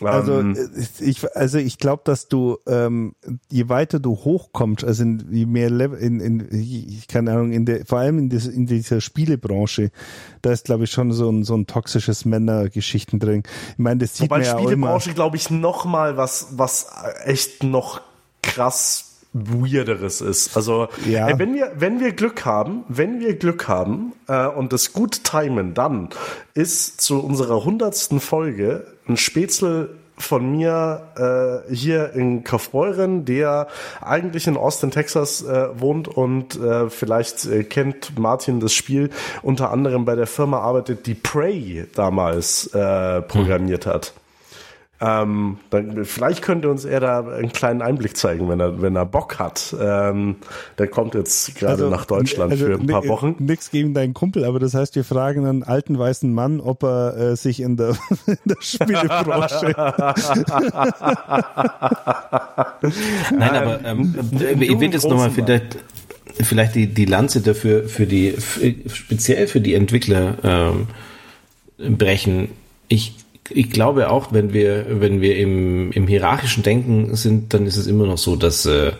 Also 0.00 0.40
ähm, 0.40 0.56
ich 1.00 1.36
also 1.36 1.58
ich 1.58 1.78
glaube, 1.78 2.02
dass 2.04 2.28
du 2.28 2.58
ähm, 2.66 3.14
je 3.50 3.68
weiter 3.68 3.98
du 3.98 4.12
hochkommst, 4.12 4.84
also 4.84 5.02
in, 5.02 5.26
je 5.30 5.46
mehr 5.46 5.70
Level 5.70 5.98
in, 5.98 6.20
in 6.20 6.48
ich 6.52 7.08
keine 7.08 7.32
Ahnung 7.32 7.52
in 7.52 7.64
der 7.64 7.84
vor 7.84 7.98
allem 7.98 8.18
in, 8.18 8.28
des, 8.28 8.46
in 8.46 8.66
dieser 8.66 9.00
Spielebranche, 9.00 9.90
da 10.42 10.52
ist 10.52 10.66
glaube 10.66 10.84
ich 10.84 10.90
schon 10.90 11.12
so 11.12 11.30
ein 11.30 11.44
so 11.44 11.56
ein 11.56 11.66
toxisches 11.66 12.24
Männergeschichten 12.24 13.18
drin. 13.18 13.42
Ich 13.72 13.78
meine, 13.78 13.98
das 13.98 14.16
sieht 14.16 14.30
Wobei 14.30 14.38
man 14.38 14.46
ja 14.46 14.58
Spielebranche 14.58 15.14
glaube 15.14 15.36
ich 15.36 15.50
noch 15.50 15.84
mal 15.84 16.16
was 16.16 16.48
was 16.52 16.86
echt 17.24 17.64
noch 17.64 18.00
krass 18.42 19.07
weirderes 19.32 20.20
ist. 20.20 20.56
Also 20.56 20.88
ja. 21.06 21.28
ey, 21.28 21.38
wenn 21.38 21.54
wir 21.54 21.72
wenn 21.76 22.00
wir 22.00 22.12
Glück 22.12 22.44
haben, 22.44 22.84
wenn 22.88 23.20
wir 23.20 23.36
Glück 23.36 23.68
haben 23.68 24.12
äh, 24.26 24.46
und 24.46 24.72
das 24.72 24.92
gut 24.92 25.24
timen, 25.24 25.74
dann 25.74 26.08
ist 26.54 27.00
zu 27.00 27.22
unserer 27.22 27.64
hundertsten 27.64 28.20
Folge 28.20 28.86
ein 29.06 29.16
Spätzle 29.16 29.90
von 30.20 30.50
mir 30.50 31.64
äh, 31.68 31.72
hier 31.72 32.12
in 32.12 32.44
Kaufbeuren, 32.44 33.24
der 33.24 33.68
eigentlich 34.00 34.46
in 34.46 34.56
Austin, 34.56 34.90
Texas 34.90 35.42
äh, 35.42 35.68
wohnt 35.78 36.08
und 36.08 36.60
äh, 36.60 36.90
vielleicht 36.90 37.44
äh, 37.46 37.64
kennt 37.64 38.18
Martin 38.18 38.60
das 38.60 38.72
Spiel, 38.72 39.10
unter 39.42 39.70
anderem 39.70 40.04
bei 40.04 40.16
der 40.16 40.26
Firma 40.26 40.58
arbeitet, 40.58 41.06
die 41.06 41.14
Prey 41.14 41.86
damals 41.94 42.66
äh, 42.74 43.22
programmiert 43.22 43.86
hm. 43.86 43.92
hat. 43.92 44.12
Ähm, 45.00 45.58
dann, 45.70 46.04
vielleicht 46.04 46.42
könnte 46.42 46.68
uns 46.68 46.84
er 46.84 46.98
da 46.98 47.20
einen 47.20 47.52
kleinen 47.52 47.82
Einblick 47.82 48.16
zeigen, 48.16 48.48
wenn 48.48 48.58
er, 48.58 48.82
wenn 48.82 48.96
er 48.96 49.06
Bock 49.06 49.38
hat. 49.38 49.76
Ähm, 49.80 50.36
der 50.76 50.88
kommt 50.88 51.14
jetzt 51.14 51.54
gerade 51.54 51.84
also, 51.84 51.88
nach 51.88 52.04
Deutschland 52.04 52.50
also, 52.50 52.66
für 52.66 52.74
ein 52.74 52.86
paar 52.88 53.06
Wochen. 53.06 53.36
Nix 53.38 53.70
gegen 53.70 53.94
deinen 53.94 54.12
Kumpel, 54.12 54.44
aber 54.44 54.58
das 54.58 54.74
heißt, 54.74 54.96
wir 54.96 55.04
fragen 55.04 55.46
einen 55.46 55.62
alten 55.62 55.96
weißen 55.96 56.34
Mann, 56.34 56.60
ob 56.60 56.82
er 56.82 57.16
äh, 57.16 57.36
sich 57.36 57.60
in 57.60 57.76
der, 57.76 57.90
in 58.26 58.38
der 58.44 58.56
Spielebranche. 58.58 59.66
Nein, 63.36 63.54
aber 63.54 63.84
ähm, 63.84 64.14
ich 64.58 64.80
will 64.80 64.92
jetzt 64.92 65.08
nochmal 65.08 65.30
vielleicht, 65.30 65.78
vielleicht 66.42 66.74
die, 66.74 66.88
die 66.88 67.04
Lanze 67.04 67.40
dafür 67.40 67.88
für 67.88 68.06
die 68.06 68.34
speziell 68.92 69.46
für 69.46 69.60
die 69.60 69.74
Entwickler 69.74 70.38
ähm, 70.42 70.88
brechen. 71.96 72.48
Ich 72.88 73.14
ich 73.50 73.70
glaube 73.70 74.10
auch, 74.10 74.32
wenn 74.32 74.52
wir, 74.52 75.00
wenn 75.00 75.20
wir 75.20 75.36
im, 75.38 75.92
im 75.92 76.06
hierarchischen 76.06 76.62
Denken 76.62 77.14
sind, 77.16 77.54
dann 77.54 77.66
ist 77.66 77.76
es 77.76 77.86
immer 77.86 78.06
noch 78.06 78.18
so, 78.18 78.36
dass 78.36 78.66
äh, 78.66 78.92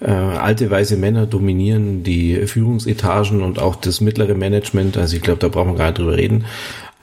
äh, 0.00 0.10
alte 0.10 0.70
weiße 0.70 0.96
Männer 0.96 1.26
dominieren 1.26 2.02
die 2.02 2.46
Führungsetagen 2.46 3.42
und 3.42 3.58
auch 3.58 3.76
das 3.76 4.00
mittlere 4.00 4.34
Management. 4.34 4.96
Also 4.96 5.16
ich 5.16 5.22
glaube, 5.22 5.40
da 5.40 5.48
brauchen 5.48 5.72
wir 5.72 5.78
gar 5.78 5.86
nicht 5.86 5.98
drüber 5.98 6.16
reden. 6.16 6.44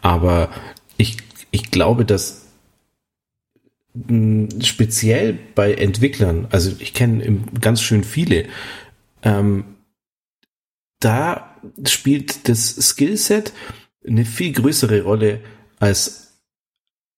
Aber 0.02 0.50
ich, 0.98 1.18
ich 1.52 1.72
glaube, 1.72 2.06
dass 2.06 2.46
mh, 3.94 4.64
speziell 4.64 5.38
bei 5.56 5.74
Entwicklern, 5.74 6.48
also 6.52 6.72
ich 6.80 6.94
kenne 6.94 7.40
ganz 7.60 7.82
schön 7.82 8.04
viele, 8.04 8.46
ähm, 9.24 9.66
da 11.00 11.56
spielt 11.86 12.48
das 12.48 12.76
Skillset 12.76 13.54
eine 14.08 14.26
viel 14.26 14.54
größere 14.54 15.02
Rolle 15.02 15.42
als 15.80 16.25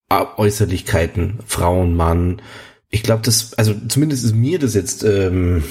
Äußerlichkeiten, 0.10 1.40
Frauen, 1.46 1.96
Mann. 1.96 2.42
Ich 2.90 3.04
glaube, 3.04 3.24
das, 3.24 3.54
also 3.56 3.74
zumindest 3.90 4.24
ist 4.24 4.36
mir 4.36 4.60
das 4.60 4.74
jetzt 4.74 5.04
ähm, 5.04 5.64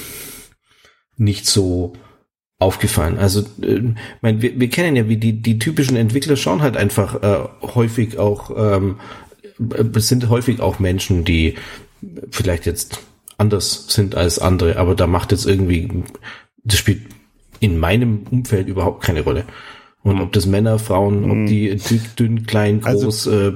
nicht 1.17 1.47
so 1.47 1.93
aufgefallen. 2.59 3.17
Also, 3.17 3.41
äh, 3.61 3.81
mein, 4.21 4.41
wir, 4.41 4.59
wir 4.59 4.69
kennen 4.69 4.95
ja, 4.95 5.07
wie 5.09 5.17
die, 5.17 5.41
die 5.41 5.59
typischen 5.59 5.97
Entwickler 5.97 6.35
schauen 6.35 6.61
halt 6.61 6.77
einfach 6.77 7.21
äh, 7.21 7.47
häufig 7.61 8.17
auch, 8.17 8.51
ähm, 8.55 8.99
es 9.95 10.07
sind 10.07 10.29
häufig 10.29 10.59
auch 10.59 10.79
Menschen, 10.79 11.23
die 11.23 11.55
vielleicht 12.29 12.65
jetzt 12.67 12.99
anders 13.37 13.87
sind 13.87 14.15
als 14.15 14.39
andere, 14.39 14.77
aber 14.77 14.95
da 14.95 15.07
macht 15.07 15.31
jetzt 15.31 15.45
irgendwie, 15.45 16.03
das 16.63 16.77
spielt 16.77 17.01
in 17.59 17.77
meinem 17.77 18.25
Umfeld 18.29 18.67
überhaupt 18.67 19.03
keine 19.03 19.21
Rolle. 19.21 19.45
Und 20.07 20.21
ob 20.21 20.31
das 20.31 20.45
Männer, 20.45 20.79
Frauen, 20.79 21.25
ob 21.25 21.31
hm. 21.31 21.45
die 21.47 21.75
dick, 21.75 22.15
dünn, 22.15 22.45
klein, 22.45 22.81
also, 22.83 23.05
groß. 23.05 23.27
Also, 23.27 23.49
äh, 23.49 23.53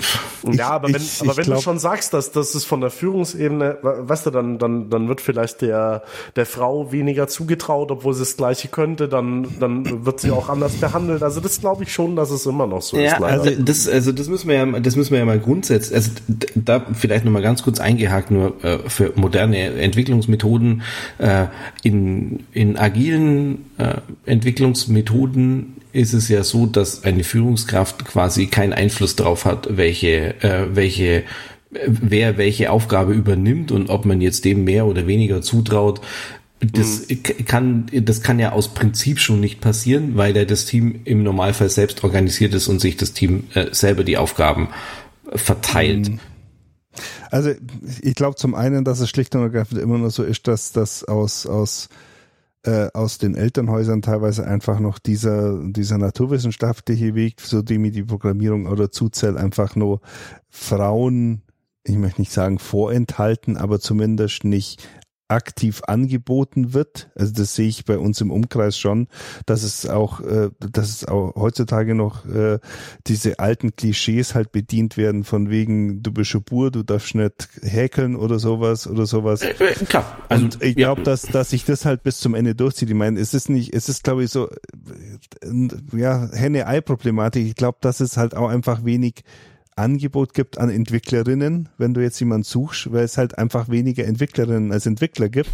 ja, 0.51 0.69
aber 0.69 0.89
wenn, 0.89 0.95
ich, 0.97 1.21
aber 1.21 1.37
wenn 1.37 1.45
glaub, 1.45 1.57
du 1.59 1.63
schon 1.63 1.79
sagst, 1.79 2.13
dass 2.13 2.31
das 2.31 2.55
ist 2.55 2.65
von 2.65 2.81
der 2.81 2.89
Führungsebene, 2.89 3.77
weißt 3.81 4.25
du, 4.25 4.31
dann, 4.31 4.59
dann, 4.59 4.89
dann 4.89 5.07
wird 5.07 5.21
vielleicht 5.21 5.61
der, 5.61 6.03
der 6.35 6.45
Frau 6.45 6.91
weniger 6.91 7.27
zugetraut, 7.29 7.89
obwohl 7.89 8.13
sie 8.13 8.21
das 8.21 8.35
Gleiche 8.35 8.67
könnte, 8.67 9.07
dann, 9.07 9.47
dann 9.59 10.05
wird 10.05 10.19
sie 10.19 10.31
auch 10.31 10.49
anders 10.49 10.73
behandelt. 10.73 11.23
Also 11.23 11.39
das 11.39 11.61
glaube 11.61 11.83
ich 11.83 11.93
schon, 11.93 12.15
dass 12.17 12.31
es 12.31 12.45
immer 12.45 12.67
noch 12.67 12.81
so 12.81 12.97
ja, 12.97 13.13
ist. 13.13 13.19
Leider. 13.19 13.43
Also 13.43 13.63
das, 13.63 13.87
also 13.87 14.11
das 14.11 14.27
müssen 14.27 14.49
wir 14.49 14.55
ja, 14.55 14.65
das 14.65 14.95
müssen 14.97 15.11
wir 15.11 15.19
ja 15.19 15.25
mal 15.25 15.39
grundsätzlich, 15.39 15.95
also 15.95 16.11
da 16.55 16.85
vielleicht 16.93 17.23
nochmal 17.23 17.43
ganz 17.43 17.63
kurz 17.63 17.79
eingehakt, 17.79 18.29
nur 18.29 18.61
äh, 18.63 18.79
für 18.87 19.13
moderne 19.15 19.57
Entwicklungsmethoden 19.79 20.81
äh, 21.17 21.45
in, 21.83 22.41
in 22.51 22.77
agilen 22.77 23.71
äh, 23.77 24.01
Entwicklungsmethoden 24.25 25.80
ist 25.93 26.13
es 26.13 26.29
ja 26.29 26.43
so, 26.43 26.65
dass 26.65 27.03
eine 27.03 27.23
Führungskraft 27.23 28.05
quasi 28.05 28.47
keinen 28.47 28.73
Einfluss 28.73 29.15
darauf 29.15 29.45
hat, 29.45 29.77
welche, 29.77 30.41
äh, 30.43 30.67
welche, 30.73 31.23
wer 31.69 32.37
welche 32.37 32.71
Aufgabe 32.71 33.13
übernimmt 33.13 33.71
und 33.71 33.89
ob 33.89 34.05
man 34.05 34.21
jetzt 34.21 34.45
dem 34.45 34.63
mehr 34.63 34.85
oder 34.85 35.07
weniger 35.07 35.41
zutraut. 35.41 36.01
Das 36.59 37.07
mhm. 37.09 37.45
kann, 37.45 37.85
das 37.91 38.21
kann 38.21 38.39
ja 38.39 38.51
aus 38.51 38.73
Prinzip 38.73 39.19
schon 39.19 39.39
nicht 39.39 39.61
passieren, 39.61 40.15
weil 40.15 40.35
ja 40.35 40.45
das 40.45 40.65
Team 40.65 41.01
im 41.05 41.23
Normalfall 41.23 41.69
selbst 41.69 42.03
organisiert 42.03 42.53
ist 42.53 42.67
und 42.67 42.79
sich 42.79 42.97
das 42.97 43.13
Team 43.13 43.45
äh, 43.53 43.67
selber 43.71 44.03
die 44.03 44.17
Aufgaben 44.17 44.69
verteilt. 45.33 46.09
Mhm. 46.09 46.19
Also 47.31 47.51
ich 48.01 48.15
glaube 48.15 48.35
zum 48.35 48.53
einen, 48.53 48.83
dass 48.83 48.99
es 48.99 49.09
schlicht 49.09 49.33
und 49.33 49.41
ergreifend 49.41 49.79
immer 49.81 49.97
nur 49.97 50.11
so 50.11 50.23
ist, 50.23 50.47
dass 50.47 50.71
das 50.73 51.03
aus, 51.05 51.45
aus 51.45 51.87
äh, 51.87 52.10
aus 52.93 53.17
den 53.17 53.35
Elternhäusern 53.35 54.01
teilweise 54.01 54.45
einfach 54.45 54.79
noch 54.79 54.99
dieser, 54.99 55.59
dieser 55.63 55.97
naturwissenschaftliche 55.97 57.15
Weg, 57.15 57.41
so 57.41 57.61
dem 57.61 57.91
die 57.91 58.03
Programmierung 58.03 58.67
oder 58.67 58.91
zuzählt, 58.91 59.37
einfach 59.37 59.75
nur 59.75 60.01
Frauen, 60.49 61.41
ich 61.83 61.97
möchte 61.97 62.21
nicht 62.21 62.31
sagen 62.31 62.59
vorenthalten, 62.59 63.57
aber 63.57 63.79
zumindest 63.79 64.43
nicht 64.43 64.87
aktiv 65.31 65.81
angeboten 65.87 66.73
wird. 66.73 67.09
Also 67.15 67.33
das 67.33 67.55
sehe 67.55 67.67
ich 67.67 67.85
bei 67.85 67.97
uns 67.97 68.19
im 68.21 68.31
Umkreis 68.31 68.77
schon, 68.77 69.07
dass 69.45 69.63
es 69.63 69.87
auch, 69.87 70.19
äh, 70.21 70.49
dass 70.59 70.89
es 70.89 71.07
auch 71.07 71.35
heutzutage 71.35 71.95
noch 71.95 72.25
äh, 72.25 72.59
diese 73.07 73.39
alten 73.39 73.75
Klischees 73.75 74.35
halt 74.35 74.51
bedient 74.51 74.97
werden 74.97 75.23
von 75.23 75.49
wegen, 75.49 76.03
du 76.03 76.11
bist 76.11 76.29
Schubur, 76.29 76.69
du 76.69 76.83
darfst 76.83 77.15
nicht 77.15 77.49
häkeln 77.61 78.15
oder 78.15 78.39
sowas 78.39 78.87
oder 78.87 79.05
sowas. 79.05 79.41
Äh, 79.41 79.51
äh, 79.51 79.73
klar. 79.85 80.17
Also, 80.29 80.43
Und 80.43 80.61
ich 80.61 80.75
glaube, 80.75 81.01
ja. 81.01 81.05
dass, 81.05 81.23
dass 81.23 81.49
sich 81.51 81.65
das 81.65 81.85
halt 81.85 82.03
bis 82.03 82.19
zum 82.19 82.35
Ende 82.35 82.53
durchzieht. 82.53 82.89
Ich 82.89 82.95
meine, 82.95 83.19
es 83.19 83.33
ist 83.33 83.49
nicht, 83.49 83.73
es 83.73 83.89
ist 83.89 84.03
glaube 84.03 84.23
ich 84.25 84.31
so, 84.31 84.49
äh, 84.49 85.97
ja, 85.97 86.29
Henne-Ei-Problematik. 86.31 87.47
Ich 87.47 87.55
glaube, 87.55 87.77
dass 87.81 88.01
es 88.01 88.17
halt 88.17 88.35
auch 88.35 88.49
einfach 88.49 88.83
wenig 88.83 89.23
Angebot 89.81 90.33
gibt 90.33 90.57
an 90.57 90.69
Entwicklerinnen, 90.69 91.69
wenn 91.77 91.93
du 91.93 92.01
jetzt 92.01 92.19
jemanden 92.19 92.43
suchst, 92.43 92.91
weil 92.91 93.03
es 93.03 93.17
halt 93.17 93.37
einfach 93.37 93.69
weniger 93.69 94.05
Entwicklerinnen 94.05 94.71
als 94.71 94.85
Entwickler 94.85 95.29
gibt. 95.29 95.51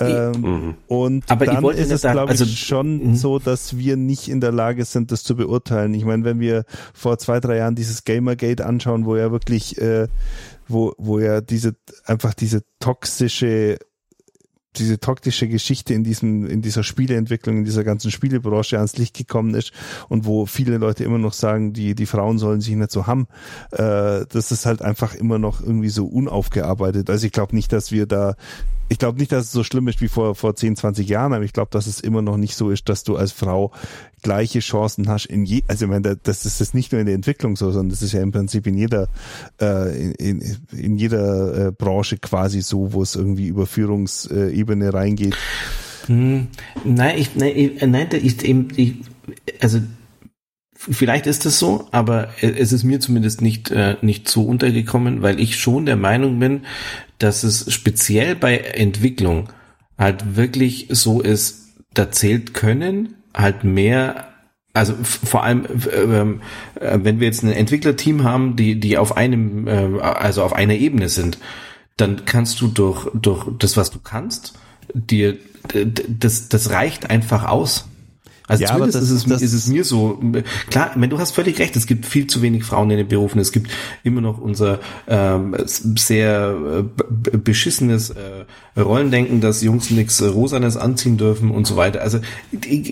Ähm, 0.00 0.32
mhm. 0.40 0.74
Und 0.86 1.30
Aber 1.30 1.46
dann 1.46 1.64
ist 1.64 1.90
es, 1.90 2.02
glaube 2.02 2.32
ich, 2.32 2.40
also, 2.40 2.46
schon 2.46 3.10
mh. 3.10 3.16
so, 3.16 3.38
dass 3.38 3.76
wir 3.76 3.96
nicht 3.96 4.28
in 4.28 4.40
der 4.40 4.52
Lage 4.52 4.84
sind, 4.84 5.12
das 5.12 5.22
zu 5.24 5.36
beurteilen. 5.36 5.92
Ich 5.94 6.04
meine, 6.04 6.24
wenn 6.24 6.40
wir 6.40 6.64
vor 6.94 7.18
zwei, 7.18 7.38
drei 7.38 7.58
Jahren 7.58 7.74
dieses 7.74 8.04
Gamergate 8.04 8.64
anschauen, 8.64 9.04
wo 9.04 9.16
ja 9.16 9.30
wirklich, 9.30 9.78
äh, 9.78 10.08
wo, 10.68 10.94
wo 10.96 11.18
ja 11.18 11.40
diese, 11.40 11.74
einfach 12.06 12.32
diese 12.32 12.62
toxische 12.78 13.78
diese 14.76 15.00
toxische 15.00 15.48
Geschichte 15.48 15.94
in 15.94 16.04
diesem, 16.04 16.46
in 16.46 16.62
dieser 16.62 16.82
Spieleentwicklung, 16.82 17.58
in 17.58 17.64
dieser 17.64 17.84
ganzen 17.84 18.10
Spielebranche 18.10 18.76
ans 18.76 18.96
Licht 18.96 19.16
gekommen 19.16 19.54
ist 19.54 19.72
und 20.08 20.26
wo 20.26 20.46
viele 20.46 20.78
Leute 20.78 21.04
immer 21.04 21.18
noch 21.18 21.32
sagen, 21.32 21.72
die, 21.72 21.94
die 21.94 22.06
Frauen 22.06 22.38
sollen 22.38 22.60
sich 22.60 22.74
nicht 22.74 22.90
so 22.90 23.06
haben, 23.06 23.26
äh, 23.72 24.24
das 24.28 24.52
ist 24.52 24.66
halt 24.66 24.82
einfach 24.82 25.14
immer 25.14 25.38
noch 25.38 25.60
irgendwie 25.60 25.88
so 25.88 26.06
unaufgearbeitet. 26.06 27.10
Also 27.10 27.26
ich 27.26 27.32
glaube 27.32 27.56
nicht, 27.56 27.72
dass 27.72 27.90
wir 27.90 28.06
da 28.06 28.36
ich 28.90 28.98
glaube 28.98 29.18
nicht, 29.18 29.30
dass 29.30 29.46
es 29.46 29.52
so 29.52 29.62
schlimm 29.62 29.86
ist 29.86 30.00
wie 30.00 30.08
vor, 30.08 30.34
vor 30.34 30.56
10, 30.56 30.74
20 30.74 31.08
Jahren, 31.08 31.32
aber 31.32 31.44
ich 31.44 31.52
glaube, 31.52 31.70
dass 31.70 31.86
es 31.86 32.00
immer 32.00 32.22
noch 32.22 32.36
nicht 32.36 32.56
so 32.56 32.70
ist, 32.70 32.88
dass 32.88 33.04
du 33.04 33.16
als 33.16 33.30
Frau 33.30 33.70
gleiche 34.20 34.58
Chancen 34.58 35.08
hast 35.08 35.26
in 35.26 35.44
je, 35.44 35.62
also 35.68 35.84
ich 35.84 35.90
meine, 35.90 36.16
das 36.16 36.44
ist 36.44 36.60
das 36.60 36.74
nicht 36.74 36.90
nur 36.90 37.00
in 37.00 37.06
der 37.06 37.14
Entwicklung 37.14 37.54
so, 37.54 37.70
sondern 37.70 37.90
das 37.90 38.02
ist 38.02 38.12
ja 38.12 38.20
im 38.20 38.32
Prinzip 38.32 38.66
in 38.66 38.76
jeder, 38.76 39.08
äh, 39.60 40.10
in, 40.14 40.58
in 40.72 40.96
jeder 40.96 41.68
äh, 41.68 41.72
Branche 41.72 42.18
quasi 42.18 42.62
so, 42.62 42.92
wo 42.92 43.02
es 43.02 43.14
irgendwie 43.14 43.46
über 43.46 43.66
Führungsebene 43.66 44.92
reingeht. 44.92 45.36
Hm, 46.06 46.48
nein, 46.84 47.16
ich, 47.16 47.36
nein, 47.36 47.52
ich, 47.54 47.86
nein, 47.86 48.08
ich, 48.10 48.44
ich, 48.76 48.94
also 49.60 49.78
Vielleicht 50.82 51.26
ist 51.26 51.44
es 51.44 51.58
so, 51.58 51.88
aber 51.90 52.30
es 52.40 52.72
ist 52.72 52.84
mir 52.84 53.00
zumindest 53.00 53.42
nicht, 53.42 53.70
äh, 53.70 53.96
nicht 54.00 54.28
so 54.28 54.44
untergekommen, 54.44 55.20
weil 55.20 55.38
ich 55.38 55.60
schon 55.60 55.84
der 55.84 55.96
Meinung 55.96 56.38
bin, 56.38 56.62
dass 57.18 57.42
es 57.42 57.70
speziell 57.70 58.34
bei 58.34 58.56
Entwicklung 58.56 59.50
halt 59.98 60.36
wirklich 60.36 60.86
so 60.88 61.20
ist, 61.20 61.68
da 61.92 62.10
zählt 62.10 62.54
Können 62.54 63.16
halt 63.34 63.62
mehr 63.62 64.28
also 64.72 64.94
vor 65.02 65.42
allem, 65.42 65.66
ähm, 65.92 66.40
äh, 66.76 66.98
wenn 67.02 67.20
wir 67.20 67.26
jetzt 67.26 67.42
ein 67.42 67.52
Entwicklerteam 67.52 68.22
haben, 68.24 68.56
die 68.56 68.78
die 68.78 68.96
auf 68.96 69.16
einem, 69.16 69.66
äh, 69.66 70.00
also 70.00 70.44
auf 70.44 70.52
einer 70.52 70.74
Ebene 70.74 71.08
sind, 71.08 71.38
dann 71.96 72.24
kannst 72.24 72.60
du 72.60 72.68
durch 72.68 73.06
durch 73.12 73.48
das, 73.58 73.76
was 73.76 73.90
du 73.90 73.98
kannst, 73.98 74.54
dir 74.94 75.36
das 76.08 76.48
das 76.48 76.70
reicht 76.70 77.10
einfach 77.10 77.44
aus. 77.44 77.89
Also 78.50 78.64
ja, 78.64 78.70
zumindest 78.70 78.96
das, 78.96 79.10
ist, 79.10 79.30
es, 79.30 79.42
ist 79.42 79.52
es 79.52 79.66
mir 79.68 79.84
so. 79.84 80.20
Klar, 80.70 80.90
wenn 80.96 81.08
du 81.08 81.20
hast 81.20 81.36
völlig 81.36 81.60
recht, 81.60 81.76
es 81.76 81.86
gibt 81.86 82.04
viel 82.04 82.26
zu 82.26 82.42
wenig 82.42 82.64
Frauen 82.64 82.90
in 82.90 82.96
den 82.96 83.06
Berufen. 83.06 83.38
Es 83.38 83.52
gibt 83.52 83.70
immer 84.02 84.20
noch 84.20 84.38
unser 84.38 84.80
ähm, 85.06 85.54
sehr 85.64 86.56
äh, 86.80 87.36
beschissenes 87.36 88.10
äh, 88.10 88.44
Rollendenken, 88.76 89.40
dass 89.40 89.62
Jungs 89.62 89.92
nichts 89.92 90.20
Rosanes 90.20 90.76
anziehen 90.76 91.16
dürfen 91.16 91.52
und 91.52 91.64
so 91.64 91.76
weiter. 91.76 92.00
Also 92.00 92.18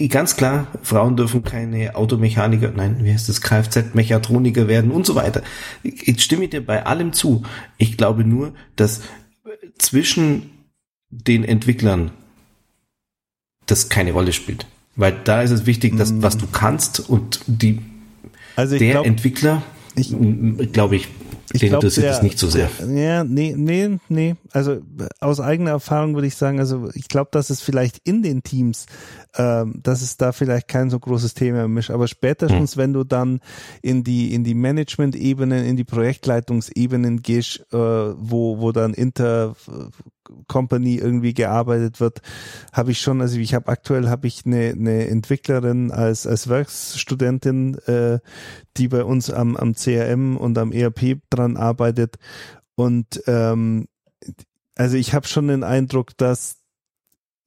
ganz 0.09 0.37
klar, 0.37 0.69
Frauen 0.85 1.17
dürfen 1.17 1.43
keine 1.43 1.97
Automechaniker, 1.97 2.71
nein, 2.77 2.99
wie 3.03 3.13
heißt 3.13 3.29
das, 3.29 3.41
Kfz-Mechatroniker 3.41 4.69
werden 4.69 4.93
und 4.93 5.07
so 5.07 5.17
weiter. 5.17 5.43
Ich 5.83 6.23
stimme 6.23 6.47
dir 6.47 6.65
bei 6.65 6.87
allem 6.87 7.13
zu. 7.13 7.43
Ich 7.79 7.97
glaube 7.97 8.23
nur, 8.23 8.53
dass 8.77 9.01
zwischen 9.77 10.51
den 11.11 11.43
Entwicklern 11.43 12.13
das 13.67 13.89
keine 13.89 14.13
Rolle 14.13 14.33
spielt. 14.33 14.67
Weil 14.99 15.17
da 15.25 15.41
ist 15.43 15.53
es 15.53 15.65
wichtig, 15.65 15.97
dass 15.97 16.13
was 16.21 16.37
du 16.37 16.47
kannst 16.53 17.09
und 17.09 17.41
die 17.47 17.79
also 18.57 18.77
der 18.77 18.91
glaub, 18.91 19.07
Entwickler, 19.07 19.63
glaube 20.73 20.97
ich, 20.97 21.09
Ich 21.55 21.61
Den 21.61 21.71
glaub, 21.71 21.83
interessiert 21.83 22.05
der- 22.05 22.13
es 22.17 22.23
nicht 22.23 22.39
so 22.39 22.49
sehr. 22.51 22.69
Ja, 22.95 23.25
nee, 23.25 23.55
nee, 23.57 23.97
nee. 24.11 24.35
Also 24.53 24.81
aus 25.21 25.41
eigener 25.41 25.71
Erfahrung 25.71 26.15
würde 26.15 26.27
ich 26.27 26.35
sagen, 26.37 26.59
also 26.61 26.91
ich 26.93 27.09
glaube, 27.09 27.31
dass 27.33 27.49
es 27.49 27.63
vielleicht 27.63 28.01
in 28.05 28.23
den 28.23 28.43
Teams, 28.43 28.85
ähm, 29.35 29.81
dass 29.83 30.03
es 30.03 30.19
da 30.19 30.33
vielleicht 30.33 30.69
kein 30.69 30.91
so 30.91 30.99
großes 30.99 31.33
Thema 31.33 31.65
ist. 31.79 31.91
Aber 31.91 32.07
spätestens, 32.07 32.73
Hm. 32.73 32.79
wenn 32.79 32.93
du 32.93 33.05
dann 33.05 33.41
in 33.81 34.05
die 34.05 34.35
in 34.35 34.45
die 34.45 34.53
Management-Ebenen, 34.55 35.65
in 35.65 35.77
die 35.77 35.85
Projektleitungsebenen 35.85 37.23
gehst, 37.23 37.61
äh, 37.73 37.77
wo 37.77 38.59
wo 38.59 38.73
dann 38.73 38.93
inter 38.93 39.55
Company 40.47 40.97
irgendwie 40.97 41.35
gearbeitet 41.35 42.01
wird, 42.01 42.21
habe 42.73 42.91
ich 42.91 43.01
schon, 43.01 43.21
also 43.21 43.39
ich 43.39 43.55
habe 43.55 43.69
aktuell 43.69 44.09
habe 44.09 44.27
ich 44.27 44.45
eine, 44.47 44.71
eine 44.71 45.09
Entwicklerin 45.09 45.91
als 45.91 46.27
als 46.27 46.49
Werkstudentin, 46.49 47.75
äh, 47.87 48.19
die 48.77 48.89
bei 48.89 49.05
uns 49.05 49.31
am 49.31 49.57
am 49.57 49.75
CRM 49.75 50.37
und 50.37 50.59
am 50.59 50.73
ERP 50.73 51.21
dran 51.31 51.57
arbeitet 51.57 52.17
und 52.77 53.23
ähm, 53.27 53.87
also 54.77 54.97
ich 54.97 55.13
habe 55.13 55.27
schon 55.27 55.49
den 55.49 55.65
Eindruck, 55.65 56.17
dass 56.17 56.59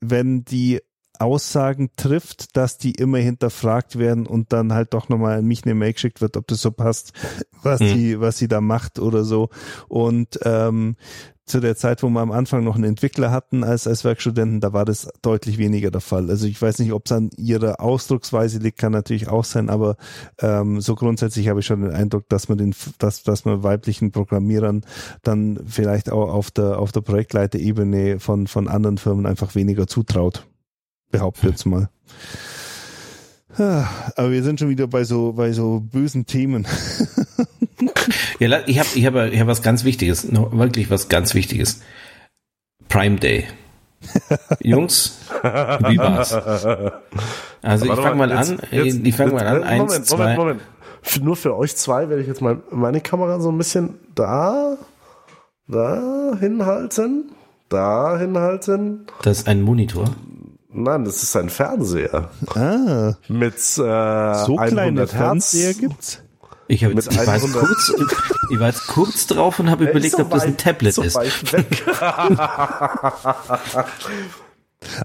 wenn 0.02 0.44
die 0.44 0.82
Aussagen 1.22 1.92
trifft, 1.96 2.58
dass 2.58 2.78
die 2.78 2.92
immer 2.92 3.20
hinterfragt 3.20 4.00
werden 4.00 4.26
und 4.26 4.52
dann 4.52 4.74
halt 4.74 4.94
doch 4.94 5.08
nochmal 5.08 5.38
an 5.38 5.46
mich 5.46 5.64
eine 5.64 5.76
Mail 5.76 5.94
geschickt 5.94 6.20
wird, 6.20 6.36
ob 6.36 6.48
das 6.48 6.62
so 6.62 6.72
passt, 6.72 7.14
was 7.62 7.80
sie, 7.80 8.20
was 8.20 8.40
sie 8.40 8.48
da 8.48 8.60
macht 8.60 8.98
oder 8.98 9.24
so. 9.24 9.50
Und 9.88 10.40
ähm, 10.44 10.96
zu 11.46 11.60
der 11.60 11.76
Zeit, 11.76 12.04
wo 12.04 12.10
wir 12.10 12.22
am 12.22 12.32
Anfang 12.32 12.64
noch 12.64 12.76
einen 12.76 12.86
Entwickler 12.86 13.32
hatten 13.32 13.64
als, 13.64 13.88
als 13.88 14.04
Werkstudenten, 14.04 14.62
da 14.62 14.74
war 14.74 14.86
das 14.86 15.10
deutlich 15.22 15.58
weniger 15.58 15.92
der 15.92 16.02
Fall. 16.02 16.30
Also 16.30 16.48
ich 16.48 16.62
weiß 16.62 16.80
nicht, 16.80 16.94
ob 16.94 17.06
es 17.06 17.12
an 17.12 17.30
ihrer 17.36 17.82
Ausdrucksweise 17.82 18.60
liegt, 18.60 18.78
kann 18.78 18.92
natürlich 18.92 19.28
auch 19.28 19.44
sein, 19.44 19.70
aber 19.70 19.98
ähm, 20.40 20.82
so 20.82 20.96
grundsätzlich 20.96 21.50
habe 21.50 21.60
ich 21.60 21.66
schon 21.66 21.82
den 21.82 21.92
Eindruck, 21.92 22.30
dass 22.30 22.48
man 22.48 22.58
den, 22.58 22.76
dass, 23.00 23.24
dass 23.24 23.46
man 23.46 23.64
weiblichen 23.64 24.12
Programmierern 24.12 24.86
dann 25.24 25.60
vielleicht 25.68 26.12
auch 26.12 26.32
auf 26.32 26.52
der, 26.52 26.80
auf 26.80 26.92
der 26.92 27.02
Projektleiterebene 27.02 28.20
von, 28.20 28.48
von 28.48 28.68
anderen 28.68 28.98
Firmen 28.98 29.26
einfach 29.26 29.56
weniger 29.56 29.88
zutraut. 29.88 30.48
Behaupte 31.12 31.48
jetzt 31.50 31.66
mal. 31.66 31.90
Ah, 33.58 33.86
Aber 34.16 34.32
wir 34.32 34.44
sind 34.44 34.60
schon 34.60 34.70
wieder 34.70 34.88
bei 34.88 35.04
so, 35.04 35.34
bei 35.34 35.52
so 35.52 35.82
bösen 35.82 36.26
Themen. 36.26 36.66
Ja, 38.40 38.60
ich 38.66 38.80
habe 38.80 38.90
ich 38.96 39.06
hab, 39.06 39.16
ich 39.16 39.40
hab 39.40 39.48
was 39.48 39.62
ganz 39.62 39.84
Wichtiges, 39.84 40.32
noch 40.32 40.52
wirklich 40.58 40.90
was 40.90 41.10
ganz 41.10 41.34
Wichtiges. 41.34 41.82
Prime 42.90 43.18
Day. 43.18 43.46
Jungs, 44.62 45.20
wie 45.44 45.98
war's? 45.98 46.34
Also 46.34 47.86
ich 47.86 47.90
Warte 47.90 48.02
fange 48.02 48.16
mal 48.16 48.30
jetzt- 48.32 48.50
an, 48.52 48.60
jetzt- 48.72 49.00
ich 49.04 49.16
fange 49.16 49.34
mal 49.34 49.46
an, 49.48 49.58
jetzt- 49.58 49.68
eins, 49.68 49.80
Moment, 49.90 50.06
zwei, 50.08 50.18
Moment, 50.18 50.38
Moment. 50.38 50.62
Nur 51.24 51.36
für 51.36 51.56
euch 51.56 51.76
zwei 51.76 52.10
werde 52.10 52.22
ich 52.22 52.28
jetzt 52.28 52.42
mal 52.42 52.62
meine 52.72 53.02
Kamera 53.02 53.40
so 53.40 53.52
ein 53.52 53.58
bisschen 53.58 54.00
da, 54.16 54.78
da 55.68 56.36
hinhalten, 56.40 57.32
da 57.70 58.18
hinhalten. 58.18 59.06
das 59.24 59.40
ist 59.40 59.48
ein 59.48 59.62
Monitor. 59.62 60.06
Nein, 60.74 61.04
das 61.06 61.22
ist 61.22 61.36
ein 61.36 61.50
Fernseher 61.50 62.30
Ah, 62.56 63.14
mit 63.28 63.56
äh, 63.56 63.58
so 63.58 63.82
100 64.58 64.68
kleine 64.70 65.00
Hertz. 65.02 65.12
Fernseher 65.12 65.74
gibt's. 65.74 66.22
Ich, 66.72 66.86
hab 66.86 66.94
jetzt, 66.94 67.12
ich, 67.12 67.18
war 67.28 67.36
jetzt 67.36 67.44
100. 67.54 67.66
kurz, 67.68 67.94
ich 68.50 68.60
war 68.60 68.68
jetzt 68.68 68.88
kurz 68.88 69.28
drauf 69.28 69.60
und 69.60 69.70
habe 69.70 69.84
überlegt, 69.90 70.16
so 70.16 70.22
ob 70.24 70.32
das 70.32 70.44
ein 70.44 70.56
Tablet 70.56 70.94
so 70.94 71.02
ist. 71.04 71.18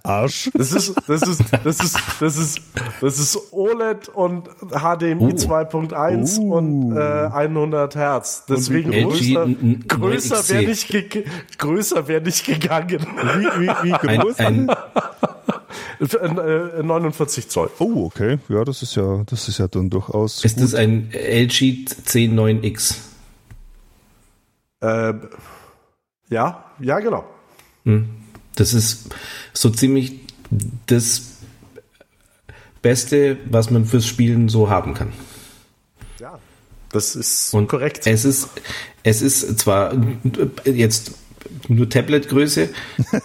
Arsch. 0.04 0.48
Das 0.54 0.72
ist, 0.72 0.94
das 1.06 1.22
ist, 1.22 1.42
das 1.64 1.80
ist, 1.80 1.96
das 2.20 2.36
ist, 2.38 2.60
das 3.00 3.18
ist 3.18 3.38
OLED 3.52 4.08
und 4.08 4.48
HDMI 4.70 5.16
Oh. 5.18 5.36
2.1 5.36 6.38
Oh. 6.40 6.54
und 6.56 6.96
äh, 6.96 7.00
100 7.00 7.94
Hertz. 7.94 8.44
Deswegen 8.48 8.90
größer, 8.92 9.42
n- 9.42 9.58
n- 9.60 9.84
größer 9.86 10.36
9XC. 10.36 10.48
wäre 10.50 10.64
nicht, 10.66 10.88
ge 10.88 11.24
größer 11.58 12.08
wäre 12.08 12.22
nicht 12.22 12.46
gegangen. 12.46 13.06
Wie, 13.38 13.66
wie, 13.66 13.68
wie 13.82 14.18
groß? 14.18 14.38
ein, 14.38 14.68
Äh, 14.68 14.74
49 16.00 17.48
Zoll. 17.48 17.70
oh, 17.78 18.06
okay. 18.06 18.38
Ja, 18.48 18.64
das 18.64 18.82
ist 18.82 18.94
ja, 18.96 19.22
das 19.26 19.48
ist 19.48 19.58
ja 19.58 19.68
dann 19.68 19.90
durchaus. 19.90 20.44
ist 20.44 20.60
das 20.60 20.74
ein 20.74 21.10
LG 21.12 21.86
C9X? 22.06 22.96
Äh, 24.80 25.14
ja, 26.28 26.64
ja, 26.80 27.00
genau. 27.00 27.24
Das 28.56 28.74
ist 28.74 29.14
so 29.52 29.70
ziemlich 29.70 30.20
das 30.86 31.36
Beste, 32.82 33.38
was 33.50 33.70
man 33.70 33.84
fürs 33.84 34.06
Spielen 34.06 34.48
so 34.48 34.70
haben 34.70 34.94
kann. 34.94 35.12
Ja, 36.20 36.38
das 36.90 37.16
ist 37.16 37.54
Und 37.54 37.68
korrekt. 37.68 38.06
Es 38.06 38.24
ist, 38.24 38.48
es 39.02 39.22
ist 39.22 39.58
zwar 39.58 39.94
jetzt 40.64 41.12
nur 41.68 41.88
Tablet-Größe, 41.88 42.70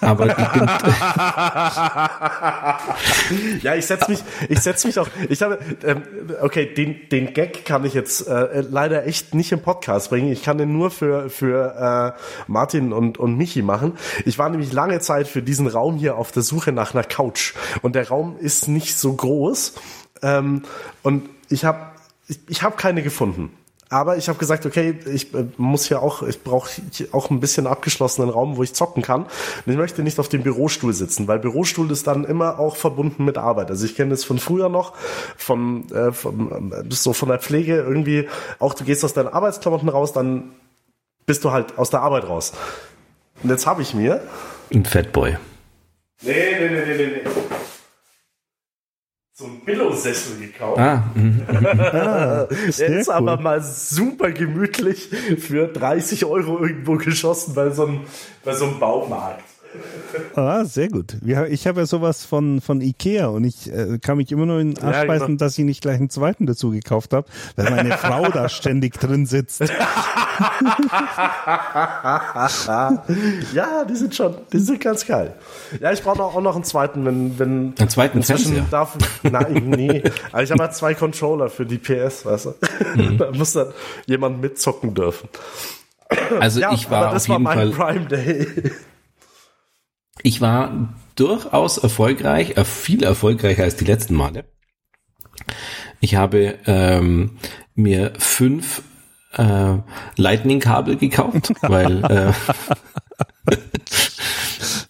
aber 0.02 0.28
ich 0.28 0.36
bin, 0.36 0.62
Ja, 3.62 3.76
ich 3.76 3.86
setz 3.86 4.08
mich, 4.08 4.20
ich 4.50 4.60
setz 4.60 4.86
mich 4.86 5.00
auch. 5.00 5.08
Ich 5.30 5.42
habe, 5.42 5.60
ähm, 5.84 6.04
okay, 6.42 6.74
den 6.74 7.10
den 7.10 7.34
Gag 7.34 7.66
kann 7.66 7.86
ich 7.86 7.94
jetzt 7.94 8.28
äh, 8.28 8.62
leider 8.62 9.06
echt 9.06 9.34
nicht 9.34 9.52
im 9.52 9.62
Podcast 9.62 10.10
bringen. 10.10 10.32
Ich 10.32 10.44
kann 10.44 10.58
den 10.58 10.74
nur 10.74 10.92
für 10.92 11.30
für 11.30 12.16
äh, 12.18 12.22
Martin 12.48 12.94
und 12.94 13.18
und 13.18 13.38
Michi 13.38 13.62
machen. 13.62 13.94
Ich 14.26 14.38
war 14.38 14.50
nämlich 14.50 14.74
lange 14.74 15.00
Zeit 15.00 15.28
für 15.28 15.42
diesen 15.42 15.68
Raum 15.68 15.98
hier 15.98 16.18
auf 16.18 16.32
der 16.32 16.44
Suche 16.44 16.72
nach 16.72 16.94
einer 16.94 17.04
Couch 17.04 17.54
und 17.82 17.96
der 17.96 18.08
Raum 18.08 18.38
ist 18.40 18.68
nicht 18.68 18.98
so 18.98 19.14
groß 19.14 19.74
ähm, 20.22 20.64
und 21.04 21.30
ich 21.50 21.66
habe 21.66 21.92
ich, 22.28 22.40
ich 22.48 22.64
habe 22.64 22.76
keine 22.76 23.04
gefunden. 23.04 23.52
Aber 23.92 24.16
ich 24.16 24.30
habe 24.30 24.40
gesagt, 24.40 24.66
okay, 24.66 24.98
ich 25.06 25.34
äh, 25.34 25.48
muss 25.58 25.86
hier 25.86 26.02
auch, 26.02 26.24
ich 26.24 26.44
brauche 26.44 26.70
auch 27.12 27.30
ein 27.30 27.42
bisschen 27.42 27.68
abgeschlossenen 27.68 28.30
Raum, 28.30 28.56
wo 28.56 28.64
ich 28.64 28.74
zocken 28.74 29.04
kann. 29.04 29.24
Und 29.24 29.72
ich 29.72 29.76
möchte 29.76 30.02
nicht 30.02 30.18
auf 30.18 30.30
dem 30.30 30.44
Bürostuhl 30.44 30.94
sitzen, 30.94 31.28
weil 31.28 31.40
Bürostuhl 31.40 31.92
ist 31.92 32.08
dann 32.08 32.24
immer 32.24 32.58
auch 32.58 32.78
verbunden 32.78 33.26
mit 33.26 33.38
Arbeit. 33.38 33.70
Also 33.70 33.86
ich 33.86 33.98
kenne 33.98 34.12
das 34.12 34.24
von 34.24 34.40
früher 34.40 34.70
noch, 34.70 34.94
von, 35.36 35.92
äh, 35.92 36.14
von 36.14 36.72
äh, 36.72 36.84
so 36.90 37.12
von 37.12 37.28
der 37.28 37.40
Pflege 37.40 37.76
irgendwie. 37.76 38.30
Auch 38.60 38.74
du 38.74 38.86
gehst 38.86 39.04
aus 39.04 39.14
deinen 39.14 39.28
Arbeitsklamotten 39.28 39.90
raus, 39.90 40.14
dann 40.14 40.54
bist 41.26 41.44
du 41.44 41.52
halt 41.52 41.78
aus 41.78 41.90
der 41.90 42.00
Arbeit 42.02 42.30
raus. 42.30 42.54
Und 43.44 43.50
jetzt 43.50 43.68
habe 43.68 43.82
ich 43.82 43.94
mir. 43.94 44.22
ein 44.74 44.86
Fatboy. 44.86 45.36
Nee, 46.24 46.34
nee, 46.34 46.70
nee, 46.70 46.86
nee, 46.86 46.96
nee, 46.96 47.22
nee. 47.26 47.61
So 49.42 49.48
ein 49.48 49.60
Billo-Sessel 49.66 50.38
gekauft. 50.38 50.78
Ah, 50.78 51.04
mhm. 51.16 51.42
Der 51.50 52.48
ist 52.78 53.08
cool. 53.08 53.14
aber 53.16 53.38
mal 53.38 53.60
super 53.64 54.30
gemütlich 54.30 55.10
für 55.40 55.68
30 55.68 56.26
Euro 56.26 56.60
irgendwo 56.60 56.96
geschossen 56.96 57.56
bei 57.56 57.72
so 57.72 57.88
einem, 57.88 58.02
bei 58.46 58.54
so 58.54 58.66
einem 58.66 58.80
Baumarkt. 58.80 59.44
Ah, 60.36 60.66
sehr 60.66 60.90
gut. 60.90 61.18
Ich 61.50 61.68
habe 61.68 61.82
ja 61.82 61.86
sowas 61.86 62.26
von, 62.26 62.62
von 62.62 62.82
Ikea 62.82 63.28
und 63.28 63.44
ich 63.44 63.72
äh, 63.72 64.00
kann 64.00 64.18
mich 64.18 64.32
immer 64.32 64.46
nur 64.46 64.60
in 64.60 64.74
den 64.74 64.84
Arsch 64.84 64.98
Ja, 64.98 65.06
beißen, 65.06 65.28
genau. 65.28 65.38
dass 65.40 65.58
ich 65.58 65.66
nicht 65.66 65.82
gleich 65.82 65.98
einen 65.98 66.10
zweiten 66.10 66.46
dazu 66.46 66.72
gekauft 66.72 67.14
habe, 67.14 67.28
weil 67.56 67.70
meine 67.72 67.92
Frau 67.98 68.30
da 68.30 68.50
ständig 68.50 69.00
drin 69.00 69.26
sitzt. 69.26 69.62
Ja, 73.54 73.86
die 73.86 73.96
sind 73.96 74.16
schon, 74.16 74.36
die 74.52 74.60
sind 74.60 74.80
ganz 74.82 75.06
geil. 75.06 75.34
Ja, 75.80 75.92
ich 75.92 76.02
brauche 76.02 76.24
auch 76.24 76.42
noch 76.42 76.56
einen 76.56 76.64
zweiten, 76.64 77.06
wenn, 77.06 77.38
wenn. 77.40 77.74
Einen 77.78 77.90
zweiten 77.90 78.18
inzwischen 78.18 78.54
Fernseher? 78.54 78.68
Darf, 78.72 78.98
nein, 79.24 79.64
nee. 79.70 80.04
Aber 80.32 80.44
ich 80.44 80.52
habe 80.52 80.64
halt 80.64 80.74
zwei 80.74 80.94
Controller 80.94 81.50
für 81.50 81.66
die 81.66 81.78
PS, 81.78 82.26
weißt 82.26 82.46
du. 82.46 82.54
Mhm. 82.96 83.18
da 83.20 83.32
muss 83.32 83.54
dann 83.54 83.68
jemand 84.06 84.42
mitzocken 84.42 84.94
dürfen. 84.94 85.30
also 86.40 86.60
Ja, 86.60 86.74
ich 86.74 86.90
war 86.90 87.04
aber 87.04 87.14
das 87.14 87.24
auf 87.24 87.30
war 87.30 87.36
jeden 87.36 87.44
mein 87.44 87.74
Fall, 87.74 87.94
Prime 87.94 88.06
Day. 88.08 88.48
Ich 90.24 90.42
war 90.42 90.94
durchaus 91.16 91.78
erfolgreich, 91.78 92.58
äh, 92.58 92.66
viel 92.66 93.04
erfolgreicher 93.04 93.64
als 93.64 93.76
die 93.76 93.86
letzten 93.86 94.16
Male. 94.16 94.46
Ich 96.00 96.16
habe 96.16 96.58
ähm, 96.66 97.38
mir 97.76 98.14
fünf 98.18 98.84
äh, 99.38 99.78
Lightning-Kabel 100.18 100.98
gekauft, 100.98 101.54
weil 101.62 102.04
äh, 102.06 102.34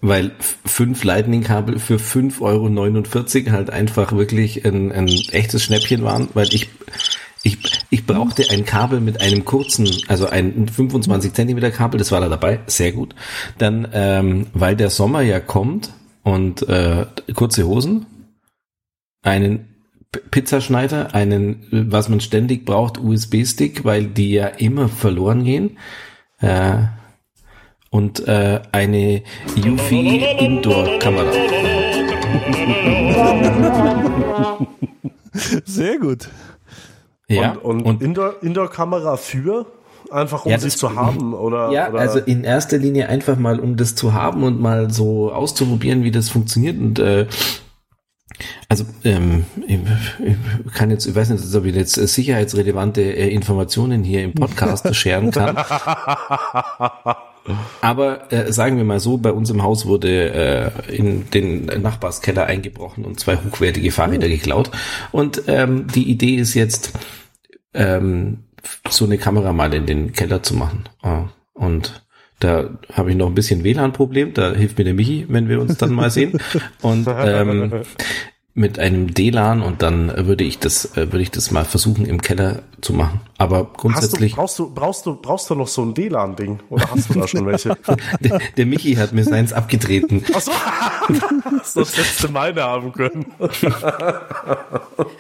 weil 0.01 0.31
fünf 0.65 1.03
Lightning-Kabel 1.03 1.79
für 1.79 1.97
5,49 1.97 3.45
Euro 3.45 3.51
halt 3.51 3.69
einfach 3.69 4.13
wirklich 4.13 4.65
ein, 4.65 4.91
ein 4.91 5.07
echtes 5.07 5.63
Schnäppchen 5.63 6.03
waren, 6.03 6.29
weil 6.33 6.47
ich 6.47 6.69
ich, 7.91 8.05
brauchte 8.05 8.49
ein 8.49 8.65
Kabel 8.65 8.99
mit 9.01 9.22
einem 9.22 9.45
kurzen, 9.45 9.89
also 10.07 10.27
ein 10.27 10.68
25 10.68 11.34
Zentimeter 11.34 11.69
Kabel, 11.72 11.97
das 11.99 12.11
war 12.11 12.22
da 12.22 12.30
dabei, 12.30 12.61
sehr 12.65 12.91
gut. 12.93 13.13
Dann, 13.57 13.88
ähm, 13.93 14.47
weil 14.53 14.76
der 14.76 14.89
Sommer 14.89 15.22
ja 15.22 15.39
kommt 15.39 15.91
und 16.23 16.68
äh, 16.68 17.05
kurze 17.35 17.68
Hosen, 17.68 18.05
einen 19.23 19.68
P- 20.11 20.22
Pizzaschneider, 20.31 21.13
einen, 21.13 21.68
was 21.72 22.09
man 22.09 22.22
ständig 22.22 22.65
braucht, 22.65 22.97
USB-Stick, 22.97 23.85
weil 23.85 24.05
die 24.05 24.31
ja 24.31 24.47
immer 24.47 24.89
verloren 24.89 25.43
gehen. 25.43 25.77
Äh, 26.39 26.77
und 27.89 28.26
äh, 28.27 28.61
eine 28.72 29.22
UV-Indoor-Kamera. 29.57 31.31
Sehr 35.65 35.97
gut. 35.99 36.30
Ja, 37.35 37.51
und 37.53 37.81
und, 37.81 37.85
und 37.85 38.01
Indoor- 38.03 38.35
Indoor-Kamera 38.41 39.17
für 39.17 39.65
Einfach 40.09 40.45
um 40.45 40.51
Ja, 40.51 40.57
sie 40.59 40.67
das- 40.67 40.77
zu 40.77 40.95
haben 40.95 41.33
oder, 41.33 41.71
Ja, 41.71 41.89
oder 41.89 41.99
also 41.99 42.19
in 42.19 42.43
erster 42.43 42.77
Linie 42.77 43.07
einfach 43.07 43.37
mal, 43.37 43.59
um 43.61 43.77
das 43.77 43.95
zu 43.95 44.13
haben 44.13 44.43
und 44.43 44.59
mal 44.59 44.91
so 44.91 45.31
auszuprobieren, 45.31 46.03
wie 46.03 46.11
das 46.11 46.27
funktioniert. 46.27 46.77
Und 46.77 46.99
äh, 46.99 47.27
also 48.67 48.83
ähm, 49.05 49.45
ich, 49.67 50.73
kann 50.73 50.89
jetzt, 50.89 51.05
ich 51.05 51.15
weiß 51.15 51.29
nicht, 51.29 51.55
ob 51.55 51.63
ich 51.65 51.75
jetzt 51.75 51.93
sicherheitsrelevante 51.95 53.01
äh, 53.01 53.29
Informationen 53.29 54.03
hier 54.03 54.23
im 54.23 54.33
Podcast 54.33 54.93
scheren 54.95 55.31
kann. 55.31 55.55
Aber 57.81 58.31
äh, 58.31 58.51
sagen 58.51 58.77
wir 58.77 58.83
mal 58.83 58.99
so, 58.99 59.17
bei 59.17 59.31
uns 59.31 59.49
im 59.49 59.63
Haus 59.63 59.85
wurde 59.85 60.71
äh, 60.89 60.95
in 60.95 61.29
den 61.31 61.65
Nachbarskeller 61.65 62.45
eingebrochen 62.45 63.03
und 63.05 63.19
zwei 63.19 63.37
hochwertige 63.37 63.91
Fahrräder 63.91 64.27
geklaut. 64.27 64.69
Und 65.11 65.43
ähm, 65.47 65.87
die 65.87 66.09
Idee 66.09 66.35
ist 66.35 66.53
jetzt, 66.53 66.93
ähm, 67.73 68.39
so 68.89 69.06
eine 69.06 69.18
Kamera 69.18 69.53
mal 69.53 69.73
in 69.73 69.85
den 69.85 70.14
Keller 70.14 70.43
zu 70.43 70.56
machen. 70.56 70.84
Ah, 71.02 71.26
Und 71.53 72.03
da 72.39 72.69
habe 72.93 73.11
ich 73.11 73.15
noch 73.15 73.27
ein 73.27 73.35
bisschen 73.35 73.64
WLAN-Problem, 73.64 74.34
da 74.34 74.53
hilft 74.53 74.77
mir 74.77 74.84
der 74.84 74.93
Michi, 74.93 75.26
wenn 75.30 75.48
wir 75.48 75.61
uns 75.61 75.77
dann 75.77 75.93
mal 75.93 76.10
sehen. 76.11 76.39
Und 76.81 77.07
ähm, 77.07 77.84
mit 78.53 78.80
einem 78.80 79.14
DLAN 79.14 79.61
und 79.61 79.81
dann 79.81 80.27
würde 80.27 80.43
ich 80.43 80.60
das, 80.60 80.98
äh, 80.98 81.11
würde 81.11 81.22
ich 81.22 81.31
das 81.31 81.52
mal 81.52 81.65
versuchen 81.65 82.06
im 82.06 82.22
Keller 82.22 82.64
zu 82.81 82.93
machen. 82.93 83.22
Aber 83.41 83.57
hast 83.57 83.65
du, 83.73 83.77
grundsätzlich, 83.81 84.35
brauchst 84.35 84.59
du, 84.59 84.69
brauchst 84.69 85.05
du, 85.05 85.15
brauchst 85.15 85.49
du 85.49 85.55
noch 85.55 85.68
so 85.68 85.81
ein 85.84 85.93
DLAN-Ding? 85.93 86.59
Oder 86.69 86.89
hast 86.91 87.09
du 87.09 87.19
da 87.19 87.27
schon 87.27 87.45
welche? 87.45 87.76
der, 88.19 88.39
der 88.57 88.65
Michi 88.65 88.95
hat 88.95 89.13
mir 89.13 89.23
seins 89.23 89.51
abgetreten. 89.53 90.23
Ach 90.34 90.41
so, 90.41 90.51
das 91.57 91.73
das 91.73 91.97
letzte 91.97 92.30
meine 92.30 92.61
haben 92.61 92.91
können. 92.93 93.26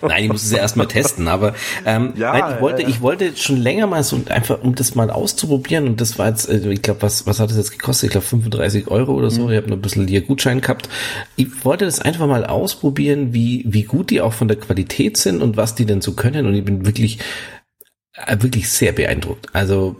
Nein, 0.01 0.23
ich 0.25 0.29
muss 0.31 0.43
es 0.43 0.51
ja 0.51 0.59
erstmal 0.59 0.87
testen, 0.87 1.27
aber 1.27 1.53
ähm, 1.85 2.13
Ja, 2.15 2.33
nein, 2.33 2.55
ich 2.55 2.61
wollte, 2.61 2.81
ja, 2.81 2.87
ja. 2.87 2.93
ich 2.93 3.01
wollte 3.01 3.35
schon 3.35 3.57
länger 3.57 3.87
mal 3.87 4.03
so 4.03 4.19
einfach, 4.29 4.61
um 4.61 4.75
das 4.75 4.95
mal 4.95 5.09
auszuprobieren 5.09 5.87
und 5.87 6.01
das 6.01 6.19
war 6.19 6.27
jetzt, 6.29 6.49
äh, 6.49 6.71
ich 6.71 6.81
glaube, 6.81 7.01
was, 7.01 7.25
was 7.27 7.39
hat 7.39 7.49
das 7.49 7.57
jetzt 7.57 7.71
gekostet? 7.71 8.07
Ich 8.07 8.11
glaube 8.11 8.27
35 8.27 8.87
Euro 8.87 9.13
oder 9.13 9.27
Mhm. 9.27 9.31
so. 9.31 9.49
Ich 9.49 9.57
habe 9.57 9.67
noch 9.69 9.77
ein 9.77 9.81
bisschen 9.81 10.07
hier 10.07 10.21
Gutschein 10.21 10.61
gehabt. 10.61 10.89
Ich 11.35 11.63
wollte 11.65 11.85
das 11.85 11.99
einfach 11.99 12.27
mal 12.27 12.45
ausprobieren, 12.45 13.33
wie, 13.33 13.63
wie 13.67 13.83
gut 13.83 14.09
die 14.09 14.21
auch 14.21 14.33
von 14.33 14.47
der 14.47 14.57
Qualität 14.57 15.17
sind 15.17 15.41
und 15.41 15.57
was 15.57 15.75
die 15.75 15.85
denn 15.85 16.01
so 16.01 16.13
können 16.13 16.45
und 16.45 16.53
ich 16.53 16.63
bin 16.65 16.85
wirklich, 16.85 17.19
wirklich 18.39 18.69
sehr 18.69 18.91
beeindruckt. 18.91 19.47
Also 19.53 19.95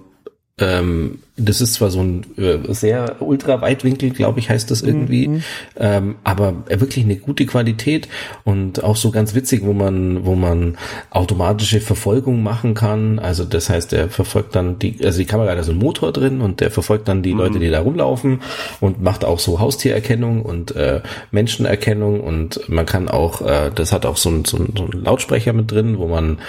ähm, 0.62 1.20
das 1.38 1.60
ist 1.60 1.74
zwar 1.74 1.90
so 1.90 2.02
ein 2.02 2.26
äh, 2.38 2.60
sehr 2.74 3.22
Ultraweitwinkel, 3.22 4.12
glaube 4.12 4.40
ich, 4.40 4.50
heißt 4.50 4.70
das 4.70 4.82
irgendwie, 4.82 5.42
ähm, 5.78 6.18
aber 6.24 6.66
wirklich 6.68 7.04
eine 7.04 7.16
gute 7.16 7.46
Qualität 7.48 8.08
und 8.44 8.84
auch 8.84 8.96
so 8.96 9.10
ganz 9.12 9.34
witzig, 9.34 9.62
wo 9.64 9.74
man, 9.74 10.24
wo 10.26 10.36
man 10.36 10.78
automatische 11.10 11.82
Verfolgung 11.82 12.44
machen 12.44 12.76
kann. 12.76 13.18
Also 13.18 13.44
das 13.44 13.70
heißt, 13.70 13.92
der 13.92 14.10
verfolgt 14.10 14.56
dann 14.56 14.78
die, 14.78 15.04
also 15.04 15.18
die 15.18 15.26
Kamera 15.26 15.52
hat 15.52 15.58
also 15.58 15.72
einen 15.72 15.82
Motor 15.82 16.12
drin 16.12 16.42
und 16.42 16.60
der 16.60 16.70
verfolgt 16.70 17.08
dann 17.08 17.24
die 17.24 17.34
Leute, 17.34 17.58
die 17.58 17.70
da 17.70 17.80
rumlaufen 17.80 18.42
und 18.80 19.02
macht 19.02 19.26
auch 19.26 19.40
so 19.40 19.60
Haustiererkennung 19.60 20.44
und 20.44 20.76
äh, 20.76 21.02
Menschenerkennung 21.32 22.22
und 22.22 22.70
man 22.70 22.86
kann 22.86 23.08
auch, 23.08 23.42
äh, 23.42 23.72
das 23.74 23.92
hat 23.92 24.06
auch 24.06 24.18
so 24.18 24.30
ein, 24.30 24.46
so 24.46 24.58
ein, 24.58 24.74
so 24.78 24.86
ein 24.86 24.92
Lautsprecher 24.92 25.54
mit 25.54 25.72
drin, 25.72 25.98
wo 25.98 26.08
man 26.08 26.40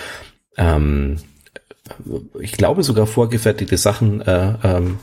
ähm, 0.59 1.16
ich 2.40 2.52
glaube 2.52 2.82
sogar 2.82 3.06
vorgefertigte 3.06 3.77
Sachen 3.77 4.20
äh, 4.20 4.55
ähm, 4.62 4.98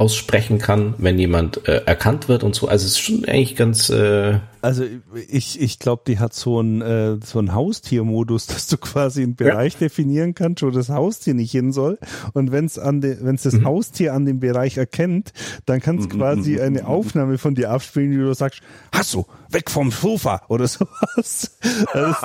aussprechen 0.00 0.56
kann, 0.56 0.94
wenn 0.96 1.18
jemand 1.18 1.68
äh, 1.68 1.82
erkannt 1.84 2.26
wird 2.26 2.42
und 2.42 2.54
so. 2.54 2.68
Also 2.68 2.86
es 2.86 2.92
ist 2.92 3.00
schon 3.00 3.26
eigentlich 3.26 3.54
ganz 3.54 3.90
äh, 3.90 4.38
Also 4.62 4.84
ich, 5.28 5.60
ich 5.60 5.78
glaube, 5.78 6.04
die 6.06 6.18
hat 6.18 6.32
so 6.32 6.58
einen 6.58 6.80
äh, 6.80 7.18
so 7.22 7.38
einen 7.38 7.52
Haustiermodus, 7.52 8.46
dass 8.46 8.66
du 8.66 8.78
quasi 8.78 9.22
einen 9.22 9.36
Bereich 9.36 9.76
definieren 9.76 10.34
kannst, 10.34 10.62
wo 10.62 10.70
das 10.70 10.88
Haustier 10.88 11.34
nicht 11.34 11.50
hin 11.52 11.70
soll. 11.70 11.98
Und 12.32 12.50
wenn 12.50 12.64
es 12.64 12.78
an 12.78 13.02
de, 13.02 13.18
wenn 13.20 13.34
es 13.34 13.42
das 13.42 13.62
Haustier 13.62 14.14
an 14.14 14.24
dem 14.24 14.40
Bereich 14.40 14.78
erkennt, 14.78 15.34
dann 15.66 15.80
kann 15.80 15.98
es 15.98 16.08
quasi 16.08 16.58
eine 16.58 16.86
Aufnahme 16.86 17.36
von 17.36 17.54
dir 17.54 17.70
abspielen, 17.70 18.12
wie 18.12 18.16
du 18.16 18.32
sagst, 18.32 18.62
hast 18.92 19.12
du 19.12 19.26
weg 19.52 19.70
vom 19.70 19.90
Sofa 19.90 20.42
oder 20.48 20.68
sowas. 20.68 21.56
Das, 21.92 22.20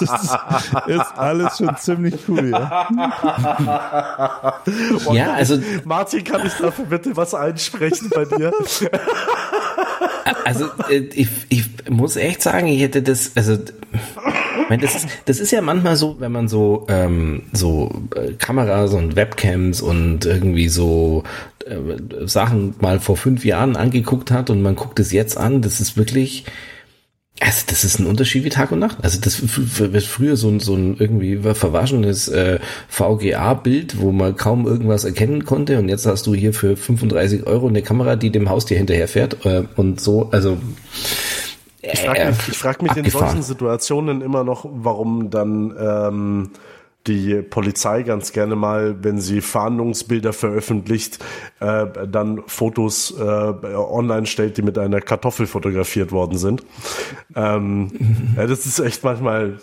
das 0.00 0.02
ist, 0.02 0.38
ist 0.86 1.12
alles 1.16 1.58
schon 1.58 1.76
ziemlich 1.76 2.14
cool. 2.28 2.50
Ja. 2.50 2.88
ja, 5.12 5.32
also 5.32 5.58
Martin, 5.84 6.24
kann 6.24 6.46
ich 6.46 6.54
dafür 6.54 6.86
bitte 6.86 7.16
was 7.16 7.34
einsprechen 7.34 8.10
bei 8.14 8.24
dir? 8.24 8.52
also 10.44 10.66
äh, 10.88 11.08
ich, 11.14 11.28
ich 11.48 11.64
muss 11.88 12.16
echt 12.16 12.42
sagen, 12.42 12.66
ich 12.66 12.80
hätte 12.80 13.02
das 13.02 13.32
also 13.36 13.58
meine, 14.72 14.82
das 14.82 14.94
ist, 14.94 15.08
das 15.26 15.38
ist 15.38 15.50
ja 15.50 15.60
manchmal 15.60 15.96
so, 15.96 16.16
wenn 16.18 16.32
man 16.32 16.48
so 16.48 16.86
ähm, 16.88 17.42
so 17.52 17.90
äh, 18.16 18.32
Kameras 18.32 18.94
und 18.94 19.16
Webcams 19.16 19.82
und 19.82 20.24
irgendwie 20.24 20.68
so 20.68 21.24
äh, 21.66 22.26
Sachen 22.26 22.74
mal 22.80 22.98
vor 22.98 23.18
fünf 23.18 23.44
Jahren 23.44 23.76
angeguckt 23.76 24.30
hat 24.30 24.48
und 24.48 24.62
man 24.62 24.74
guckt 24.74 24.98
es 24.98 25.12
jetzt 25.12 25.36
an, 25.36 25.60
das 25.60 25.80
ist 25.80 25.98
wirklich 25.98 26.46
Also 27.40 27.64
das 27.66 27.84
ist 27.84 27.98
ein 27.98 28.06
Unterschied 28.06 28.44
wie 28.44 28.48
Tag 28.48 28.72
und 28.72 28.78
Nacht. 28.78 28.96
Also 29.02 29.20
das 29.20 29.42
wird 29.42 30.04
früher 30.04 30.36
so 30.36 30.48
ein, 30.48 30.60
so 30.60 30.74
ein 30.74 30.96
irgendwie 30.98 31.36
verwaschenes 31.36 32.28
äh, 32.28 32.58
VGA-Bild, 32.88 34.00
wo 34.00 34.10
man 34.10 34.36
kaum 34.36 34.66
irgendwas 34.66 35.04
erkennen 35.04 35.44
konnte 35.44 35.78
und 35.78 35.90
jetzt 35.90 36.06
hast 36.06 36.26
du 36.26 36.34
hier 36.34 36.54
für 36.54 36.78
35 36.78 37.46
Euro 37.46 37.68
eine 37.68 37.82
Kamera, 37.82 38.16
die 38.16 38.30
dem 38.30 38.48
Haustier 38.48 38.78
hinterherfährt 38.78 39.44
äh, 39.44 39.64
und 39.76 40.00
so, 40.00 40.30
also 40.30 40.56
Ich 41.82 42.00
frage 42.00 42.26
mich, 42.26 42.48
ich 42.48 42.58
frag 42.58 42.82
mich 42.82 42.96
in 42.96 43.10
solchen 43.10 43.42
Situationen 43.42 44.22
immer 44.22 44.44
noch, 44.44 44.64
warum 44.70 45.30
dann 45.30 45.74
ähm, 45.78 46.50
die 47.06 47.42
Polizei 47.42 48.04
ganz 48.04 48.32
gerne 48.32 48.54
mal, 48.54 49.02
wenn 49.02 49.20
sie 49.20 49.40
Fahndungsbilder 49.40 50.32
veröffentlicht, 50.32 51.18
äh, 51.60 51.86
dann 52.06 52.42
Fotos 52.46 53.12
äh, 53.18 53.22
online 53.22 54.26
stellt, 54.26 54.56
die 54.56 54.62
mit 54.62 54.78
einer 54.78 55.00
Kartoffel 55.00 55.46
fotografiert 55.46 56.12
worden 56.12 56.38
sind. 56.38 56.62
Ähm, 57.34 57.88
ja, 58.36 58.46
das 58.46 58.66
ist 58.66 58.78
echt 58.78 59.02
manchmal. 59.02 59.58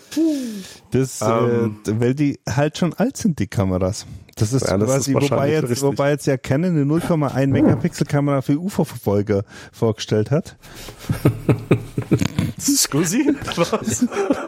Das, 0.90 1.22
Ähm. 1.22 1.78
äh, 1.86 2.00
weil 2.00 2.14
die 2.14 2.40
halt 2.48 2.76
schon 2.76 2.92
alt 2.94 3.16
sind, 3.16 3.38
die 3.38 3.46
Kameras. 3.46 4.06
Das 4.40 4.54
ist 4.54 4.66
Ja, 4.66 4.78
das 4.78 4.88
quasi, 4.88 5.12
ist 5.12 5.30
wobei 5.30 5.50
jetzt, 5.50 5.64
richtig. 5.64 5.82
wobei 5.82 6.10
jetzt 6.10 6.26
ja 6.26 6.38
Canon 6.38 6.70
eine 6.70 6.84
0,1 6.84 7.46
Megapixel 7.48 8.06
Kamera 8.06 8.40
für 8.40 8.58
UFO-Verfolger 8.58 9.44
vorgestellt 9.70 10.30
hat. 10.30 10.56
Scusi? 12.58 13.34
Was? 13.56 14.06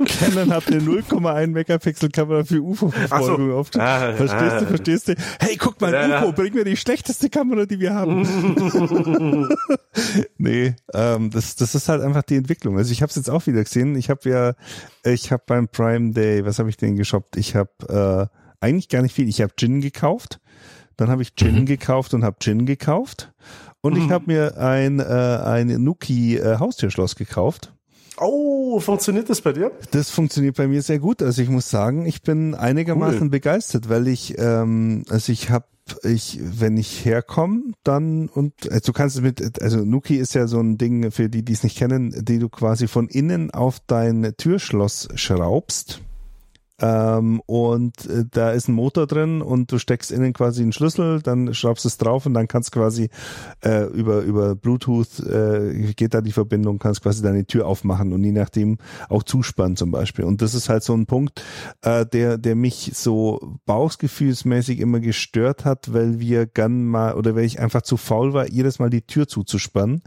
Canon 0.18 0.50
hat 0.50 0.66
eine 0.68 0.80
0,1 0.80 1.48
Megapixel 1.48 2.08
Kamera 2.08 2.42
für 2.44 2.62
UFO-Verfolgung 2.62 3.50
so. 3.50 3.56
aufgestellt. 3.56 3.86
Ah, 3.86 4.12
verstehst 4.14 4.52
ah. 4.52 4.60
du, 4.60 4.66
verstehst 4.66 5.08
du? 5.08 5.14
Hey, 5.40 5.56
guck 5.56 5.78
mal, 5.82 5.92
Ja, 5.92 6.22
UFO, 6.22 6.32
bring 6.32 6.54
mir 6.54 6.64
die 6.64 6.78
schlechteste 6.78 7.28
Kamera, 7.28 7.66
die 7.66 7.78
wir 7.78 7.94
haben. 7.94 8.22
nee, 10.38 10.74
ähm, 10.94 11.30
das, 11.30 11.56
das 11.56 11.74
ist 11.74 11.90
halt 11.90 12.00
einfach 12.00 12.22
die 12.22 12.36
Entwicklung. 12.36 12.78
Also 12.78 12.92
ich 12.92 13.02
habe 13.02 13.10
es 13.10 13.16
jetzt 13.16 13.28
auch 13.28 13.46
wieder 13.46 13.62
gesehen. 13.62 13.94
Ich 13.96 14.08
habe 14.08 14.28
ja, 14.28 14.54
ich 15.04 15.32
habe 15.32 15.42
beim 15.46 15.68
Prime 15.68 16.12
Day, 16.12 16.46
was 16.46 16.58
habe 16.58 16.70
ich 16.70 16.78
denn 16.78 16.96
geshoppt? 16.96 17.36
Ich 17.36 17.54
habe 17.54 18.30
äh, 18.30 18.41
eigentlich 18.62 18.88
gar 18.88 19.02
nicht 19.02 19.14
viel. 19.14 19.28
Ich 19.28 19.40
habe 19.40 19.52
Gin 19.56 19.80
gekauft. 19.80 20.40
Dann 20.96 21.08
habe 21.08 21.22
ich 21.22 21.34
Gin 21.34 21.66
gekauft 21.66 22.14
und 22.14 22.24
habe 22.24 22.36
Gin 22.40 22.66
gekauft. 22.66 23.32
Und 23.80 23.96
ich 23.96 24.10
habe 24.10 24.26
mir 24.26 24.58
ein, 24.58 25.00
äh, 25.00 25.02
ein 25.02 25.66
Nuki 25.82 26.36
äh, 26.36 26.58
Haustürschloss 26.58 27.16
gekauft. 27.16 27.74
Oh, 28.18 28.78
funktioniert 28.78 29.28
das 29.28 29.40
bei 29.40 29.52
dir? 29.52 29.72
Das 29.90 30.10
funktioniert 30.10 30.56
bei 30.56 30.68
mir 30.68 30.82
sehr 30.82 31.00
gut. 31.00 31.22
Also 31.22 31.42
ich 31.42 31.48
muss 31.48 31.68
sagen, 31.70 32.06
ich 32.06 32.22
bin 32.22 32.54
einigermaßen 32.54 33.22
Cool. 33.22 33.30
begeistert, 33.30 33.88
weil 33.88 34.06
ich, 34.06 34.38
ähm, 34.38 35.04
also 35.08 35.32
ich 35.32 35.50
habe, 35.50 35.64
ich, 36.04 36.38
wenn 36.40 36.76
ich 36.76 37.04
herkomme, 37.04 37.72
dann 37.82 38.28
und 38.28 38.70
also 38.70 38.86
du 38.86 38.92
kannst 38.92 39.16
es 39.16 39.22
mit, 39.22 39.60
also 39.60 39.78
Nuki 39.78 40.16
ist 40.16 40.34
ja 40.34 40.46
so 40.46 40.60
ein 40.60 40.78
Ding 40.78 41.10
für 41.10 41.28
die, 41.28 41.44
die 41.44 41.52
es 41.52 41.64
nicht 41.64 41.76
kennen, 41.76 42.14
die 42.24 42.38
du 42.38 42.48
quasi 42.48 42.86
von 42.86 43.08
innen 43.08 43.50
auf 43.50 43.78
dein 43.86 44.34
Türschloss 44.36 45.08
schraubst. 45.16 46.00
Ähm, 46.82 47.40
und 47.46 48.06
äh, 48.06 48.24
da 48.28 48.50
ist 48.50 48.68
ein 48.68 48.74
Motor 48.74 49.06
drin 49.06 49.40
und 49.40 49.70
du 49.70 49.78
steckst 49.78 50.10
innen 50.10 50.32
quasi 50.32 50.62
einen 50.62 50.72
Schlüssel, 50.72 51.22
dann 51.22 51.54
schraubst 51.54 51.86
es 51.86 51.96
drauf 51.96 52.26
und 52.26 52.34
dann 52.34 52.48
kannst 52.48 52.72
quasi 52.72 53.08
äh, 53.64 53.84
über 53.84 54.22
über 54.22 54.56
Bluetooth 54.56 55.20
äh, 55.20 55.92
geht 55.94 56.12
da 56.12 56.20
die 56.20 56.32
Verbindung, 56.32 56.80
kannst 56.80 57.02
quasi 57.02 57.22
deine 57.22 57.46
Tür 57.46 57.68
aufmachen 57.68 58.12
und 58.12 58.24
je 58.24 58.32
nachdem 58.32 58.78
auch 59.08 59.22
zuspannen 59.22 59.76
zum 59.76 59.92
Beispiel. 59.92 60.24
Und 60.24 60.42
das 60.42 60.54
ist 60.54 60.68
halt 60.68 60.82
so 60.82 60.92
ein 60.94 61.06
Punkt, 61.06 61.44
äh, 61.82 62.04
der 62.04 62.36
der 62.36 62.56
mich 62.56 62.90
so 62.94 63.58
bauchgefühlsmäßig 63.64 64.80
immer 64.80 64.98
gestört 64.98 65.64
hat, 65.64 65.92
weil 65.94 66.18
wir 66.18 66.46
gern 66.46 66.84
mal 66.84 67.14
oder 67.14 67.36
weil 67.36 67.44
ich 67.44 67.60
einfach 67.60 67.82
zu 67.82 67.96
faul 67.96 68.32
war, 68.32 68.50
jedes 68.50 68.80
Mal 68.80 68.90
die 68.90 69.02
Tür 69.02 69.28
zuzuspannen 69.28 70.02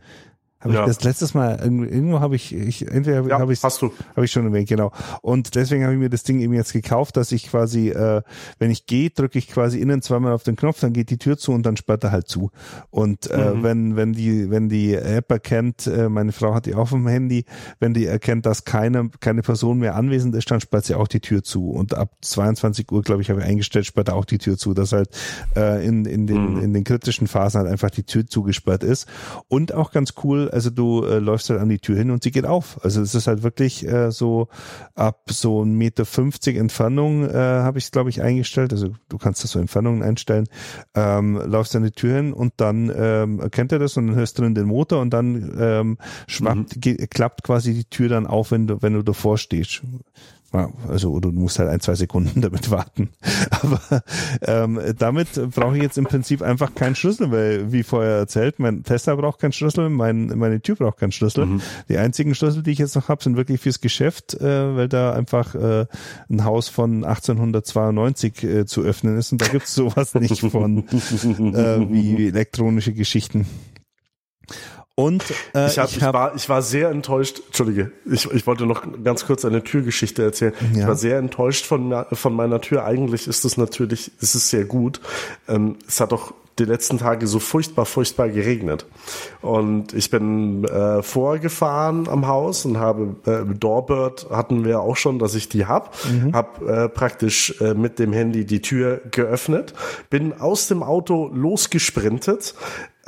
Habe 0.65 0.73
Ja. 0.73 0.81
ich 0.81 0.87
das 0.87 1.03
letztes 1.03 1.33
Mal 1.33 1.59
irgendwo, 1.61 2.19
habe 2.19 2.35
ich, 2.35 2.53
ich 2.53 2.87
entweder 2.91 3.21
Ja, 3.27 3.39
habe 3.39 3.53
ich 3.53 3.61
hast 3.63 3.81
du. 3.81 3.91
habe 4.15 4.25
ich 4.25 4.31
schon 4.31 4.45
erwähnt, 4.45 4.67
genau. 4.67 4.91
Und 5.21 5.55
deswegen 5.55 5.83
habe 5.83 5.93
ich 5.93 5.99
mir 5.99 6.09
das 6.09 6.23
Ding 6.23 6.39
eben 6.39 6.53
jetzt 6.53 6.73
gekauft, 6.73 7.15
dass 7.17 7.31
ich 7.31 7.47
quasi, 7.49 7.89
äh, 7.89 8.21
wenn 8.59 8.71
ich 8.71 8.85
gehe, 8.87 9.11
drücke 9.11 9.37
ich 9.37 9.47
quasi 9.47 9.79
innen 9.79 10.01
zweimal 10.01 10.33
auf 10.33 10.43
den 10.43 10.55
Knopf, 10.55 10.79
dann 10.79 10.91
geht 10.91 11.09
die 11.11 11.17
Tür 11.17 11.37
zu 11.37 11.51
und 11.51 11.63
dann 11.65 11.77
sperrt 11.77 12.03
er 12.03 12.11
halt 12.11 12.27
zu. 12.27 12.49
Und 12.89 13.29
äh, 13.29 13.53
Mhm. 13.53 13.63
wenn 13.63 13.95
wenn 13.95 14.13
die 14.13 14.49
wenn 14.49 14.67
die 14.69 14.95
App 14.95 15.31
erkennt, 15.31 15.87
äh, 15.87 16.09
meine 16.09 16.31
Frau 16.31 16.53
hat 16.55 16.65
die 16.65 16.73
auch 16.75 16.87
vom 16.87 17.07
Handy, 17.07 17.45
wenn 17.79 17.93
die 17.93 18.05
erkennt, 18.07 18.45
dass 18.47 18.65
keine 18.65 19.09
keine 19.19 19.43
Person 19.43 19.77
mehr 19.77 19.95
anwesend 19.95 20.33
ist, 20.35 20.49
dann 20.49 20.61
sperrt 20.61 20.85
sie 20.85 20.95
auch 20.95 21.07
die 21.07 21.19
Tür 21.19 21.43
zu. 21.43 21.69
Und 21.69 21.93
ab 21.93 22.11
22 22.21 22.91
Uhr, 22.91 23.03
glaube 23.03 23.21
ich, 23.21 23.29
habe 23.29 23.39
ich 23.41 23.45
eingestellt, 23.45 23.85
sperrt 23.85 24.07
er 24.09 24.15
auch 24.15 24.25
die 24.25 24.39
Tür 24.39 24.57
zu, 24.57 24.73
dass 24.73 24.91
halt 24.93 25.09
äh, 25.55 25.85
in 25.85 26.05
in 26.05 26.25
den 26.25 26.55
Mhm. 26.55 26.61
in 26.63 26.73
den 26.73 26.83
kritischen 26.83 27.27
Phasen 27.27 27.59
halt 27.61 27.69
einfach 27.69 27.91
die 27.91 28.03
Tür 28.03 28.25
zugesperrt 28.25 28.83
ist. 28.83 29.07
Und 29.47 29.73
auch 29.73 29.91
ganz 29.91 30.13
cool, 30.23 30.49
also 30.55 30.71
du 30.71 31.03
äh, 31.03 31.19
läufst 31.19 31.49
halt 31.51 31.59
an 31.59 31.69
die 31.69 31.77
Tür 31.79 31.97
hin 31.97 32.09
und 32.09 32.23
sie 32.23 32.31
geht 32.31 32.45
auf. 32.45 32.83
Also 32.83 33.01
es 33.01 33.13
ist 33.13 33.27
halt 33.27 33.43
wirklich 33.43 33.85
äh, 33.87 34.09
so 34.11 34.47
ab 34.95 35.21
so 35.29 35.61
1,50 35.61 35.65
Meter 35.65 36.05
50 36.05 36.57
Entfernung 36.57 37.29
äh, 37.29 37.33
habe 37.33 37.77
ich 37.77 37.83
es, 37.85 37.91
glaube 37.91 38.09
ich, 38.09 38.21
eingestellt. 38.21 38.73
Also 38.73 38.89
du 39.09 39.17
kannst 39.17 39.43
das 39.43 39.51
so 39.51 39.59
Entfernungen 39.59 40.01
einstellen. 40.01 40.47
Ähm, 40.95 41.39
läufst 41.45 41.75
an 41.75 41.83
die 41.83 41.91
Tür 41.91 42.15
hin 42.15 42.33
und 42.33 42.53
dann 42.57 42.91
ähm, 42.95 43.39
erkennt 43.39 43.71
er 43.71 43.79
das 43.79 43.97
und 43.97 44.07
dann 44.07 44.15
hörst 44.15 44.37
du 44.37 44.41
drin 44.43 44.55
den 44.55 44.65
Motor 44.67 45.01
und 45.01 45.11
dann 45.11 45.55
ähm, 45.59 45.97
schwappt, 46.27 46.81
ge- 46.81 47.05
klappt 47.07 47.43
quasi 47.43 47.73
die 47.73 47.85
Tür 47.85 48.09
dann 48.09 48.25
auf, 48.25 48.51
wenn 48.51 48.65
du, 48.67 48.81
wenn 48.81 48.93
du 48.93 49.03
davor 49.03 49.37
stehst. 49.37 49.81
Also 50.87 51.19
du 51.19 51.31
musst 51.31 51.59
halt 51.59 51.69
ein, 51.69 51.79
zwei 51.79 51.95
Sekunden 51.95 52.41
damit 52.41 52.71
warten. 52.71 53.09
Aber 53.49 54.03
ähm, 54.41 54.79
damit 54.97 55.29
brauche 55.51 55.75
ich 55.77 55.83
jetzt 55.83 55.97
im 55.97 56.05
Prinzip 56.05 56.41
einfach 56.41 56.75
keinen 56.75 56.95
Schlüssel, 56.95 57.31
weil 57.31 57.71
wie 57.71 57.83
vorher 57.83 58.17
erzählt, 58.17 58.59
mein 58.59 58.83
Tesla 58.83 59.15
braucht 59.15 59.39
keinen 59.39 59.51
Schlüssel, 59.51 59.89
mein, 59.89 60.27
meine 60.35 60.61
Tür 60.61 60.75
braucht 60.75 60.97
keinen 60.97 61.11
Schlüssel. 61.11 61.59
Die 61.89 61.97
einzigen 61.97 62.35
Schlüssel, 62.35 62.63
die 62.63 62.71
ich 62.71 62.79
jetzt 62.79 62.95
noch 62.95 63.09
habe, 63.09 63.23
sind 63.23 63.37
wirklich 63.37 63.61
fürs 63.61 63.81
Geschäft, 63.81 64.33
äh, 64.35 64.75
weil 64.75 64.87
da 64.87 65.13
einfach 65.13 65.55
äh, 65.55 65.85
ein 66.29 66.43
Haus 66.43 66.69
von 66.69 67.03
1892 67.03 68.43
äh, 68.43 68.65
zu 68.65 68.81
öffnen 68.81 69.17
ist 69.17 69.31
und 69.31 69.41
da 69.41 69.47
gibt's 69.47 69.73
sowas 69.75 70.13
nicht 70.15 70.39
von 70.39 70.79
äh, 70.87 71.89
wie 71.89 72.27
elektronische 72.27 72.93
Geschichten. 72.93 73.45
Und 74.95 75.25
äh, 75.53 75.67
Ich, 75.67 75.77
hab, 75.77 75.89
ich, 75.89 76.01
war, 76.01 76.35
ich 76.35 76.47
war 76.47 76.61
sehr 76.61 76.89
enttäuscht, 76.89 77.41
Entschuldige, 77.47 77.91
ich, 78.05 78.31
ich 78.31 78.47
wollte 78.47 78.65
noch 78.65 78.83
ganz 79.03 79.25
kurz 79.25 79.43
eine 79.43 79.61
Türgeschichte 79.61 80.23
erzählen. 80.23 80.53
Ich 80.71 80.77
Ja. 80.79 80.87
war 80.87 80.95
sehr 80.95 81.17
enttäuscht 81.17 81.65
von, 81.65 82.05
von 82.13 82.33
meiner 82.33 82.61
Tür. 82.61 82.85
Eigentlich 82.85 83.27
ist 83.27 83.43
es 83.43 83.57
natürlich, 83.57 84.11
es 84.21 84.35
ist 84.35 84.49
sehr 84.49 84.63
gut. 84.63 85.01
Ähm, 85.49 85.75
es 85.85 85.99
hat 85.99 86.13
doch 86.13 86.33
die 86.59 86.65
letzten 86.65 86.99
Tage 86.99 87.27
so 87.27 87.39
furchtbar, 87.39 87.85
furchtbar 87.85 88.29
geregnet. 88.29 88.85
Und 89.41 89.93
ich 89.93 90.09
bin 90.09 90.63
äh, 90.63 91.03
vorgefahren 91.03 92.07
am 92.07 92.27
Haus 92.27 92.65
und 92.65 92.77
habe 92.77 93.15
äh, 93.25 93.53
Doorbird 93.53 94.27
hatten 94.29 94.63
wir 94.63 94.79
auch 94.79 94.95
schon, 94.95 95.19
dass 95.19 95.35
ich 95.35 95.49
die 95.49 95.65
hab. 95.65 95.95
Hab 96.33 96.61
äh, 96.61 96.87
praktisch 96.89 97.59
äh, 97.59 97.73
mit 97.73 97.99
dem 97.99 98.13
Handy 98.13 98.45
die 98.45 98.61
Tür 98.61 99.01
geöffnet, 99.11 99.73
bin 100.09 100.33
aus 100.33 100.67
dem 100.67 100.81
Auto 100.81 101.29
losgesprintet. 101.33 102.55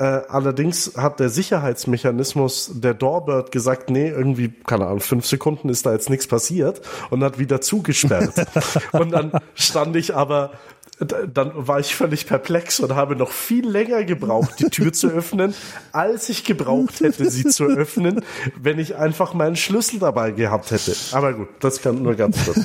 Äh, 0.00 0.04
allerdings 0.28 0.92
hat 0.96 1.18
der 1.18 1.28
Sicherheitsmechanismus 1.28 2.70
der 2.74 2.94
Doorbird 2.94 3.50
gesagt, 3.50 3.90
nee, 3.90 4.08
irgendwie, 4.08 4.48
keine 4.48 4.86
Ahnung, 4.86 5.00
fünf 5.00 5.26
Sekunden 5.26 5.68
ist 5.70 5.86
da 5.86 5.92
jetzt 5.92 6.08
nichts 6.08 6.28
passiert 6.28 6.80
und 7.10 7.24
hat 7.24 7.40
wieder 7.40 7.60
zugesperrt. 7.60 8.46
und 8.92 9.10
dann 9.10 9.32
stand 9.54 9.96
ich 9.96 10.14
aber 10.14 10.52
dann 11.00 11.52
war 11.54 11.78
ich 11.80 11.94
völlig 11.94 12.26
perplex 12.26 12.80
und 12.80 12.94
habe 12.94 13.14
noch 13.14 13.30
viel 13.30 13.68
länger 13.68 14.04
gebraucht, 14.04 14.58
die 14.58 14.64
Tür 14.70 14.92
zu 14.92 15.08
öffnen, 15.08 15.54
als 15.92 16.28
ich 16.28 16.44
gebraucht 16.44 17.00
hätte, 17.00 17.30
sie 17.30 17.44
zu 17.44 17.64
öffnen, 17.64 18.24
wenn 18.60 18.78
ich 18.78 18.96
einfach 18.96 19.34
meinen 19.34 19.56
Schlüssel 19.56 20.00
dabei 20.00 20.32
gehabt 20.32 20.70
hätte. 20.70 20.94
Aber 21.12 21.34
gut, 21.34 21.48
das 21.60 21.82
kann 21.82 22.02
nur 22.02 22.14
ganz 22.14 22.44
kurz. 22.44 22.58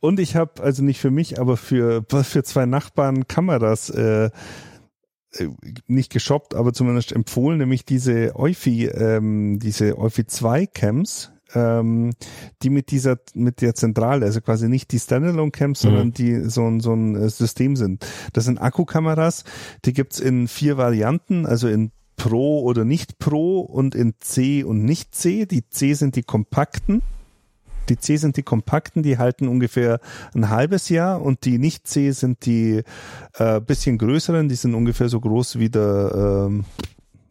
Und 0.00 0.20
ich 0.20 0.36
habe, 0.36 0.62
also 0.62 0.82
nicht 0.82 1.00
für 1.00 1.10
mich, 1.10 1.40
aber 1.40 1.56
für, 1.56 2.04
für 2.08 2.44
zwei 2.44 2.66
Nachbarn 2.66 3.26
Kameras 3.26 3.90
äh, 3.90 4.30
äh, 5.34 5.48
nicht 5.86 6.12
geshoppt, 6.12 6.54
aber 6.54 6.72
zumindest 6.72 7.12
empfohlen, 7.12 7.58
nämlich 7.58 7.84
diese 7.84 8.36
Eufy, 8.36 8.86
ähm, 8.86 9.58
diese 9.58 9.98
Eufy 9.98 10.26
2 10.26 10.66
Cams, 10.66 11.31
ähm, 11.54 12.12
die 12.62 12.70
mit 12.70 12.90
dieser, 12.90 13.18
mit 13.34 13.60
der 13.60 13.74
Zentrale, 13.74 14.26
also 14.26 14.40
quasi 14.40 14.68
nicht 14.68 14.92
die 14.92 14.98
Standalone 14.98 15.50
Cams, 15.50 15.80
sondern 15.80 16.12
die 16.12 16.48
so 16.48 16.66
ein, 16.66 16.80
so 16.80 16.94
ein 16.94 17.16
äh, 17.16 17.28
System 17.28 17.76
sind. 17.76 18.06
Das 18.32 18.44
sind 18.44 18.58
Akkukameras, 18.60 19.44
die 19.84 19.92
gibt's 19.92 20.20
in 20.20 20.48
vier 20.48 20.76
Varianten, 20.76 21.46
also 21.46 21.68
in 21.68 21.92
Pro 22.16 22.60
oder 22.60 22.84
nicht 22.84 23.18
Pro 23.18 23.60
und 23.60 23.94
in 23.94 24.14
C 24.20 24.62
und 24.62 24.84
nicht 24.84 25.14
C. 25.14 25.46
Die 25.46 25.68
C 25.68 25.94
sind 25.94 26.14
die 26.14 26.22
kompakten. 26.22 27.02
Die 27.88 27.98
C 27.98 28.16
sind 28.16 28.36
die 28.36 28.44
kompakten, 28.44 29.02
die 29.02 29.18
halten 29.18 29.48
ungefähr 29.48 29.98
ein 30.34 30.48
halbes 30.48 30.88
Jahr 30.88 31.20
und 31.20 31.44
die 31.44 31.58
nicht 31.58 31.88
C 31.88 32.12
sind 32.12 32.46
die 32.46 32.82
äh, 33.34 33.60
bisschen 33.60 33.98
größeren, 33.98 34.48
die 34.48 34.54
sind 34.54 34.74
ungefähr 34.74 35.08
so 35.08 35.18
groß 35.20 35.58
wie 35.58 35.68
der 35.68 36.46
ähm, 36.46 36.64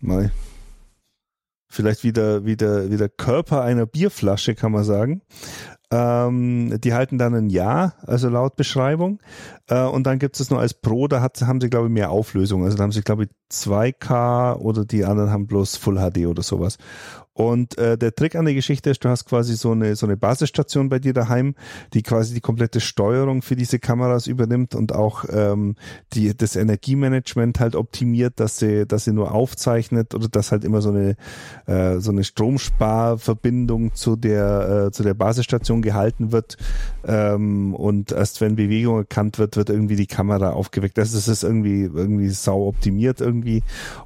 mal 0.02 0.32
vielleicht 1.72 2.04
wie 2.04 2.14
der, 2.14 2.46
wie 2.46 2.56
der, 2.56 2.92
wie 2.92 2.98
der 2.98 3.10
Körper 3.10 3.62
einer 3.62 3.86
Bierflasche, 3.86 4.56
kann 4.56 4.72
man 4.72 4.84
sagen. 4.84 5.22
Ähm, 5.92 6.80
die 6.80 6.94
halten 6.94 7.18
dann 7.18 7.36
ein 7.36 7.50
Jahr, 7.50 7.96
also 8.04 8.30
laut 8.30 8.56
Beschreibung. 8.56 9.20
Äh, 9.68 9.84
und 9.84 10.08
dann 10.08 10.20
gibt 10.20 10.40
es 10.40 10.50
nur 10.50 10.60
als 10.60 10.74
Pro, 10.74 11.08
da 11.08 11.22
hat, 11.22 11.42
haben 11.42 11.60
sie, 11.60 11.70
glaube 11.70 11.88
ich, 11.88 11.94
mehr 11.94 12.12
Auflösung. 12.12 12.64
Also 12.64 12.78
da 12.78 12.84
haben 12.84 12.94
sie, 12.94 13.02
glaube 13.02 13.26
ich, 13.26 13.30
2K 13.52 14.56
oder 14.56 14.86
die 14.86 15.04
anderen 15.04 15.32
haben 15.32 15.48
bloß 15.48 15.76
Full 15.76 15.98
HD 15.98 16.28
oder 16.28 16.44
sowas. 16.44 16.78
Und 17.34 17.78
äh, 17.78 17.98
der 17.98 18.14
Trick 18.14 18.36
an 18.36 18.46
der 18.46 18.54
Geschichte 18.54 18.90
ist, 18.90 19.04
du 19.06 19.10
hast 19.10 19.26
quasi 19.26 19.56
so 19.56 19.72
eine 19.72 19.96
so 19.96 20.06
eine 20.06 20.18
Basisstation 20.18 20.90
bei 20.90 21.00
dir 21.00 21.14
daheim, 21.14 21.56
die 21.94 22.04
quasi 22.04 22.34
die 22.34 22.42
komplette 22.42 22.82
Steuerung 22.82 23.42
für 23.42 23.56
diese 23.56 23.80
Kameras 23.80 24.28
übernimmt 24.28 24.76
und 24.76 24.94
auch 24.94 25.24
ähm, 25.30 25.76
die 26.14 26.36
das 26.36 26.58
Energiemanagement 26.58 27.60
halt 27.62 27.76
optimiert, 27.76 28.34
dass 28.42 28.60
sie 28.60 28.86
dass 28.86 29.06
sie 29.06 29.14
nur 29.14 29.34
aufzeichnet 29.34 30.14
oder 30.14 30.28
dass 30.28 30.52
halt 30.52 30.66
immer 30.66 30.82
so 30.82 30.90
eine 30.90 31.16
äh, 31.68 32.00
so 32.00 32.12
eine 32.12 32.26
Stromsparverbindung 32.26 33.96
zu 33.96 34.18
der 34.18 34.88
äh, 34.88 34.92
zu 34.92 35.04
der 35.04 35.14
Basisstation 35.14 35.82
gehalten 35.82 36.34
wird 36.34 36.58
ähm, 37.08 37.74
und 37.76 38.12
erst 38.12 38.42
wenn 38.42 38.56
Bewegung 38.56 38.98
erkannt 38.98 39.40
wird, 39.40 39.56
wird 39.56 39.70
irgendwie 39.70 39.96
die 39.96 40.08
Kamera 40.08 40.52
aufgeweckt. 40.52 40.98
Das 40.98 41.14
ist 41.14 41.28
es 41.28 41.44
irgendwie 41.44 41.84
irgendwie 41.84 42.30
sau 42.30 42.68
optimiert 42.68 43.22
irgendwie. 43.22 43.64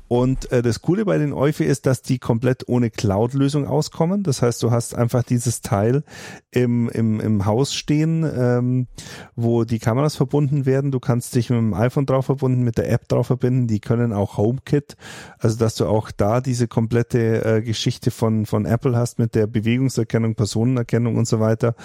Und 0.08 0.52
äh, 0.52 0.62
das 0.62 0.82
Coole 0.82 1.06
bei 1.06 1.18
den 1.18 1.34
Eufy 1.34 1.64
ist, 1.64 1.86
dass 1.86 2.02
die 2.02 2.20
komplett 2.20 2.68
ohne 2.68 2.90
Cloud-Lösung 3.16 3.66
auskommen. 3.66 4.24
Das 4.24 4.42
heißt, 4.42 4.62
du 4.62 4.72
hast 4.72 4.94
einfach 4.94 5.24
dieses 5.24 5.62
Teil 5.62 6.04
im, 6.52 6.90
im, 6.90 7.22
im 7.22 7.46
Haus 7.46 7.74
stehen, 7.74 8.30
ähm, 8.38 8.88
wo 9.36 9.64
die 9.64 9.80
Kameras 9.80 10.18
verbunden 10.18 10.66
werden. 10.66 10.92
Du 10.92 11.00
kannst 11.00 11.34
dich 11.34 11.50
mit 11.50 11.58
dem 11.58 11.74
iPhone 11.74 12.06
drauf 12.06 12.26
verbunden, 12.26 12.64
mit 12.64 12.78
der 12.78 12.92
App 12.92 13.08
drauf 13.08 13.28
verbinden. 13.28 13.68
Die 13.68 13.80
können 13.80 14.12
auch 14.12 14.38
HomeKit, 14.38 14.98
also 15.40 15.58
dass 15.58 15.76
du 15.76 15.86
auch 15.86 16.12
da 16.12 16.42
diese 16.42 16.68
komplette 16.68 17.46
äh, 17.46 17.62
Geschichte 17.62 18.12
von, 18.12 18.46
von 18.46 18.66
Apple 18.66 18.98
hast 18.98 19.18
mit 19.18 19.34
der 19.34 19.48
Bewegungserkennung, 19.48 20.36
Personenerkennung 20.36 21.16
und 21.16 21.28
so 21.28 21.40
weiter. 21.40 21.76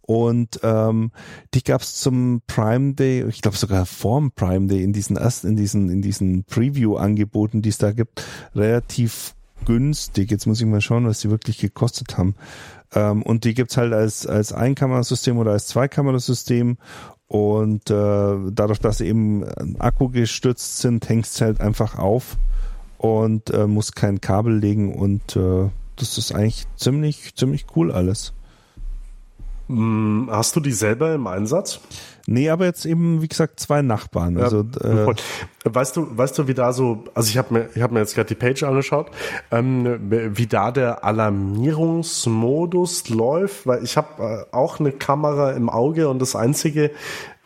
Und 0.00 0.60
ähm, 0.62 1.10
die 1.52 1.62
gab's 1.62 2.00
zum 2.00 2.40
Prime 2.46 2.94
Day, 2.94 3.26
ich 3.28 3.42
glaube 3.42 3.58
sogar 3.58 3.84
vorm 3.84 4.32
Prime 4.32 4.68
Day 4.68 4.82
in 4.82 4.94
diesen 4.94 5.18
ersten, 5.18 5.48
in 5.48 5.56
diesen, 5.56 5.90
in 5.90 6.00
diesen 6.00 6.44
Preview-Angeboten, 6.44 7.60
die 7.60 7.68
es 7.68 7.76
da 7.76 7.92
gibt, 7.92 8.24
relativ 8.54 9.34
günstig. 9.64 10.30
Jetzt 10.30 10.46
muss 10.46 10.60
ich 10.60 10.66
mal 10.66 10.80
schauen, 10.80 11.06
was 11.06 11.20
die 11.20 11.30
wirklich 11.30 11.58
gekostet 11.58 12.18
haben. 12.18 12.34
Ähm, 12.94 13.22
und 13.22 13.44
die 13.44 13.54
gibt's 13.54 13.76
halt 13.76 13.92
als, 13.92 14.26
als 14.26 14.52
Einkamerasystem 14.52 15.38
oder 15.38 15.52
als 15.52 15.66
Zweikamerasystem. 15.66 16.78
Und 17.26 17.90
äh, 17.90 18.34
dadurch, 18.52 18.80
dass 18.80 18.98
sie 18.98 19.06
eben 19.06 19.44
Akku 19.78 20.08
gestützt 20.08 20.78
sind, 20.78 21.08
hängt's 21.08 21.40
halt 21.40 21.60
einfach 21.60 21.98
auf 21.98 22.38
und 22.96 23.50
äh, 23.50 23.66
muss 23.66 23.92
kein 23.92 24.20
Kabel 24.20 24.58
legen 24.58 24.94
und 24.94 25.36
äh, 25.36 25.68
das 25.96 26.18
ist 26.18 26.32
eigentlich 26.32 26.66
ziemlich, 26.76 27.34
ziemlich 27.34 27.66
cool 27.76 27.92
alles. 27.92 28.32
Hm, 29.68 30.28
Hast 30.30 30.56
du 30.56 30.60
die 30.60 30.72
selber 30.72 31.14
im 31.14 31.26
Einsatz? 31.26 31.80
Nee, 32.30 32.50
aber 32.50 32.66
jetzt 32.66 32.84
eben, 32.84 33.22
wie 33.22 33.28
gesagt, 33.28 33.58
zwei 33.58 33.80
Nachbarn. 33.80 34.36
Also 34.36 34.60
äh, 34.82 35.06
weißt 35.64 35.96
du, 35.96 36.08
weißt 36.14 36.36
du, 36.36 36.46
wie 36.46 36.52
da 36.52 36.74
so, 36.74 37.04
also 37.14 37.30
ich 37.30 37.38
habe 37.38 37.54
mir, 37.54 37.70
ich 37.74 37.80
habe 37.80 37.94
mir 37.94 38.00
jetzt 38.00 38.14
gerade 38.14 38.28
die 38.28 38.34
Page 38.34 38.64
angeschaut, 38.64 39.06
ähm, 39.50 39.98
wie 40.10 40.46
da 40.46 40.70
der 40.70 41.04
Alarmierungsmodus 41.04 43.08
läuft, 43.08 43.66
weil 43.66 43.82
ich 43.82 43.96
habe 43.96 44.22
äh, 44.22 44.44
auch 44.54 44.78
eine 44.78 44.92
Kamera 44.92 45.52
im 45.52 45.70
Auge 45.70 46.10
und 46.10 46.20
das 46.20 46.36
einzige, 46.36 46.90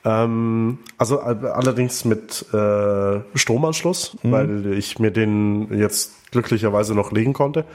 ähm, 0.04 0.78
also 0.98 1.20
äh, 1.20 1.36
allerdings 1.52 2.04
mit 2.04 2.44
äh, 2.52 3.20
Stromanschluss, 3.36 4.16
weil 4.24 4.72
ich 4.72 4.98
mir 4.98 5.12
den 5.12 5.72
jetzt 5.78 6.32
glücklicherweise 6.32 6.96
noch 6.96 7.12
legen 7.12 7.34
konnte. 7.34 7.66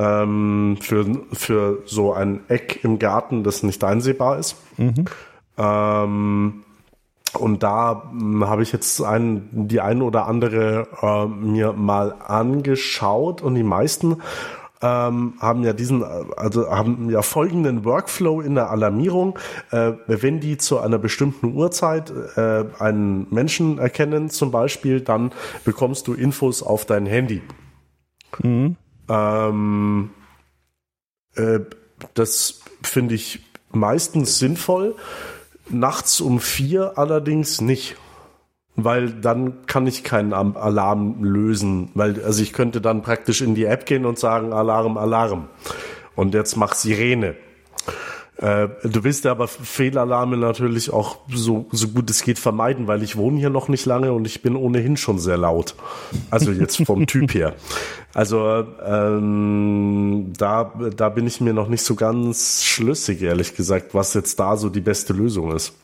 Ähm, 0.00 0.78
für, 0.80 1.04
für 1.32 1.82
so 1.84 2.14
ein 2.14 2.40
Eck 2.48 2.80
im 2.84 2.98
Garten, 2.98 3.44
das 3.44 3.62
nicht 3.62 3.84
einsehbar 3.84 4.38
ist. 4.38 4.56
Ähm, 5.58 6.64
und 7.38 7.62
da 7.62 8.10
hm, 8.10 8.48
habe 8.48 8.62
ich 8.62 8.72
jetzt 8.72 9.02
ein, 9.02 9.48
die 9.52 9.80
eine 9.80 10.02
oder 10.04 10.26
andere 10.26 10.88
äh, 11.02 11.26
mir 11.26 11.74
mal 11.74 12.14
angeschaut 12.26 13.42
und 13.42 13.54
die 13.56 13.62
meisten 13.62 14.16
ähm, 14.82 15.34
haben 15.38 15.62
ja 15.62 15.74
diesen, 15.74 16.02
also 16.02 16.70
haben 16.70 17.10
ja 17.10 17.20
folgenden 17.20 17.84
Workflow 17.84 18.40
in 18.40 18.54
der 18.54 18.70
Alarmierung. 18.70 19.38
Äh, 19.70 19.92
wenn 20.06 20.40
die 20.40 20.56
zu 20.56 20.78
einer 20.78 20.98
bestimmten 20.98 21.54
Uhrzeit 21.54 22.10
äh, 22.36 22.64
einen 22.78 23.26
Menschen 23.30 23.78
erkennen, 23.78 24.30
zum 24.30 24.50
Beispiel, 24.50 25.02
dann 25.02 25.32
bekommst 25.64 26.08
du 26.08 26.14
Infos 26.14 26.62
auf 26.62 26.86
dein 26.86 27.04
Handy. 27.04 27.42
Mhm. 28.42 28.76
Ähm, 29.10 30.10
äh, 31.34 31.60
das 32.14 32.60
finde 32.82 33.16
ich 33.16 33.44
meistens 33.70 34.38
sinnvoll. 34.38 34.96
Nachts 35.68 36.20
um 36.20 36.40
vier 36.40 36.96
allerdings 36.96 37.60
nicht 37.60 37.96
weil 38.76 39.10
dann 39.10 39.66
kann 39.66 39.86
ich 39.86 40.04
keinen 40.04 40.32
Alarm 40.32 41.22
lösen, 41.22 41.90
weil 41.94 42.22
also 42.24 42.42
ich 42.42 42.52
könnte 42.52 42.80
dann 42.80 43.02
praktisch 43.02 43.40
in 43.40 43.54
die 43.54 43.64
App 43.64 43.86
gehen 43.86 44.06
und 44.06 44.18
sagen 44.18 44.52
Alarm, 44.52 44.96
Alarm 44.96 45.48
und 46.14 46.34
jetzt 46.34 46.56
mach 46.56 46.74
Sirene. 46.74 47.36
Äh, 48.40 48.68
du 48.84 49.04
willst 49.04 49.24
ja 49.26 49.32
aber 49.32 49.48
Fehlalarme 49.48 50.38
natürlich 50.38 50.92
auch 50.92 51.18
so, 51.28 51.66
so 51.72 51.88
gut 51.88 52.08
es 52.08 52.22
geht 52.22 52.38
vermeiden, 52.38 52.86
weil 52.86 53.02
ich 53.02 53.16
wohne 53.16 53.38
hier 53.38 53.50
noch 53.50 53.68
nicht 53.68 53.84
lange 53.84 54.12
und 54.14 54.26
ich 54.26 54.40
bin 54.40 54.56
ohnehin 54.56 54.96
schon 54.96 55.18
sehr 55.18 55.36
laut. 55.36 55.74
Also 56.30 56.50
jetzt 56.50 56.82
vom 56.86 57.06
Typ 57.06 57.34
her. 57.34 57.54
Also 58.14 58.64
ähm, 58.84 60.32
da, 60.38 60.72
da 60.96 61.08
bin 61.10 61.26
ich 61.26 61.42
mir 61.42 61.52
noch 61.52 61.68
nicht 61.68 61.82
so 61.82 61.94
ganz 61.94 62.64
schlüssig, 62.64 63.20
ehrlich 63.20 63.54
gesagt, 63.54 63.94
was 63.94 64.14
jetzt 64.14 64.40
da 64.40 64.56
so 64.56 64.70
die 64.70 64.80
beste 64.80 65.12
Lösung 65.12 65.54
ist. 65.54 65.74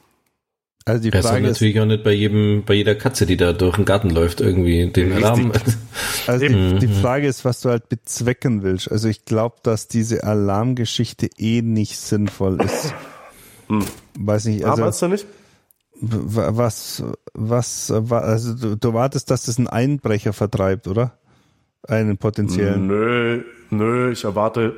Also 0.86 1.02
die 1.02 1.10
Frage 1.10 1.48
ist 1.48 1.54
natürlich 1.54 1.80
auch 1.80 1.84
nicht 1.84 2.04
bei 2.04 2.12
jedem, 2.12 2.62
bei 2.64 2.74
jeder 2.74 2.94
Katze, 2.94 3.26
die 3.26 3.36
da 3.36 3.52
durch 3.52 3.74
den 3.74 3.84
Garten 3.84 4.08
läuft, 4.08 4.40
irgendwie 4.40 4.86
den 4.86 5.12
Alarm. 5.12 5.52
Also 6.28 6.46
die, 6.46 6.78
die, 6.78 6.88
Frage 6.88 7.28
ist, 7.28 7.44
was 7.44 7.60
du 7.60 7.68
halt 7.68 7.88
bezwecken 7.88 8.64
willst. 8.64 8.90
Also 8.90 9.08
ich 9.08 9.24
glaube, 9.24 9.56
dass 9.62 9.86
diese 9.86 10.24
Alarmgeschichte 10.24 11.28
eh 11.38 11.62
nicht 11.62 11.98
sinnvoll 11.98 12.60
ist. 12.60 12.94
Hm. 13.68 13.84
Weiß 14.18 14.44
nicht. 14.46 14.64
Also, 14.64 14.82
Aber 14.82 14.90
du 14.90 15.08
nicht? 15.08 15.26
Was, 16.00 17.02
was, 17.32 17.90
also 17.90 18.54
du, 18.54 18.76
du 18.76 18.92
wartest, 18.92 19.30
dass 19.30 19.44
das 19.44 19.58
einen 19.58 19.68
Einbrecher 19.68 20.32
vertreibt, 20.32 20.88
oder? 20.88 21.16
Einen 21.86 22.18
potenziellen. 22.18 22.86
Nö, 22.86 23.42
nö, 23.70 24.12
ich 24.12 24.24
erwarte, 24.24 24.74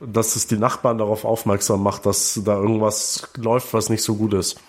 dass 0.00 0.36
es 0.36 0.46
die 0.46 0.58
Nachbarn 0.58 0.98
darauf 0.98 1.24
aufmerksam 1.24 1.82
macht, 1.82 2.06
dass 2.06 2.40
da 2.44 2.56
irgendwas 2.56 3.28
läuft, 3.36 3.74
was 3.74 3.90
nicht 3.90 4.02
so 4.02 4.14
gut 4.14 4.34
ist. 4.34 4.60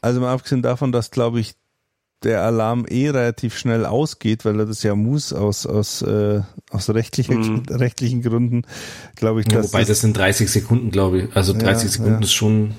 Also 0.00 0.20
mal 0.20 0.32
abgesehen 0.32 0.62
davon, 0.62 0.92
dass 0.92 1.10
glaube 1.10 1.40
ich 1.40 1.54
der 2.22 2.42
Alarm 2.42 2.84
eh 2.88 3.10
relativ 3.10 3.56
schnell 3.56 3.86
ausgeht, 3.86 4.44
weil 4.44 4.58
er 4.58 4.66
das 4.66 4.82
ja 4.82 4.94
muss 4.94 5.32
aus 5.32 5.66
aus 5.66 6.02
äh, 6.02 6.40
aus 6.70 6.90
rechtlichen 6.90 7.40
mhm. 7.40 7.62
rechtlichen 7.70 8.22
Gründen, 8.22 8.62
glaube 9.14 9.40
ich. 9.40 9.52
Ja, 9.52 9.62
wobei 9.62 9.80
das, 9.80 9.88
das 9.88 10.00
sind 10.00 10.16
30 10.16 10.50
Sekunden, 10.50 10.90
glaube 10.90 11.22
ich. 11.22 11.36
Also 11.36 11.52
30 11.52 11.84
ja, 11.84 11.90
Sekunden 11.90 12.14
ja. 12.14 12.20
ist 12.20 12.32
schon. 12.32 12.74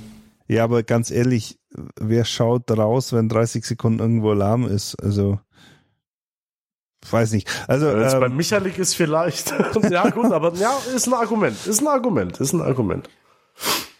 Ja, 0.47 0.63
aber 0.63 0.83
ganz 0.83 1.11
ehrlich, 1.11 1.59
wer 1.99 2.25
schaut 2.25 2.69
raus, 2.71 3.13
wenn 3.13 3.29
30 3.29 3.63
Sekunden 3.65 3.99
irgendwo 3.99 4.31
Alarm 4.31 4.67
ist? 4.67 4.95
Also 5.01 5.39
weiß 7.09 7.31
nicht. 7.31 7.47
Also 7.67 7.89
ähm, 7.89 8.19
bei 8.19 8.29
Michalik 8.29 8.77
ist 8.77 8.95
vielleicht. 8.95 9.53
ja 9.89 10.09
gut, 10.09 10.31
aber 10.31 10.53
ja, 10.55 10.77
ist 10.93 11.07
ein 11.07 11.13
Argument, 11.13 11.55
ist 11.65 11.81
ein 11.81 11.87
Argument, 11.87 12.39
ist 12.39 12.53
ein 12.53 12.61
Argument. 12.61 13.09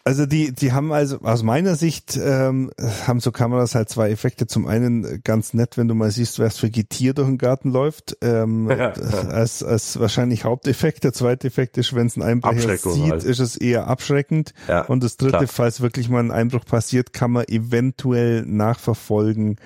Also 0.09 0.25
die, 0.25 0.51
die 0.51 0.71
haben 0.73 0.91
also 0.91 1.19
aus 1.21 1.43
meiner 1.43 1.75
Sicht 1.75 2.19
ähm, 2.19 2.71
haben 3.05 3.19
so 3.19 3.31
Kameras 3.31 3.75
halt 3.75 3.89
zwei 3.89 4.09
Effekte. 4.09 4.47
Zum 4.47 4.65
einen 4.65 5.21
ganz 5.23 5.53
nett, 5.53 5.77
wenn 5.77 5.87
du 5.87 5.93
mal 5.93 6.09
siehst, 6.09 6.39
wer 6.39 6.49
für 6.49 6.71
Getier 6.71 7.13
durch 7.13 7.27
den 7.27 7.37
Garten 7.37 7.69
läuft, 7.69 8.17
ähm, 8.21 8.67
ja, 8.71 8.75
ja. 8.97 9.27
als 9.29 9.61
als 9.61 9.99
wahrscheinlich 9.99 10.45
Haupteffekt. 10.45 11.03
Der 11.03 11.13
zweite 11.13 11.45
Effekt 11.45 11.77
ist, 11.77 11.93
wenn 11.93 12.07
es 12.07 12.17
ein 12.17 12.23
Einbrecher 12.23 12.75
sieht, 12.75 13.11
halt. 13.11 13.23
ist 13.23 13.37
es 13.37 13.55
eher 13.55 13.85
abschreckend. 13.85 14.55
Ja, 14.67 14.81
Und 14.81 15.03
das 15.03 15.15
dritte, 15.17 15.37
klar. 15.37 15.47
falls 15.47 15.79
wirklich 15.79 16.09
mal 16.09 16.23
ein 16.23 16.31
Einbruch 16.31 16.65
passiert, 16.65 17.13
kann 17.13 17.29
man 17.29 17.45
eventuell 17.47 18.41
nachverfolgen, 18.47 19.57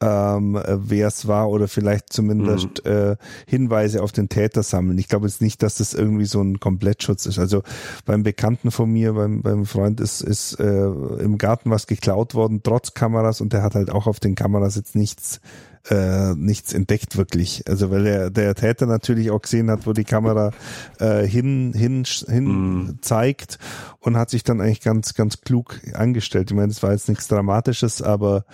ähm, 0.00 0.58
wer 0.66 1.08
es 1.08 1.28
war 1.28 1.50
oder 1.50 1.68
vielleicht 1.68 2.12
zumindest 2.12 2.84
mhm. 2.84 2.90
äh, 2.90 3.16
Hinweise 3.46 4.02
auf 4.02 4.12
den 4.12 4.28
Täter 4.28 4.62
sammeln. 4.62 4.98
Ich 4.98 5.08
glaube 5.08 5.26
jetzt 5.26 5.42
nicht, 5.42 5.62
dass 5.62 5.76
das 5.76 5.94
irgendwie 5.94 6.24
so 6.24 6.40
ein 6.40 6.58
Komplettschutz 6.58 7.26
ist. 7.26 7.38
Also 7.38 7.62
beim 8.06 8.22
Bekannten 8.22 8.70
von 8.70 8.90
mir, 8.90 9.12
beim, 9.12 9.42
beim 9.42 9.66
Freund 9.66 10.00
ist, 10.00 10.22
ist 10.22 10.58
äh, 10.58 10.86
im 10.86 11.38
Garten 11.38 11.70
was 11.70 11.86
geklaut 11.86 12.34
worden, 12.34 12.62
trotz 12.62 12.94
Kameras 12.94 13.40
und 13.40 13.52
der 13.52 13.62
hat 13.62 13.74
halt 13.74 13.90
auch 13.90 14.06
auf 14.06 14.20
den 14.20 14.34
Kameras 14.34 14.76
jetzt 14.76 14.94
nichts 14.94 15.40
äh, 15.88 16.34
nichts 16.34 16.74
entdeckt 16.74 17.16
wirklich. 17.16 17.64
Also 17.66 17.90
weil 17.90 18.04
der, 18.04 18.30
der 18.30 18.54
Täter 18.54 18.86
natürlich 18.86 19.30
auch 19.30 19.40
gesehen 19.40 19.70
hat, 19.70 19.86
wo 19.86 19.92
die 19.92 20.04
Kamera 20.04 20.50
äh, 20.98 21.26
hin, 21.26 21.72
hin, 21.74 22.04
hin 22.04 22.46
mm. 22.46 22.98
zeigt 23.00 23.58
und 24.00 24.16
hat 24.16 24.30
sich 24.30 24.42
dann 24.42 24.60
eigentlich 24.60 24.80
ganz, 24.80 25.14
ganz 25.14 25.42
klug 25.42 25.80
angestellt. 25.92 26.50
Ich 26.50 26.56
meine, 26.56 26.68
das 26.68 26.82
war 26.82 26.92
jetzt 26.92 27.08
nichts 27.08 27.28
Dramatisches, 27.28 28.00
aber 28.00 28.44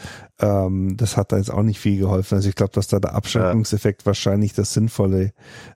ähm, 0.40 0.96
das 0.96 1.16
hat 1.16 1.32
da 1.32 1.36
jetzt 1.36 1.52
auch 1.52 1.62
nicht 1.62 1.78
viel 1.78 1.98
geholfen. 1.98 2.34
Also 2.34 2.48
ich 2.48 2.56
glaube, 2.56 2.72
dass 2.72 2.88
da 2.88 2.98
der 2.98 3.14
Abschreckungseffekt 3.14 4.02
ja. 4.02 4.06
wahrscheinlich 4.06 4.54
das 4.54 4.74
Sinnvolle 4.74 5.32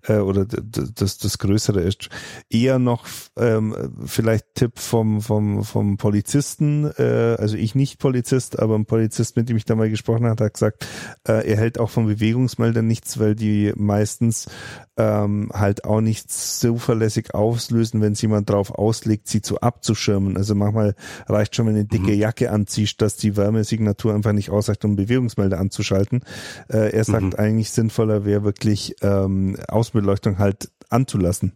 äh, 0.07 0.17
oder 0.17 0.45
das, 0.45 1.19
das 1.19 1.39
Größere 1.39 1.81
ist. 1.81 2.09
Eher 2.51 2.79
noch 2.79 3.07
ähm, 3.37 3.95
vielleicht 4.05 4.57
Tipp 4.57 4.79
vom, 4.79 5.21
vom, 5.21 5.63
vom 5.63 5.97
Polizisten, 5.97 6.91
äh, 6.99 7.37
also 7.39 7.57
ich 7.57 7.77
nicht 7.77 8.01
Polizist, 8.01 8.59
aber 8.59 8.75
ein 8.75 8.87
Polizist, 8.87 9.37
mit 9.37 9.49
dem 9.49 9.57
ich 9.57 9.65
da 9.65 9.77
mal 9.77 9.89
gesprochen 9.89 10.27
habe, 10.27 10.45
hat 10.45 10.55
gesagt, 10.55 10.87
äh, 11.29 11.49
er 11.49 11.57
hält 11.57 11.79
auch 11.79 11.91
von 11.91 12.07
Bewegungsmeldern 12.07 12.87
nichts, 12.87 13.21
weil 13.21 13.37
die 13.37 13.73
meistens 13.77 14.49
ähm, 14.97 15.51
halt 15.55 15.85
auch 15.85 16.01
nicht 16.01 16.31
zuverlässig 16.31 17.35
auslösen, 17.35 18.01
wenn 18.01 18.13
es 18.13 18.23
jemand 18.23 18.51
drauf 18.51 18.73
auslegt, 18.73 19.29
sie 19.29 19.41
zu 19.41 19.60
abzuschirmen. 19.63 20.37
Also 20.37 20.55
manchmal 20.55 20.95
reicht 21.29 21.57
schon, 21.57 21.67
wenn 21.67 21.75
du 21.75 21.81
eine 21.81 21.89
dicke 21.89 22.13
mhm. 22.13 22.19
Jacke 22.19 22.51
anziehst, 22.51 23.01
dass 23.03 23.17
die 23.17 23.37
Wärmesignatur 23.37 24.15
einfach 24.15 24.33
nicht 24.33 24.51
ausreicht, 24.51 24.85
um 24.85 24.97
Bewegungsmelder 24.97 25.59
anzuschalten. 25.59 26.23
Äh, 26.69 26.93
er 26.93 27.05
sagt 27.05 27.23
mhm. 27.23 27.35
eigentlich 27.37 27.71
sinnvoller 27.71 28.25
wäre 28.25 28.45
wirklich 28.45 28.97
ähm, 29.03 29.57
Außenbeleuchtung 29.69 30.39
halt 30.39 30.71
anzulassen. 30.89 31.53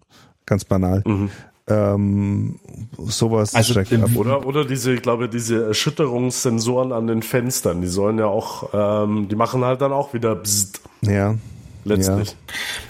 Ganz 0.47 0.65
banal. 0.65 1.03
Mhm 1.07 1.31
ähm, 1.67 2.61
sowas 2.99 3.55
also, 3.55 3.81
ab. 3.81 3.87
Oder, 4.17 4.47
oder 4.47 4.65
diese, 4.65 4.93
ich 4.93 5.03
glaube, 5.03 5.29
diese 5.29 5.67
Erschütterungssensoren 5.67 6.93
an 6.93 7.07
den 7.07 7.23
Fenstern, 7.23 7.81
die 7.81 7.89
sollen 7.89 8.19
ja 8.19 8.27
auch, 8.27 8.71
ähm, 8.75 9.29
die 9.29 9.37
machen 9.37 9.65
halt 9.65 9.81
dann 9.81 9.93
auch 9.93 10.13
wieder 10.13 10.35
Bzzzt. 10.37 10.83
Ja. 11.03 11.37
Letztlich. 11.85 12.31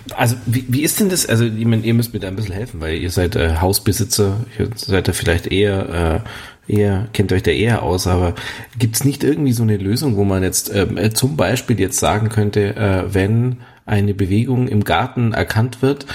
Ja. 0.08 0.16
Also 0.16 0.36
wie, 0.46 0.64
wie 0.68 0.82
ist 0.82 1.00
denn 1.00 1.08
das? 1.08 1.26
Also 1.26 1.44
ich 1.44 1.64
meine, 1.64 1.82
ihr 1.82 1.94
müsst 1.94 2.12
mir 2.12 2.20
da 2.20 2.28
ein 2.28 2.36
bisschen 2.36 2.54
helfen, 2.54 2.80
weil 2.80 2.96
ihr 2.96 3.10
seid 3.10 3.34
äh, 3.34 3.56
Hausbesitzer, 3.56 4.36
ihr 4.58 4.70
seid 4.76 5.08
da 5.08 5.12
vielleicht 5.12 5.48
eher 5.48 6.22
äh, 6.68 6.72
eher, 6.72 7.08
kennt 7.12 7.32
euch 7.32 7.42
da 7.42 7.50
eher 7.50 7.82
aus, 7.82 8.06
aber 8.06 8.34
gibt's 8.78 9.04
nicht 9.04 9.24
irgendwie 9.24 9.52
so 9.52 9.62
eine 9.62 9.76
Lösung, 9.76 10.16
wo 10.16 10.24
man 10.24 10.42
jetzt 10.42 10.74
ähm, 10.74 10.96
äh, 10.96 11.10
zum 11.12 11.36
Beispiel 11.36 11.78
jetzt 11.78 11.98
sagen 11.98 12.28
könnte, 12.28 12.76
äh, 12.76 13.12
wenn 13.12 13.58
eine 13.86 14.14
Bewegung 14.14 14.68
im 14.68 14.84
Garten 14.84 15.32
erkannt 15.32 15.82
wird, 15.82 16.06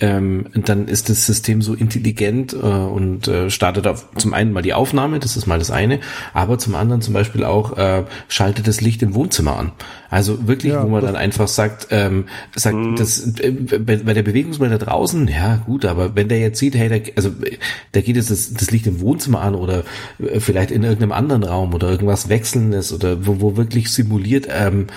ähm, 0.00 0.46
dann 0.54 0.88
ist 0.88 1.08
das 1.08 1.24
System 1.24 1.62
so 1.62 1.74
intelligent 1.74 2.52
äh, 2.52 2.56
und 2.56 3.28
äh, 3.28 3.48
startet 3.48 3.86
auf 3.86 4.08
zum 4.16 4.34
einen 4.34 4.52
mal 4.52 4.62
die 4.62 4.74
Aufnahme, 4.74 5.20
das 5.20 5.36
ist 5.36 5.46
mal 5.46 5.58
das 5.58 5.70
eine, 5.70 6.00
aber 6.32 6.58
zum 6.58 6.74
anderen 6.74 7.00
zum 7.00 7.14
Beispiel 7.14 7.44
auch 7.44 7.76
äh, 7.76 8.04
schaltet 8.28 8.66
das 8.66 8.80
Licht 8.80 9.02
im 9.02 9.14
Wohnzimmer 9.14 9.56
an. 9.56 9.72
Also 10.10 10.48
wirklich, 10.48 10.72
ja, 10.72 10.82
wo 10.82 10.88
man 10.88 11.04
dann 11.04 11.16
einfach 11.16 11.48
sagt, 11.48 11.88
ähm, 11.90 12.26
sagt, 12.56 12.76
mhm. 12.76 12.96
das 12.96 13.38
äh, 13.38 13.50
bei, 13.50 13.96
bei 13.96 14.14
der 14.14 14.22
Bewegungsmelder 14.22 14.78
draußen, 14.78 15.28
ja 15.28 15.56
gut, 15.64 15.84
aber 15.84 16.16
wenn 16.16 16.28
der 16.28 16.40
jetzt 16.40 16.58
sieht, 16.58 16.74
hey, 16.74 16.88
der, 16.88 17.02
also 17.16 17.30
da 17.92 18.00
geht 18.00 18.16
jetzt 18.16 18.30
das, 18.30 18.52
das 18.52 18.70
Licht 18.70 18.86
im 18.86 19.00
Wohnzimmer 19.00 19.42
an 19.42 19.54
oder 19.54 19.84
äh, 20.18 20.40
vielleicht 20.40 20.70
in 20.72 20.82
irgendeinem 20.82 21.12
anderen 21.12 21.44
Raum 21.44 21.72
oder 21.72 21.88
irgendwas 21.88 22.28
Wechselndes 22.28 22.92
oder 22.92 23.26
wo, 23.26 23.40
wo 23.40 23.56
wirklich 23.56 23.92
simuliert, 23.92 24.48
ähm, 24.50 24.88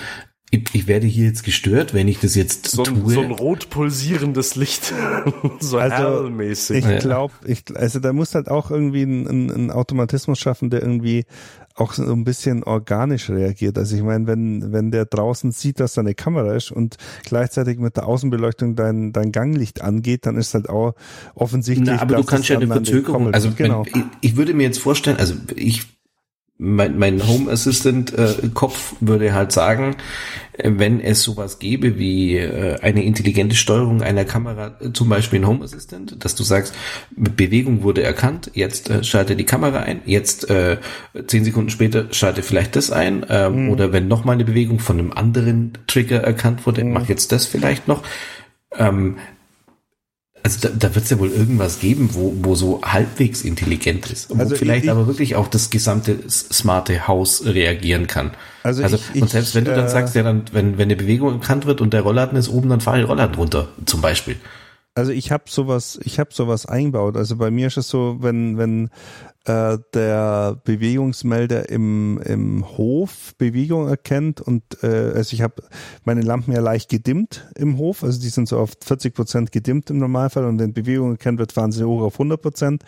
ich, 0.50 0.64
ich 0.72 0.86
werde 0.86 1.06
hier 1.06 1.26
jetzt 1.26 1.44
gestört, 1.44 1.92
wenn 1.92 2.08
ich 2.08 2.20
das 2.20 2.34
jetzt 2.34 2.68
so 2.68 2.82
tue. 2.82 3.12
so 3.12 3.20
ein 3.20 3.30
rot 3.30 3.68
pulsierendes 3.68 4.56
Licht, 4.56 4.94
so 5.60 5.78
also, 5.78 6.30
mäßig. 6.30 6.86
Ich 6.86 6.98
glaube, 7.00 7.34
ich, 7.44 7.64
also 7.74 7.98
da 8.00 8.12
muss 8.12 8.34
halt 8.34 8.48
auch 8.48 8.70
irgendwie 8.70 9.02
ein, 9.02 9.26
ein, 9.26 9.50
ein 9.50 9.70
Automatismus 9.70 10.38
schaffen, 10.38 10.70
der 10.70 10.82
irgendwie 10.82 11.26
auch 11.74 11.92
so 11.92 12.12
ein 12.12 12.24
bisschen 12.24 12.64
organisch 12.64 13.30
reagiert. 13.30 13.78
Also 13.78 13.94
ich 13.94 14.02
meine, 14.02 14.26
wenn, 14.26 14.72
wenn 14.72 14.90
der 14.90 15.04
draußen 15.04 15.52
sieht, 15.52 15.80
dass 15.80 15.94
da 15.94 16.00
eine 16.00 16.14
Kamera 16.14 16.54
ist 16.54 16.72
und 16.72 16.96
gleichzeitig 17.24 17.78
mit 17.78 17.96
der 17.96 18.06
Außenbeleuchtung 18.06 18.74
dein, 18.74 19.12
dein 19.12 19.32
Ganglicht 19.32 19.82
angeht, 19.82 20.26
dann 20.26 20.36
ist 20.36 20.54
halt 20.54 20.68
auch 20.68 20.94
offensichtlich. 21.34 21.88
Na, 21.88 22.00
aber 22.00 22.16
du 22.16 22.24
kannst 22.24 22.48
ja 22.48 22.56
eine 22.56 22.66
Verzögerung, 22.66 23.32
also 23.32 23.50
genau. 23.54 23.84
Wenn, 23.84 24.10
ich, 24.22 24.30
ich 24.30 24.36
würde 24.36 24.54
mir 24.54 24.64
jetzt 24.64 24.78
vorstellen, 24.78 25.18
also 25.18 25.34
ich 25.54 25.97
mein, 26.58 26.98
mein 26.98 27.26
Home 27.26 27.50
Assistant 27.50 28.12
äh, 28.18 28.34
Kopf 28.52 28.96
würde 28.98 29.32
halt 29.32 29.52
sagen, 29.52 29.96
äh, 30.54 30.70
wenn 30.74 31.00
es 31.00 31.22
sowas 31.22 31.60
gäbe 31.60 31.98
wie 31.98 32.36
äh, 32.36 32.80
eine 32.80 33.04
intelligente 33.04 33.54
Steuerung 33.54 34.02
einer 34.02 34.24
Kamera, 34.24 34.76
äh, 34.80 34.92
zum 34.92 35.08
Beispiel 35.08 35.38
ein 35.38 35.46
Home 35.46 35.64
Assistant, 35.64 36.24
dass 36.24 36.34
du 36.34 36.42
sagst, 36.42 36.74
Bewegung 37.16 37.84
wurde 37.84 38.02
erkannt, 38.02 38.50
jetzt 38.54 38.90
äh, 38.90 39.04
schalte 39.04 39.36
die 39.36 39.44
Kamera 39.44 39.78
ein, 39.78 40.00
jetzt 40.04 40.50
äh, 40.50 40.78
zehn 41.28 41.44
Sekunden 41.44 41.70
später 41.70 42.12
schalte 42.12 42.42
vielleicht 42.42 42.74
das 42.74 42.90
ein, 42.90 43.22
äh, 43.22 43.48
mhm. 43.48 43.70
oder 43.70 43.92
wenn 43.92 44.08
noch 44.08 44.24
mal 44.24 44.32
eine 44.32 44.44
Bewegung 44.44 44.80
von 44.80 44.98
einem 44.98 45.12
anderen 45.12 45.78
Trigger 45.86 46.18
erkannt 46.18 46.66
wurde, 46.66 46.82
mhm. 46.82 46.92
mach 46.92 47.08
jetzt 47.08 47.30
das 47.30 47.46
vielleicht 47.46 47.86
noch. 47.86 48.02
Ähm, 48.76 49.18
also 50.48 50.68
da, 50.68 50.74
da 50.88 50.94
wird 50.94 51.04
es 51.04 51.10
ja 51.10 51.18
wohl 51.18 51.30
irgendwas 51.30 51.78
geben, 51.78 52.10
wo, 52.12 52.34
wo 52.40 52.54
so 52.54 52.80
halbwegs 52.82 53.42
intelligent 53.42 54.10
ist. 54.10 54.30
Wo 54.30 54.38
also 54.38 54.56
vielleicht 54.56 54.84
ich, 54.84 54.90
aber 54.90 55.06
wirklich 55.06 55.36
auch 55.36 55.46
das 55.46 55.68
gesamte 55.68 56.18
smarte 56.28 57.06
Haus 57.06 57.44
reagieren 57.44 58.06
kann. 58.06 58.30
Also, 58.62 58.82
also 58.82 58.98
ich, 59.12 59.20
und 59.20 59.28
selbst 59.28 59.54
wenn 59.54 59.66
du 59.66 59.74
dann 59.74 59.86
äh, 59.86 59.90
sagst, 59.90 60.14
ja 60.14 60.22
dann, 60.22 60.44
wenn, 60.52 60.78
wenn 60.78 60.84
eine 60.84 60.96
Bewegung 60.96 61.34
erkannt 61.34 61.66
wird 61.66 61.82
und 61.82 61.92
der 61.92 62.00
Rollladen 62.00 62.38
ist 62.38 62.48
oben, 62.48 62.70
dann 62.70 62.80
fahre 62.80 63.00
ich 63.00 63.08
Rollladen 63.08 63.34
runter, 63.36 63.68
zum 63.84 64.00
Beispiel. 64.00 64.36
Also 64.94 65.12
ich 65.12 65.30
habe 65.30 65.44
sowas, 65.48 66.00
ich 66.02 66.18
habe 66.18 66.30
sowas 66.32 66.66
eingebaut. 66.66 67.16
Also 67.16 67.36
bei 67.36 67.50
mir 67.50 67.66
ist 67.66 67.76
es 67.76 67.88
so, 67.88 68.16
wenn 68.20 68.56
wenn 68.56 68.88
äh, 69.48 69.78
der 69.94 70.60
Bewegungsmelder 70.64 71.68
im, 71.68 72.20
im 72.24 72.76
Hof 72.76 73.34
Bewegung 73.38 73.88
erkennt 73.88 74.40
und 74.40 74.62
äh, 74.82 75.12
also 75.14 75.34
ich 75.34 75.42
habe 75.42 75.62
meine 76.04 76.20
Lampen 76.20 76.52
ja 76.52 76.60
leicht 76.60 76.90
gedimmt 76.90 77.48
im 77.56 77.78
Hof, 77.78 78.04
also 78.04 78.20
die 78.20 78.28
sind 78.28 78.48
so 78.48 78.58
auf 78.58 78.72
40 78.84 79.14
Prozent 79.14 79.52
gedimmt 79.52 79.90
im 79.90 79.98
Normalfall 79.98 80.44
und 80.44 80.58
wenn 80.58 80.72
Bewegung 80.72 81.12
erkennt 81.12 81.38
wird, 81.38 81.52
fahren 81.52 81.72
sie 81.72 81.84
hoch 81.84 82.02
auf 82.02 82.14
100 82.14 82.40
Prozent 82.40 82.84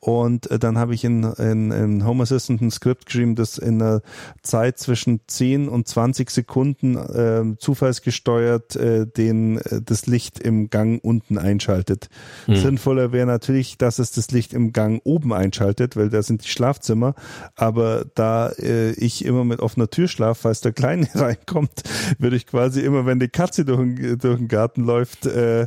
und 0.00 0.50
äh, 0.50 0.58
dann 0.58 0.78
habe 0.78 0.94
ich 0.94 1.04
in, 1.04 1.24
in, 1.24 1.70
in 1.70 2.06
Home 2.06 2.22
Assistant 2.22 2.62
ein 2.62 2.70
Skript 2.70 3.04
geschrieben, 3.06 3.34
das 3.34 3.58
in 3.58 3.82
einer 3.82 4.00
Zeit 4.42 4.78
zwischen 4.78 5.20
10 5.26 5.68
und 5.68 5.86
20 5.86 6.30
Sekunden 6.30 6.96
äh, 6.96 7.58
zufallsgesteuert 7.58 8.76
äh, 8.76 9.06
den, 9.06 9.58
äh, 9.58 9.82
das 9.84 10.06
Licht 10.06 10.40
im 10.40 10.70
Gang 10.70 11.04
unten 11.04 11.36
einschaltet. 11.36 12.08
Hm. 12.46 12.56
Sinnvoller 12.56 13.12
wäre 13.12 13.26
natürlich, 13.26 13.76
dass 13.76 13.98
es 13.98 14.10
das 14.12 14.30
Licht 14.30 14.54
im 14.54 14.72
Gang 14.72 15.02
oben 15.04 15.34
einschaltet, 15.34 15.96
weil 15.96 16.08
da 16.08 16.22
sind 16.22 16.44
die 16.44 16.48
Schlafzimmer. 16.48 17.14
Aber 17.54 18.06
da 18.14 18.48
äh, 18.58 18.92
ich 18.92 19.22
immer 19.26 19.44
mit 19.44 19.60
offener 19.60 19.90
Tür 19.90 20.08
schlafe, 20.08 20.40
falls 20.42 20.62
der 20.62 20.72
Kleine 20.72 21.08
reinkommt, 21.14 21.82
würde 22.18 22.36
ich 22.36 22.46
quasi 22.46 22.80
immer, 22.80 23.04
wenn 23.04 23.20
die 23.20 23.28
Katze 23.28 23.66
durch 23.66 23.80
den, 23.80 24.18
durch 24.18 24.38
den 24.38 24.48
Garten 24.48 24.82
läuft, 24.82 25.26
äh, 25.26 25.66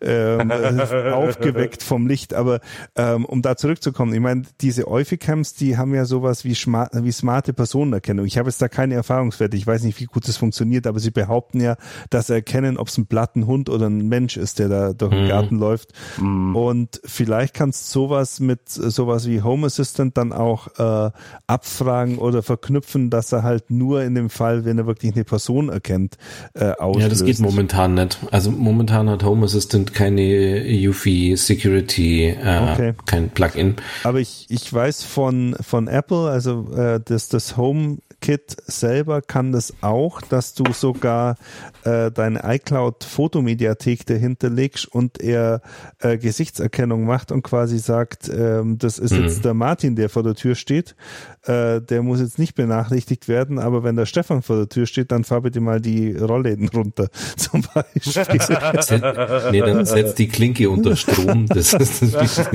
äh, 0.00 1.10
aufgeweckt 1.12 1.82
vom 1.82 2.06
Licht. 2.06 2.32
Aber 2.32 2.60
ähm, 2.96 3.26
um 3.26 3.42
da 3.42 3.58
zurück 3.58 3.73
zurückzukommen, 3.74 4.14
ich 4.14 4.20
meine, 4.20 4.42
diese 4.60 4.88
Eufy-Cams, 4.88 5.54
die 5.54 5.76
haben 5.76 5.94
ja 5.94 6.04
sowas 6.04 6.44
wie, 6.44 6.54
smart, 6.54 6.90
wie 6.94 7.12
smarte 7.12 7.52
Personenerkennung. 7.52 8.26
Ich 8.26 8.38
habe 8.38 8.48
jetzt 8.48 8.60
da 8.62 8.68
keine 8.68 8.94
Erfahrungswerte, 8.94 9.56
ich 9.56 9.66
weiß 9.66 9.82
nicht, 9.82 10.00
wie 10.00 10.04
gut 10.04 10.28
das 10.28 10.36
funktioniert, 10.36 10.86
aber 10.86 11.00
sie 11.00 11.10
behaupten 11.10 11.60
ja, 11.60 11.76
dass 12.10 12.28
sie 12.28 12.34
erkennen, 12.34 12.76
ob 12.76 12.88
es 12.88 12.98
ein 12.98 13.06
platten 13.06 13.46
Hund 13.46 13.68
oder 13.68 13.86
ein 13.86 14.08
Mensch 14.08 14.36
ist, 14.36 14.58
der 14.58 14.68
da 14.68 14.92
durch 14.92 15.12
den 15.12 15.24
mhm. 15.24 15.28
Garten 15.28 15.58
läuft. 15.58 15.92
Mhm. 16.20 16.54
Und 16.54 17.00
vielleicht 17.04 17.54
kannst 17.54 17.88
du 17.88 18.00
sowas 18.00 18.40
mit 18.40 18.68
sowas 18.68 19.26
wie 19.26 19.42
Home 19.42 19.66
Assistant 19.66 20.16
dann 20.16 20.32
auch 20.32 20.68
äh, 20.78 21.10
abfragen 21.46 22.18
oder 22.18 22.42
verknüpfen, 22.42 23.10
dass 23.10 23.32
er 23.32 23.42
halt 23.42 23.70
nur 23.70 24.02
in 24.02 24.14
dem 24.14 24.30
Fall, 24.30 24.64
wenn 24.64 24.78
er 24.78 24.86
wirklich 24.86 25.14
eine 25.14 25.24
Person 25.24 25.68
erkennt, 25.68 26.16
äh, 26.54 26.72
auslöst. 26.72 27.02
Ja, 27.02 27.08
das 27.08 27.24
geht 27.24 27.40
momentan 27.40 27.94
nicht. 27.94 28.18
Also 28.30 28.50
momentan 28.50 29.08
hat 29.08 29.24
Home 29.24 29.44
Assistant 29.44 29.94
keine 29.94 30.64
UFI 30.88 31.36
Security, 31.36 32.26
äh, 32.28 32.72
okay. 32.72 32.94
kein 33.06 33.30
Plugin 33.30 33.63
Plugin. 33.64 33.76
Aber 34.02 34.20
ich, 34.20 34.46
ich 34.48 34.72
weiß 34.72 35.04
von, 35.04 35.56
von 35.60 35.88
Apple, 35.88 36.28
also 36.28 36.72
äh, 36.74 37.00
das, 37.04 37.28
das 37.28 37.56
HomeKit 37.56 38.56
selber 38.66 39.22
kann 39.22 39.52
das 39.52 39.74
auch, 39.80 40.20
dass 40.20 40.54
du 40.54 40.72
sogar 40.72 41.36
äh, 41.84 42.10
deine 42.10 42.42
iCloud-Fotomediathek 42.44 44.06
dahinter 44.06 44.50
legst 44.50 44.86
und 44.86 45.20
er 45.20 45.62
äh, 46.00 46.18
Gesichtserkennung 46.18 47.04
macht 47.04 47.32
und 47.32 47.42
quasi 47.42 47.78
sagt, 47.78 48.28
ähm, 48.28 48.78
das 48.78 48.98
ist 48.98 49.12
mhm. 49.12 49.22
jetzt 49.22 49.44
der 49.44 49.54
Martin, 49.54 49.96
der 49.96 50.08
vor 50.08 50.22
der 50.22 50.34
Tür 50.34 50.54
steht. 50.54 50.94
Äh, 51.42 51.80
der 51.82 52.02
muss 52.02 52.20
jetzt 52.20 52.38
nicht 52.38 52.54
benachrichtigt 52.54 53.28
werden, 53.28 53.58
aber 53.58 53.84
wenn 53.84 53.96
der 53.96 54.06
Stefan 54.06 54.42
vor 54.42 54.56
der 54.56 54.68
Tür 54.68 54.86
steht, 54.86 55.12
dann 55.12 55.24
fahr 55.24 55.42
bitte 55.42 55.60
mal 55.60 55.80
die 55.80 56.16
Rollläden 56.16 56.68
runter, 56.68 57.08
zum 57.36 57.62
Beispiel. 57.74 58.24
nee, 59.50 59.60
dann 59.60 59.84
setzt 59.84 60.18
die 60.18 60.28
Klinke 60.28 60.70
unter 60.70 60.96
Strom. 60.96 61.46
Das 61.46 61.72
ist 61.74 62.02
das 62.02 62.38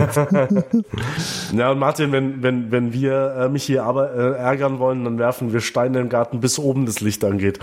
Ja, 1.55 1.71
und 1.71 1.79
Martin, 1.79 2.11
wenn, 2.11 2.43
wenn, 2.43 2.71
wenn 2.71 2.93
wir 2.93 3.35
äh, 3.39 3.49
mich 3.49 3.63
hier 3.63 3.83
aber 3.83 4.13
äh, 4.13 4.37
ärgern 4.37 4.79
wollen, 4.79 5.03
dann 5.03 5.17
werfen 5.17 5.53
wir 5.53 5.61
Steine 5.61 5.99
im 5.99 6.09
Garten, 6.09 6.39
bis 6.39 6.59
oben 6.59 6.85
das 6.85 7.01
Licht 7.01 7.23
angeht. 7.23 7.59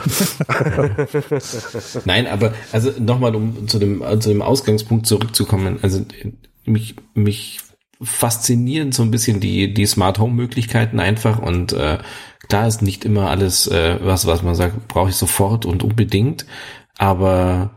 Nein, 2.05 2.27
aber 2.27 2.53
also 2.73 2.93
nochmal, 2.99 3.35
um 3.35 3.69
zu 3.69 3.79
dem, 3.79 4.03
zu 4.21 4.29
dem 4.29 4.43
Ausgangspunkt 4.43 5.07
zurückzukommen, 5.07 5.79
also 5.83 6.05
mich, 6.65 6.97
mich 7.15 7.61
faszinieren 8.03 8.93
so 8.93 9.03
ein 9.03 9.11
bisschen 9.11 9.41
die, 9.41 9.73
die 9.73 9.87
Smart 9.87 10.19
Home 10.19 10.35
Möglichkeiten 10.35 11.01
einfach 11.01 11.39
und 11.39 11.73
äh, 11.73 11.99
klar 12.49 12.69
ist 12.69 12.83
nicht 12.83 13.05
immer 13.05 13.31
alles, 13.31 13.67
äh, 13.69 13.99
was, 14.03 14.27
was 14.27 14.43
man 14.43 14.55
sagt, 14.55 14.89
brauche 14.89 15.11
ich 15.11 15.17
sofort 15.17 15.65
und 15.65 15.83
unbedingt, 15.83 16.47
aber 16.99 17.71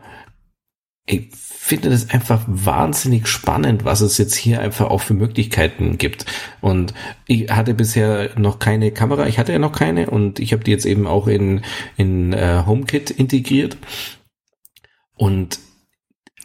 ich 1.06 1.32
finde 1.70 1.92
das 1.92 2.10
einfach 2.10 2.42
wahnsinnig 2.48 3.28
spannend, 3.28 3.86
was 3.86 4.02
es 4.02 4.18
jetzt 4.18 4.34
hier 4.34 4.60
einfach 4.60 4.90
auch 4.90 5.02
für 5.02 5.14
Möglichkeiten 5.14 6.00
gibt. 6.00 6.26
Und 6.62 6.96
ich 7.28 7.52
hatte 7.52 7.76
bisher 7.76 8.32
noch 8.40 8.58
keine 8.58 8.90
Kamera, 8.92 9.28
ich 9.28 9.38
hatte 9.38 9.52
ja 9.52 9.60
noch 9.60 9.72
keine 9.72 10.10
und 10.10 10.40
ich 10.40 10.52
habe 10.52 10.64
die 10.64 10.72
jetzt 10.72 10.88
eben 10.88 11.06
auch 11.06 11.28
in, 11.28 11.62
in 11.96 12.34
äh, 12.34 12.64
HomeKit 12.66 13.12
integriert. 13.12 13.78
Und 15.14 15.60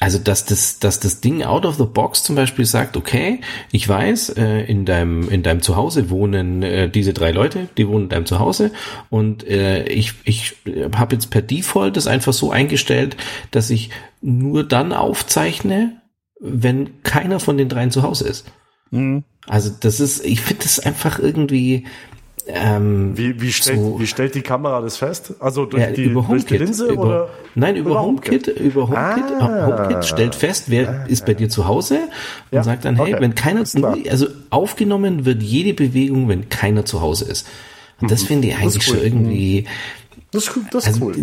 also, 0.00 0.18
dass 0.18 0.44
das, 0.44 0.80
dass 0.80 0.98
das 0.98 1.20
Ding 1.20 1.44
out 1.44 1.64
of 1.64 1.76
the 1.76 1.84
box 1.84 2.24
zum 2.24 2.34
Beispiel 2.34 2.64
sagt, 2.64 2.96
okay, 2.96 3.40
ich 3.70 3.88
weiß, 3.88 4.30
äh, 4.30 4.64
in 4.64 4.84
deinem, 4.84 5.28
in 5.28 5.44
deinem 5.44 5.62
Zuhause 5.62 6.10
wohnen 6.10 6.62
äh, 6.62 6.88
diese 6.90 7.12
drei 7.12 7.30
Leute, 7.30 7.68
die 7.76 7.86
wohnen 7.86 8.04
in 8.04 8.08
deinem 8.08 8.26
Zuhause 8.26 8.72
und 9.08 9.46
äh, 9.46 9.84
ich, 9.84 10.14
ich 10.24 10.56
habe 10.96 11.14
jetzt 11.14 11.30
per 11.30 11.42
Default 11.42 11.96
das 11.96 12.08
einfach 12.08 12.32
so 12.32 12.50
eingestellt, 12.50 13.16
dass 13.52 13.70
ich 13.70 13.90
nur 14.20 14.66
dann 14.66 14.92
aufzeichne, 14.92 16.02
wenn 16.40 17.02
keiner 17.04 17.38
von 17.38 17.56
den 17.56 17.68
dreien 17.68 17.92
zu 17.92 18.02
Hause 18.02 18.26
ist. 18.26 18.46
Mhm. 18.90 19.22
Also 19.46 19.70
das 19.78 20.00
ist, 20.00 20.24
ich 20.24 20.40
finde 20.40 20.64
das 20.64 20.80
einfach 20.80 21.18
irgendwie, 21.18 21.84
ähm, 22.46 23.16
wie, 23.16 23.40
wie, 23.40 23.52
stellt, 23.52 23.78
so, 23.78 23.98
wie 23.98 24.06
stellt 24.06 24.34
die 24.34 24.42
Kamera 24.42 24.80
das 24.82 24.98
fest? 24.98 25.34
Also 25.40 25.64
durch, 25.64 25.82
ja, 25.82 25.90
die, 25.90 26.04
über 26.04 26.26
durch 26.28 26.44
die 26.44 26.58
Linse 26.58 26.88
über, 26.88 27.02
oder? 27.02 27.28
Nein, 27.54 27.76
über, 27.76 27.90
über 27.90 28.02
HomeKit. 28.02 28.48
HomeKit. 28.48 28.64
Über 28.64 28.82
HomeKit. 28.88 29.24
Ah, 29.40 29.66
HomeKit 29.66 30.04
stellt 30.04 30.34
fest, 30.34 30.64
wer 30.68 30.88
ah, 30.88 31.04
ist 31.06 31.24
bei 31.24 31.34
dir 31.34 31.48
zu 31.48 31.66
Hause 31.66 32.00
und 32.50 32.56
ja, 32.56 32.62
sagt 32.62 32.84
dann, 32.84 32.96
hey, 32.96 33.14
okay. 33.14 33.22
wenn 33.22 33.34
keiner, 33.34 33.64
also 34.10 34.26
aufgenommen 34.50 35.24
wird 35.24 35.42
jede 35.42 35.72
Bewegung, 35.72 36.28
wenn 36.28 36.48
keiner 36.50 36.84
zu 36.84 37.00
Hause 37.00 37.24
ist. 37.24 37.46
Und 38.00 38.10
das 38.10 38.24
mhm. 38.24 38.26
finde 38.26 38.48
ich 38.48 38.56
eigentlich 38.56 38.88
cool. 38.88 38.94
schon 38.96 39.04
irgendwie, 39.04 39.64
das, 40.30 40.50
das 40.70 40.86
ist 40.86 40.94
also, 40.94 41.06
cool. 41.06 41.14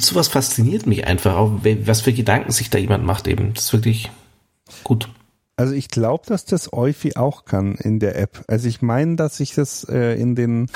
Sowas 0.00 0.28
fasziniert 0.28 0.86
mich 0.86 1.06
einfach 1.06 1.36
auch, 1.36 1.52
was 1.84 2.00
für 2.00 2.12
Gedanken 2.12 2.52
sich 2.52 2.70
da 2.70 2.78
jemand 2.78 3.04
macht 3.04 3.28
eben. 3.28 3.52
Das 3.54 3.64
ist 3.64 3.72
wirklich 3.72 4.10
gut. 4.84 5.08
Also 5.60 5.74
ich 5.74 5.88
glaube, 5.88 6.24
dass 6.26 6.46
das 6.46 6.72
Eufy 6.72 7.16
auch 7.16 7.44
kann 7.44 7.74
in 7.74 7.98
der 7.98 8.18
App. 8.18 8.44
Also 8.46 8.66
ich 8.66 8.80
meine, 8.80 9.16
dass 9.16 9.40
ich 9.40 9.54
das 9.54 9.84
äh, 9.84 10.18
in 10.18 10.34
den 10.34 10.68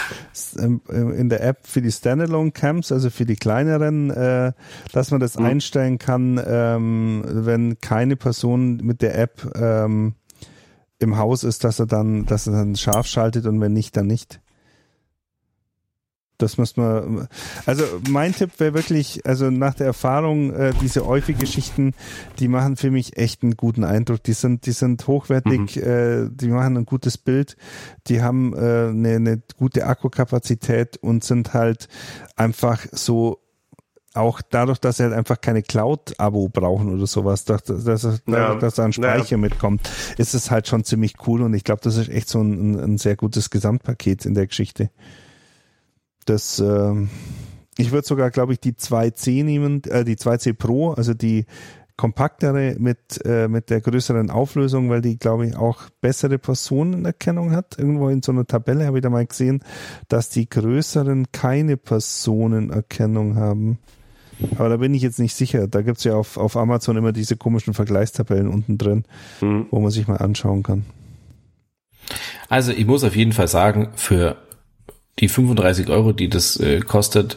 äh, 0.59 0.95
in 0.95 1.31
der 1.31 1.43
App 1.43 1.67
für 1.67 1.81
die 1.81 1.91
Standalone 1.91 2.51
Camps, 2.51 2.93
also 2.93 3.09
für 3.09 3.25
die 3.25 3.37
kleineren, 3.37 4.11
äh, 4.11 4.53
dass 4.93 5.11
man 5.11 5.21
das 5.21 5.39
mhm. 5.39 5.47
einstellen 5.47 5.97
kann, 5.97 6.39
ähm, 6.47 7.25
wenn 7.27 7.81
keine 7.81 8.17
Person 8.17 8.77
mit 8.83 9.01
der 9.01 9.19
App 9.19 9.57
ähm, 9.57 10.17
im 10.99 11.17
Haus 11.17 11.45
ist, 11.45 11.65
dass 11.65 11.79
er 11.79 11.87
dann, 11.87 12.27
dass 12.27 12.47
er 12.47 12.53
dann 12.53 12.77
scharf 12.77 13.07
schaltet 13.07 13.47
und 13.47 13.59
wenn 13.63 13.73
nicht, 13.73 13.97
dann 13.97 14.07
nicht. 14.07 14.43
Das 16.45 16.59
muss 16.59 16.77
man. 16.77 17.27
Also 17.65 17.85
mein 18.11 18.35
Tipp 18.35 18.51
wäre 18.59 18.75
wirklich, 18.75 19.25
also 19.25 19.51
nach 19.51 19.73
der 19.75 19.87
Erfahrung, 19.87 20.53
äh, 20.53 20.75
diese 20.83 21.07
Euphi-Geschichten, 21.07 21.95
die 22.39 22.49
machen 22.49 22.77
für 22.77 22.91
mich 22.91 23.17
echt 23.17 23.43
einen 23.43 23.57
guten 23.57 23.83
Eindruck. 23.83 24.23
Die 24.25 24.35
sind, 24.35 24.67
die 24.67 24.73
sind 24.73 25.07
hochwertig, 25.07 25.77
mhm. 25.77 25.83
äh, 25.83 26.29
die 26.31 26.49
machen 26.49 26.77
ein 26.77 26.85
gutes 26.85 27.17
Bild, 27.17 27.57
die 28.09 28.23
haben 28.23 28.53
äh, 28.55 28.89
eine, 28.89 29.17
eine 29.17 29.43
gute 29.57 29.87
Akkukapazität 29.87 30.99
und 30.99 31.25
sind 31.25 31.55
halt 31.55 31.89
einfach 32.37 32.85
so 32.93 33.41
auch 34.15 34.41
dadurch, 34.43 34.79
dass 34.79 34.99
sie 34.99 35.05
halt 35.05 35.13
einfach 35.13 35.41
keine 35.41 35.63
Cloud-Abo 35.63 36.49
brauchen 36.49 36.95
oder 36.95 37.07
sowas, 37.07 37.45
dass, 37.45 37.65
dass, 37.65 37.85
dass, 37.85 38.23
ja. 38.27 38.55
dass 38.55 38.75
da 38.75 38.85
ein 38.85 38.93
Speicher 38.93 39.33
ja. 39.33 39.37
mitkommt, 39.39 39.91
ist 40.19 40.35
es 40.35 40.51
halt 40.51 40.69
schon 40.69 40.85
ziemlich 40.85 41.15
cool 41.27 41.43
und 41.43 41.53
ich 41.55 41.65
glaube, 41.65 41.81
das 41.83 41.97
ist 41.97 42.09
echt 42.09 42.29
so 42.29 42.41
ein, 42.41 42.79
ein 42.79 42.99
sehr 42.99 43.17
gutes 43.17 43.51
Gesamtpaket 43.51 44.25
in 44.25 44.35
der 44.35 44.47
Geschichte. 44.47 44.91
Das, 46.25 46.59
äh, 46.61 46.95
ich 47.77 47.93
würde 47.93 48.07
sogar, 48.07 48.31
glaube 48.31 48.53
ich, 48.53 48.61
die 48.61 48.73
2C 48.73 49.45
nehmen, 49.45 49.83
äh, 49.85 50.05
die 50.05 50.17
2C 50.17 50.55
Pro, 50.55 50.93
also 50.93 51.15
die 51.15 51.47
kompaktere 51.97 52.77
mit, 52.79 53.25
äh, 53.25 53.47
mit 53.47 53.71
der 53.71 53.81
größeren 53.81 54.31
Auflösung, 54.31 54.91
weil 54.91 55.01
die, 55.01 55.17
glaube 55.17 55.47
ich, 55.47 55.57
auch 55.57 55.83
bessere 56.01 56.39
Personenerkennung 56.39 57.53
hat. 57.53 57.79
Irgendwo 57.79 58.09
in 58.09 58.23
so 58.23 58.33
einer 58.33 58.47
Tabelle 58.47 58.87
habe 58.87 58.99
ich 58.99 59.03
da 59.03 59.11
mal 59.11 59.27
gesehen, 59.27 59.63
dass 60.09 60.29
die 60.29 60.49
größeren 60.49 61.31
keine 61.31 61.77
Personenerkennung 61.77 63.37
haben. 63.37 63.79
Aber 64.57 64.69
da 64.69 64.77
bin 64.79 64.93
ich 64.95 65.03
jetzt 65.03 65.21
nicht 65.21 65.35
sicher. 65.35 65.69
Da 65.69 65.83
gibt's 65.83 66.03
ja 66.03 66.17
auf, 66.17 66.37
auf 66.37 66.57
Amazon 66.57 66.97
immer 66.97 67.13
diese 67.13 67.37
komischen 67.37 67.75
Vergleichstabellen 67.75 68.49
unten 68.49 68.77
drin, 68.77 69.05
mhm. 69.41 69.67
wo 69.71 69.79
man 69.79 69.93
sich 69.93 70.09
mal 70.09 70.17
anschauen 70.17 70.65
kann. 70.65 70.85
Also 72.49 72.73
ich 72.73 72.87
muss 72.87 73.05
auf 73.05 73.15
jeden 73.15 73.33
Fall 73.33 73.49
sagen, 73.49 73.91
für 73.95 74.37
die 75.21 75.29
35 75.29 75.89
Euro, 75.89 76.13
die 76.13 76.29
das 76.29 76.59
äh, 76.59 76.81
kostet, 76.81 77.37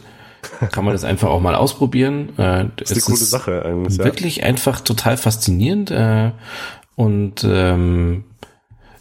kann 0.72 0.84
man 0.84 0.94
das 0.94 1.04
einfach 1.04 1.28
auch 1.28 1.40
mal 1.40 1.54
ausprobieren. 1.54 2.30
Äh, 2.38 2.66
das 2.76 2.90
ist 2.90 3.06
eine 3.06 3.16
coole 3.16 3.24
Sache 3.24 3.64
eigentlich. 3.64 3.98
Wirklich 3.98 4.36
ja. 4.38 4.44
einfach 4.44 4.80
total 4.80 5.16
faszinierend. 5.16 5.90
Äh, 5.90 6.32
und 6.96 7.44
ähm, 7.44 8.24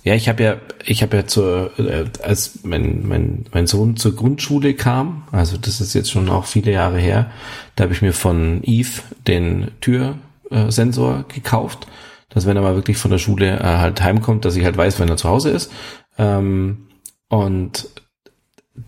ja, 0.04 0.16
ich 0.16 0.30
habe 0.30 0.44
ja, 0.44 0.58
ich 0.86 1.02
habe 1.02 1.18
ja 1.18 1.28
zur, 1.28 1.78
äh, 1.80 2.06
als 2.24 2.60
mein, 2.64 3.06
mein, 3.08 3.45
mein 3.52 3.68
Sohn 3.68 3.98
zur 3.98 4.16
Grundschule 4.16 4.74
kam, 4.74 5.24
also 5.34 5.58
das 5.58 5.82
ist 5.82 5.94
jetzt 5.94 6.12
schon 6.12 6.30
auch 6.30 6.45
viele 6.45 6.72
Jahre 6.72 6.98
her, 6.98 7.32
da 7.76 7.84
habe 7.84 7.94
ich 7.94 8.02
mir 8.02 8.14
von 8.14 8.62
Eve 8.64 9.02
den 9.28 9.72
Türsensor 9.82 11.26
gekauft, 11.28 11.88
dass 12.30 12.45
wenn 12.45 12.56
er 12.56 12.64
mal 12.64 12.76
wirklich 12.76 12.95
von 12.95 13.12
der 13.12 13.18
Schule 13.18 13.60
äh, 13.60 13.64
halt 13.64 14.02
heimkommt, 14.02 14.45
dass 14.45 14.56
ich 14.56 14.64
halt 14.64 14.78
weiß, 14.78 14.99
wenn 14.99 15.10
er 15.10 15.18
zu 15.18 15.28
Hause 15.28 15.49
ist. 15.49 15.74
Ähm, 16.18 16.88
und 17.28 17.90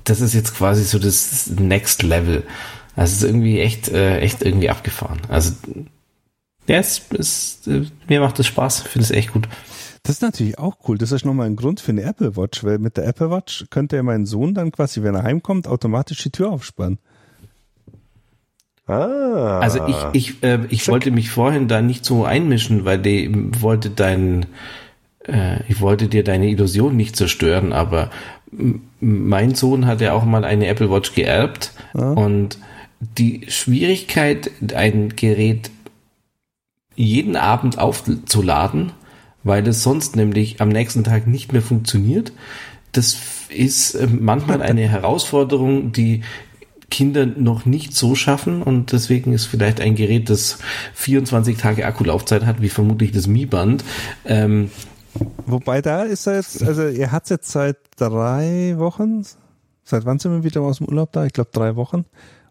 das 0.03 0.22
ist 0.22 0.34
jetzt 0.34 0.56
quasi 0.56 0.84
so 0.84 0.99
das 0.99 1.48
Next 1.49 2.03
Level. 2.03 2.44
Also 2.95 3.14
es 3.14 3.18
ist 3.18 3.24
irgendwie 3.24 3.60
echt, 3.60 3.90
äh, 3.90 4.20
echt 4.20 4.44
irgendwie 4.44 4.70
abgefahren. 4.70 5.20
Also 5.30 5.53
ja, 6.68 6.78
es, 6.78 7.02
es, 7.18 7.68
äh, 7.68 7.86
mir 8.07 8.20
macht 8.20 8.40
es 8.40 8.48
Spaß, 8.48 8.82
finde 8.82 9.06
es 9.06 9.11
echt 9.11 9.34
gut. 9.34 9.48
Das 10.03 10.16
ist 10.16 10.22
natürlich 10.22 10.60
auch 10.60 10.78
cool. 10.88 10.98
Das 10.98 11.11
ist 11.11 11.26
nochmal 11.26 11.48
ein 11.48 11.56
Grund 11.56 11.80
für 11.80 11.91
eine 11.91 12.03
Apple 12.03 12.36
Watch, 12.38 12.64
weil 12.64 12.78
mit 12.80 12.98
der 12.98 13.07
Apple 13.07 13.32
Watch 13.32 13.66
könnte 13.70 13.95
ja 13.95 14.03
mein 14.03 14.26
Sohn 14.26 14.53
dann 14.53 14.72
quasi, 14.72 15.03
wenn 15.03 15.16
er 15.16 15.24
heimkommt, 15.24 15.68
automatisch 15.68 16.22
die 16.24 16.30
Tür 16.30 16.52
aufsperren. 16.52 16.99
Ah. 18.86 19.60
Also 19.60 19.86
ich, 19.88 19.95
ich, 20.14 20.44
äh, 20.44 20.60
ich 20.70 20.88
wollte 20.88 21.11
mich 21.11 21.30
vorhin 21.30 21.68
da 21.68 21.82
nicht 21.82 22.06
so 22.06 22.26
einmischen, 22.26 22.86
weil 22.86 22.98
die 22.98 23.30
wollte 23.61 23.91
dein, 23.91 24.48
äh, 25.28 25.61
ich 25.68 25.80
wollte 25.80 26.07
dir 26.07 26.24
deine 26.24 26.49
Illusion 26.49 26.95
nicht 26.95 27.16
zerstören, 27.16 27.72
aber 27.72 28.10
mein 29.00 29.56
Sohn 29.56 29.86
hat 29.86 30.02
ja 30.02 30.14
auch 30.14 30.26
mal 30.26 30.44
eine 30.44 30.68
Apple 30.68 30.90
Watch 30.92 31.14
geerbt 31.14 31.72
ja. 31.94 32.12
und 32.12 32.58
die 33.00 33.46
Schwierigkeit, 33.48 34.52
ein 34.74 35.16
Gerät 35.16 35.72
jeden 36.96 37.36
Abend 37.36 37.78
aufzuladen, 37.78 38.92
weil 39.44 39.68
es 39.68 39.84
sonst 39.84 40.16
nämlich 40.16 40.60
am 40.60 40.70
nächsten 40.70 41.04
Tag 41.04 41.28
nicht 41.28 41.54
mehr 41.54 41.62
funktioniert, 41.62 42.34
das 42.92 43.18
ist 43.50 43.96
äh, 43.96 44.08
manchmal 44.08 44.62
eine 44.62 44.82
Herausforderung, 44.90 45.92
die 45.92 46.22
Kinder 46.90 47.26
noch 47.26 47.66
nicht 47.66 47.96
so 47.96 48.16
schaffen 48.16 48.64
und 48.64 48.92
deswegen 48.92 49.32
ist 49.32 49.46
vielleicht 49.46 49.80
ein 49.80 49.96
Gerät, 49.96 50.30
das 50.30 50.58
24 50.96 51.58
Tage 51.58 51.86
Akkulaufzeit 51.86 52.46
hat, 52.46 52.62
wie 52.62 52.70
vermutlich 52.70 53.12
das 53.12 53.28
Mi-Band, 53.28 53.84
ähm, 54.26 54.72
Wobei 55.46 55.82
da 55.82 56.04
ist 56.04 56.28
er 56.28 56.36
jetzt, 56.36 56.64
also 56.64 56.84
er 56.84 57.12
hat 57.12 57.30
jetzt 57.30 57.52
seit 57.52 57.78
drei 57.98 58.76
Wochen, 58.78 59.26
seit 59.84 60.06
wann 60.06 60.20
sind 60.20 60.32
wir 60.32 60.44
wieder 60.44 60.62
aus 60.62 60.78
dem 60.78 60.88
Urlaub 60.88 61.12
da? 61.12 61.26
Ich 61.26 61.34
glaube 61.34 61.50
drei 61.54 61.76
Wochen 61.76 62.06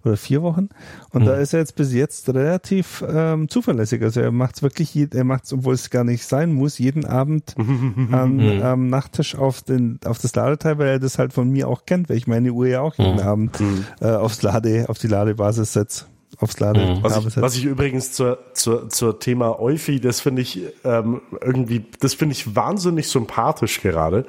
oder 0.04 0.16
vier 0.16 0.42
Wochen. 0.42 0.68
Und 1.10 1.22
mhm. 1.22 1.26
da 1.26 1.34
ist 1.34 1.52
er 1.52 1.60
jetzt 1.60 1.74
bis 1.74 1.92
jetzt 1.92 2.28
relativ 2.28 3.04
ähm, 3.08 3.48
zuverlässig. 3.48 4.02
Also 4.02 4.20
er 4.20 4.32
macht 4.32 4.56
es 4.56 4.62
wirklich, 4.62 4.96
er 4.96 5.24
macht 5.24 5.44
es, 5.44 5.52
obwohl 5.52 5.74
es 5.74 5.90
gar 5.90 6.04
nicht 6.04 6.24
sein 6.24 6.52
muss, 6.52 6.78
jeden 6.78 7.04
Abend 7.04 7.54
am, 8.12 8.36
mhm. 8.36 8.62
am 8.62 8.86
Nachttisch 8.88 9.34
auf 9.34 9.62
den 9.62 9.98
auf 10.04 10.18
das 10.18 10.34
Ladeteil, 10.34 10.78
weil 10.78 10.88
er 10.88 10.98
das 10.98 11.18
halt 11.18 11.32
von 11.32 11.50
mir 11.50 11.68
auch 11.68 11.84
kennt, 11.84 12.08
weil 12.08 12.16
ich 12.16 12.26
meine 12.26 12.52
Uhr 12.52 12.66
ja 12.66 12.80
auch 12.80 12.94
jeden 12.96 13.14
mhm. 13.14 13.20
Abend 13.20 13.60
mhm. 13.60 13.84
äh, 14.00 14.10
aufs 14.10 14.42
Lade, 14.42 14.86
auf 14.88 14.98
die 14.98 15.08
Ladebasis 15.08 15.72
setze 15.72 16.06
aufs 16.38 16.60
Lade. 16.60 16.80
Mhm. 16.80 17.02
Was, 17.02 17.24
ich, 17.24 17.36
was 17.36 17.56
ich 17.56 17.64
übrigens 17.64 18.12
zur, 18.12 18.38
zur, 18.54 18.88
zur 18.88 19.18
Thema 19.18 19.60
Euphi, 19.60 20.00
das 20.00 20.20
finde 20.20 20.42
ich 20.42 20.60
ähm, 20.84 21.20
irgendwie, 21.40 21.84
das 22.00 22.14
finde 22.14 22.34
ich 22.34 22.54
wahnsinnig 22.54 23.08
sympathisch 23.08 23.80
gerade. 23.80 24.26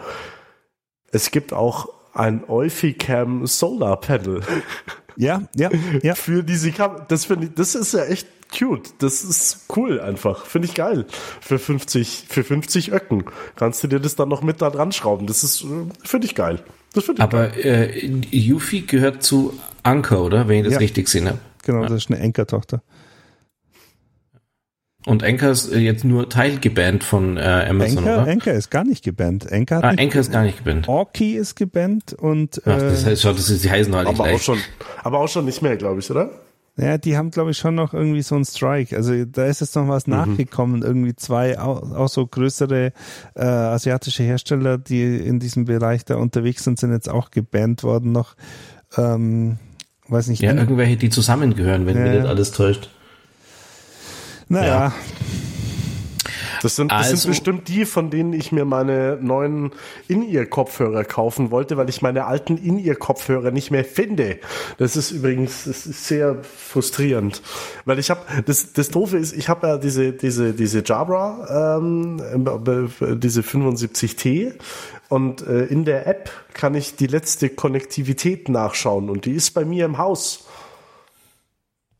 Es 1.11 1.31
gibt 1.31 1.53
auch 1.53 1.89
ein 2.13 2.43
Euphi-Cam 2.47 3.45
Solar 3.47 3.99
Panel. 3.99 4.41
Ja, 5.17 5.41
ja, 5.53 5.69
ja. 6.01 6.15
Für 6.15 6.43
diese 6.43 6.71
Kam 6.71 7.01
das 7.09 7.25
finde 7.25 7.47
ich, 7.47 7.53
das 7.53 7.75
ist 7.75 7.93
ja 7.93 8.05
echt 8.05 8.25
cute. 8.57 8.93
Das 8.99 9.21
ist 9.21 9.65
cool 9.75 9.99
einfach. 9.99 10.45
Finde 10.45 10.69
ich 10.69 10.75
geil. 10.75 11.07
Für 11.41 11.59
50, 11.59 12.25
für 12.29 12.45
50 12.45 12.93
Öcken 12.93 13.25
kannst 13.57 13.83
du 13.83 13.89
dir 13.89 13.99
das 13.99 14.15
dann 14.15 14.29
noch 14.29 14.41
mit 14.41 14.61
da 14.61 14.69
dran 14.69 14.93
schrauben. 14.93 15.27
Das 15.27 15.43
ist, 15.43 15.65
äh, 15.65 15.67
finde 16.05 16.25
ich 16.25 16.35
geil. 16.35 16.63
Das 16.93 17.03
finde 17.03 17.19
ich 17.19 17.23
Aber 17.23 17.49
geil. 17.49 17.91
äh, 18.31 18.37
Yuffie 18.37 18.85
gehört 18.85 19.21
zu 19.21 19.59
Anker, 19.83 20.21
oder? 20.21 20.47
Wenn 20.47 20.59
ich 20.59 20.63
das 20.63 20.73
ja. 20.75 20.79
richtig 20.79 21.13
habe. 21.25 21.39
Genau, 21.69 21.83
ja. 21.83 21.89
das 21.89 22.05
ist 22.05 22.09
eine 22.09 22.19
Enker-Tochter. 22.19 22.81
Und 25.05 25.23
Anker 25.23 25.51
ist 25.51 25.71
äh, 25.71 25.77
jetzt 25.77 26.03
nur 26.03 26.27
teilgebannt 26.27 27.03
von 27.03 27.37
äh, 27.37 27.41
Amazon, 27.41 27.99
Anker, 27.99 28.23
oder? 28.23 28.31
Anker 28.31 28.53
ist 28.53 28.71
gar 28.71 28.83
nicht 28.83 29.03
gebannt. 29.03 29.51
Anker, 29.51 29.75
hat 29.75 29.83
ah, 29.83 29.93
nicht 29.93 30.15
ist 30.15 30.31
gar 30.31 30.41
nicht 30.41 30.57
gebannt. 30.57 30.87
Orky 30.87 31.35
ist 31.35 31.55
gebannt 31.55 32.13
und 32.13 32.57
äh, 32.65 32.71
Ach, 32.71 32.79
das 32.79 33.05
heißt, 33.05 33.21
schon, 33.21 33.35
das 33.35 33.51
ist, 33.51 33.63
die 33.63 33.69
heißen 33.69 33.95
halt 33.95 34.07
aber 34.07 34.23
auch 34.23 34.39
schon, 34.39 34.57
aber 35.03 35.19
auch 35.19 35.27
schon 35.27 35.45
nicht 35.45 35.61
mehr, 35.61 35.77
glaube 35.77 35.99
ich, 35.99 36.09
oder? 36.09 36.31
Ja, 36.75 36.97
die 36.97 37.15
haben, 37.15 37.29
glaube 37.29 37.51
ich, 37.51 37.57
schon 37.57 37.75
noch 37.75 37.93
irgendwie 37.93 38.23
so 38.23 38.33
einen 38.33 38.45
Strike. 38.45 38.95
Also 38.95 39.25
da 39.25 39.45
ist 39.45 39.61
jetzt 39.61 39.75
noch 39.75 39.87
was 39.87 40.07
mhm. 40.07 40.13
nachgekommen. 40.13 40.81
Irgendwie 40.81 41.15
zwei 41.15 41.59
auch, 41.59 41.91
auch 41.91 42.09
so 42.09 42.25
größere 42.25 42.93
äh, 43.35 43.43
asiatische 43.43 44.23
Hersteller, 44.23 44.79
die 44.79 45.17
in 45.17 45.39
diesem 45.39 45.65
Bereich 45.65 46.03
da 46.03 46.15
unterwegs 46.15 46.63
sind, 46.63 46.79
sind 46.79 46.93
jetzt 46.93 47.09
auch 47.09 47.29
gebannt 47.29 47.83
worden 47.83 48.11
noch. 48.11 48.35
Ähm, 48.97 49.59
weiß 50.09 50.27
nicht. 50.27 50.41
Ja, 50.41 50.53
irgendwelche, 50.53 50.97
die 50.97 51.09
zusammengehören, 51.09 51.85
wenn 51.85 51.97
ja. 51.97 52.03
mir 52.03 52.17
das 52.19 52.25
alles 52.25 52.51
täuscht. 52.51 52.89
Naja. 54.47 54.67
Ja. 54.67 54.93
Das 56.61 56.75
sind, 56.75 56.91
das 56.91 57.07
also, 57.07 57.15
sind 57.15 57.31
bestimmt 57.31 57.67
die, 57.67 57.85
von 57.85 58.09
denen 58.09 58.33
ich 58.33 58.51
mir 58.51 58.65
meine 58.65 59.17
neuen 59.21 59.71
In-Ear-Kopfhörer 60.07 61.03
kaufen 61.03 61.51
wollte, 61.51 61.77
weil 61.77 61.89
ich 61.89 62.01
meine 62.01 62.25
alten 62.25 62.57
In-Ear-Kopfhörer 62.57 63.51
nicht 63.51 63.71
mehr 63.71 63.85
finde. 63.85 64.39
Das 64.77 64.95
ist 64.95 65.11
übrigens 65.11 65.65
das 65.65 65.85
ist 65.85 66.07
sehr 66.07 66.37
frustrierend, 66.43 67.41
weil 67.85 67.99
ich 67.99 68.09
habe 68.09 68.21
das 68.45 68.73
das 68.73 68.89
doofe 68.89 69.17
ist, 69.17 69.33
ich 69.33 69.49
habe 69.49 69.67
ja 69.67 69.77
diese 69.77 70.11
diese 70.11 70.53
diese 70.53 70.83
Jabra 70.85 71.77
ähm, 71.79 72.21
diese 73.19 73.41
75T 73.41 74.53
und 75.09 75.41
äh, 75.41 75.65
in 75.65 75.85
der 75.85 76.07
App 76.07 76.31
kann 76.53 76.75
ich 76.75 76.95
die 76.95 77.07
letzte 77.07 77.49
Konnektivität 77.49 78.47
nachschauen 78.47 79.09
und 79.09 79.25
die 79.25 79.31
ist 79.31 79.51
bei 79.51 79.65
mir 79.65 79.85
im 79.85 79.97
Haus. 79.97 80.45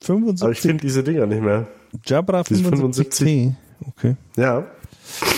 75. 0.02 0.44
Aber 0.44 0.52
ich 0.52 0.61
finde 0.61 0.81
diese 0.81 1.03
Dinger 1.03 1.26
nicht 1.26 1.41
mehr. 1.41 1.68
Jabra 2.06 2.44
75. 2.44 3.53
Okay. 3.88 4.15
Ja. 4.38 4.68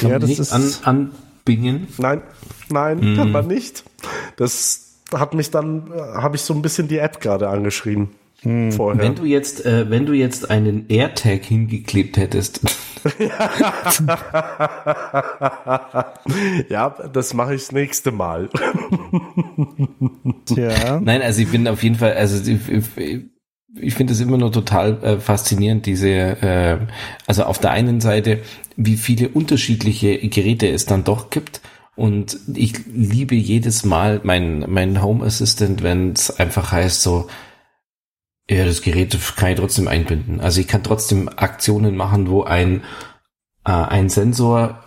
Ja, 0.01 0.19
das 0.19 0.37
ist 0.37 0.51
an, 0.51 1.09
anbingen. 1.45 1.87
Nein, 1.97 2.21
nein, 2.69 3.13
mm. 3.13 3.15
kann 3.15 3.31
man 3.31 3.47
nicht. 3.47 3.83
Das 4.35 4.97
hat 5.13 5.33
mich 5.33 5.49
dann, 5.49 5.91
habe 5.93 6.35
ich 6.35 6.41
so 6.41 6.53
ein 6.53 6.61
bisschen 6.61 6.87
die 6.87 6.97
App 6.97 7.21
gerade 7.21 7.49
angeschrien. 7.49 8.09
Hm. 8.43 8.71
Vorher. 8.71 9.03
Wenn 9.03 9.15
du 9.15 9.25
jetzt, 9.25 9.65
äh, 9.65 9.89
wenn 9.89 10.05
du 10.05 10.13
jetzt 10.13 10.49
einen 10.49 10.85
AirTag 10.89 11.43
hingeklebt 11.45 12.17
hättest. 12.17 12.61
ja, 16.69 16.89
das 17.11 17.33
mache 17.33 17.55
ich 17.55 17.61
das 17.61 17.71
nächste 17.71 18.11
Mal. 18.11 18.49
Tja. 20.45 20.99
Nein, 20.99 21.21
also 21.21 21.41
ich 21.41 21.49
bin 21.49 21.67
auf 21.67 21.83
jeden 21.83 21.95
Fall, 21.95 22.13
also 22.13 22.51
ich, 22.51 22.59
ich, 22.67 23.21
ich 23.75 23.93
finde 23.93 24.13
es 24.13 24.19
immer 24.19 24.37
nur 24.37 24.51
total 24.51 25.03
äh, 25.03 25.19
faszinierend, 25.19 25.85
diese, 25.85 26.09
äh, 26.09 26.79
also 27.27 27.43
auf 27.43 27.59
der 27.59 27.71
einen 27.71 28.01
Seite, 28.01 28.39
wie 28.75 28.97
viele 28.97 29.29
unterschiedliche 29.29 30.17
Geräte 30.29 30.67
es 30.67 30.87
dann 30.87 31.03
doch 31.03 31.29
gibt. 31.29 31.61
Und 31.95 32.39
ich 32.55 32.73
liebe 32.87 33.35
jedes 33.35 33.85
Mal 33.85 34.21
mein, 34.23 34.65
mein 34.67 35.03
Home 35.03 35.23
Assistant, 35.25 35.83
wenn 35.83 36.13
es 36.13 36.31
einfach 36.31 36.71
heißt 36.71 37.03
so, 37.03 37.27
ja, 38.51 38.65
das 38.65 38.81
Gerät 38.81 39.17
kann 39.37 39.51
ich 39.51 39.59
trotzdem 39.59 39.87
einbinden. 39.87 40.41
Also 40.41 40.59
ich 40.59 40.67
kann 40.67 40.83
trotzdem 40.83 41.29
Aktionen 41.29 41.95
machen, 41.95 42.29
wo 42.29 42.43
ein, 42.43 42.83
äh, 43.65 43.71
ein 43.71 44.09
Sensor 44.09 44.83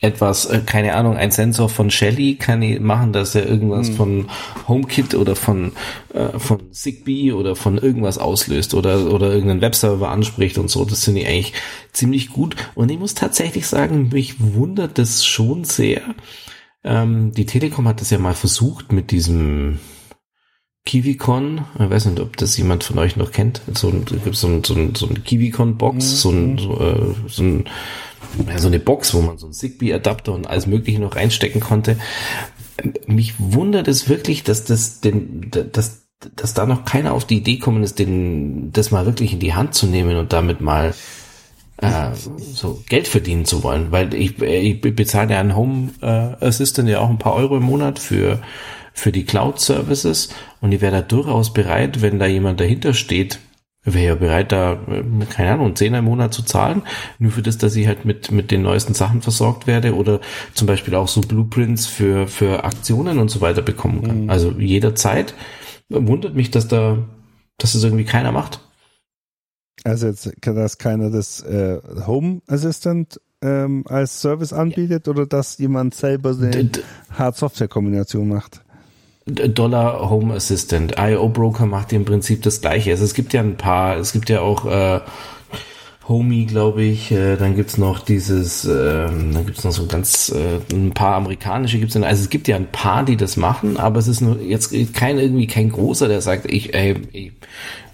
etwas, 0.00 0.46
äh, 0.46 0.60
keine 0.64 0.94
Ahnung, 0.94 1.16
ein 1.16 1.32
Sensor 1.32 1.68
von 1.68 1.90
Shelly 1.90 2.36
kann 2.36 2.62
ich 2.62 2.78
machen, 2.78 3.12
dass 3.12 3.34
er 3.34 3.44
irgendwas 3.44 3.88
hm. 3.88 3.96
von 3.96 4.30
HomeKit 4.68 5.16
oder 5.16 5.34
von, 5.34 5.72
äh, 6.14 6.38
von 6.38 6.72
Zigbee 6.72 7.32
oder 7.32 7.56
von 7.56 7.76
irgendwas 7.76 8.18
auslöst 8.18 8.72
oder, 8.74 9.12
oder 9.12 9.32
irgendeinen 9.32 9.62
Webserver 9.62 10.10
anspricht 10.10 10.56
und 10.56 10.68
so. 10.68 10.84
Das 10.84 11.04
finde 11.04 11.22
ich 11.22 11.26
eigentlich 11.26 11.54
ziemlich 11.92 12.28
gut. 12.28 12.54
Und 12.76 12.90
ich 12.92 13.00
muss 13.00 13.14
tatsächlich 13.14 13.66
sagen, 13.66 14.10
mich 14.12 14.36
wundert 14.38 14.98
das 14.98 15.26
schon 15.26 15.64
sehr. 15.64 16.02
Ähm, 16.84 17.32
die 17.32 17.46
Telekom 17.46 17.88
hat 17.88 18.00
das 18.00 18.10
ja 18.10 18.18
mal 18.18 18.34
versucht 18.34 18.92
mit 18.92 19.10
diesem 19.10 19.80
KiwiCon, 20.86 21.64
ich 21.78 21.90
weiß 21.90 22.06
nicht, 22.06 22.20
ob 22.20 22.36
das 22.36 22.56
jemand 22.56 22.84
von 22.84 22.98
euch 22.98 23.16
noch 23.16 23.32
kennt. 23.32 23.60
So, 23.74 23.90
gibt 23.90 24.36
so, 24.36 24.46
ein, 24.46 24.64
so, 24.64 24.74
ein, 24.74 24.94
so 24.94 25.08
eine 25.08 25.18
KiwiCon-Box, 25.18 25.96
mhm. 25.96 26.16
so, 26.16 26.30
ein, 26.30 26.58
so, 26.58 26.80
äh, 26.80 27.14
so, 27.28 27.42
ein, 27.42 27.64
ja, 28.48 28.58
so 28.58 28.68
eine 28.68 28.78
Box, 28.78 29.12
wo 29.12 29.20
man 29.20 29.36
so 29.36 29.48
ein 29.48 29.52
Zigbee-Adapter 29.52 30.32
und 30.32 30.46
alles 30.46 30.66
Mögliche 30.66 31.00
noch 31.00 31.16
reinstecken 31.16 31.60
konnte. 31.60 31.98
Mich 33.06 33.34
wundert 33.38 33.88
es 33.88 34.08
wirklich, 34.08 34.44
dass 34.44 34.64
das, 34.64 35.00
den, 35.00 35.50
dass, 35.50 36.06
dass 36.36 36.54
da 36.54 36.66
noch 36.66 36.84
keiner 36.84 37.12
auf 37.14 37.24
die 37.24 37.38
Idee 37.38 37.58
kommen 37.58 37.82
ist, 37.82 37.98
den, 37.98 38.70
das 38.72 38.92
mal 38.92 39.06
wirklich 39.06 39.32
in 39.32 39.40
die 39.40 39.54
Hand 39.54 39.74
zu 39.74 39.86
nehmen 39.86 40.16
und 40.16 40.32
damit 40.32 40.60
mal 40.60 40.94
äh, 41.78 42.10
so 42.14 42.82
Geld 42.88 43.08
verdienen 43.08 43.44
zu 43.44 43.64
wollen, 43.64 43.90
weil 43.90 44.14
ich, 44.14 44.40
ich 44.40 44.80
bezahle 44.80 45.32
ja 45.32 45.40
einen 45.40 45.56
Home 45.56 45.90
äh, 46.00 46.44
Assistant 46.44 46.88
ja 46.88 47.00
auch 47.00 47.10
ein 47.10 47.18
paar 47.18 47.34
Euro 47.34 47.56
im 47.56 47.64
Monat 47.64 47.98
für 47.98 48.40
für 48.96 49.12
die 49.12 49.24
Cloud 49.24 49.60
Services 49.60 50.30
und 50.60 50.72
ich 50.72 50.80
wäre 50.80 50.96
da 50.96 51.02
durchaus 51.02 51.52
bereit, 51.52 52.00
wenn 52.00 52.18
da 52.18 52.26
jemand 52.26 52.60
dahinter 52.60 52.94
steht, 52.94 53.38
wäre 53.84 54.06
ja 54.06 54.14
bereit, 54.14 54.52
da, 54.52 54.72
äh, 54.72 55.04
keine 55.30 55.52
Ahnung, 55.52 55.76
Zehner 55.76 55.98
im 55.98 56.06
Monat 56.06 56.32
zu 56.32 56.42
zahlen, 56.42 56.82
nur 57.18 57.30
für 57.30 57.42
das, 57.42 57.58
dass 57.58 57.76
ich 57.76 57.86
halt 57.86 58.06
mit, 58.06 58.30
mit 58.32 58.50
den 58.50 58.62
neuesten 58.62 58.94
Sachen 58.94 59.20
versorgt 59.20 59.66
werde 59.66 59.94
oder 59.94 60.20
zum 60.54 60.66
Beispiel 60.66 60.94
auch 60.94 61.08
so 61.08 61.20
Blueprints 61.20 61.86
für, 61.86 62.26
für 62.26 62.64
Aktionen 62.64 63.18
und 63.18 63.30
so 63.30 63.42
weiter 63.42 63.62
bekommen 63.62 64.02
kann. 64.02 64.22
Mhm. 64.24 64.30
Also 64.30 64.50
jederzeit 64.52 65.34
wundert 65.90 66.34
mich, 66.34 66.50
dass 66.50 66.66
da, 66.66 66.98
dass 67.58 67.74
das 67.74 67.84
irgendwie 67.84 68.04
keiner 68.04 68.32
macht. 68.32 68.60
Also 69.84 70.06
jetzt, 70.06 70.32
dass 70.40 70.78
keiner 70.78 71.10
das 71.10 71.42
äh, 71.42 71.78
Home 72.06 72.40
Assistant 72.48 73.20
ähm, 73.42 73.84
als 73.86 74.20
Service 74.20 74.54
anbietet 74.54 75.06
oder 75.06 75.26
dass 75.26 75.58
jemand 75.58 75.94
selber 75.94 76.30
eine 76.30 76.70
Hard-Software-Kombination 77.10 78.26
macht? 78.26 78.62
Dollar 79.26 80.08
Home 80.08 80.34
Assistant. 80.34 80.94
IO 80.98 81.28
Broker 81.28 81.66
macht 81.66 81.92
im 81.92 82.04
Prinzip 82.04 82.42
das 82.42 82.60
gleiche. 82.60 82.92
Also 82.92 83.04
es 83.04 83.12
gibt 83.12 83.32
ja 83.32 83.40
ein 83.40 83.56
paar, 83.56 83.96
es 83.96 84.12
gibt 84.12 84.28
ja 84.30 84.40
auch 84.40 84.66
äh, 84.66 85.00
Homey, 86.08 86.44
glaube 86.44 86.84
ich, 86.84 87.10
äh, 87.10 87.36
dann 87.36 87.56
gibt's 87.56 87.78
noch 87.78 87.98
dieses, 87.98 88.64
äh, 88.64 89.06
dann 89.06 89.44
gibt's 89.44 89.64
noch 89.64 89.72
so 89.72 89.86
ganz, 89.86 90.28
äh, 90.28 90.60
ein 90.72 90.92
paar 90.92 91.16
amerikanische 91.16 91.78
gibt's 91.78 91.94
dann, 91.94 92.04
also 92.04 92.22
es 92.22 92.30
gibt 92.30 92.46
ja 92.46 92.54
ein 92.54 92.70
paar, 92.70 93.04
die 93.04 93.16
das 93.16 93.36
machen, 93.36 93.76
aber 93.76 93.98
es 93.98 94.06
ist 94.06 94.20
nur 94.20 94.40
jetzt 94.40 94.72
kein 94.94 95.18
irgendwie 95.18 95.48
kein 95.48 95.70
großer, 95.70 96.06
der 96.06 96.20
sagt, 96.20 96.48
ich, 96.48 96.74
ey, 96.74 96.94
ich 97.10 97.32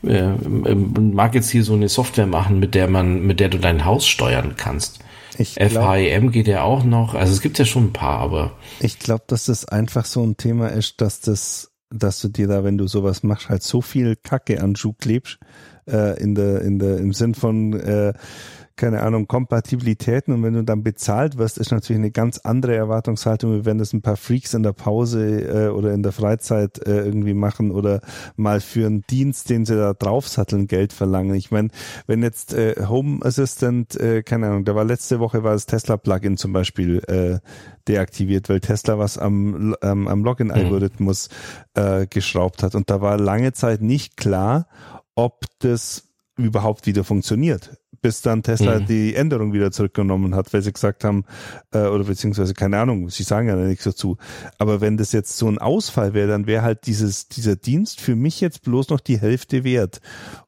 äh, 0.07 0.35
mag 0.35 1.35
jetzt 1.35 1.49
hier 1.49 1.65
so 1.65 1.73
eine 1.73 1.89
Software 1.89 2.27
machen, 2.27 2.61
mit 2.61 2.75
der 2.75 2.89
man, 2.89 3.23
mit 3.23 3.41
der 3.41 3.49
du 3.49 3.59
dein 3.59 3.87
Haus 3.87 4.07
steuern 4.07 4.55
kannst. 4.59 4.99
FHEM 5.37 6.31
geht 6.31 6.49
ja 6.49 6.63
auch 6.63 6.85
noch. 6.85 7.15
Also 7.15 7.33
es 7.33 7.41
gibt 7.41 7.59
ja 7.59 7.65
schon 7.65 7.87
ein 7.87 7.93
paar, 7.93 8.19
aber. 8.21 8.53
Ich 8.81 8.99
glaube, 8.99 9.25
dass 9.27 9.47
das 9.47 9.65
einfach 9.65 10.05
so 10.05 10.23
ein 10.23 10.37
Thema 10.37 10.69
ist, 10.69 11.01
dass 11.01 11.21
das, 11.21 11.73
dass 11.91 12.21
du 12.21 12.29
dir 12.29 12.49
da, 12.49 12.65
wenn 12.65 12.79
du 12.79 12.87
sowas 12.87 13.23
machst, 13.23 13.49
halt 13.49 13.63
so 13.63 13.81
viel 13.81 14.17
Kacke 14.17 14.63
an 14.63 14.77
Schuh 14.77 14.93
klebst, 14.93 15.39
äh, 15.89 16.21
in 16.21 16.35
der, 16.35 16.63
in 16.63 16.79
der, 16.79 16.99
im 16.99 17.13
Sinn 17.13 17.35
von, 17.35 17.73
äh, 17.73 18.13
keine 18.77 19.03
Ahnung, 19.03 19.29
Kompatibilitäten 19.29 20.33
und 20.35 20.43
wenn 20.43 20.55
du 20.55 20.65
dann 20.65 20.83
bezahlt 20.83 21.39
wirst, 21.39 21.59
ist 21.59 21.71
natürlich 21.71 22.01
eine 22.01 22.11
ganz 22.11 22.39
andere 22.39 22.75
Erwartungshaltung, 22.75 23.55
wie 23.55 23.65
wenn 23.65 23.79
das 23.79 23.93
ein 23.93 24.03
paar 24.03 24.17
Freaks 24.17 24.55
in 24.55 24.63
der 24.63 24.73
Pause 24.73 25.41
äh, 25.41 25.69
oder 25.69 25.93
in 25.93 26.03
der 26.03 26.13
Freizeit 26.13 26.79
äh, 26.87 27.05
irgendwie 27.05 27.35
machen 27.35 27.71
oder 27.71 28.01
mal 28.37 28.61
für 28.61 28.87
einen 28.87 29.03
Dienst, 29.09 29.51
den 29.51 29.67
sie 29.67 29.77
da 29.77 29.93
draufsatteln, 29.93 30.67
Geld 30.67 30.93
verlangen. 30.93 31.35
Ich 31.35 31.51
meine, 31.51 31.69
wenn 32.07 32.23
jetzt 32.23 32.55
äh, 32.55 32.87
Home 32.87 33.25
Assistant, 33.25 33.95
äh, 33.97 34.23
keine 34.23 34.49
Ahnung, 34.49 34.65
da 34.65 34.75
war 34.75 34.85
letzte 34.85 35.21
Woche 35.21 35.45
war 35.45 35.53
das 35.53 35.67
Tesla 35.67 35.97
Plugin 35.97 36.37
zum 36.37 36.53
Beispiel 36.53 36.99
äh, 37.09 37.39
deaktiviert, 37.89 38.49
weil 38.49 38.61
Tesla 38.61 38.99
was 38.99 39.19
am, 39.19 39.75
ähm, 39.83 40.09
am 40.09 40.25
Login-Algorithmus 40.25 41.29
mhm. 41.77 41.83
äh, 41.83 42.07
geschraubt 42.07 42.63
hat 42.63 42.75
und 42.75 42.91
da 42.91 43.01
war 43.01 43.19
lange 43.19 43.53
Zeit 43.53 43.83
nicht 43.83 44.17
klar, 44.17 44.67
ob 45.15 45.45
das 45.59 46.09
überhaupt 46.37 46.87
wieder 46.87 47.05
funktioniert 47.05 47.82
bis 48.03 48.21
dann 48.21 48.43
Tesla 48.43 48.81
mhm. 48.81 48.87
die 48.87 49.15
Änderung 49.15 49.53
wieder 49.53 49.71
zurückgenommen 49.71 50.35
hat, 50.35 50.53
weil 50.53 50.61
sie 50.61 50.73
gesagt 50.73 51.05
haben, 51.05 51.25
äh, 51.73 51.87
oder 51.87 52.05
beziehungsweise 52.05 52.53
keine 52.53 52.79
Ahnung, 52.79 53.09
sie 53.09 53.23
sagen 53.23 53.49
ja 53.49 53.57
nichts 53.57 53.85
dazu. 53.85 54.19
Aber 54.59 54.81
wenn 54.81 54.97
das 54.97 55.13
jetzt 55.13 55.39
so 55.39 55.49
ein 55.49 55.59
Ausfall 55.59 56.13
wäre, 56.13 56.29
dann 56.29 56.47
wäre 56.47 56.63
halt 56.63 56.87
dieses, 56.87 57.29
dieser 57.29 57.57
Dienst 57.57 58.01
für 58.01 58.17
mich 58.17 58.41
jetzt 58.41 58.63
bloß 58.63 58.91
noch 58.91 59.01
die 59.01 59.19
Hälfte 59.19 59.65
wert. 59.65 60.01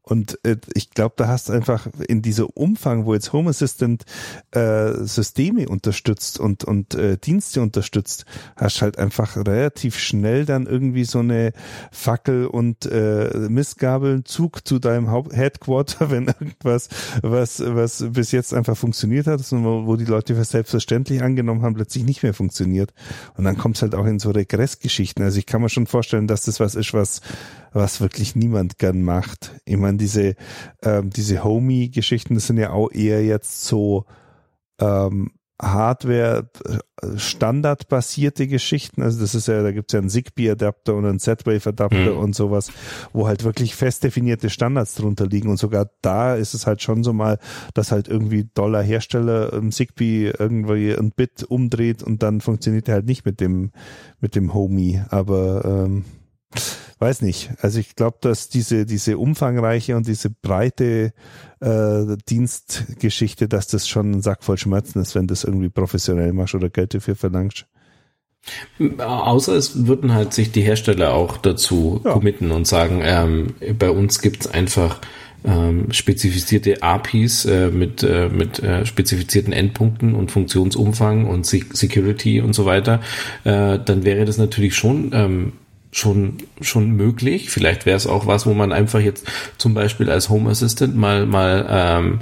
Und 0.05 0.39
äh, 0.45 0.59
ich 0.75 0.91
glaube, 0.91 1.15
da 1.17 1.29
hast 1.29 1.51
einfach 1.51 1.87
in 2.07 2.21
dieser 2.21 2.55
Umfang, 2.57 3.07
wo 3.07 3.15
jetzt 3.15 3.33
Home 3.33 3.49
Assistant 3.49 4.05
äh, 4.51 4.93
Systeme 5.05 5.67
unterstützt 5.67 6.39
und, 6.39 6.63
und 6.63 6.95
äh, 6.95 7.17
Dienste 7.17 7.63
unterstützt, 7.63 8.27
hast 8.57 8.83
halt 8.83 8.99
einfach 8.99 9.37
relativ 9.37 9.99
schnell 9.99 10.45
dann 10.45 10.67
irgendwie 10.67 11.05
so 11.05 11.21
eine 11.21 11.53
Fackel 11.91 12.47
und 12.47 12.85
äh, 12.85 13.31
Missgabelzug 13.49 14.67
zu 14.69 14.79
deinem 14.79 15.11
Haupt 15.11 15.35
Headquarter, 15.35 16.11
wenn 16.11 16.27
irgendwas, 16.27 16.91
was, 17.23 17.63
was 17.65 18.05
bis 18.11 18.31
jetzt 18.31 18.53
einfach 18.53 18.77
funktioniert 18.77 19.27
hat, 19.27 19.41
wo 19.51 19.97
die 19.97 20.05
Leute 20.05 20.35
für 20.35 20.45
selbstverständlich 20.45 21.23
angenommen 21.23 21.63
haben, 21.63 21.75
plötzlich 21.75 22.05
nicht 22.05 22.23
mehr 22.23 22.35
funktioniert. 22.35 22.93
Und 23.39 23.45
dann 23.45 23.57
kommt 23.57 23.77
es 23.77 23.83
halt 23.83 23.95
auch 23.95 24.05
in 24.05 24.19
so 24.19 24.31
Regressgeschichten. 24.31 25.25
Also 25.25 25.39
ich 25.39 25.47
kann 25.47 25.63
mir 25.63 25.71
schon 25.71 25.87
vorstellen, 25.87 26.27
dass 26.27 26.45
das 26.45 26.61
was 26.61 26.75
ist, 26.75 26.93
was 26.93 27.23
was 27.75 28.01
wirklich 28.01 28.37
niemand 28.37 28.79
gern 28.79 29.03
macht. 29.03 29.53
Ich 29.65 29.77
meine, 29.77 29.99
diese, 29.99 30.37
ähm, 30.83 31.11
diese 31.11 31.45
Homey-Geschichten, 31.45 32.35
das 32.35 32.47
sind 32.47 32.57
ja 32.59 32.71
auch 32.71 32.91
eher 32.93 33.25
jetzt 33.25 33.65
so 33.65 34.07
ähm, 34.81 35.33
Hardware 35.61 36.49
äh, 36.65 37.19
standardbasierte 37.19 38.49
Geschichten. 38.49 39.03
Also 39.03 39.21
das 39.21 39.35
ist 39.35 39.47
ja, 39.47 39.63
da 39.63 39.71
gibt's 39.71 39.93
ja 39.93 40.01
einen 40.01 40.09
Zigbee-Adapter 40.09 40.95
und 40.95 41.07
einen 41.07 41.21
Z-Wave-Adapter 41.21 42.13
mhm. 42.13 42.19
und 42.19 42.35
sowas, 42.35 42.71
wo 43.13 43.29
halt 43.29 43.45
wirklich 43.45 43.75
fest 43.75 44.03
definierte 44.03 44.51
Standards 44.51 44.95
drunter 44.95 45.27
liegen. 45.27 45.49
Und 45.49 45.59
sogar 45.59 45.91
da 46.03 46.35
ist 46.35 46.55
es 46.55 46.67
halt 46.67 46.83
schon 46.83 47.05
so 47.05 47.13
mal, 47.13 47.39
dass 47.73 47.93
halt 47.93 48.09
irgendwie 48.09 48.49
Dollar 48.55 48.83
Hersteller 48.83 49.53
im 49.53 49.71
Zigbee 49.71 50.33
irgendwie 50.39 50.93
ein 50.93 51.13
Bit 51.13 51.45
umdreht 51.45 52.03
und 52.03 52.23
dann 52.23 52.41
funktioniert 52.41 52.89
er 52.89 52.95
halt 52.95 53.07
nicht 53.07 53.25
mit 53.25 53.41
dem, 53.41 53.71
mit 54.21 54.35
dem 54.35 54.55
Homey. 54.55 55.03
Aber 55.09 55.65
ähm, 55.65 56.05
weiß 57.05 57.21
nicht. 57.21 57.51
Also 57.61 57.81
ich 57.81 57.97
glaube, 57.97 58.17
dass 58.23 58.49
diese, 58.49 58.87
diese 58.87 59.19
umfangreiche 59.19 59.95
und 59.95 60.07
diese 60.07 60.31
breite 60.31 61.13
äh, 61.61 62.17
Dienstgeschichte, 62.31 63.47
dass 63.47 63.67
das 63.67 63.87
schon 63.87 64.13
ein 64.13 64.23
Sack 64.23 64.43
voll 64.43 64.57
Schmerzen 64.57 65.01
ist, 65.01 65.15
wenn 65.15 65.27
das 65.27 65.45
irgendwie 65.45 65.69
professionell 65.69 66.33
machst 66.33 66.55
oder 66.55 66.71
Geld 66.71 66.95
dafür 66.95 67.15
verlangst. 67.15 67.67
Außer 68.99 69.55
es 69.55 69.87
würden 69.87 70.15
halt 70.15 70.33
sich 70.33 70.51
die 70.51 70.63
Hersteller 70.63 71.13
auch 71.13 71.37
dazu 71.37 72.01
ja. 72.05 72.13
committen 72.13 72.51
und 72.51 72.67
sagen, 72.67 73.03
ähm, 73.05 73.55
bei 73.79 73.91
uns 73.91 74.23
gibt's 74.23 74.47
einfach 74.47 75.01
ähm, 75.45 75.93
spezifizierte 75.93 76.83
APIs 76.83 77.45
äh, 77.45 77.69
mit, 77.69 78.03
äh, 78.03 78.31
mit 78.31 78.61
äh, 78.61 78.87
spezifizierten 78.87 79.53
Endpunkten 79.53 80.15
und 80.15 80.31
Funktionsumfang 80.31 81.27
und 81.27 81.45
Security 81.45 82.41
und 82.41 82.55
so 82.55 82.65
weiter, 82.65 83.01
äh, 83.45 83.79
dann 83.79 84.05
wäre 84.05 84.25
das 84.25 84.39
natürlich 84.39 84.75
schon 84.75 85.11
ähm, 85.13 85.53
schon, 85.95 86.39
schon 86.61 86.91
möglich. 86.91 87.51
Vielleicht 87.51 87.87
wäre 87.87 87.97
es 87.97 88.07
auch 88.07 88.27
was, 88.27 88.47
wo 88.47 88.55
man 88.55 88.73
einfach 88.73 89.01
jetzt 89.01 89.27
zum 89.59 89.75
Beispiel 89.75 90.11
als 90.11 90.29
Home 90.29 90.51
Assistant 90.51 90.97
mal, 90.97 91.25
mal, 91.25 91.67
ähm, 91.71 92.21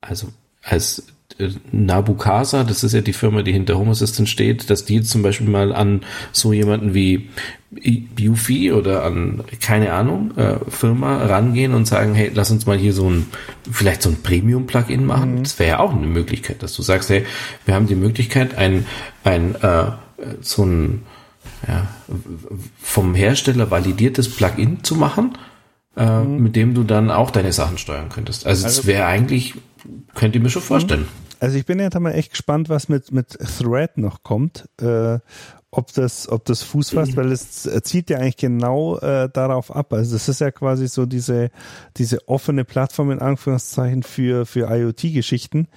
also 0.00 0.28
als 0.62 1.06
äh, 1.38 1.50
Nabukasa, 1.72 2.64
das 2.64 2.84
ist 2.84 2.94
ja 2.94 3.02
die 3.02 3.12
Firma, 3.12 3.42
die 3.42 3.52
hinter 3.52 3.76
Home 3.76 3.90
Assistant 3.90 4.30
steht, 4.30 4.70
dass 4.70 4.86
die 4.86 4.96
jetzt 4.96 5.10
zum 5.10 5.22
Beispiel 5.22 5.48
mal 5.48 5.74
an 5.74 6.00
so 6.32 6.54
jemanden 6.54 6.94
wie 6.94 7.28
Ufi 8.18 8.72
oder 8.72 9.04
an, 9.04 9.44
keine 9.60 9.92
Ahnung, 9.92 10.34
äh, 10.38 10.58
Firma 10.70 11.18
rangehen 11.26 11.74
und 11.74 11.86
sagen, 11.86 12.14
hey, 12.14 12.30
lass 12.32 12.50
uns 12.50 12.64
mal 12.64 12.78
hier 12.78 12.94
so 12.94 13.10
ein, 13.10 13.26
vielleicht 13.70 14.00
so 14.00 14.08
ein 14.08 14.22
Premium-Plugin 14.22 15.04
machen. 15.04 15.34
Mhm. 15.34 15.42
Das 15.42 15.58
wäre 15.58 15.70
ja 15.70 15.78
auch 15.80 15.92
eine 15.92 16.06
Möglichkeit, 16.06 16.62
dass 16.62 16.72
du 16.72 16.80
sagst, 16.80 17.10
hey, 17.10 17.26
wir 17.66 17.74
haben 17.74 17.88
die 17.88 17.94
Möglichkeit, 17.94 18.56
ein, 18.56 18.86
ein, 19.22 19.54
äh, 19.56 19.90
so 20.40 20.64
ein, 20.64 21.02
ja, 21.68 21.88
vom 22.80 23.14
Hersteller 23.14 23.70
validiertes 23.70 24.34
Plugin 24.34 24.84
zu 24.84 24.94
machen, 24.94 25.36
äh, 25.96 26.20
mhm. 26.20 26.42
mit 26.42 26.56
dem 26.56 26.74
du 26.74 26.84
dann 26.84 27.10
auch 27.10 27.30
deine 27.30 27.52
Sachen 27.52 27.78
steuern 27.78 28.08
könntest. 28.08 28.46
Also, 28.46 28.64
also 28.64 28.78
das 28.78 28.86
wäre 28.86 29.06
eigentlich, 29.06 29.54
könnt 30.14 30.34
ihr 30.34 30.40
mir 30.40 30.50
schon 30.50 30.62
vorstellen. 30.62 31.02
Mhm. 31.02 31.26
Also 31.38 31.58
ich 31.58 31.66
bin 31.66 31.78
jetzt 31.78 31.98
mal 31.98 32.12
echt 32.12 32.30
gespannt, 32.30 32.70
was 32.70 32.88
mit, 32.88 33.12
mit 33.12 33.38
Thread 33.58 33.98
noch 33.98 34.22
kommt. 34.22 34.68
Äh, 34.80 35.18
ob 35.70 35.92
das, 35.92 36.28
ob 36.28 36.44
das 36.46 36.62
Fuß 36.62 36.90
fasst, 36.90 37.12
mhm. 37.12 37.16
weil 37.16 37.32
es 37.32 37.68
zieht 37.82 38.08
ja 38.08 38.18
eigentlich 38.18 38.38
genau 38.38 38.98
äh, 38.98 39.28
darauf 39.30 39.74
ab. 39.74 39.92
Also 39.92 40.14
das 40.14 40.28
ist 40.28 40.40
ja 40.40 40.50
quasi 40.50 40.88
so 40.88 41.04
diese, 41.04 41.50
diese 41.98 42.26
offene 42.28 42.64
Plattform 42.64 43.10
in 43.10 43.18
Anführungszeichen 43.18 44.02
für, 44.02 44.46
für 44.46 44.70
IoT-Geschichten 44.70 45.68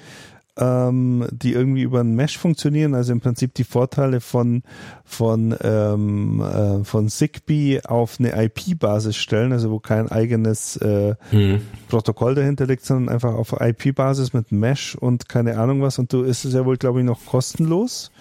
ähm, 0.60 1.28
die 1.32 1.54
irgendwie 1.54 1.84
über 1.84 2.02
ein 2.02 2.16
Mesh 2.16 2.38
funktionieren, 2.38 2.94
also 2.94 3.12
im 3.12 3.22
Prinzip 3.22 3.54
die 3.54 3.64
Vorteile 3.64 4.22
von 4.22 4.64
von 5.06 5.56
ähm, 5.62 6.42
äh, 6.42 6.84
von 6.84 7.10
Zigbee 7.10 7.82
auf 7.84 8.18
eine 8.20 8.44
IP-Basis 8.46 9.16
stellen, 9.16 9.54
also 9.54 9.72
wo 9.72 9.80
kein 9.80 10.10
eigenes 10.12 10.76
äh, 10.78 11.16
mhm. 11.32 11.62
Protokoll 11.88 12.36
dahinter 12.36 12.68
liegt, 12.68 12.86
sondern 12.86 13.14
einfach 13.14 13.34
auf 13.34 13.56
IP-Basis 13.60 14.34
mit 14.34 14.52
Mesh 14.52 14.96
und 14.96 15.30
keine 15.30 15.58
Ahnung 15.58 15.82
was. 15.82 15.98
Und 15.98 16.14
du 16.14 16.24
ist 16.24 16.46
es 16.46 16.54
ja 16.54 16.66
wohl, 16.66 16.78
glaube 16.78 17.00
ich, 17.00 17.06
noch 17.06 17.26
kostenlos 17.26 18.12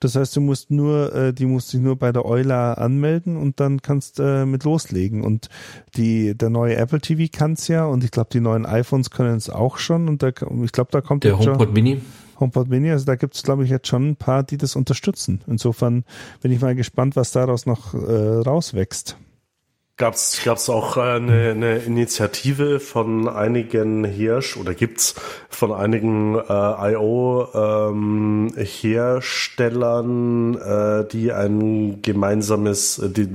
Das 0.00 0.14
heißt, 0.16 0.36
du 0.36 0.40
musst 0.40 0.70
nur, 0.70 1.14
äh, 1.14 1.32
die 1.32 1.46
musst 1.46 1.72
dich 1.72 1.80
nur 1.80 1.96
bei 1.96 2.12
der 2.12 2.24
Euler 2.24 2.78
anmelden 2.78 3.36
und 3.36 3.60
dann 3.60 3.80
kannst 3.82 4.20
äh, 4.20 4.44
mit 4.46 4.64
loslegen. 4.64 5.22
Und 5.22 5.48
die, 5.96 6.34
der 6.36 6.50
neue 6.50 6.76
Apple 6.76 7.00
TV 7.00 7.30
kann's 7.32 7.68
ja 7.68 7.84
und 7.86 8.04
ich 8.04 8.10
glaube, 8.10 8.28
die 8.32 8.40
neuen 8.40 8.66
iPhones 8.66 9.10
können 9.10 9.36
es 9.36 9.48
auch 9.50 9.78
schon. 9.78 10.08
Und 10.08 10.22
da, 10.22 10.28
ich 10.28 10.72
glaube, 10.72 10.90
da 10.92 11.00
kommt 11.00 11.24
Der 11.24 11.32
jetzt 11.32 11.44
schon- 11.44 11.54
HomePod 11.54 11.72
Mini. 11.74 12.00
HomePod 12.38 12.68
Mini, 12.68 12.90
also 12.90 13.06
da 13.06 13.14
gibt's 13.16 13.42
glaube 13.42 13.64
ich, 13.64 13.70
jetzt 13.70 13.88
schon 13.88 14.10
ein 14.10 14.16
paar, 14.16 14.42
die 14.42 14.58
das 14.58 14.76
unterstützen. 14.76 15.40
Insofern 15.46 16.04
bin 16.42 16.52
ich 16.52 16.60
mal 16.60 16.74
gespannt, 16.74 17.16
was 17.16 17.32
daraus 17.32 17.64
noch 17.64 17.94
äh, 17.94 17.98
rauswächst. 17.98 19.16
Gab's 19.98 20.42
gab's 20.44 20.68
auch 20.68 20.98
äh, 20.98 21.00
eine, 21.00 21.50
eine 21.52 21.78
Initiative 21.78 22.80
von 22.80 23.28
einigen 23.30 24.04
Hirsch 24.04 24.58
oder 24.58 24.74
gibt's 24.74 25.14
von 25.48 25.72
einigen 25.72 26.34
äh, 26.38 26.92
IO 26.92 27.48
ähm, 27.54 28.52
Herstellern, 28.56 30.54
äh, 30.56 31.08
die 31.08 31.32
ein 31.32 32.02
gemeinsames, 32.02 32.98
äh, 32.98 33.08
die 33.08 33.28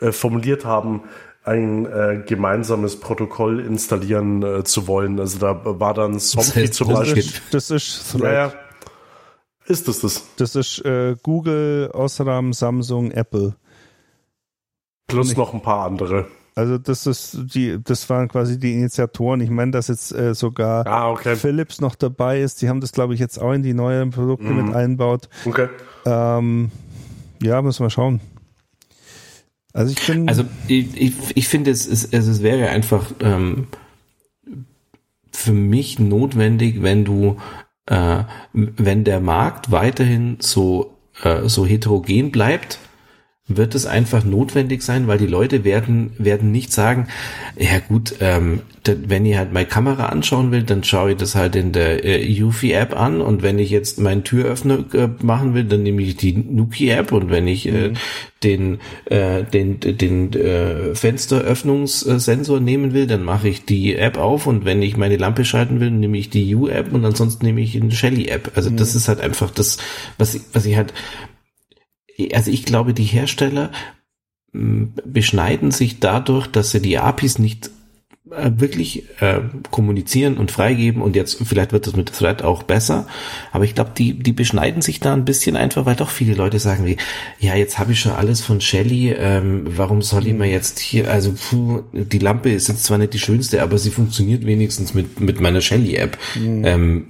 äh, 0.00 0.12
formuliert 0.12 0.66
haben, 0.66 1.04
ein 1.42 1.86
äh, 1.86 2.22
gemeinsames 2.26 3.00
Protokoll 3.00 3.60
installieren 3.60 4.42
äh, 4.42 4.64
zu 4.64 4.86
wollen. 4.86 5.18
Also 5.20 5.38
da 5.38 5.58
war 5.64 5.94
dann 5.94 6.18
Somfy 6.18 6.60
heißt, 6.62 6.74
zum 6.74 6.88
das 6.88 6.98
Das 6.98 7.08
Beispiel. 7.08 7.22
ist- 7.22 7.42
das 7.50 7.70
ist 7.70 8.12
Thread. 8.12 8.32
ja. 8.32 8.52
Ist 9.66 9.88
es 9.88 10.00
das? 10.00 10.22
Das 10.36 10.54
ist 10.56 10.84
äh, 10.84 11.16
Google, 11.22 11.88
Osram, 11.94 12.52
Samsung, 12.52 13.10
Apple. 13.10 13.54
Plus 15.06 15.36
noch 15.36 15.54
ein 15.54 15.62
paar 15.62 15.86
andere. 15.86 16.26
Also 16.56 16.78
das 16.78 17.06
ist 17.06 17.36
die, 17.54 17.78
das 17.82 18.08
waren 18.08 18.28
quasi 18.28 18.58
die 18.60 18.74
Initiatoren. 18.74 19.40
Ich 19.40 19.50
meine, 19.50 19.72
dass 19.72 19.88
jetzt 19.88 20.12
äh, 20.12 20.34
sogar 20.34 20.86
Ah, 20.86 21.10
okay. 21.10 21.34
Philips 21.34 21.80
noch 21.80 21.96
dabei 21.96 22.40
ist. 22.40 22.62
Die 22.62 22.68
haben 22.68 22.80
das, 22.80 22.92
glaube 22.92 23.12
ich, 23.14 23.20
jetzt 23.20 23.38
auch 23.38 23.52
in 23.52 23.62
die 23.64 23.74
neuen 23.74 24.10
Produkte 24.10 24.46
Mhm. 24.46 24.66
mit 24.66 24.74
einbaut. 24.74 25.28
Okay. 25.44 25.68
Ähm, 26.06 26.70
ja, 27.42 27.60
müssen 27.60 27.84
wir 27.84 27.90
schauen. 27.90 28.20
Also 29.72 29.92
ich 29.98 30.06
bin, 30.06 30.28
Also 30.28 30.44
ich, 30.68 30.96
ich, 30.96 31.36
ich 31.36 31.48
finde, 31.48 31.72
es, 31.72 31.86
es, 31.88 32.04
es 32.12 32.28
es 32.28 32.42
wäre 32.42 32.68
einfach 32.68 33.06
ähm, 33.18 33.66
für 35.32 35.52
mich 35.52 35.98
notwendig, 35.98 36.82
wenn 36.82 37.04
du, 37.04 37.38
äh, 37.86 38.22
wenn 38.52 39.02
der 39.02 39.18
Markt 39.20 39.72
weiterhin 39.72 40.36
so, 40.40 40.94
äh, 41.24 41.48
so 41.48 41.66
heterogen 41.66 42.30
bleibt, 42.30 42.78
wird 43.46 43.74
es 43.74 43.84
einfach 43.84 44.24
notwendig 44.24 44.82
sein, 44.82 45.06
weil 45.06 45.18
die 45.18 45.26
Leute 45.26 45.64
werden, 45.64 46.12
werden 46.16 46.50
nicht 46.50 46.72
sagen, 46.72 47.08
ja 47.58 47.78
gut, 47.78 48.14
ähm, 48.20 48.62
wenn 48.86 49.26
ich 49.26 49.36
halt 49.36 49.52
meine 49.52 49.66
Kamera 49.66 50.06
anschauen 50.06 50.50
will, 50.50 50.62
dann 50.62 50.82
schaue 50.82 51.12
ich 51.12 51.18
das 51.18 51.34
halt 51.34 51.54
in 51.54 51.72
der 51.72 52.04
äh, 52.04 52.42
Eufy-App 52.42 52.98
an. 52.98 53.20
Und 53.20 53.42
wenn 53.42 53.58
ich 53.58 53.68
jetzt 53.68 53.98
meinen 53.98 54.24
Türöffner 54.24 54.84
äh, 54.94 55.08
machen 55.22 55.52
will, 55.52 55.64
dann 55.64 55.82
nehme 55.82 56.00
ich 56.00 56.16
die 56.16 56.34
Nuki-App. 56.34 57.12
Und 57.12 57.30
wenn 57.30 57.46
ich 57.46 57.66
äh, 57.66 57.92
den, 58.42 58.78
äh, 59.06 59.42
den, 59.44 59.78
den 59.80 60.32
äh, 60.32 60.94
Fensteröffnungssensor 60.94 62.60
nehmen 62.60 62.94
will, 62.94 63.06
dann 63.06 63.24
mache 63.24 63.48
ich 63.48 63.66
die 63.66 63.94
App 63.94 64.16
auf. 64.16 64.46
Und 64.46 64.64
wenn 64.64 64.80
ich 64.80 64.96
meine 64.96 65.18
Lampe 65.18 65.44
schalten 65.44 65.80
will, 65.80 65.90
nehme 65.90 66.16
ich 66.16 66.30
die 66.30 66.54
U-App. 66.54 66.94
Und 66.94 67.04
ansonsten 67.04 67.44
nehme 67.44 67.60
ich 67.60 67.78
eine 67.78 67.90
Shelly-App. 67.90 68.52
Also 68.54 68.70
das 68.70 68.94
ist 68.94 69.08
halt 69.08 69.20
einfach 69.20 69.50
das, 69.50 69.76
was 70.16 70.34
ich, 70.34 70.42
was 70.54 70.64
ich 70.64 70.76
halt 70.76 70.94
also 72.32 72.50
ich 72.50 72.64
glaube, 72.64 72.94
die 72.94 73.04
Hersteller 73.04 73.70
mh, 74.52 74.88
beschneiden 75.04 75.70
sich 75.70 76.00
dadurch, 76.00 76.46
dass 76.46 76.70
sie 76.70 76.80
die 76.80 76.98
APIs 76.98 77.38
nicht 77.38 77.70
äh, 78.30 78.52
wirklich 78.56 79.04
äh, 79.20 79.40
kommunizieren 79.70 80.38
und 80.38 80.50
freigeben 80.50 81.02
und 81.02 81.14
jetzt 81.14 81.36
vielleicht 81.44 81.72
wird 81.72 81.86
das 81.86 81.94
mit 81.94 82.10
Thread 82.10 82.42
auch 82.42 82.62
besser, 82.62 83.06
aber 83.52 83.64
ich 83.64 83.74
glaube, 83.74 83.90
die 83.96 84.14
die 84.14 84.32
beschneiden 84.32 84.80
sich 84.80 84.98
da 84.98 85.12
ein 85.12 85.26
bisschen 85.26 85.56
einfach, 85.56 85.84
weil 85.84 85.96
doch 85.96 86.08
viele 86.08 86.34
Leute 86.34 86.58
sagen 86.58 86.86
wie, 86.86 86.96
ja, 87.38 87.54
jetzt 87.54 87.78
habe 87.78 87.92
ich 87.92 88.00
schon 88.00 88.12
alles 88.12 88.40
von 88.40 88.62
Shelly, 88.62 89.12
ähm, 89.12 89.64
warum 89.66 90.00
soll 90.00 90.26
ich 90.26 90.32
mir 90.32 90.50
jetzt 90.50 90.78
hier, 90.78 91.10
also 91.10 91.32
puh, 91.32 91.82
die 91.92 92.18
Lampe 92.18 92.50
ist 92.50 92.68
jetzt 92.68 92.84
zwar 92.84 92.96
nicht 92.96 93.12
die 93.12 93.18
schönste, 93.18 93.62
aber 93.62 93.76
sie 93.76 93.90
funktioniert 93.90 94.46
wenigstens 94.46 94.94
mit 94.94 95.20
mit 95.20 95.40
meiner 95.40 95.60
Shelly 95.60 95.96
App. 95.96 96.16
Ähm, 96.64 97.04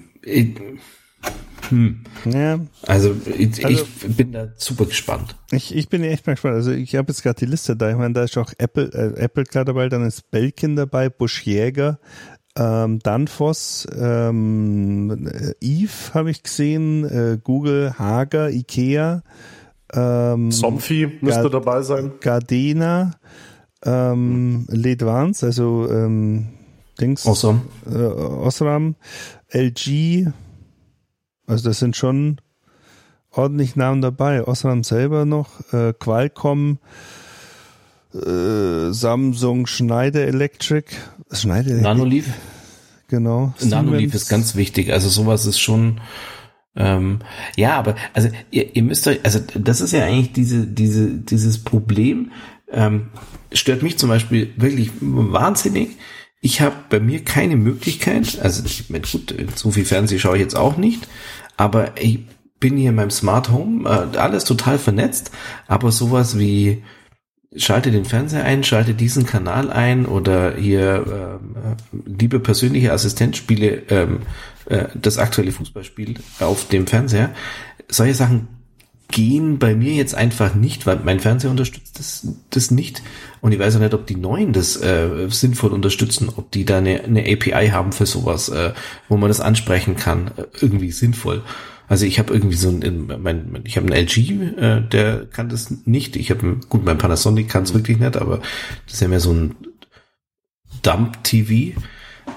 ich, 1.70 2.32
ja, 2.34 2.58
also, 2.82 3.14
ich, 3.36 3.64
Also- 3.64 3.84
ich 4.06 4.16
bin 4.16 4.32
da 4.32 4.48
super 4.56 4.86
gespannt. 4.86 5.36
ich, 5.50 5.74
ich 5.74 5.88
bin 5.88 6.02
echt 6.04 6.26
mal 6.26 6.34
gespannt. 6.34 6.54
Also 6.56 6.70
ich 6.72 6.94
habe 6.96 7.12
jetzt 7.12 7.22
gerade 7.22 7.38
die 7.38 7.46
Liste 7.46 7.76
da. 7.76 7.90
Ich 7.90 7.96
meine, 7.96 8.14
da 8.14 8.24
ist 8.24 8.36
auch 8.38 8.52
Apple, 8.58 8.86
äh, 8.92 9.20
Apple 9.20 9.44
klar 9.44 9.64
dabei, 9.64 9.88
dann 9.88 10.04
ist 10.04 10.30
Belkin 10.30 10.76
dabei, 10.76 11.08
Busch 11.08 11.42
Jäger, 11.44 11.98
ähm, 12.56 13.00
Danfoss, 13.00 13.86
ähm, 13.98 15.26
äh, 15.26 15.52
Eve 15.60 15.90
habe 16.14 16.30
ich 16.30 16.42
gesehen, 16.42 17.04
äh, 17.04 17.38
Google, 17.42 17.94
Hager, 17.98 18.50
Ikea, 18.50 19.22
ähm, 19.92 20.50
Somfy 20.52 21.18
müsste 21.20 21.42
Ja. 21.42 21.48
dabei 21.48 21.82
sein. 21.82 22.12
Gardena, 22.20 23.12
ähm, 23.84 24.66
Ledvance, 24.70 25.44
also 25.46 25.88
ähm, 25.90 26.48
Dings, 27.00 27.26
Awesome. 27.26 27.62
äh, 27.90 27.96
Osram, 27.98 28.94
LG, 29.52 30.28
also 31.46 31.68
das 31.68 31.78
sind 31.78 31.96
schon 31.96 32.40
ordentlich 33.30 33.76
Namen 33.76 34.00
dabei. 34.00 34.46
Osram 34.46 34.84
selber 34.84 35.24
noch, 35.24 35.72
äh, 35.72 35.92
Qualcomm, 35.92 36.78
äh, 38.14 38.92
Samsung, 38.92 39.66
Schneider 39.66 40.26
Electric, 40.26 40.94
Schneider 41.32 41.70
Electric, 41.70 41.82
Nanoleaf? 41.82 42.26
genau. 43.08 43.52
Nanoleaf 43.60 44.14
ist 44.14 44.28
ganz 44.28 44.56
wichtig. 44.56 44.92
Also 44.92 45.08
sowas 45.08 45.46
ist 45.46 45.58
schon, 45.58 46.00
ähm, 46.76 47.20
ja, 47.56 47.76
aber 47.76 47.96
also 48.12 48.28
ihr, 48.50 48.74
ihr 48.76 48.82
müsst 48.82 49.06
euch, 49.06 49.20
also 49.24 49.40
das 49.54 49.80
ist 49.80 49.92
ja 49.92 50.04
eigentlich 50.04 50.32
diese, 50.32 50.66
diese, 50.66 51.08
dieses 51.08 51.62
Problem, 51.62 52.30
ähm, 52.70 53.08
stört 53.52 53.82
mich 53.82 53.98
zum 53.98 54.08
Beispiel 54.08 54.52
wirklich 54.56 54.90
wahnsinnig. 55.00 55.96
Ich 56.44 56.60
habe 56.60 56.76
bei 56.90 57.00
mir 57.00 57.24
keine 57.24 57.56
Möglichkeit, 57.56 58.38
also 58.42 58.62
ich 58.66 58.90
meine, 58.90 59.06
gut, 59.10 59.34
so 59.54 59.70
viel 59.70 59.86
Fernsehen 59.86 60.20
schaue 60.20 60.36
ich 60.36 60.42
jetzt 60.42 60.54
auch 60.54 60.76
nicht, 60.76 61.08
aber 61.56 61.92
ich 61.98 62.20
bin 62.60 62.76
hier 62.76 62.90
in 62.90 62.96
meinem 62.96 63.10
Smart 63.10 63.50
Home, 63.50 63.88
äh, 63.88 64.18
alles 64.18 64.44
total 64.44 64.78
vernetzt, 64.78 65.30
aber 65.68 65.90
sowas 65.90 66.38
wie 66.38 66.82
schalte 67.56 67.90
den 67.90 68.04
Fernseher 68.04 68.44
ein, 68.44 68.62
schalte 68.62 68.92
diesen 68.92 69.24
Kanal 69.24 69.72
ein 69.72 70.04
oder 70.04 70.54
hier 70.54 71.40
ähm, 71.40 71.56
äh, 71.56 72.10
liebe 72.20 72.38
persönliche 72.40 72.92
Assistenz 72.92 73.38
spiele 73.38 73.82
ähm, 73.88 74.18
äh, 74.66 74.88
das 74.94 75.16
aktuelle 75.16 75.50
Fußballspiel 75.50 76.16
auf 76.40 76.68
dem 76.68 76.86
Fernseher. 76.86 77.30
Solche 77.88 78.12
Sachen 78.12 78.48
gehen 79.08 79.58
bei 79.58 79.74
mir 79.74 79.92
jetzt 79.92 80.14
einfach 80.14 80.54
nicht, 80.54 80.86
weil 80.86 81.00
mein 81.04 81.20
Fernseher 81.20 81.50
unterstützt 81.50 81.98
das, 81.98 82.26
das 82.50 82.70
nicht. 82.70 83.02
Und 83.40 83.52
ich 83.52 83.58
weiß 83.58 83.76
auch 83.76 83.80
nicht, 83.80 83.94
ob 83.94 84.06
die 84.06 84.16
neuen 84.16 84.52
das 84.52 84.76
äh, 84.76 85.28
sinnvoll 85.28 85.70
unterstützen, 85.70 86.30
ob 86.34 86.50
die 86.50 86.64
da 86.64 86.78
eine, 86.78 87.04
eine 87.04 87.20
API 87.20 87.68
haben 87.68 87.92
für 87.92 88.06
sowas, 88.06 88.48
äh, 88.48 88.72
wo 89.08 89.16
man 89.16 89.28
das 89.28 89.40
ansprechen 89.40 89.96
kann, 89.96 90.32
äh, 90.36 90.44
irgendwie 90.60 90.90
sinnvoll. 90.90 91.42
Also 91.86 92.06
ich 92.06 92.18
habe 92.18 92.32
irgendwie 92.32 92.56
so 92.56 92.70
ein, 92.70 93.12
mein, 93.20 93.60
ich 93.64 93.76
habe 93.76 93.86
einen 93.86 94.06
LG, 94.06 94.30
äh, 94.58 94.80
der 94.80 95.26
kann 95.26 95.48
das 95.48 95.86
nicht. 95.86 96.16
Ich 96.16 96.30
habe 96.30 96.58
gut, 96.68 96.84
mein 96.84 96.98
Panasonic 96.98 97.48
kann 97.48 97.64
es 97.64 97.74
wirklich 97.74 97.98
nicht, 97.98 98.16
aber 98.16 98.38
das 98.86 98.94
ist 98.94 99.00
ja 99.00 99.08
mehr 99.08 99.20
so 99.20 99.32
ein 99.32 99.54
Dump-TV. 100.82 101.78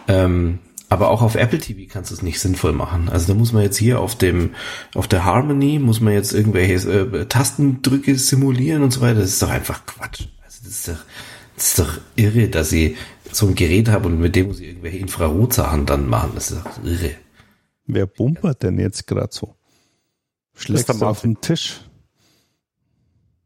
Ähm, 0.08 0.60
aber 0.90 1.10
auch 1.10 1.22
auf 1.22 1.36
Apple 1.36 1.60
TV 1.60 1.92
kannst 1.92 2.12
du 2.12 2.16
es 2.16 2.22
nicht 2.22 2.40
sinnvoll 2.40 2.72
machen. 2.72 3.10
Also 3.10 3.28
da 3.28 3.34
muss 3.38 3.52
man 3.52 3.64
jetzt 3.64 3.78
hier 3.78 4.00
auf 4.00 4.16
dem, 4.16 4.56
auf 4.96 5.08
der 5.08 5.26
Harmony 5.26 5.80
muss 5.80 6.00
man 6.00 6.14
jetzt 6.14 6.34
irgendwelche 6.34 6.90
äh, 6.90 7.26
Tastendrücke 7.26 8.18
simulieren 8.18 8.84
und 8.84 8.92
so 8.92 9.02
weiter. 9.02 9.20
Das 9.20 9.30
ist 9.30 9.42
doch 9.42 9.50
einfach 9.50 9.86
Quatsch. 9.86 10.28
Also 10.44 10.60
das 10.64 10.68
ist 10.68 10.88
doch, 10.88 11.06
das 11.56 11.68
ist 11.68 11.80
doch 11.80 11.98
irre, 12.16 12.48
dass 12.48 12.72
ich 12.72 12.96
so 13.32 13.48
ein 13.48 13.56
Gerät 13.56 13.90
habe 13.90 14.08
und 14.08 14.20
mit 14.20 14.36
dem 14.36 14.48
muss 14.48 14.60
ich 14.60 14.68
irgendwelche 14.68 15.00
Infrarotsachen 15.00 15.86
dann 15.86 16.08
machen. 16.08 16.32
Das 16.36 16.52
ist 16.52 16.64
doch 16.64 16.84
irre. 16.84 17.12
Wer 17.86 18.06
bumpert 18.06 18.64
denn 18.64 18.80
jetzt 18.80 19.08
gerade 19.08 19.30
so? 19.32 19.56
Schlägst 20.56 20.90
du 20.90 21.06
auf 21.06 21.22
den 21.22 21.40
Tisch? 21.42 21.82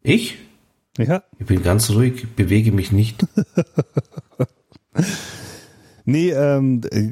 Ich? 0.01 0.37
Ja. 0.97 1.23
Ich 1.39 1.45
bin 1.45 1.63
ganz 1.63 1.89
ruhig, 1.89 2.35
bewege 2.35 2.71
mich 2.71 2.91
nicht. 2.91 3.25
Nee, 6.05 6.31
ähm, 6.31 6.81
äh, 6.91 7.11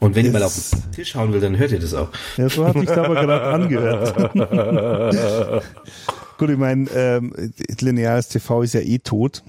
Und 0.00 0.14
wenn 0.14 0.26
ich 0.26 0.32
mal 0.32 0.42
auf 0.42 0.54
den 0.54 0.92
Tisch 0.92 1.14
hauen 1.14 1.32
will, 1.32 1.40
dann 1.40 1.58
hört 1.58 1.72
ihr 1.72 1.80
das 1.80 1.94
auch. 1.94 2.08
ja, 2.36 2.48
so 2.48 2.66
hat 2.66 2.78
sich 2.78 2.90
aber 2.90 3.14
gerade 3.14 3.42
angehört. 3.54 5.64
Gut, 6.38 6.50
ich 6.50 6.58
meine, 6.58 6.88
ähm, 6.90 7.32
lineares 7.80 8.28
TV 8.28 8.62
ist 8.62 8.74
ja 8.74 8.80
eh 8.80 8.98
tot. 8.98 9.42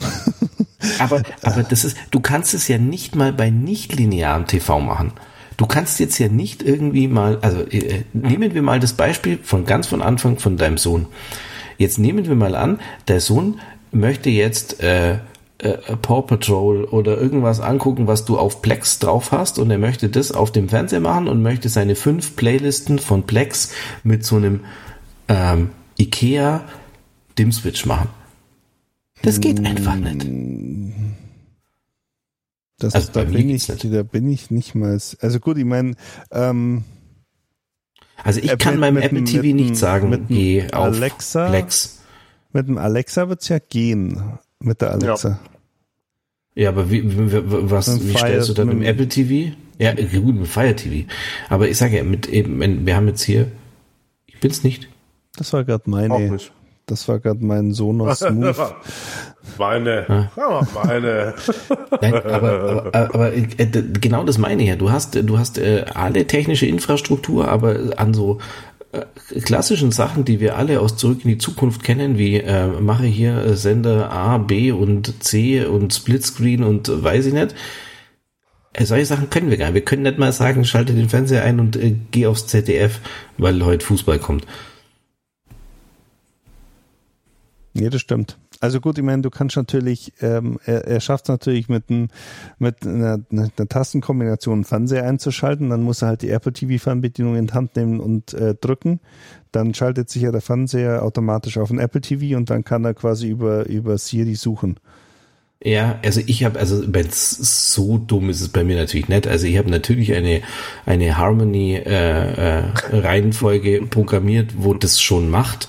Aber, 0.98 1.22
aber 1.44 1.64
das 1.64 1.86
ist, 1.86 1.98
du 2.11 2.19
kannst 2.19 2.53
es 2.53 2.68
ja 2.68 2.77
nicht 2.77 3.15
mal 3.15 3.31
bei 3.31 3.49
nicht 3.49 3.95
linearem 3.95 4.48
TV 4.48 4.80
machen. 4.80 5.14
Du 5.57 5.68
kannst 5.68 5.99
jetzt 5.99 6.18
ja 6.19 6.30
nicht 6.30 6.64
irgendwie 6.64 7.07
mal, 7.07 7.38
also 7.41 7.61
äh, 7.61 8.03
nehmen 8.14 8.53
wir 8.53 8.61
mal 8.61 8.80
das 8.80 8.94
Beispiel 8.94 9.40
von 9.44 9.65
ganz 9.65 9.88
von 9.88 10.02
Anfang 10.02 10.40
von 10.40 10.57
deinem 10.57 10.77
Sohn. 10.77 11.06
Jetzt 11.77 11.99
nehmen 11.99 12.27
wir 12.27 12.36
mal 12.36 12.56
an, 12.56 12.80
der 13.07 13.19
Sohn 13.19 13.60
möchte 13.91 14.30
jetzt 14.30 14.81
äh, 14.81 15.19
äh, 15.60 15.77
Paw 15.98 16.22
Patrol 16.23 16.86
oder 16.86 17.18
irgendwas 17.18 17.60
angucken, 17.60 18.07
was 18.07 18.26
du 18.26 18.38
auf 18.38 18.61
Plex 18.61 18.99
drauf 18.99 19.31
hast 19.31 19.60
und 19.60 19.69
er 19.72 19.77
möchte 19.77 20.10
das 20.10 20.31
auf 20.31 20.52
dem 20.52 20.69
Fernseher 20.69 20.99
machen 21.02 21.27
und 21.27 21.41
möchte 21.41 21.69
seine 21.69 21.95
fünf 21.95 22.36
Playlisten 22.36 22.98
von 22.99 23.23
Plex 23.23 23.72
mit 24.03 24.26
so 24.26 24.38
einem 24.38 24.61
ähm, 25.27 25.69
Ikea 25.98 26.64
Dimswitch 27.38 27.86
machen. 27.86 28.10
Das 29.22 29.41
geht 29.41 29.64
einfach 29.65 29.95
nicht. 29.95 30.26
Das 32.77 32.95
Also 32.95 33.07
ist, 33.07 33.15
da 33.15 33.23
bin 33.26 33.49
ich, 33.49 33.68
nicht. 33.68 33.94
da 33.94 34.03
bin 34.03 34.31
ich 34.31 34.52
nicht 34.52 34.76
mal. 34.76 34.91
Also 35.19 35.40
gut, 35.41 35.57
ich 35.57 35.65
meine, 35.65 35.95
ähm, 36.31 36.86
Also 38.23 38.40
ich 38.40 38.52
Äh, 38.52 38.57
kann 38.57 38.76
mit- 38.76 38.81
meinem 38.81 38.98
Apple 38.98 39.23
TV 39.26 39.53
nicht 39.56 39.76
sagen, 39.76 40.26
geh 40.30 40.64
auf 40.72 40.95
Alexa? 40.95 41.49
Plex. 41.49 41.99
mit 42.53 42.68
dem 42.69 42.77
Alexa 42.77 43.27
wird's 43.30 43.49
ja 43.49 43.60
gehen. 43.60 44.40
Mit 44.60 44.81
der 44.81 44.91
Alexa. 44.91 45.40
Ja, 46.56 46.69
aber 46.69 46.90
wie, 46.91 47.03
wie, 47.18 47.31
wie- 47.31 47.72
was, 47.72 47.99
wie 48.03 48.10
Fire- 48.11 48.19
stellst 48.19 48.49
du 48.49 48.53
da 48.53 48.65
mit 48.65 48.73
dem 48.73 48.80
mit- 48.80 48.88
Apple 48.90 49.07
TV? 49.07 49.56
Ja, 49.77 49.94
gut, 49.94 50.36
mit 50.36 50.48
Fire 50.48 50.76
TV. 50.76 51.07
Aber 51.48 51.69
ich 51.69 51.77
sage 51.77 51.98
ja, 51.98 52.03
mit 52.03 52.27
eben, 52.27 52.86
wir 52.86 52.95
haben 52.95 53.07
jetzt 53.07 53.22
hier, 53.23 53.48
ich 54.26 54.40
bin's 54.41 54.64
nicht. 54.64 54.90
Das 55.38 55.53
war 55.53 55.64
gerade 55.64 55.90
meine. 55.90 56.38
Das 56.86 57.07
war 57.07 57.19
gerade 57.19 57.45
mein 57.45 57.72
Sonos 57.72 58.22
Move. 58.30 58.76
Meine. 59.57 60.30
Ja, 60.36 60.68
meine. 60.73 61.34
Nein, 62.02 62.14
aber, 62.14 62.91
aber, 62.94 63.14
aber 63.14 63.34
äh, 63.34 63.45
genau 64.02 64.23
das 64.26 64.38
meine 64.38 64.64
ich 64.64 64.68
ja. 64.69 64.76
Du 64.76 64.91
hast, 64.91 65.15
du 65.15 65.38
hast 65.38 65.57
äh, 65.60 65.86
alle 65.94 66.27
technische 66.27 66.65
Infrastruktur, 66.65 67.48
aber 67.48 67.80
an 67.98 68.14
so 68.14 68.40
klassischen 69.44 69.91
Sachen, 69.91 70.26
die 70.26 70.40
wir 70.40 70.57
alle 70.57 70.80
aus 70.80 70.98
Zurück 70.98 71.20
in 71.24 71.30
die 71.30 71.38
Zukunft 71.38 71.84
kennen, 71.84 72.18
wie 72.18 72.38
äh, 72.38 72.68
mache 72.68 73.06
hier 73.06 73.38
äh, 73.38 73.56
Sender 73.56 74.11
A, 74.11 74.40
B 74.40 74.72
und 74.72 75.24
C 75.24 75.66
und 75.66 75.94
Splitscreen 75.94 76.64
und 76.64 76.90
äh, 76.90 77.03
weiß 77.03 77.28
ich 77.28 77.34
nicht. 77.34 77.56
Äh, 78.74 78.86
solche 78.86 79.06
Sachen 79.06 79.30
können 79.30 79.49
wir 79.52 79.57
gar 79.57 79.68
nicht. 79.68 79.76
Wir 79.76 79.86
können 79.86 80.03
nicht 80.03 80.18
mal 80.18 80.32
sagen, 80.32 80.66
schalte 80.66 80.94
den 80.94 81.10
Fernseher 81.10 81.44
ein 81.44 81.60
und 81.60 81.76
äh, 81.76 81.95
geh 82.11 82.26
aufs 82.26 82.48
ZDF, 82.48 82.99
weil 83.38 83.64
heute 83.64 83.86
Fußball 83.86 84.20
kommt. 84.20 84.48
Nee, 87.74 87.90
das 87.90 88.02
stimmt. 88.02 88.38
Also 88.61 88.81
gut, 88.81 88.98
ich 88.98 89.03
meine, 89.03 89.22
du 89.22 89.30
kannst 89.30 89.56
natürlich, 89.56 90.11
ähm, 90.22 90.60
er, 90.65 90.86
er 90.86 90.99
schafft 90.99 91.26
es 91.26 91.30
natürlich 91.30 91.69
mit, 91.69 91.90
einem, 91.90 92.10
mit 92.57 92.86
einer, 92.86 93.19
einer, 93.31 93.49
Tastenkombination 93.56 94.56
einen 94.56 94.64
Fernseher 94.65 95.06
einzuschalten, 95.06 95.69
dann 95.69 95.81
muss 95.81 96.02
er 96.02 96.10
halt 96.10 96.23
die 96.23 96.30
Apple 96.30 96.52
TV 96.52 96.81
Fernbedienung 96.81 97.38
in 97.38 97.48
die 97.48 97.53
Hand 97.53 97.77
nehmen 97.77 98.02
und 98.02 98.34
äh, 98.34 98.56
drücken. 98.56 98.99
Dann 99.53 99.73
schaltet 99.73 100.10
sich 100.10 100.23
ja 100.23 100.31
der 100.31 100.41
Fernseher 100.41 101.03
automatisch 101.03 101.57
auf 101.57 101.69
den 101.69 101.80
Apple 101.80 102.02
TV 102.02 102.38
und 102.38 102.49
dann 102.49 102.65
kann 102.65 102.84
er 102.84 102.94
quasi 102.94 103.30
über, 103.30 103.65
über 103.65 103.98
Siri 103.98 104.36
suchen. 104.36 104.77
Ja, 105.61 105.99
also 106.06 106.22
ich 106.26 106.45
habe, 106.45 106.57
also 106.57 106.84
so 107.11 107.98
dumm 107.98 108.30
ist 108.30 108.40
es 108.40 108.48
bei 108.48 108.64
mir 108.64 108.77
natürlich 108.77 109.10
nicht. 109.10 109.27
Also 109.27 109.45
ich 109.45 109.57
habe 109.57 109.69
natürlich 109.69 110.14
eine 110.14 110.41
eine 110.86 111.18
Harmony 111.18 111.76
äh, 111.76 112.60
äh, 112.60 113.81
programmiert, 113.90 114.52
wo 114.57 114.73
das 114.73 115.02
schon 115.02 115.30
macht. 115.30 115.68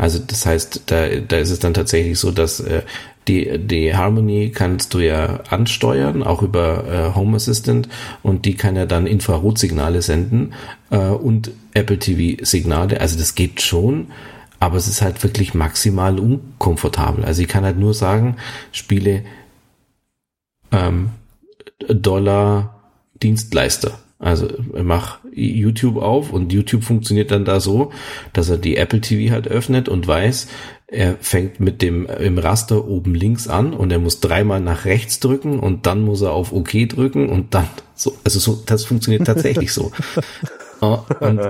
Also 0.00 0.18
das 0.18 0.46
heißt, 0.46 0.84
da 0.86 1.08
da 1.08 1.36
ist 1.36 1.50
es 1.50 1.58
dann 1.58 1.74
tatsächlich 1.74 2.18
so, 2.18 2.30
dass 2.30 2.60
äh, 2.60 2.82
die 3.28 3.58
die 3.58 3.94
Harmony 3.94 4.50
kannst 4.50 4.94
du 4.94 5.00
ja 5.00 5.40
ansteuern, 5.50 6.22
auch 6.22 6.40
über 6.40 6.84
äh, 6.86 7.14
Home 7.14 7.36
Assistant 7.36 7.86
und 8.22 8.46
die 8.46 8.54
kann 8.54 8.76
ja 8.76 8.86
dann 8.86 9.06
Infrarotsignale 9.06 10.00
senden 10.00 10.54
äh, 10.88 10.96
und 10.96 11.50
Apple 11.74 11.98
TV 11.98 12.42
Signale. 12.42 12.98
Also 12.98 13.18
das 13.18 13.34
geht 13.34 13.60
schon. 13.60 14.06
Aber 14.58 14.76
es 14.76 14.88
ist 14.88 15.02
halt 15.02 15.22
wirklich 15.22 15.54
maximal 15.54 16.18
unkomfortabel. 16.18 17.24
Also 17.24 17.42
ich 17.42 17.48
kann 17.48 17.64
halt 17.64 17.78
nur 17.78 17.94
sagen, 17.94 18.36
spiele 18.72 19.24
ähm, 20.70 21.10
Dollar 21.88 22.80
Dienstleister. 23.22 23.98
Also 24.20 24.48
mach 24.74 25.18
YouTube 25.32 25.96
auf 25.96 26.30
und 26.30 26.52
YouTube 26.52 26.84
funktioniert 26.84 27.30
dann 27.30 27.46
da 27.46 27.58
so, 27.58 27.90
dass 28.34 28.50
er 28.50 28.58
die 28.58 28.76
Apple 28.76 29.00
TV 29.00 29.32
halt 29.32 29.48
öffnet 29.48 29.88
und 29.88 30.06
weiß, 30.06 30.46
er 30.86 31.16
fängt 31.20 31.58
mit 31.58 31.80
dem 31.80 32.04
im 32.04 32.36
Raster 32.36 32.86
oben 32.86 33.14
links 33.14 33.48
an 33.48 33.72
und 33.72 33.90
er 33.90 33.98
muss 33.98 34.20
dreimal 34.20 34.60
nach 34.60 34.84
rechts 34.84 35.20
drücken 35.20 35.58
und 35.58 35.86
dann 35.86 36.02
muss 36.02 36.20
er 36.20 36.32
auf 36.32 36.52
OK 36.52 36.86
drücken 36.86 37.30
und 37.30 37.54
dann 37.54 37.68
so, 37.94 38.14
also 38.22 38.38
so, 38.38 38.62
das 38.66 38.84
funktioniert 38.84 39.26
tatsächlich 39.26 39.72
so. 39.72 39.90
Oh, 40.80 41.00
Und, 41.20 41.40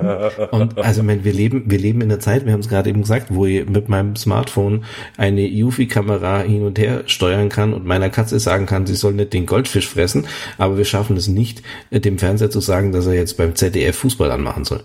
und 0.51 0.79
also 0.79 1.07
wenn 1.07 1.23
wir 1.25 1.33
leben, 1.33 1.65
wir 1.67 1.79
leben 1.79 2.01
in 2.01 2.09
der 2.09 2.19
Zeit, 2.21 2.47
wir 2.47 2.53
haben 2.53 2.61
es 2.61 2.69
gerade 2.69 2.91
eben 2.91 3.03
gesagt, 3.03 3.27
wo 3.31 3.47
ich 3.47 3.69
mit 3.69 3.89
meinem 3.89 4.17
Smartphone 4.17 4.85
eine 5.17 5.43
Eufy-Kamera 5.43 6.41
hin 6.41 6.65
und 6.65 6.79
her 6.79 7.05
steuern 7.07 7.49
kann 7.49 7.73
und 7.73 7.85
meiner 7.85 8.11
Katze 8.11 8.41
sagen 8.41 8.67
kann, 8.67 8.87
sie 8.87 8.97
soll 8.97 9.13
nicht 9.13 9.33
den 9.33 9.47
Goldfisch 9.47 9.89
fressen, 9.89 10.27
aber 10.59 10.79
wir 10.79 10.85
schaffen 10.85 11.17
es 11.17 11.29
nicht, 11.29 11.63
dem 11.91 12.19
Fernseher 12.19 12.51
zu 12.51 12.61
sagen, 12.61 12.93
dass 12.93 13.07
er 13.07 13.15
jetzt 13.15 13.37
beim 13.37 13.55
ZDF 13.55 13.97
Fußball 13.97 14.31
anmachen 14.31 14.65
soll. 14.65 14.83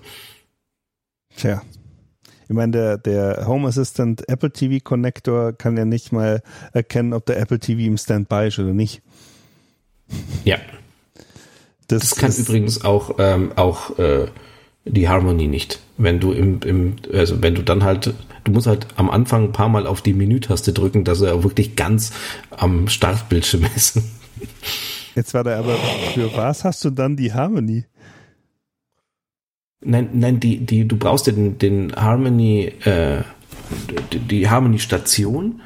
Tja. 1.35 1.61
Ich 2.47 2.53
meine, 2.53 2.71
der, 2.71 2.97
der 2.99 3.47
Home 3.47 3.67
Assistant 3.67 4.29
Apple 4.29 4.51
TV 4.51 4.83
Connector 4.83 5.53
kann 5.53 5.77
ja 5.77 5.85
nicht 5.85 6.11
mal 6.11 6.43
erkennen, 6.73 7.13
ob 7.13 7.25
der 7.25 7.39
Apple 7.39 7.59
TV 7.59 7.81
im 7.81 7.97
Standby 7.97 8.49
ist 8.49 8.59
oder 8.59 8.73
nicht. 8.73 9.01
Ja, 10.43 10.57
das 11.87 12.15
kann 12.15 12.29
ist- 12.29 12.39
übrigens 12.39 12.83
auch 12.83 13.15
ähm, 13.19 13.51
auch 13.55 13.97
äh, 13.99 14.27
die 14.85 15.09
Harmony 15.09 15.47
nicht. 15.47 15.79
Wenn 15.97 16.19
du 16.19 16.31
im, 16.33 16.59
im 16.65 16.95
also 17.13 17.41
wenn 17.41 17.55
du 17.55 17.63
dann 17.63 17.83
halt 17.83 18.13
du 18.43 18.51
musst 18.51 18.67
halt 18.67 18.87
am 18.95 19.09
Anfang 19.09 19.45
ein 19.45 19.51
paar 19.51 19.69
Mal 19.69 19.87
auf 19.87 20.01
die 20.01 20.13
Menütaste 20.13 20.73
drücken, 20.73 21.03
dass 21.03 21.21
er 21.21 21.33
auch 21.35 21.43
wirklich 21.43 21.75
ganz 21.75 22.11
am 22.51 22.87
Startbildschirm 22.87 23.65
ist. 23.75 23.99
Jetzt 25.15 25.33
war 25.33 25.43
da 25.43 25.57
aber, 25.57 25.75
für 26.13 26.35
was 26.35 26.63
hast 26.63 26.83
du 26.83 26.89
dann 26.89 27.15
die 27.15 27.33
Harmony? 27.33 27.85
Nein, 29.81 30.09
nein, 30.13 30.39
die, 30.39 30.57
die, 30.65 30.87
du 30.87 30.97
brauchst 30.97 31.27
ja 31.27 31.33
den, 31.33 31.57
den 31.57 31.95
Harmony, 31.95 32.65
äh, 32.83 33.21
die, 34.11 34.19
die 34.19 34.49
Harmony-Station, 34.49 35.61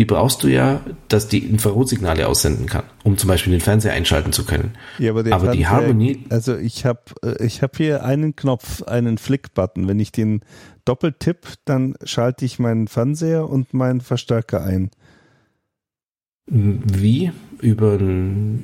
die 0.00 0.06
brauchst 0.06 0.42
du 0.42 0.48
ja, 0.48 0.80
dass 1.08 1.28
die 1.28 1.40
Infrarotsignale 1.40 2.26
aussenden 2.26 2.64
kann, 2.64 2.84
um 3.04 3.18
zum 3.18 3.28
Beispiel 3.28 3.50
den 3.52 3.60
Fernseher 3.60 3.92
einschalten 3.92 4.32
zu 4.32 4.46
können. 4.46 4.72
Ja, 4.98 5.10
aber, 5.10 5.30
Aber 5.30 5.52
die 5.52 5.66
Harmony- 5.66 6.24
Also 6.30 6.56
ich 6.56 6.86
habe 6.86 7.00
ich 7.38 7.60
hab 7.60 7.76
hier 7.76 8.02
einen 8.02 8.34
Knopf, 8.34 8.82
einen 8.84 9.18
Flick-Button. 9.18 9.88
Wenn 9.88 10.00
ich 10.00 10.10
den 10.10 10.40
doppelt 10.86 11.20
tipp, 11.20 11.46
dann 11.66 11.96
schalte 12.02 12.46
ich 12.46 12.58
meinen 12.58 12.88
Fernseher 12.88 13.46
und 13.50 13.74
meinen 13.74 14.00
Verstärker 14.00 14.64
ein. 14.64 14.90
Wie? 16.46 17.30
Über 17.60 17.92
eine 17.98 18.60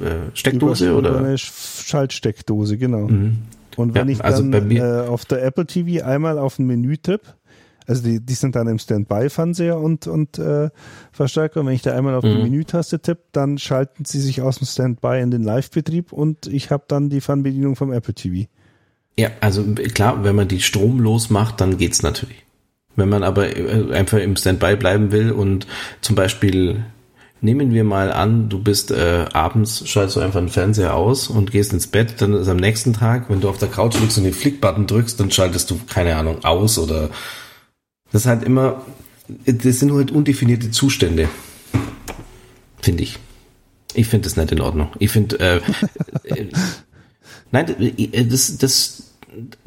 äh, 0.00 0.34
Steckdose 0.34 0.88
über, 0.88 0.98
oder? 0.98 1.10
Über 1.10 1.18
eine 1.20 1.36
Sch- 1.36 1.86
Schaltsteckdose, 1.86 2.76
genau. 2.76 3.06
Mhm. 3.08 3.38
Und 3.76 3.94
wenn 3.94 4.08
Ja, 4.08 4.14
ich 4.14 4.24
also 4.24 4.42
dann 4.42 4.66
mir- 4.68 5.04
äh, 5.04 5.06
auf 5.06 5.24
der 5.26 5.44
Apple 5.44 5.66
TV 5.66 6.04
einmal 6.04 6.38
auf 6.40 6.58
ein 6.58 6.66
Menü 6.66 6.96
tipp, 6.96 7.20
also 7.86 8.02
die, 8.02 8.20
die 8.20 8.34
sind 8.34 8.56
dann 8.56 8.68
im 8.68 8.78
Standby-Fernseher 8.78 9.78
und, 9.78 10.06
und 10.06 10.38
äh, 10.38 10.70
Verstärker. 11.12 11.60
Und 11.60 11.66
wenn 11.66 11.74
ich 11.74 11.82
da 11.82 11.96
einmal 11.96 12.14
auf 12.14 12.24
die 12.24 12.30
Mhm. 12.30 12.42
Menütaste 12.42 13.00
tipp, 13.00 13.18
dann 13.32 13.58
schalten 13.58 14.04
sie 14.04 14.20
sich 14.20 14.42
aus 14.42 14.58
dem 14.58 14.66
Standby 14.66 15.20
in 15.20 15.30
den 15.30 15.42
Live-Betrieb 15.42 16.12
und 16.12 16.46
ich 16.46 16.70
habe 16.70 16.84
dann 16.88 17.08
die 17.10 17.20
Fernbedienung 17.20 17.76
vom 17.76 17.92
Apple 17.92 18.14
TV. 18.14 18.48
Ja, 19.18 19.30
also 19.40 19.64
klar, 19.94 20.24
wenn 20.24 20.36
man 20.36 20.48
die 20.48 20.60
stromlos 20.60 21.30
macht, 21.30 21.60
dann 21.60 21.78
geht's 21.78 22.02
natürlich. 22.02 22.44
Wenn 22.96 23.08
man 23.08 23.22
aber 23.22 23.56
äh, 23.56 23.92
einfach 23.94 24.18
im 24.18 24.36
Standby 24.36 24.76
bleiben 24.76 25.12
will 25.12 25.30
und 25.30 25.66
zum 26.00 26.16
Beispiel 26.16 26.84
nehmen 27.40 27.72
wir 27.72 27.84
mal 27.84 28.12
an, 28.12 28.48
du 28.48 28.58
bist 28.58 28.90
äh, 28.90 29.26
abends, 29.32 29.86
schaltest 29.88 30.16
du 30.16 30.20
einfach 30.20 30.40
den 30.40 30.48
Fernseher 30.48 30.94
aus 30.94 31.28
und 31.28 31.52
gehst 31.52 31.72
ins 31.72 31.86
Bett, 31.86 32.14
dann 32.20 32.32
ist 32.32 32.48
am 32.48 32.56
nächsten 32.56 32.94
Tag, 32.94 33.28
wenn 33.28 33.40
du 33.40 33.48
auf 33.48 33.58
der 33.58 33.68
Couch 33.68 33.98
liegst 34.00 34.18
und 34.18 34.24
den 34.24 34.32
Flick-Button 34.32 34.86
drückst, 34.86 35.20
dann 35.20 35.30
schaltest 35.30 35.70
du, 35.70 35.78
keine 35.88 36.16
Ahnung, 36.16 36.44
aus 36.44 36.78
oder 36.78 37.10
das 38.16 38.22
ist 38.22 38.28
halt 38.28 38.44
immer, 38.44 38.82
das 39.44 39.78
sind 39.78 39.92
halt 39.92 40.10
undefinierte 40.10 40.70
Zustände, 40.70 41.28
finde 42.80 43.02
ich. 43.02 43.18
Ich 43.92 44.06
finde 44.06 44.24
das 44.26 44.38
nicht 44.38 44.50
in 44.52 44.62
Ordnung. 44.62 44.88
Ich 45.00 45.10
finde, 45.10 45.38
äh, 45.38 45.60
äh, 46.24 46.46
nein, 47.52 47.76
das, 48.30 48.56
das, 48.56 49.02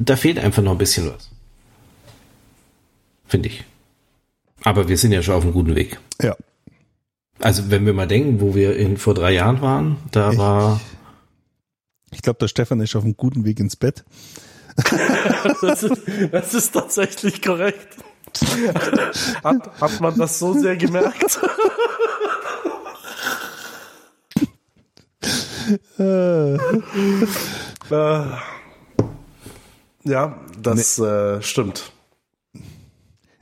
da 0.00 0.16
fehlt 0.16 0.40
einfach 0.40 0.64
noch 0.64 0.72
ein 0.72 0.78
bisschen 0.78 1.06
was. 1.12 1.30
Finde 3.28 3.50
ich. 3.50 3.62
Aber 4.64 4.88
wir 4.88 4.98
sind 4.98 5.12
ja 5.12 5.22
schon 5.22 5.34
auf 5.36 5.44
einem 5.44 5.52
guten 5.52 5.76
Weg. 5.76 6.00
Ja. 6.20 6.34
Also 7.38 7.70
wenn 7.70 7.86
wir 7.86 7.92
mal 7.92 8.08
denken, 8.08 8.40
wo 8.40 8.56
wir 8.56 8.74
in, 8.76 8.96
vor 8.96 9.14
drei 9.14 9.32
Jahren 9.32 9.60
waren, 9.60 9.96
da 10.10 10.32
Ich- 10.32 10.38
war, 10.38 10.80
Ich 12.10 12.20
glaube, 12.22 12.40
der 12.40 12.48
Stefan 12.48 12.80
ist 12.80 12.96
auf 12.96 13.04
einem 13.04 13.16
guten 13.16 13.44
Weg 13.44 13.60
ins 13.60 13.76
Bett. 13.76 14.04
Das 15.62 15.84
ist, 15.84 16.02
das 16.32 16.54
ist 16.54 16.72
tatsächlich 16.72 17.40
korrekt. 17.42 17.96
Hat, 19.44 19.80
hat 19.80 20.00
man 20.00 20.16
das 20.16 20.38
so 20.38 20.54
sehr 20.54 20.76
gemerkt? 20.76 21.40
Äh, 25.98 26.56
ja, 30.04 30.36
das 30.60 30.98
äh, 30.98 31.42
stimmt. 31.42 31.92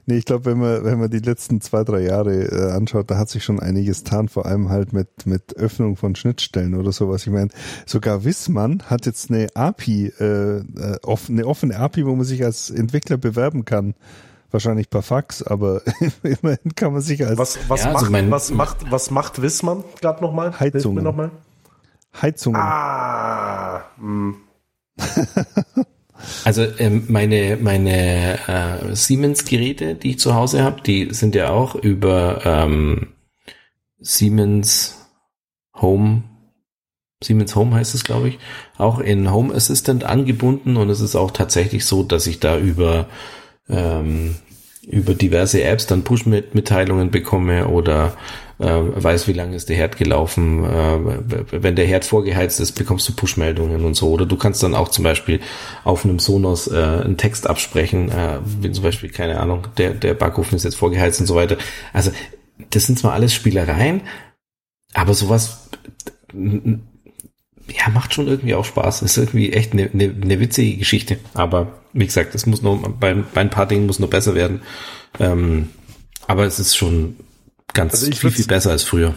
Nee, 0.06 0.16
ich 0.16 0.24
glaube, 0.24 0.46
wenn 0.46 0.58
man, 0.58 0.84
wenn 0.84 0.98
man 0.98 1.10
die 1.10 1.18
letzten 1.18 1.60
zwei, 1.60 1.84
drei 1.84 2.00
Jahre 2.00 2.44
äh, 2.44 2.72
anschaut, 2.72 3.10
da 3.10 3.18
hat 3.18 3.28
sich 3.28 3.44
schon 3.44 3.60
einiges 3.60 4.04
getan, 4.04 4.28
vor 4.30 4.46
allem 4.46 4.70
halt 4.70 4.94
mit, 4.94 5.26
mit 5.26 5.54
Öffnung 5.56 5.96
von 5.96 6.16
Schnittstellen 6.16 6.74
oder 6.74 6.92
sowas. 6.92 7.26
Ich 7.26 7.32
meine, 7.32 7.50
sogar 7.84 8.24
Wissmann 8.24 8.82
hat 8.86 9.04
jetzt 9.04 9.30
eine 9.30 9.48
API, 9.54 10.06
äh, 10.18 10.60
äh, 10.60 10.98
off, 11.02 11.28
eine 11.28 11.46
offene 11.46 11.76
API, 11.76 12.06
wo 12.06 12.16
man 12.16 12.24
sich 12.24 12.42
als 12.42 12.70
Entwickler 12.70 13.18
bewerben 13.18 13.66
kann. 13.66 13.94
Wahrscheinlich 14.50 14.88
per 14.88 15.02
Fax, 15.02 15.42
aber 15.42 15.82
immerhin 16.22 16.74
kann 16.74 16.92
man 16.92 17.02
sich 17.02 17.24
als 17.26 17.38
Was, 17.38 17.58
was, 17.68 17.84
Ja, 17.84 17.92
macht, 17.92 17.96
also 18.02 18.10
mein- 18.12 18.30
was 18.30 18.50
macht, 18.50 18.90
was 18.90 19.10
macht 19.10 19.42
Wissmann 19.42 19.84
gerade 20.00 20.22
nochmal? 20.22 20.58
Heizungen. 20.58 21.04
Noch 21.04 21.14
mal? 21.14 21.30
Heizungen. 22.20 22.60
Ah, 22.60 23.82
hm. 23.98 24.36
Also 26.44 26.62
ähm, 26.78 27.04
meine 27.08 27.56
meine 27.60 28.38
äh, 28.48 28.94
Siemens-Geräte, 28.94 29.94
die 29.94 30.10
ich 30.10 30.18
zu 30.18 30.34
Hause 30.34 30.64
habe, 30.64 30.80
die 30.82 31.14
sind 31.14 31.36
ja 31.36 31.50
auch 31.50 31.76
über 31.76 32.40
ähm, 32.44 33.12
Siemens 34.00 34.96
Home 35.80 36.24
Siemens 37.22 37.54
Home 37.56 37.74
heißt 37.74 37.94
es, 37.94 38.02
glaube 38.04 38.28
ich, 38.30 38.38
auch 38.78 38.98
in 39.00 39.30
Home 39.30 39.54
Assistant 39.54 40.04
angebunden 40.04 40.76
und 40.76 40.88
es 40.90 41.00
ist 41.00 41.14
auch 41.16 41.30
tatsächlich 41.32 41.84
so, 41.84 42.02
dass 42.02 42.26
ich 42.26 42.38
da 42.40 42.58
über 42.58 43.06
ähm, 43.68 44.36
über 44.86 45.14
diverse 45.14 45.62
Apps 45.62 45.86
dann 45.86 46.02
Push-Mitteilungen 46.02 47.10
bekomme 47.10 47.68
oder 47.68 48.16
äh, 48.58 48.64
weiß, 48.66 49.28
wie 49.28 49.34
lange 49.34 49.54
ist 49.54 49.68
der 49.68 49.76
Herd 49.76 49.96
gelaufen. 49.96 50.64
Äh, 50.64 51.62
wenn 51.62 51.76
der 51.76 51.86
Herd 51.86 52.04
vorgeheizt 52.04 52.58
ist, 52.58 52.72
bekommst 52.72 53.08
du 53.08 53.12
Push-Meldungen 53.12 53.84
und 53.84 53.94
so. 53.94 54.10
Oder 54.10 54.26
du 54.26 54.36
kannst 54.36 54.62
dann 54.62 54.74
auch 54.74 54.88
zum 54.88 55.04
Beispiel 55.04 55.40
auf 55.84 56.04
einem 56.04 56.18
Sonos 56.18 56.68
äh, 56.68 56.76
einen 56.76 57.18
Text 57.18 57.46
absprechen, 57.46 58.10
äh, 58.10 58.40
wie 58.60 58.72
zum 58.72 58.82
Beispiel, 58.82 59.10
keine 59.10 59.40
Ahnung, 59.40 59.68
der, 59.76 59.92
der 59.92 60.14
Backofen 60.14 60.56
ist 60.56 60.64
jetzt 60.64 60.76
vorgeheizt 60.76 61.20
und 61.20 61.26
so 61.26 61.34
weiter. 61.34 61.58
Also 61.92 62.10
das 62.70 62.86
sind 62.86 62.98
zwar 62.98 63.12
alles 63.12 63.34
Spielereien, 63.34 64.00
aber 64.94 65.14
sowas 65.14 65.68
ja, 67.70 67.88
macht 67.90 68.14
schon 68.14 68.28
irgendwie 68.28 68.54
auch 68.54 68.64
Spaß. 68.64 69.02
Ist 69.02 69.16
irgendwie 69.16 69.52
echt 69.52 69.72
eine, 69.72 69.90
eine, 69.92 70.14
eine 70.20 70.40
witzige 70.40 70.76
Geschichte. 70.76 71.18
Aber 71.34 71.78
wie 71.92 72.06
gesagt, 72.06 72.34
es 72.34 72.46
muss 72.46 72.62
noch, 72.62 72.76
bei, 73.00 73.14
bei 73.14 73.40
ein 73.40 73.50
paar 73.50 73.66
Dingen 73.66 73.86
muss 73.86 73.98
noch 73.98 74.08
besser 74.08 74.34
werden. 74.34 74.62
Ähm, 75.18 75.70
aber 76.26 76.44
es 76.44 76.58
ist 76.58 76.76
schon 76.76 77.16
ganz 77.72 77.94
Also 77.94 78.10
viel, 78.12 78.30
viel 78.30 78.46
besser 78.46 78.70
als 78.70 78.82
früher. 78.82 79.14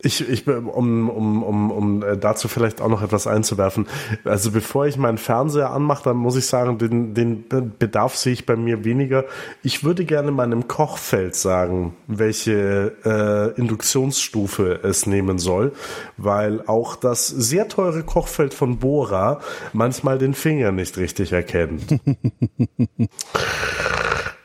Ich, 0.00 0.28
ich, 0.28 0.46
um, 0.46 1.10
um, 1.10 1.42
um, 1.42 1.70
um 1.72 2.02
äh, 2.04 2.16
dazu 2.16 2.46
vielleicht 2.46 2.80
auch 2.80 2.88
noch 2.88 3.02
etwas 3.02 3.26
einzuwerfen. 3.26 3.88
Also 4.24 4.52
bevor 4.52 4.86
ich 4.86 4.96
meinen 4.96 5.18
Fernseher 5.18 5.72
anmache, 5.72 6.04
dann 6.04 6.18
muss 6.18 6.36
ich 6.36 6.46
sagen, 6.46 6.78
den, 6.78 7.14
den 7.14 7.44
Bedarf 7.80 8.14
sehe 8.14 8.32
ich 8.32 8.46
bei 8.46 8.54
mir 8.54 8.84
weniger. 8.84 9.24
Ich 9.64 9.82
würde 9.82 10.04
gerne 10.04 10.30
meinem 10.30 10.68
Kochfeld 10.68 11.34
sagen, 11.34 11.96
welche 12.06 12.92
äh, 13.04 13.58
Induktionsstufe 13.58 14.78
es 14.84 15.06
nehmen 15.06 15.40
soll, 15.40 15.72
weil 16.16 16.62
auch 16.68 16.94
das 16.94 17.26
sehr 17.26 17.66
teure 17.66 18.04
Kochfeld 18.04 18.54
von 18.54 18.78
Bora 18.78 19.40
manchmal 19.72 20.18
den 20.18 20.34
Finger 20.34 20.70
nicht 20.70 20.96
richtig 20.96 21.32
erkennt. 21.32 21.86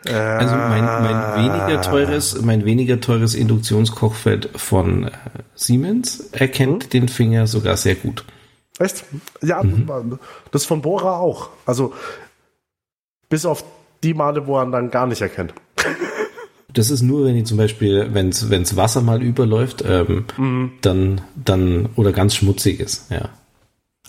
Also 0.06 0.56
mein, 0.56 0.84
mein 0.84 1.44
weniger 1.44 1.82
teures, 1.82 2.42
mein 2.42 2.66
weniger 2.66 3.00
teures 3.00 3.36
Induktionskochfeld 3.36 4.50
von 4.56 5.06
äh, 5.06 5.12
Siemens 5.56 6.32
erkennt 6.32 6.94
den 6.94 7.08
Finger 7.08 7.48
sogar 7.48 7.78
sehr 7.78 7.96
gut. 7.96 8.26
Echt? 8.80 9.06
Ja, 9.42 9.64
das 10.52 10.66
von 10.66 10.82
Bora 10.82 11.20
auch. 11.20 11.50
Also 11.66 11.94
bis 13.30 13.46
auf 13.46 13.64
die 14.04 14.14
Male, 14.14 14.46
wo 14.46 14.58
er 14.58 14.66
dann 14.66 14.92
gar 14.92 15.08
nicht 15.08 15.22
erkennt. 15.22 15.54
Das 16.76 16.90
ist 16.90 17.04
nur, 17.04 17.26
wenn 17.26 17.36
ich 17.36 17.46
zum 17.46 17.58
Beispiel, 17.58 18.10
wenn's 18.14 18.50
wenn's 18.50 18.76
Wasser 18.76 19.02
mal 19.02 19.22
überläuft, 19.22 19.84
ähm, 19.88 20.26
dann, 20.82 21.22
dann, 21.36 21.90
oder 21.96 22.12
ganz 22.12 22.34
schmutzig 22.34 22.80
ist, 22.80 23.12
ja. 23.12 23.30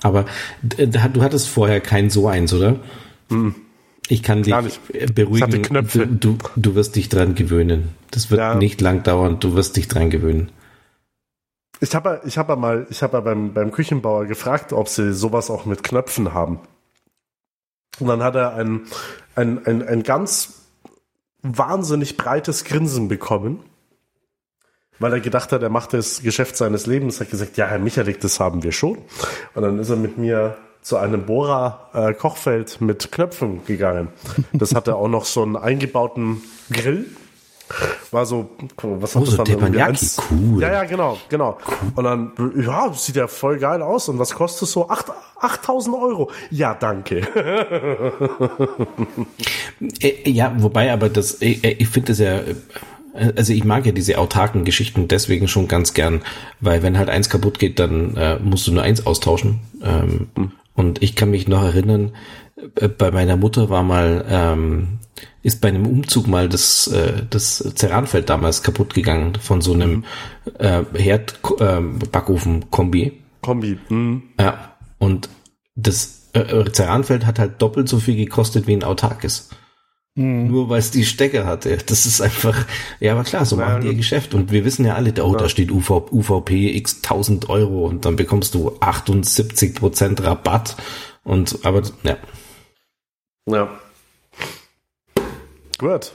Aber 0.00 0.24
du 0.62 1.22
hattest 1.22 1.50
vorher 1.50 1.82
keinen 1.82 2.08
so 2.08 2.26
eins, 2.26 2.54
oder? 2.54 2.76
Ich 4.08 4.22
kann 4.22 4.42
dich 4.42 4.52
Gar 4.52 4.62
nicht. 4.62 4.80
beruhigen. 5.14 5.62
Knöpfe. 5.62 6.06
Du, 6.06 6.32
du, 6.34 6.38
du 6.56 6.74
wirst 6.74 6.94
dich 6.96 7.08
dran 7.08 7.34
gewöhnen. 7.34 7.90
Das 8.10 8.30
wird 8.30 8.40
Ja. 8.40 8.54
nicht 8.54 8.80
lang 8.80 9.02
dauern. 9.02 9.40
Du 9.40 9.54
wirst 9.56 9.76
dich 9.76 9.88
dran 9.88 10.10
gewöhnen. 10.10 10.50
Ich 11.80 11.94
habe 11.94 12.20
ich 12.24 12.38
hab 12.38 12.48
ja 12.48 12.56
mal, 12.56 12.86
ich 12.90 13.02
habe 13.02 13.16
ja 13.16 13.20
beim, 13.20 13.52
beim 13.54 13.72
Küchenbauer 13.72 14.26
gefragt, 14.26 14.72
ob 14.72 14.88
sie 14.88 15.12
sowas 15.14 15.50
auch 15.50 15.64
mit 15.64 15.82
Knöpfen 15.82 16.32
haben. 16.34 16.60
Und 17.98 18.08
dann 18.08 18.22
hat 18.22 18.34
er 18.34 18.54
ein, 18.54 18.82
ein, 19.34 19.64
ein, 19.66 19.82
ein 19.86 20.02
ganz 20.02 20.60
wahnsinnig 21.42 22.16
breites 22.16 22.64
Grinsen 22.64 23.08
bekommen, 23.08 23.60
weil 24.98 25.12
er 25.12 25.20
gedacht 25.20 25.52
hat, 25.52 25.62
er 25.62 25.68
macht 25.70 25.92
das 25.92 26.22
Geschäft 26.22 26.56
seines 26.56 26.86
Lebens. 26.86 27.20
Hat 27.20 27.30
gesagt, 27.30 27.56
ja, 27.56 27.66
Herr 27.66 27.78
Michalik, 27.78 28.20
das 28.20 28.38
haben 28.40 28.62
wir 28.62 28.72
schon. 28.72 28.98
Und 29.54 29.62
dann 29.62 29.78
ist 29.78 29.90
er 29.90 29.96
mit 29.96 30.16
mir 30.18 30.56
zu 30.84 30.96
einem 30.98 31.26
Bohrer 31.26 31.88
äh, 31.94 32.12
Kochfeld 32.14 32.80
mit 32.80 33.10
Knöpfen 33.10 33.64
gegangen. 33.66 34.08
Das 34.52 34.74
hatte 34.74 34.94
auch 34.94 35.08
noch 35.08 35.24
so 35.24 35.42
einen 35.42 35.56
eingebauten 35.56 36.42
Grill. 36.70 37.06
War 38.10 38.26
so, 38.26 38.50
was 38.82 39.14
hat 39.16 39.22
Oh, 39.22 39.24
das 39.24 39.30
so 39.30 39.36
dann? 39.38 39.46
Teppanyaki, 39.46 40.06
cool. 40.30 40.60
Ja, 40.62 40.70
ja, 40.70 40.84
genau, 40.84 41.16
genau. 41.30 41.56
Und 41.96 42.04
dann, 42.04 42.32
ja, 42.62 42.92
sieht 42.92 43.16
ja 43.16 43.26
voll 43.26 43.58
geil 43.58 43.80
aus. 43.80 44.10
Und 44.10 44.18
was 44.18 44.34
kostet 44.34 44.68
so? 44.68 44.90
Acht- 44.90 45.10
8000 45.40 45.96
Euro. 45.96 46.30
Ja, 46.50 46.74
danke. 46.74 47.22
Äh, 50.00 50.30
Ja, 50.30 50.54
wobei 50.58 50.92
aber 50.92 51.08
das, 51.08 51.40
äh, 51.42 51.52
äh, 51.62 51.76
ich 51.78 51.88
finde 51.88 52.08
das 52.08 52.18
ja, 52.18 52.36
äh, 52.40 52.54
also 53.36 53.52
ich 53.52 53.64
mag 53.64 53.86
ja 53.86 53.92
diese 53.92 54.18
autarken 54.18 54.64
Geschichten 54.64 55.08
deswegen 55.08 55.48
schon 55.48 55.66
ganz 55.68 55.94
gern, 55.94 56.22
weil 56.60 56.82
wenn 56.82 56.98
halt 56.98 57.08
eins 57.08 57.28
kaputt 57.30 57.58
geht, 57.58 57.78
dann 57.78 58.16
äh, 58.16 58.38
musst 58.40 58.66
du 58.66 58.72
nur 58.72 58.82
eins 58.82 59.06
austauschen. 59.06 59.60
Ähm, 59.82 60.28
Und 60.74 61.02
ich 61.02 61.16
kann 61.16 61.30
mich 61.30 61.48
noch 61.48 61.62
erinnern, 61.62 62.12
äh, 62.76 62.88
bei 62.88 63.10
meiner 63.10 63.36
Mutter 63.36 63.68
war 63.70 63.82
mal, 63.82 64.24
ähm, 64.28 64.98
ist 65.42 65.60
bei 65.60 65.68
einem 65.68 65.86
Umzug 65.86 66.26
mal 66.26 66.48
das, 66.48 66.86
äh, 66.88 67.22
das 67.28 67.58
Ceranfeld 67.76 68.28
damals 68.28 68.62
kaputt 68.62 68.94
gegangen 68.94 69.34
von 69.40 69.60
so 69.60 69.72
einem 69.72 70.04
äh, 70.58 70.82
Herd-Backofen-Kombi. 70.94 73.20
Kombi. 73.42 73.78
Hm. 73.88 74.22
Ja, 74.40 74.76
und 74.98 75.28
das 75.76 76.30
äh, 76.32 76.64
Ceranfeld 76.72 77.26
hat 77.26 77.38
halt 77.38 77.62
doppelt 77.62 77.88
so 77.88 78.00
viel 78.00 78.16
gekostet 78.16 78.66
wie 78.66 78.74
ein 78.74 78.84
autarkes. 78.84 79.50
Nur 80.16 80.68
weil 80.68 80.78
es 80.78 80.92
die 80.92 81.04
Stecker 81.04 81.44
hatte. 81.44 81.76
Das 81.76 82.06
ist 82.06 82.20
einfach, 82.20 82.66
ja, 83.00 83.12
aber 83.12 83.24
klar, 83.24 83.44
so 83.44 83.56
machen 83.56 83.80
die 83.80 83.88
ihr 83.88 83.94
Geschäft. 83.94 84.32
Und 84.32 84.52
wir 84.52 84.64
wissen 84.64 84.84
ja 84.84 84.94
alle, 84.94 85.12
oh, 85.24 85.34
da 85.34 85.48
steht 85.48 85.72
UV, 85.72 86.12
UVP 86.12 86.76
x 86.76 87.00
1000 87.02 87.48
Euro 87.50 87.86
und 87.86 88.04
dann 88.04 88.14
bekommst 88.14 88.54
du 88.54 88.76
78 88.78 89.74
Prozent 89.74 90.22
Rabatt. 90.22 90.76
Und, 91.24 91.58
aber, 91.64 91.82
ja. 92.04 92.16
Ja. 93.46 93.68
Gut. 95.78 96.12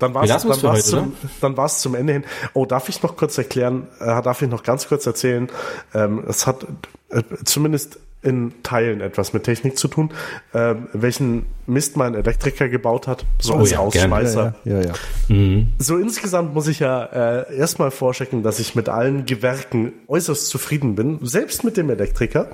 Dann 0.00 0.12
war 0.12 0.22
Wir 0.22 0.34
es 0.34 0.44
lassen 0.44 0.48
dann 0.48 0.62
war's 0.62 0.78
heute, 0.78 0.90
zum, 0.90 1.16
dann 1.40 1.56
war's 1.56 1.80
zum 1.80 1.94
Ende 1.94 2.14
hin. 2.14 2.24
Oh, 2.52 2.66
darf 2.66 2.88
ich 2.88 3.02
noch 3.02 3.16
kurz 3.16 3.38
erklären, 3.38 3.86
äh, 4.00 4.22
darf 4.22 4.42
ich 4.42 4.50
noch 4.50 4.64
ganz 4.64 4.88
kurz 4.88 5.06
erzählen, 5.06 5.48
ähm, 5.94 6.24
es 6.28 6.46
hat 6.46 6.66
äh, 7.10 7.22
zumindest 7.44 7.98
in 8.26 8.52
Teilen 8.62 9.00
etwas 9.00 9.32
mit 9.32 9.44
Technik 9.44 9.78
zu 9.78 9.88
tun, 9.88 10.10
ähm, 10.52 10.88
welchen 10.92 11.46
Mist 11.66 11.96
mein 11.96 12.14
Elektriker 12.14 12.68
gebaut 12.68 13.06
hat, 13.06 13.24
so 13.38 13.54
Oh 13.54 13.58
als 13.58 13.70
ja. 13.70 13.78
Ausschmeißer. 13.78 14.54
Ja, 14.64 14.80
ja, 14.80 14.92
ja. 15.28 15.64
So 15.78 15.96
insgesamt 15.96 16.54
muss 16.54 16.68
ich 16.68 16.80
ja 16.80 17.04
äh, 17.04 17.56
erstmal 17.56 17.90
vorchecken, 17.90 18.42
dass 18.42 18.58
ich 18.58 18.74
mit 18.74 18.88
allen 18.88 19.26
Gewerken 19.26 19.92
äußerst 20.08 20.48
zufrieden 20.48 20.94
bin, 20.94 21.18
selbst 21.22 21.64
mit 21.64 21.76
dem 21.76 21.90
Elektriker. 21.90 22.48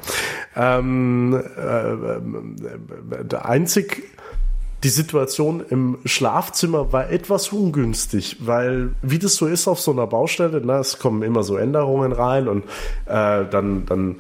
Ähm, 0.56 1.42
äh, 1.56 1.92
äh, 1.92 3.24
der 3.24 3.46
einzig 3.46 4.02
die 4.82 4.88
Situation 4.88 5.62
im 5.68 5.98
Schlafzimmer 6.04 6.92
war 6.92 7.10
etwas 7.10 7.50
ungünstig, 7.50 8.38
weil 8.40 8.90
wie 9.00 9.18
das 9.18 9.36
so 9.36 9.46
ist 9.46 9.68
auf 9.68 9.80
so 9.80 9.92
einer 9.92 10.06
Baustelle, 10.06 10.64
ne, 10.64 10.74
es 10.74 10.98
kommen 10.98 11.22
immer 11.22 11.44
so 11.44 11.56
Änderungen 11.56 12.12
rein 12.12 12.48
und 12.48 12.64
äh, 13.06 13.44
dann 13.48 13.86
dann 13.86 14.16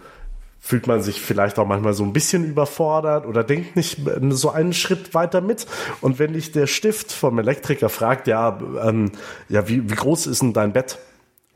fühlt 0.64 0.86
man 0.86 1.02
sich 1.02 1.20
vielleicht 1.20 1.58
auch 1.58 1.66
manchmal 1.66 1.92
so 1.92 2.04
ein 2.04 2.12
bisschen 2.12 2.44
überfordert 2.44 3.26
oder 3.26 3.42
denkt 3.42 3.74
nicht 3.74 3.98
so 4.30 4.50
einen 4.50 4.72
Schritt 4.72 5.12
weiter 5.12 5.40
mit. 5.40 5.66
Und 6.00 6.20
wenn 6.20 6.34
dich 6.34 6.52
der 6.52 6.68
Stift 6.68 7.10
vom 7.10 7.40
Elektriker 7.40 7.88
fragt, 7.88 8.28
ja, 8.28 8.60
ähm, 8.80 9.10
ja, 9.48 9.68
wie, 9.68 9.90
wie 9.90 9.94
groß 9.96 10.28
ist 10.28 10.40
denn 10.40 10.52
dein 10.52 10.72
Bett? 10.72 11.00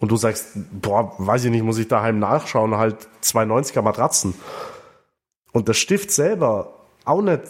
Und 0.01 0.11
du 0.11 0.17
sagst, 0.17 0.59
boah, 0.73 1.15
weiß 1.19 1.45
ich 1.45 1.53
nicht, 1.53 1.63
muss 1.63 1.79
ich 1.79 1.87
daheim 1.87 2.19
nachschauen, 2.19 2.77
halt 2.77 2.97
290er 3.23 3.81
Matratzen. 3.81 4.35
Und 5.53 5.69
der 5.69 5.75
Stift 5.75 6.11
selber 6.11 6.75
auch 7.05 7.23
nicht 7.23 7.43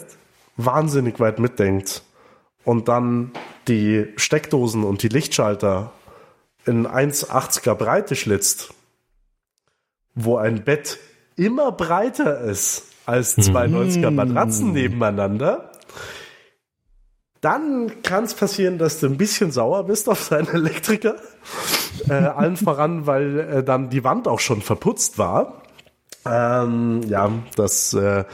wahnsinnig 0.57 1.19
weit 1.19 1.39
mitdenkt 1.39 2.03
und 2.65 2.87
dann 2.87 3.31
die 3.67 4.05
Steckdosen 4.15 4.83
und 4.83 5.01
die 5.01 5.09
Lichtschalter 5.09 5.91
in 6.65 6.85
1,80er 6.85 7.73
Breite 7.73 8.15
schlitzt, 8.15 8.75
wo 10.13 10.37
ein 10.37 10.63
Bett 10.63 10.99
immer 11.37 11.71
breiter 11.71 12.41
ist 12.41 12.83
als 13.05 13.37
290er 13.37 14.11
Matratzen 14.11 14.73
nebeneinander, 14.73 15.71
dann 17.39 18.01
kann 18.01 18.25
es 18.25 18.33
passieren, 18.33 18.77
dass 18.77 18.99
du 18.99 19.07
ein 19.07 19.17
bisschen 19.17 19.51
sauer 19.51 19.85
bist 19.85 20.09
auf 20.09 20.21
seinen 20.21 20.47
Elektriker. 20.47 21.15
Äh, 22.09 22.13
allen 22.13 22.57
voran, 22.57 23.05
weil 23.07 23.39
äh, 23.39 23.63
dann 23.63 23.89
die 23.89 24.03
Wand 24.03 24.27
auch 24.27 24.39
schon 24.39 24.61
verputzt 24.61 25.17
war. 25.17 25.61
Ähm, 26.29 27.01
ja, 27.07 27.31
das 27.55 27.93
äh, 27.93 28.25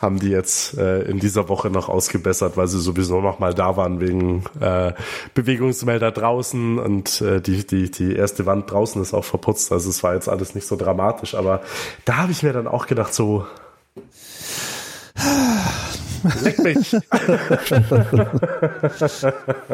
haben 0.00 0.18
die 0.18 0.30
jetzt 0.30 0.78
äh, 0.78 1.02
in 1.02 1.18
dieser 1.18 1.48
Woche 1.48 1.70
noch 1.70 1.88
ausgebessert, 1.88 2.56
weil 2.56 2.68
sie 2.68 2.80
sowieso 2.80 3.20
noch 3.20 3.38
mal 3.38 3.54
da 3.54 3.76
waren 3.76 4.00
wegen 4.00 4.44
äh, 4.60 4.92
Bewegungsmelder 5.34 6.12
draußen 6.12 6.78
und 6.78 7.20
äh, 7.20 7.40
die, 7.40 7.66
die, 7.66 7.90
die 7.90 8.14
erste 8.14 8.46
Wand 8.46 8.70
draußen 8.70 9.00
ist 9.02 9.14
auch 9.14 9.24
verputzt. 9.24 9.72
Also 9.72 9.90
es 9.90 10.02
war 10.02 10.14
jetzt 10.14 10.28
alles 10.28 10.54
nicht 10.54 10.66
so 10.66 10.76
dramatisch, 10.76 11.34
aber 11.34 11.62
da 12.04 12.18
habe 12.18 12.32
ich 12.32 12.42
mir 12.42 12.52
dann 12.52 12.66
auch 12.66 12.86
gedacht, 12.86 13.14
so 13.14 13.44
Leck 16.42 16.58
mich. 16.58 16.90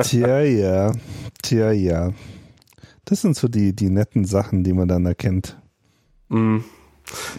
Tja, 0.03 0.41
ja. 0.41 0.93
Tja, 1.43 1.73
ja. 1.73 2.13
Das 3.05 3.23
sind 3.23 3.37
so 3.37 3.49
die, 3.49 3.75
die 3.75 3.91
netten 3.91 4.25
Sachen, 4.25 4.63
die 4.65 4.73
man 4.73 4.89
dann 4.89 5.07
erkennt. 5.07 5.59
Mm. 6.29 6.59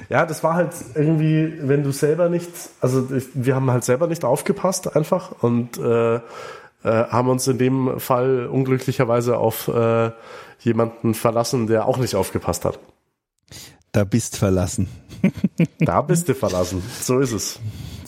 Ja, 0.09 0.25
das 0.25 0.43
war 0.43 0.53
halt 0.53 0.71
irgendwie, 0.95 1.53
wenn 1.61 1.83
du 1.83 1.91
selber 1.91 2.29
nicht, 2.29 2.49
also 2.79 3.09
ich, 3.13 3.27
wir 3.33 3.55
haben 3.55 3.69
halt 3.69 3.83
selber 3.83 4.07
nicht 4.07 4.23
aufgepasst 4.23 4.95
einfach 4.95 5.31
und 5.41 5.77
äh, 5.77 6.15
äh, 6.15 6.19
haben 6.83 7.29
uns 7.29 7.47
in 7.47 7.57
dem 7.57 7.99
Fall 7.99 8.47
unglücklicherweise 8.47 9.37
auf 9.37 9.67
äh, 9.67 10.11
jemanden 10.59 11.13
verlassen, 11.13 11.67
der 11.67 11.87
auch 11.87 11.97
nicht 11.97 12.15
aufgepasst 12.15 12.65
hat. 12.65 12.79
Da 13.91 14.03
bist 14.03 14.37
verlassen. 14.37 14.87
da 15.79 16.01
bist 16.01 16.29
du 16.29 16.35
verlassen. 16.35 16.81
So 17.01 17.19
ist 17.19 17.31
es. 17.31 17.59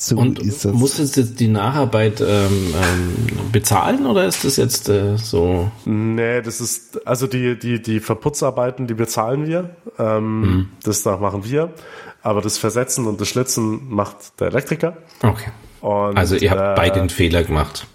So 0.01 0.15
und 0.17 0.39
ist 0.39 0.63
es. 0.63 0.73
Musstest 0.73 1.17
du 1.17 1.21
jetzt 1.21 1.39
die 1.41 1.49
Nacharbeit 1.49 2.21
ähm, 2.21 2.73
ähm, 2.73 3.51
bezahlen 3.51 4.05
oder 4.05 4.25
ist 4.25 4.45
das 4.45 4.55
jetzt 4.55 4.87
äh, 4.87 5.17
so? 5.17 5.69
Nee, 5.83 6.41
das 6.41 6.61
ist, 6.61 7.05
also 7.05 7.27
die, 7.27 7.59
die, 7.59 7.81
die 7.81 7.99
Verputzarbeiten, 7.99 8.87
die 8.87 8.93
bezahlen 8.93 9.45
wir. 9.45 9.71
Ähm, 9.97 10.41
mhm. 10.41 10.69
Das 10.83 11.03
da 11.03 11.17
machen 11.17 11.43
wir. 11.43 11.73
Aber 12.21 12.41
das 12.41 12.57
Versetzen 12.57 13.07
und 13.07 13.19
das 13.19 13.27
Schlitzen 13.27 13.89
macht 13.89 14.39
der 14.39 14.47
Elektriker. 14.47 14.97
Okay. 15.21 15.51
Und, 15.81 16.17
also 16.17 16.37
ihr 16.37 16.51
habt 16.51 16.61
äh, 16.61 16.81
beide 16.81 16.99
den 16.99 17.09
Fehler 17.09 17.43
gemacht. 17.43 17.85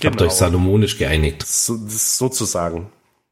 Genau. 0.00 0.12
Habt 0.12 0.22
euch 0.22 0.32
salomonisch 0.32 0.96
geeinigt. 0.96 1.44
So, 1.46 1.78
sozusagen. 1.86 2.86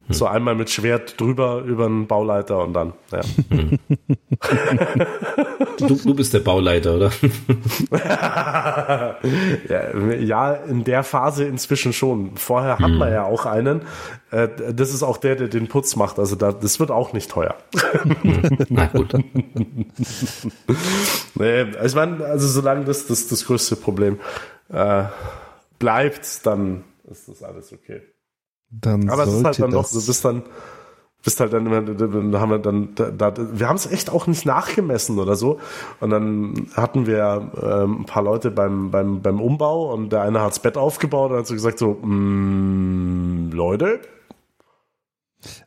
So 0.09 0.25
einmal 0.25 0.55
mit 0.55 0.69
Schwert 0.69 1.19
drüber 1.19 1.61
über 1.61 1.87
den 1.87 2.07
Bauleiter 2.07 2.63
und 2.63 2.73
dann, 2.73 2.93
ja. 3.11 3.21
Du, 5.77 5.95
du 5.95 6.15
bist 6.15 6.33
der 6.33 6.39
Bauleiter, 6.39 6.95
oder? 6.95 7.11
ja, 10.19 10.53
in 10.53 10.83
der 10.83 11.03
Phase 11.03 11.45
inzwischen 11.45 11.93
schon. 11.93 12.35
Vorher 12.35 12.79
hat 12.79 12.91
man 12.91 13.11
ja 13.11 13.23
auch 13.23 13.45
einen. 13.45 13.83
Äh, 14.31 14.49
das 14.73 14.93
ist 14.93 15.03
auch 15.03 15.17
der, 15.17 15.35
der 15.35 15.47
den 15.47 15.67
Putz 15.67 15.95
macht. 15.95 16.19
Also 16.19 16.35
das 16.35 16.79
wird 16.79 16.91
auch 16.91 17.13
nicht 17.13 17.29
teuer. 17.31 17.55
Na 18.69 18.87
gut. 18.87 19.13
Nee, 21.35 21.67
ich 21.85 21.95
meine, 21.95 22.25
also 22.25 22.47
solange 22.47 22.83
das 22.83 23.07
das, 23.07 23.27
das 23.29 23.45
größte 23.45 23.77
Problem 23.77 24.19
äh, 24.69 25.03
bleibt, 25.79 26.45
dann 26.45 26.83
ist 27.09 27.29
das 27.29 27.43
alles 27.43 27.71
okay. 27.71 28.01
Dann 28.71 29.09
Aber 29.09 29.23
es 29.23 29.33
ist 29.33 29.45
halt 29.45 29.59
dann 29.59 29.71
doch, 29.71 29.89
du 29.89 30.05
bist 30.05 30.23
dann, 30.25 30.43
bist 31.23 31.39
halt 31.39 31.53
dann 31.53 31.65
immer, 31.65 31.81
da 31.81 32.39
haben 32.39 32.51
wir 32.51 32.59
dann, 32.59 32.95
da, 32.95 33.33
wir 33.35 33.67
haben 33.67 33.75
es 33.75 33.87
echt 33.87 34.09
auch 34.09 34.27
nicht 34.27 34.45
nachgemessen 34.45 35.19
oder 35.19 35.35
so. 35.35 35.59
Und 35.99 36.11
dann 36.11 36.67
hatten 36.75 37.07
wir 37.07 37.51
ähm, 37.61 38.01
ein 38.01 38.05
paar 38.05 38.23
Leute 38.23 38.51
beim, 38.51 38.91
beim, 38.91 39.21
beim 39.21 39.41
Umbau 39.41 39.93
und 39.93 40.11
der 40.11 40.21
eine 40.21 40.41
hat 40.41 40.51
das 40.51 40.59
Bett 40.59 40.77
aufgebaut 40.77 41.31
und 41.31 41.37
hat 41.37 41.47
so 41.47 41.53
gesagt 41.55 41.79
so, 41.79 41.93
mm, 41.93 43.51
Leute, 43.51 44.01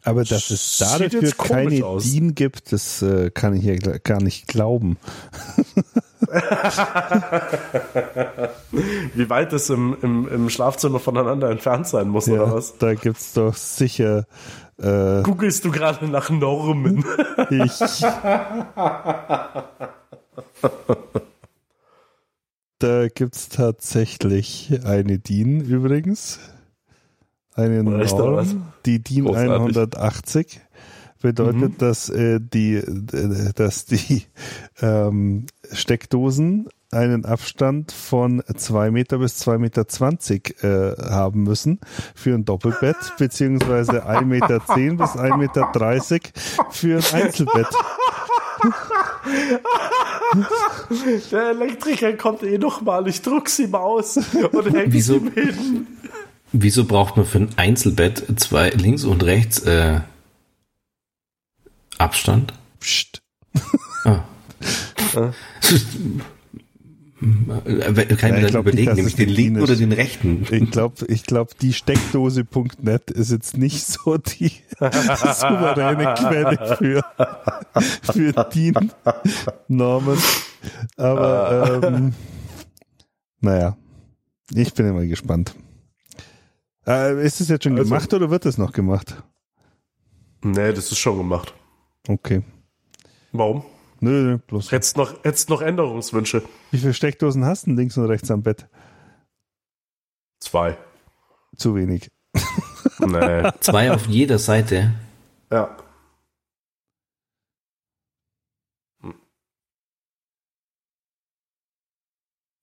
aber 0.02 0.24
dass 0.24 0.50
es 0.50 0.78
da 0.78 0.98
dafür 0.98 1.30
keine 1.32 1.84
aus. 1.86 2.04
DIN 2.04 2.34
gibt, 2.34 2.72
das 2.72 3.00
äh, 3.02 3.30
kann 3.30 3.54
ich 3.54 3.64
ja 3.64 3.76
gar 3.76 4.22
nicht 4.22 4.46
glauben. 4.46 4.98
Wie 9.14 9.28
weit 9.28 9.52
es 9.52 9.68
im, 9.68 9.94
im, 10.00 10.26
im 10.28 10.48
Schlafzimmer 10.48 10.98
voneinander 10.98 11.50
entfernt 11.50 11.86
sein 11.86 12.08
muss, 12.08 12.24
ja, 12.26 12.42
oder 12.42 12.54
was? 12.54 12.78
Da 12.78 12.94
gibt 12.94 13.18
es 13.18 13.34
doch 13.34 13.54
sicher. 13.54 14.24
Äh, 14.78 15.20
Googlest 15.22 15.66
du 15.66 15.70
gerade 15.70 16.08
nach 16.08 16.30
Normen? 16.30 17.04
ich. 17.50 17.78
da 22.78 23.08
gibt 23.08 23.34
es 23.34 23.50
tatsächlich 23.50 24.72
eine 24.84 25.18
DIN 25.18 25.60
übrigens. 25.60 26.40
Eine 27.54 27.82
Norm, 27.82 28.72
die 28.86 29.02
DIN 29.02 29.26
Großartig. 29.26 29.52
180 29.52 30.62
bedeutet, 31.22 31.60
mhm. 31.60 31.78
dass 31.78 32.08
äh, 32.08 32.40
die, 32.40 32.74
äh, 32.74 33.52
dass 33.54 33.86
die 33.86 34.24
ähm, 34.80 35.46
Steckdosen 35.72 36.68
einen 36.92 37.24
Abstand 37.24 37.90
von 37.90 38.42
zwei 38.56 38.90
Meter 38.90 39.18
bis 39.18 39.36
zwei 39.36 39.58
Meter 39.58 39.88
zwanzig 39.88 40.62
äh, 40.62 40.92
haben 40.96 41.42
müssen 41.42 41.80
für 42.14 42.34
ein 42.34 42.44
Doppelbett, 42.44 42.96
beziehungsweise 43.18 44.06
ein 44.06 44.28
Meter 44.28 44.60
zehn 44.66 44.98
bis 44.98 45.16
ein 45.16 45.38
Meter 45.38 45.70
dreißig 45.72 46.32
für 46.70 46.98
ein 46.98 47.22
Einzelbett. 47.22 47.68
Der 51.32 51.50
Elektriker 51.50 52.12
kommt 52.14 52.42
eh 52.42 52.58
noch 52.58 52.80
mal, 52.82 53.08
ich 53.08 53.22
druck's 53.22 53.58
ihm 53.58 53.74
aus 53.74 54.16
und 54.16 54.74
wieso, 54.86 55.16
ihm 55.16 55.32
hin. 55.32 55.86
Wieso 56.52 56.84
braucht 56.84 57.16
man 57.16 57.26
für 57.26 57.38
ein 57.38 57.48
Einzelbett 57.56 58.24
zwei 58.36 58.70
links 58.70 59.04
und 59.04 59.24
rechts 59.24 59.60
äh, 59.60 60.00
Abstand? 62.02 62.52
Psst. 62.80 63.22
Ah. 64.04 64.24
Kann 67.20 68.34
ich 68.34 68.42
mir 68.42 68.50
dann 68.50 68.62
überlegen, 68.62 68.94
nämlich 68.94 69.14
den 69.14 69.28
linken 69.28 69.62
oder 69.62 69.76
den 69.76 69.92
rechten? 69.92 70.44
Ich 70.50 70.72
glaube, 70.72 71.06
ich 71.06 71.22
glaub, 71.22 71.56
die 71.58 71.72
Steckdose.net 71.72 73.12
ist 73.12 73.30
jetzt 73.30 73.56
nicht 73.56 73.86
so 73.86 74.18
die 74.18 74.50
souveräne 74.80 76.14
Quelle 76.14 76.76
für, 76.76 77.04
für 78.12 78.32
DIN-Normen. 78.52 80.18
Aber 80.96 81.80
ähm, 81.84 82.14
naja, 83.40 83.76
ich 84.52 84.74
bin 84.74 84.86
immer 84.86 85.06
gespannt. 85.06 85.54
Äh, 86.84 87.24
ist 87.24 87.40
es 87.40 87.46
jetzt 87.46 87.62
schon 87.62 87.78
also, 87.78 87.88
gemacht 87.88 88.12
oder 88.12 88.28
wird 88.30 88.44
es 88.44 88.58
noch 88.58 88.72
gemacht? 88.72 89.22
Nee, 90.42 90.72
das 90.72 90.90
ist 90.90 90.98
schon 90.98 91.18
gemacht. 91.18 91.54
Okay. 92.08 92.42
Warum? 93.32 93.64
Nö, 94.00 94.10
nö, 94.10 94.38
bloß. 94.38 94.72
Hättest 94.72 94.96
noch, 94.96 95.22
hättest 95.24 95.48
noch 95.48 95.62
Änderungswünsche. 95.62 96.42
Wie 96.72 96.78
viele 96.78 96.92
Steckdosen 96.92 97.44
hast 97.44 97.66
du 97.66 97.72
links 97.72 97.96
und 97.96 98.06
rechts 98.06 98.30
am 98.30 98.42
Bett? 98.42 98.66
Zwei. 100.40 100.76
Zu 101.56 101.74
wenig. 101.74 102.10
Nee. 102.98 103.50
Zwei 103.58 103.90
auf 103.90 104.06
jeder 104.06 104.38
Seite. 104.38 104.92
Ja. 105.50 105.76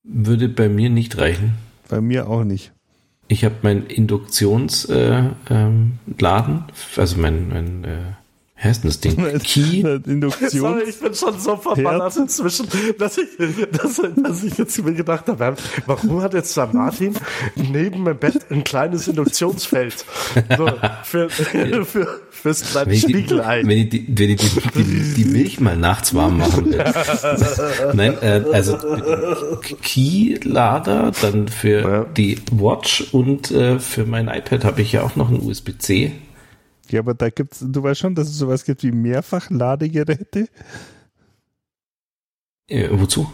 Würde 0.03 0.47
bei 0.47 0.69
mir 0.69 0.89
nicht 0.89 1.17
reichen. 1.17 1.55
Bei 1.89 1.99
mir 1.99 2.29
auch 2.29 2.45
nicht. 2.45 2.71
Ich 3.27 3.43
habe 3.43 3.55
meinen 3.63 3.85
Induktionsladen, 3.85 5.35
äh, 5.49 5.53
ähm, 5.53 5.99
also 6.95 7.17
mein, 7.17 7.49
mein 7.49 7.83
äh, 7.83 8.13
heißt 8.63 8.83
denn 8.83 8.89
das 8.89 8.99
Ding? 8.99 9.39
Key? 9.39 9.81
Induktion. 10.05 10.49
Sorry, 10.49 10.83
ich 10.89 10.99
bin 10.99 11.13
schon 11.13 11.39
so 11.39 11.55
verballert 11.55 12.15
inzwischen, 12.17 12.67
dass 12.97 13.17
ich, 13.17 13.27
dass, 13.71 14.01
dass 14.15 14.43
ich 14.43 14.57
jetzt 14.57 14.83
mir 14.83 14.93
gedacht 14.93 15.27
habe, 15.27 15.55
warum 15.85 16.21
hat 16.21 16.33
jetzt 16.33 16.55
da 16.57 16.69
Martin 16.71 17.15
neben 17.55 18.05
dem 18.05 18.17
Bett 18.17 18.39
ein 18.49 18.63
kleines 18.63 19.07
Induktionsfeld? 19.07 20.05
So, 20.57 20.69
für, 21.03 21.29
für, 21.29 21.85
fürs 22.29 22.71
kleine 22.71 22.95
Spiegelei. 22.95 23.61
Wenn 23.63 23.77
ich, 23.77 23.89
die, 23.89 24.05
wenn 24.07 24.29
ich 24.31 24.37
die, 24.37 24.83
die, 24.83 25.13
die, 25.15 25.25
Milch 25.25 25.59
mal 25.59 25.77
nachts 25.77 26.13
warm 26.13 26.37
machen 26.37 26.71
will. 26.71 26.83
Nein, 27.93 28.17
äh, 28.21 28.43
also 28.51 28.77
Key-Lader, 29.81 31.11
dann 31.21 31.47
für 31.47 31.81
ja. 31.81 32.05
die 32.05 32.37
Watch 32.51 33.07
und 33.11 33.51
äh, 33.51 33.79
für 33.79 34.05
mein 34.05 34.27
iPad 34.27 34.65
habe 34.65 34.81
ich 34.81 34.91
ja 34.91 35.03
auch 35.03 35.15
noch 35.15 35.29
ein 35.29 35.39
USB-C 35.39 36.11
ja, 36.91 36.99
aber 36.99 37.13
da 37.13 37.29
gibt's, 37.29 37.63
du 37.65 37.83
weißt 37.83 37.99
schon, 37.99 38.15
dass 38.15 38.27
es 38.27 38.37
sowas 38.37 38.63
gibt 38.63 38.83
wie 38.83 38.91
Mehrfachladegeräte? 38.91 40.47
Äh, 42.67 42.89
wozu? 42.91 43.29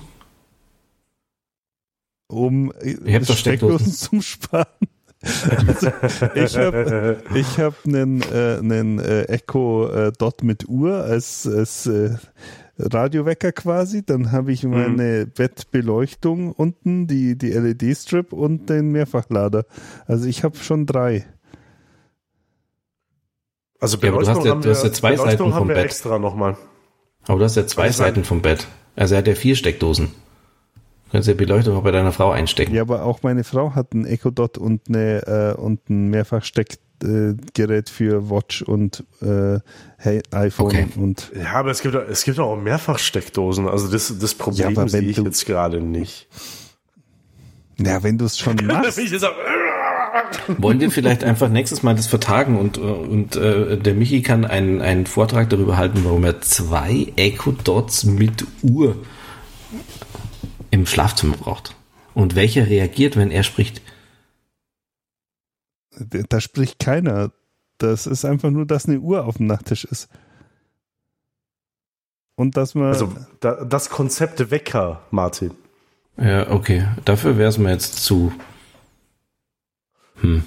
Um 2.28 2.72
äh, 2.80 3.24
Steckdosen 3.24 3.92
zum 3.92 4.22
Sparen. 4.22 4.66
Also, 5.68 5.88
ich 6.36 6.56
habe 6.56 7.24
ich 7.34 7.60
hab 7.60 7.86
einen, 7.86 8.22
äh, 8.22 8.58
einen 8.60 9.00
äh, 9.00 9.24
Echo 9.24 9.88
äh, 9.88 10.12
Dot 10.12 10.44
mit 10.44 10.70
Uhr 10.70 11.04
als, 11.04 11.48
als 11.48 11.88
äh, 11.88 12.16
Radiowecker 12.78 13.52
quasi, 13.52 14.06
dann 14.06 14.32
habe 14.32 14.52
ich 14.52 14.64
meine 14.64 15.26
Bettbeleuchtung 15.26 16.52
unten, 16.52 17.08
die, 17.08 17.38
die 17.38 17.52
LED-Strip 17.52 18.34
und 18.34 18.70
den 18.70 18.92
Mehrfachlader. 18.92 19.66
Also 20.06 20.28
ich 20.28 20.44
habe 20.44 20.58
schon 20.58 20.86
drei. 20.86 21.26
Also 23.80 23.98
Ja, 23.98 24.10
aber 24.10 24.20
du 24.20 24.26
Beleuchtung 24.26 24.36
hast 24.38 24.46
ja- 24.46 24.56
du 24.56 24.70
hast 24.70 24.84
ja 24.84 24.92
zwei 24.94 25.12
Beleuchtung 25.12 25.50
Seiten 25.52 25.58
vom 25.60 25.68
Bett. 25.68 25.86
extra 25.86 26.20
nochmal. 26.20 26.58
Aber 27.28 27.40
du 27.40 27.46
hast 27.46 27.56
ja 27.56 27.68
zwei 27.68 27.84
Was 27.84 27.92
ist 27.92 27.98
Seiten 27.98 28.24
vom 28.24 28.42
Bett. 28.42 28.68
Also 28.96 29.16
er 29.16 29.20
hat 29.20 29.28
ja 29.28 29.36
vier 29.36 29.56
Steckdosen. 29.56 30.08
Du 31.06 31.12
kannst 31.12 31.28
ja 31.28 31.34
Beleuchtung 31.34 31.76
auch 31.78 31.84
bei 31.84 31.92
deiner 31.92 32.12
Frau 32.12 32.32
einstecken. 32.32 32.74
Ja, 32.74 32.82
aber 32.82 33.04
auch 33.04 33.22
meine 33.24 33.44
Frau 33.44 33.76
hat 33.76 33.94
ein 33.94 34.06
Echo 34.06 34.32
Dot 34.32 34.58
und, 34.58 34.82
eine, 34.90 35.54
äh, 35.58 35.60
und 35.60 35.90
ein 35.90 36.10
Mehrfachsteckgerät 36.10 37.90
für 37.90 38.30
Watch 38.30 38.62
und 38.64 39.04
äh, 39.22 39.60
hey, 39.98 40.22
iPhone 40.32 40.66
Okay. 40.68 40.88
und 40.96 41.32
Ja, 41.36 41.54
aber 41.54 41.72
es 41.72 41.82
gibt, 41.82 41.96
es 41.96 42.24
gibt 42.24 42.40
auch 42.40 42.56
mehrfach 42.56 43.00
Steckdosen. 43.00 43.68
Also 43.68 43.88
das, 43.90 44.14
das 44.20 44.34
Problem 44.36 44.76
wenn 44.76 44.88
sehe 44.88 45.02
ich 45.02 45.16
du- 45.18 45.24
jetzt 45.26 45.46
gerade 45.46 45.80
nicht. 45.82 46.28
ja, 47.78 48.02
wenn 48.04 48.18
du 48.18 48.26
es 48.26 48.38
schon 48.40 48.56
machst. 48.64 48.98
Wollen 50.58 50.80
wir 50.80 50.92
vielleicht 50.92 51.24
einfach 51.24 51.50
nächstes 51.50 51.84
Mal 51.84 51.96
das 51.96 52.08
vertagen 52.08 52.58
und, 52.58 52.78
äh, 52.78 52.82
und 52.82 53.36
äh, 53.36 53.78
der 53.78 53.94
Michi 53.94 54.22
kann 54.22 54.46
einen, 54.46 54.82
einen 54.82 55.06
Vortrag 55.06 55.50
darüber 55.50 55.78
halten, 55.78 56.06
warum 56.06 56.24
er 56.24 56.42
zwei 56.42 57.12
Echo 57.16 57.52
Dots 57.52 58.06
mit 58.06 58.46
Uhr 58.62 58.98
im 60.72 60.86
Schlafzimmer 60.86 61.36
braucht. 61.38 61.76
Und 62.14 62.36
welcher 62.36 62.68
reagiert, 62.68 63.18
wenn 63.18 63.32
er 63.32 63.44
spricht. 63.44 63.82
Da 66.30 66.40
spricht 66.40 66.80
keiner. 66.80 67.32
Das 67.78 68.08
ist 68.08 68.24
einfach 68.24 68.52
nur, 68.52 68.66
dass 68.66 68.88
eine 68.88 69.00
Uhr 69.00 69.26
auf 69.26 69.38
dem 69.38 69.48
Nachttisch 69.48 69.84
ist. 69.84 70.08
Und 72.36 72.58
dass 72.58 72.76
man. 72.76 72.88
also 72.88 73.14
da, 73.40 73.64
das 73.66 73.90
Konzept 73.90 74.52
Wecker, 74.52 75.02
Martin. 75.12 75.52
Ja, 76.18 76.50
okay. 76.52 76.88
Dafür 77.04 77.38
wäre 77.38 77.50
es 77.50 77.58
mir 77.58 77.72
jetzt 77.72 78.04
zu. 78.04 78.32
Hm. 80.26 80.44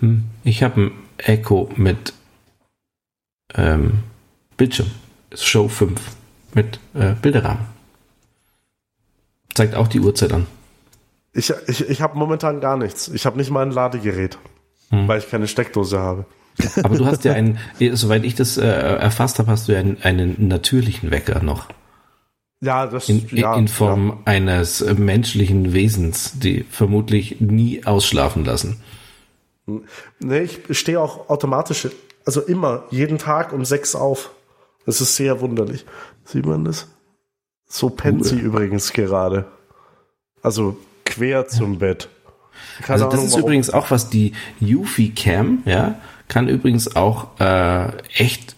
Hm. 0.00 0.24
Ich 0.44 0.62
habe 0.62 0.80
ein 0.80 0.90
Echo 1.18 1.70
mit 1.76 2.12
ähm, 3.54 4.00
Bildschirm. 4.56 4.90
Show 5.34 5.68
5 5.68 6.00
mit 6.54 6.78
äh, 6.94 7.14
Bilderrahmen. 7.20 7.66
Zeigt 9.54 9.74
auch 9.74 9.88
die 9.88 10.00
Uhrzeit 10.00 10.32
an. 10.32 10.46
Ich, 11.32 11.52
ich, 11.66 11.88
ich 11.88 12.00
habe 12.00 12.16
momentan 12.16 12.60
gar 12.60 12.76
nichts. 12.76 13.08
Ich 13.08 13.26
habe 13.26 13.36
nicht 13.36 13.50
mal 13.50 13.62
ein 13.64 13.72
Ladegerät, 13.72 14.38
Hm. 14.90 15.08
weil 15.08 15.18
ich 15.18 15.28
keine 15.28 15.48
Steckdose 15.48 15.98
habe. 15.98 16.26
Aber 16.82 16.96
du 16.96 17.06
hast 17.06 17.24
ja 17.24 17.32
einen, 17.34 17.58
soweit 17.94 18.24
ich 18.24 18.34
das 18.34 18.56
äh, 18.58 18.66
erfasst 18.66 19.38
habe, 19.38 19.50
hast 19.50 19.66
du 19.66 19.72
ja 19.72 19.80
einen, 19.80 20.00
einen 20.02 20.48
natürlichen 20.48 21.10
Wecker 21.10 21.42
noch. 21.42 21.68
Ja, 22.64 22.86
das 22.86 23.08
In, 23.08 23.26
ja, 23.30 23.54
in 23.56 23.68
Form 23.68 24.22
eines 24.24 24.80
äh, 24.80 24.94
menschlichen 24.94 25.72
Wesens, 25.74 26.38
die 26.38 26.64
vermutlich 26.70 27.40
nie 27.40 27.84
ausschlafen 27.84 28.44
lassen. 28.44 28.80
Ja. 29.66 29.74
Nee, 30.20 30.48
ich 30.68 30.78
stehe 30.78 31.00
auch 31.00 31.28
automatisch, 31.28 31.88
also 32.24 32.40
immer, 32.40 32.84
jeden 32.90 33.18
Tag 33.18 33.52
um 33.52 33.64
sechs 33.64 33.94
auf. 33.94 34.30
Das 34.86 35.00
ist 35.00 35.16
sehr 35.16 35.40
wunderlich. 35.40 35.84
Sieht 36.24 36.46
man 36.46 36.64
das? 36.64 36.88
So 37.66 37.90
pennt 37.90 38.24
sie 38.24 38.38
übrigens 38.38 38.92
gerade. 38.92 39.46
Also 40.42 40.76
quer 41.04 41.46
zum 41.48 41.78
Bett. 41.78 42.08
Keine 42.82 42.92
Also 42.92 43.04
das 43.06 43.14
Ahnung, 43.14 43.26
ist 43.26 43.32
warum. 43.32 43.44
übrigens 43.46 43.70
auch 43.70 43.90
was 43.90 44.10
die 44.10 44.32
Yufi 44.60 45.10
Cam, 45.10 45.62
ja, 45.64 45.98
kann 46.28 46.48
übrigens 46.48 46.96
auch 46.96 47.38
äh, 47.40 47.96
echt 48.14 48.54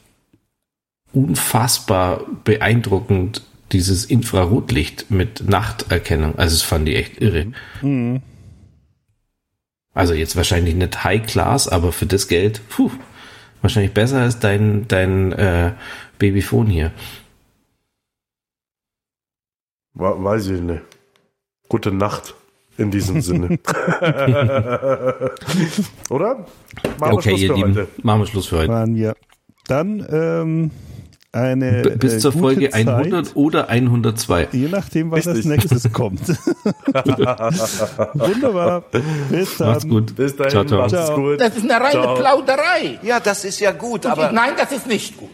unfassbar 1.13 2.21
beeindruckend 2.45 3.43
dieses 3.73 4.05
Infrarotlicht 4.05 5.11
mit 5.11 5.49
Nachterkennung. 5.49 6.37
Also 6.39 6.55
das 6.57 6.63
fand 6.63 6.89
ich 6.89 6.97
echt 6.97 7.21
irre. 7.21 7.53
Mhm. 7.83 8.23
Also 9.95 10.15
jetzt 10.15 10.37
wahrscheinlich 10.37 10.75
nicht 10.75 11.05
High 11.05 11.27
Class, 11.27 11.69
aber 11.69 11.91
für 11.93 12.07
das 12.07 12.29
Geld, 12.29 12.61
puh, 12.69 12.91
wahrscheinlich 13.63 13.93
besser 13.95 14.21
als 14.21 14.39
dein 14.39 14.87
dein 14.89 15.33
äh, 15.33 15.73
Babyphone 16.19 16.67
hier. 16.69 16.93
We- 19.95 20.23
Weiß 20.25 20.47
ich 20.49 20.61
nicht. 20.61 20.83
Gute 21.69 21.91
Nacht 21.93 22.35
in 22.79 22.91
diesem 22.91 23.21
Sinne. 23.23 23.59
Oder? 26.11 26.47
Machen 26.99 27.01
wir 27.01 27.13
okay, 27.15 27.29
Schluss 27.31 27.41
ihr 27.41 27.49
für 27.49 27.55
Lieben, 27.55 27.75
heute. 27.77 27.89
machen 28.03 28.21
wir 28.21 28.27
Schluss 28.27 28.47
für 28.47 28.59
heute. 28.59 28.95
wir. 28.95 29.17
Dann 29.67 30.07
ähm, 30.11 30.71
eine. 31.37 31.83
B 31.83 31.91
bis 31.91 32.15
äh, 32.15 32.19
zur 32.19 32.33
gute 32.33 32.43
Folge 32.43 32.71
Zeit, 32.71 32.89
100 32.89 33.37
oder 33.37 33.69
102. 33.69 34.49
Je 34.53 34.69
nachdem, 34.69 35.11
was 35.11 35.29
als 35.29 35.45
nächstes 35.45 35.93
kommt. 35.93 36.29
Wunderbar. 38.15 38.85
Bis 39.31 39.57
dann. 39.59 39.69
Macht's 39.69 39.89
gut. 39.89 40.17
Bis 40.17 40.35
dahin, 40.37 40.51
Ciao, 40.51 40.65
ciao. 40.65 40.81
macht's 40.81 40.93
Ciao. 40.93 41.17
gut. 41.17 41.41
Das 41.41 41.57
ist 41.57 41.71
eine 41.71 41.75
reine 41.81 42.03
Ciao. 42.03 42.15
Plauderei. 42.15 42.99
Ja, 43.03 43.21
das 43.21 43.45
ist 43.45 43.61
ja 43.61 43.73
gut, 43.73 44.05
Und 44.05 44.13
aber 44.13 44.27
ich, 44.27 44.33
nein, 44.33 44.51
das 44.57 44.73
ist 44.73 44.87
nicht 44.87 45.17
gut. 45.17 45.31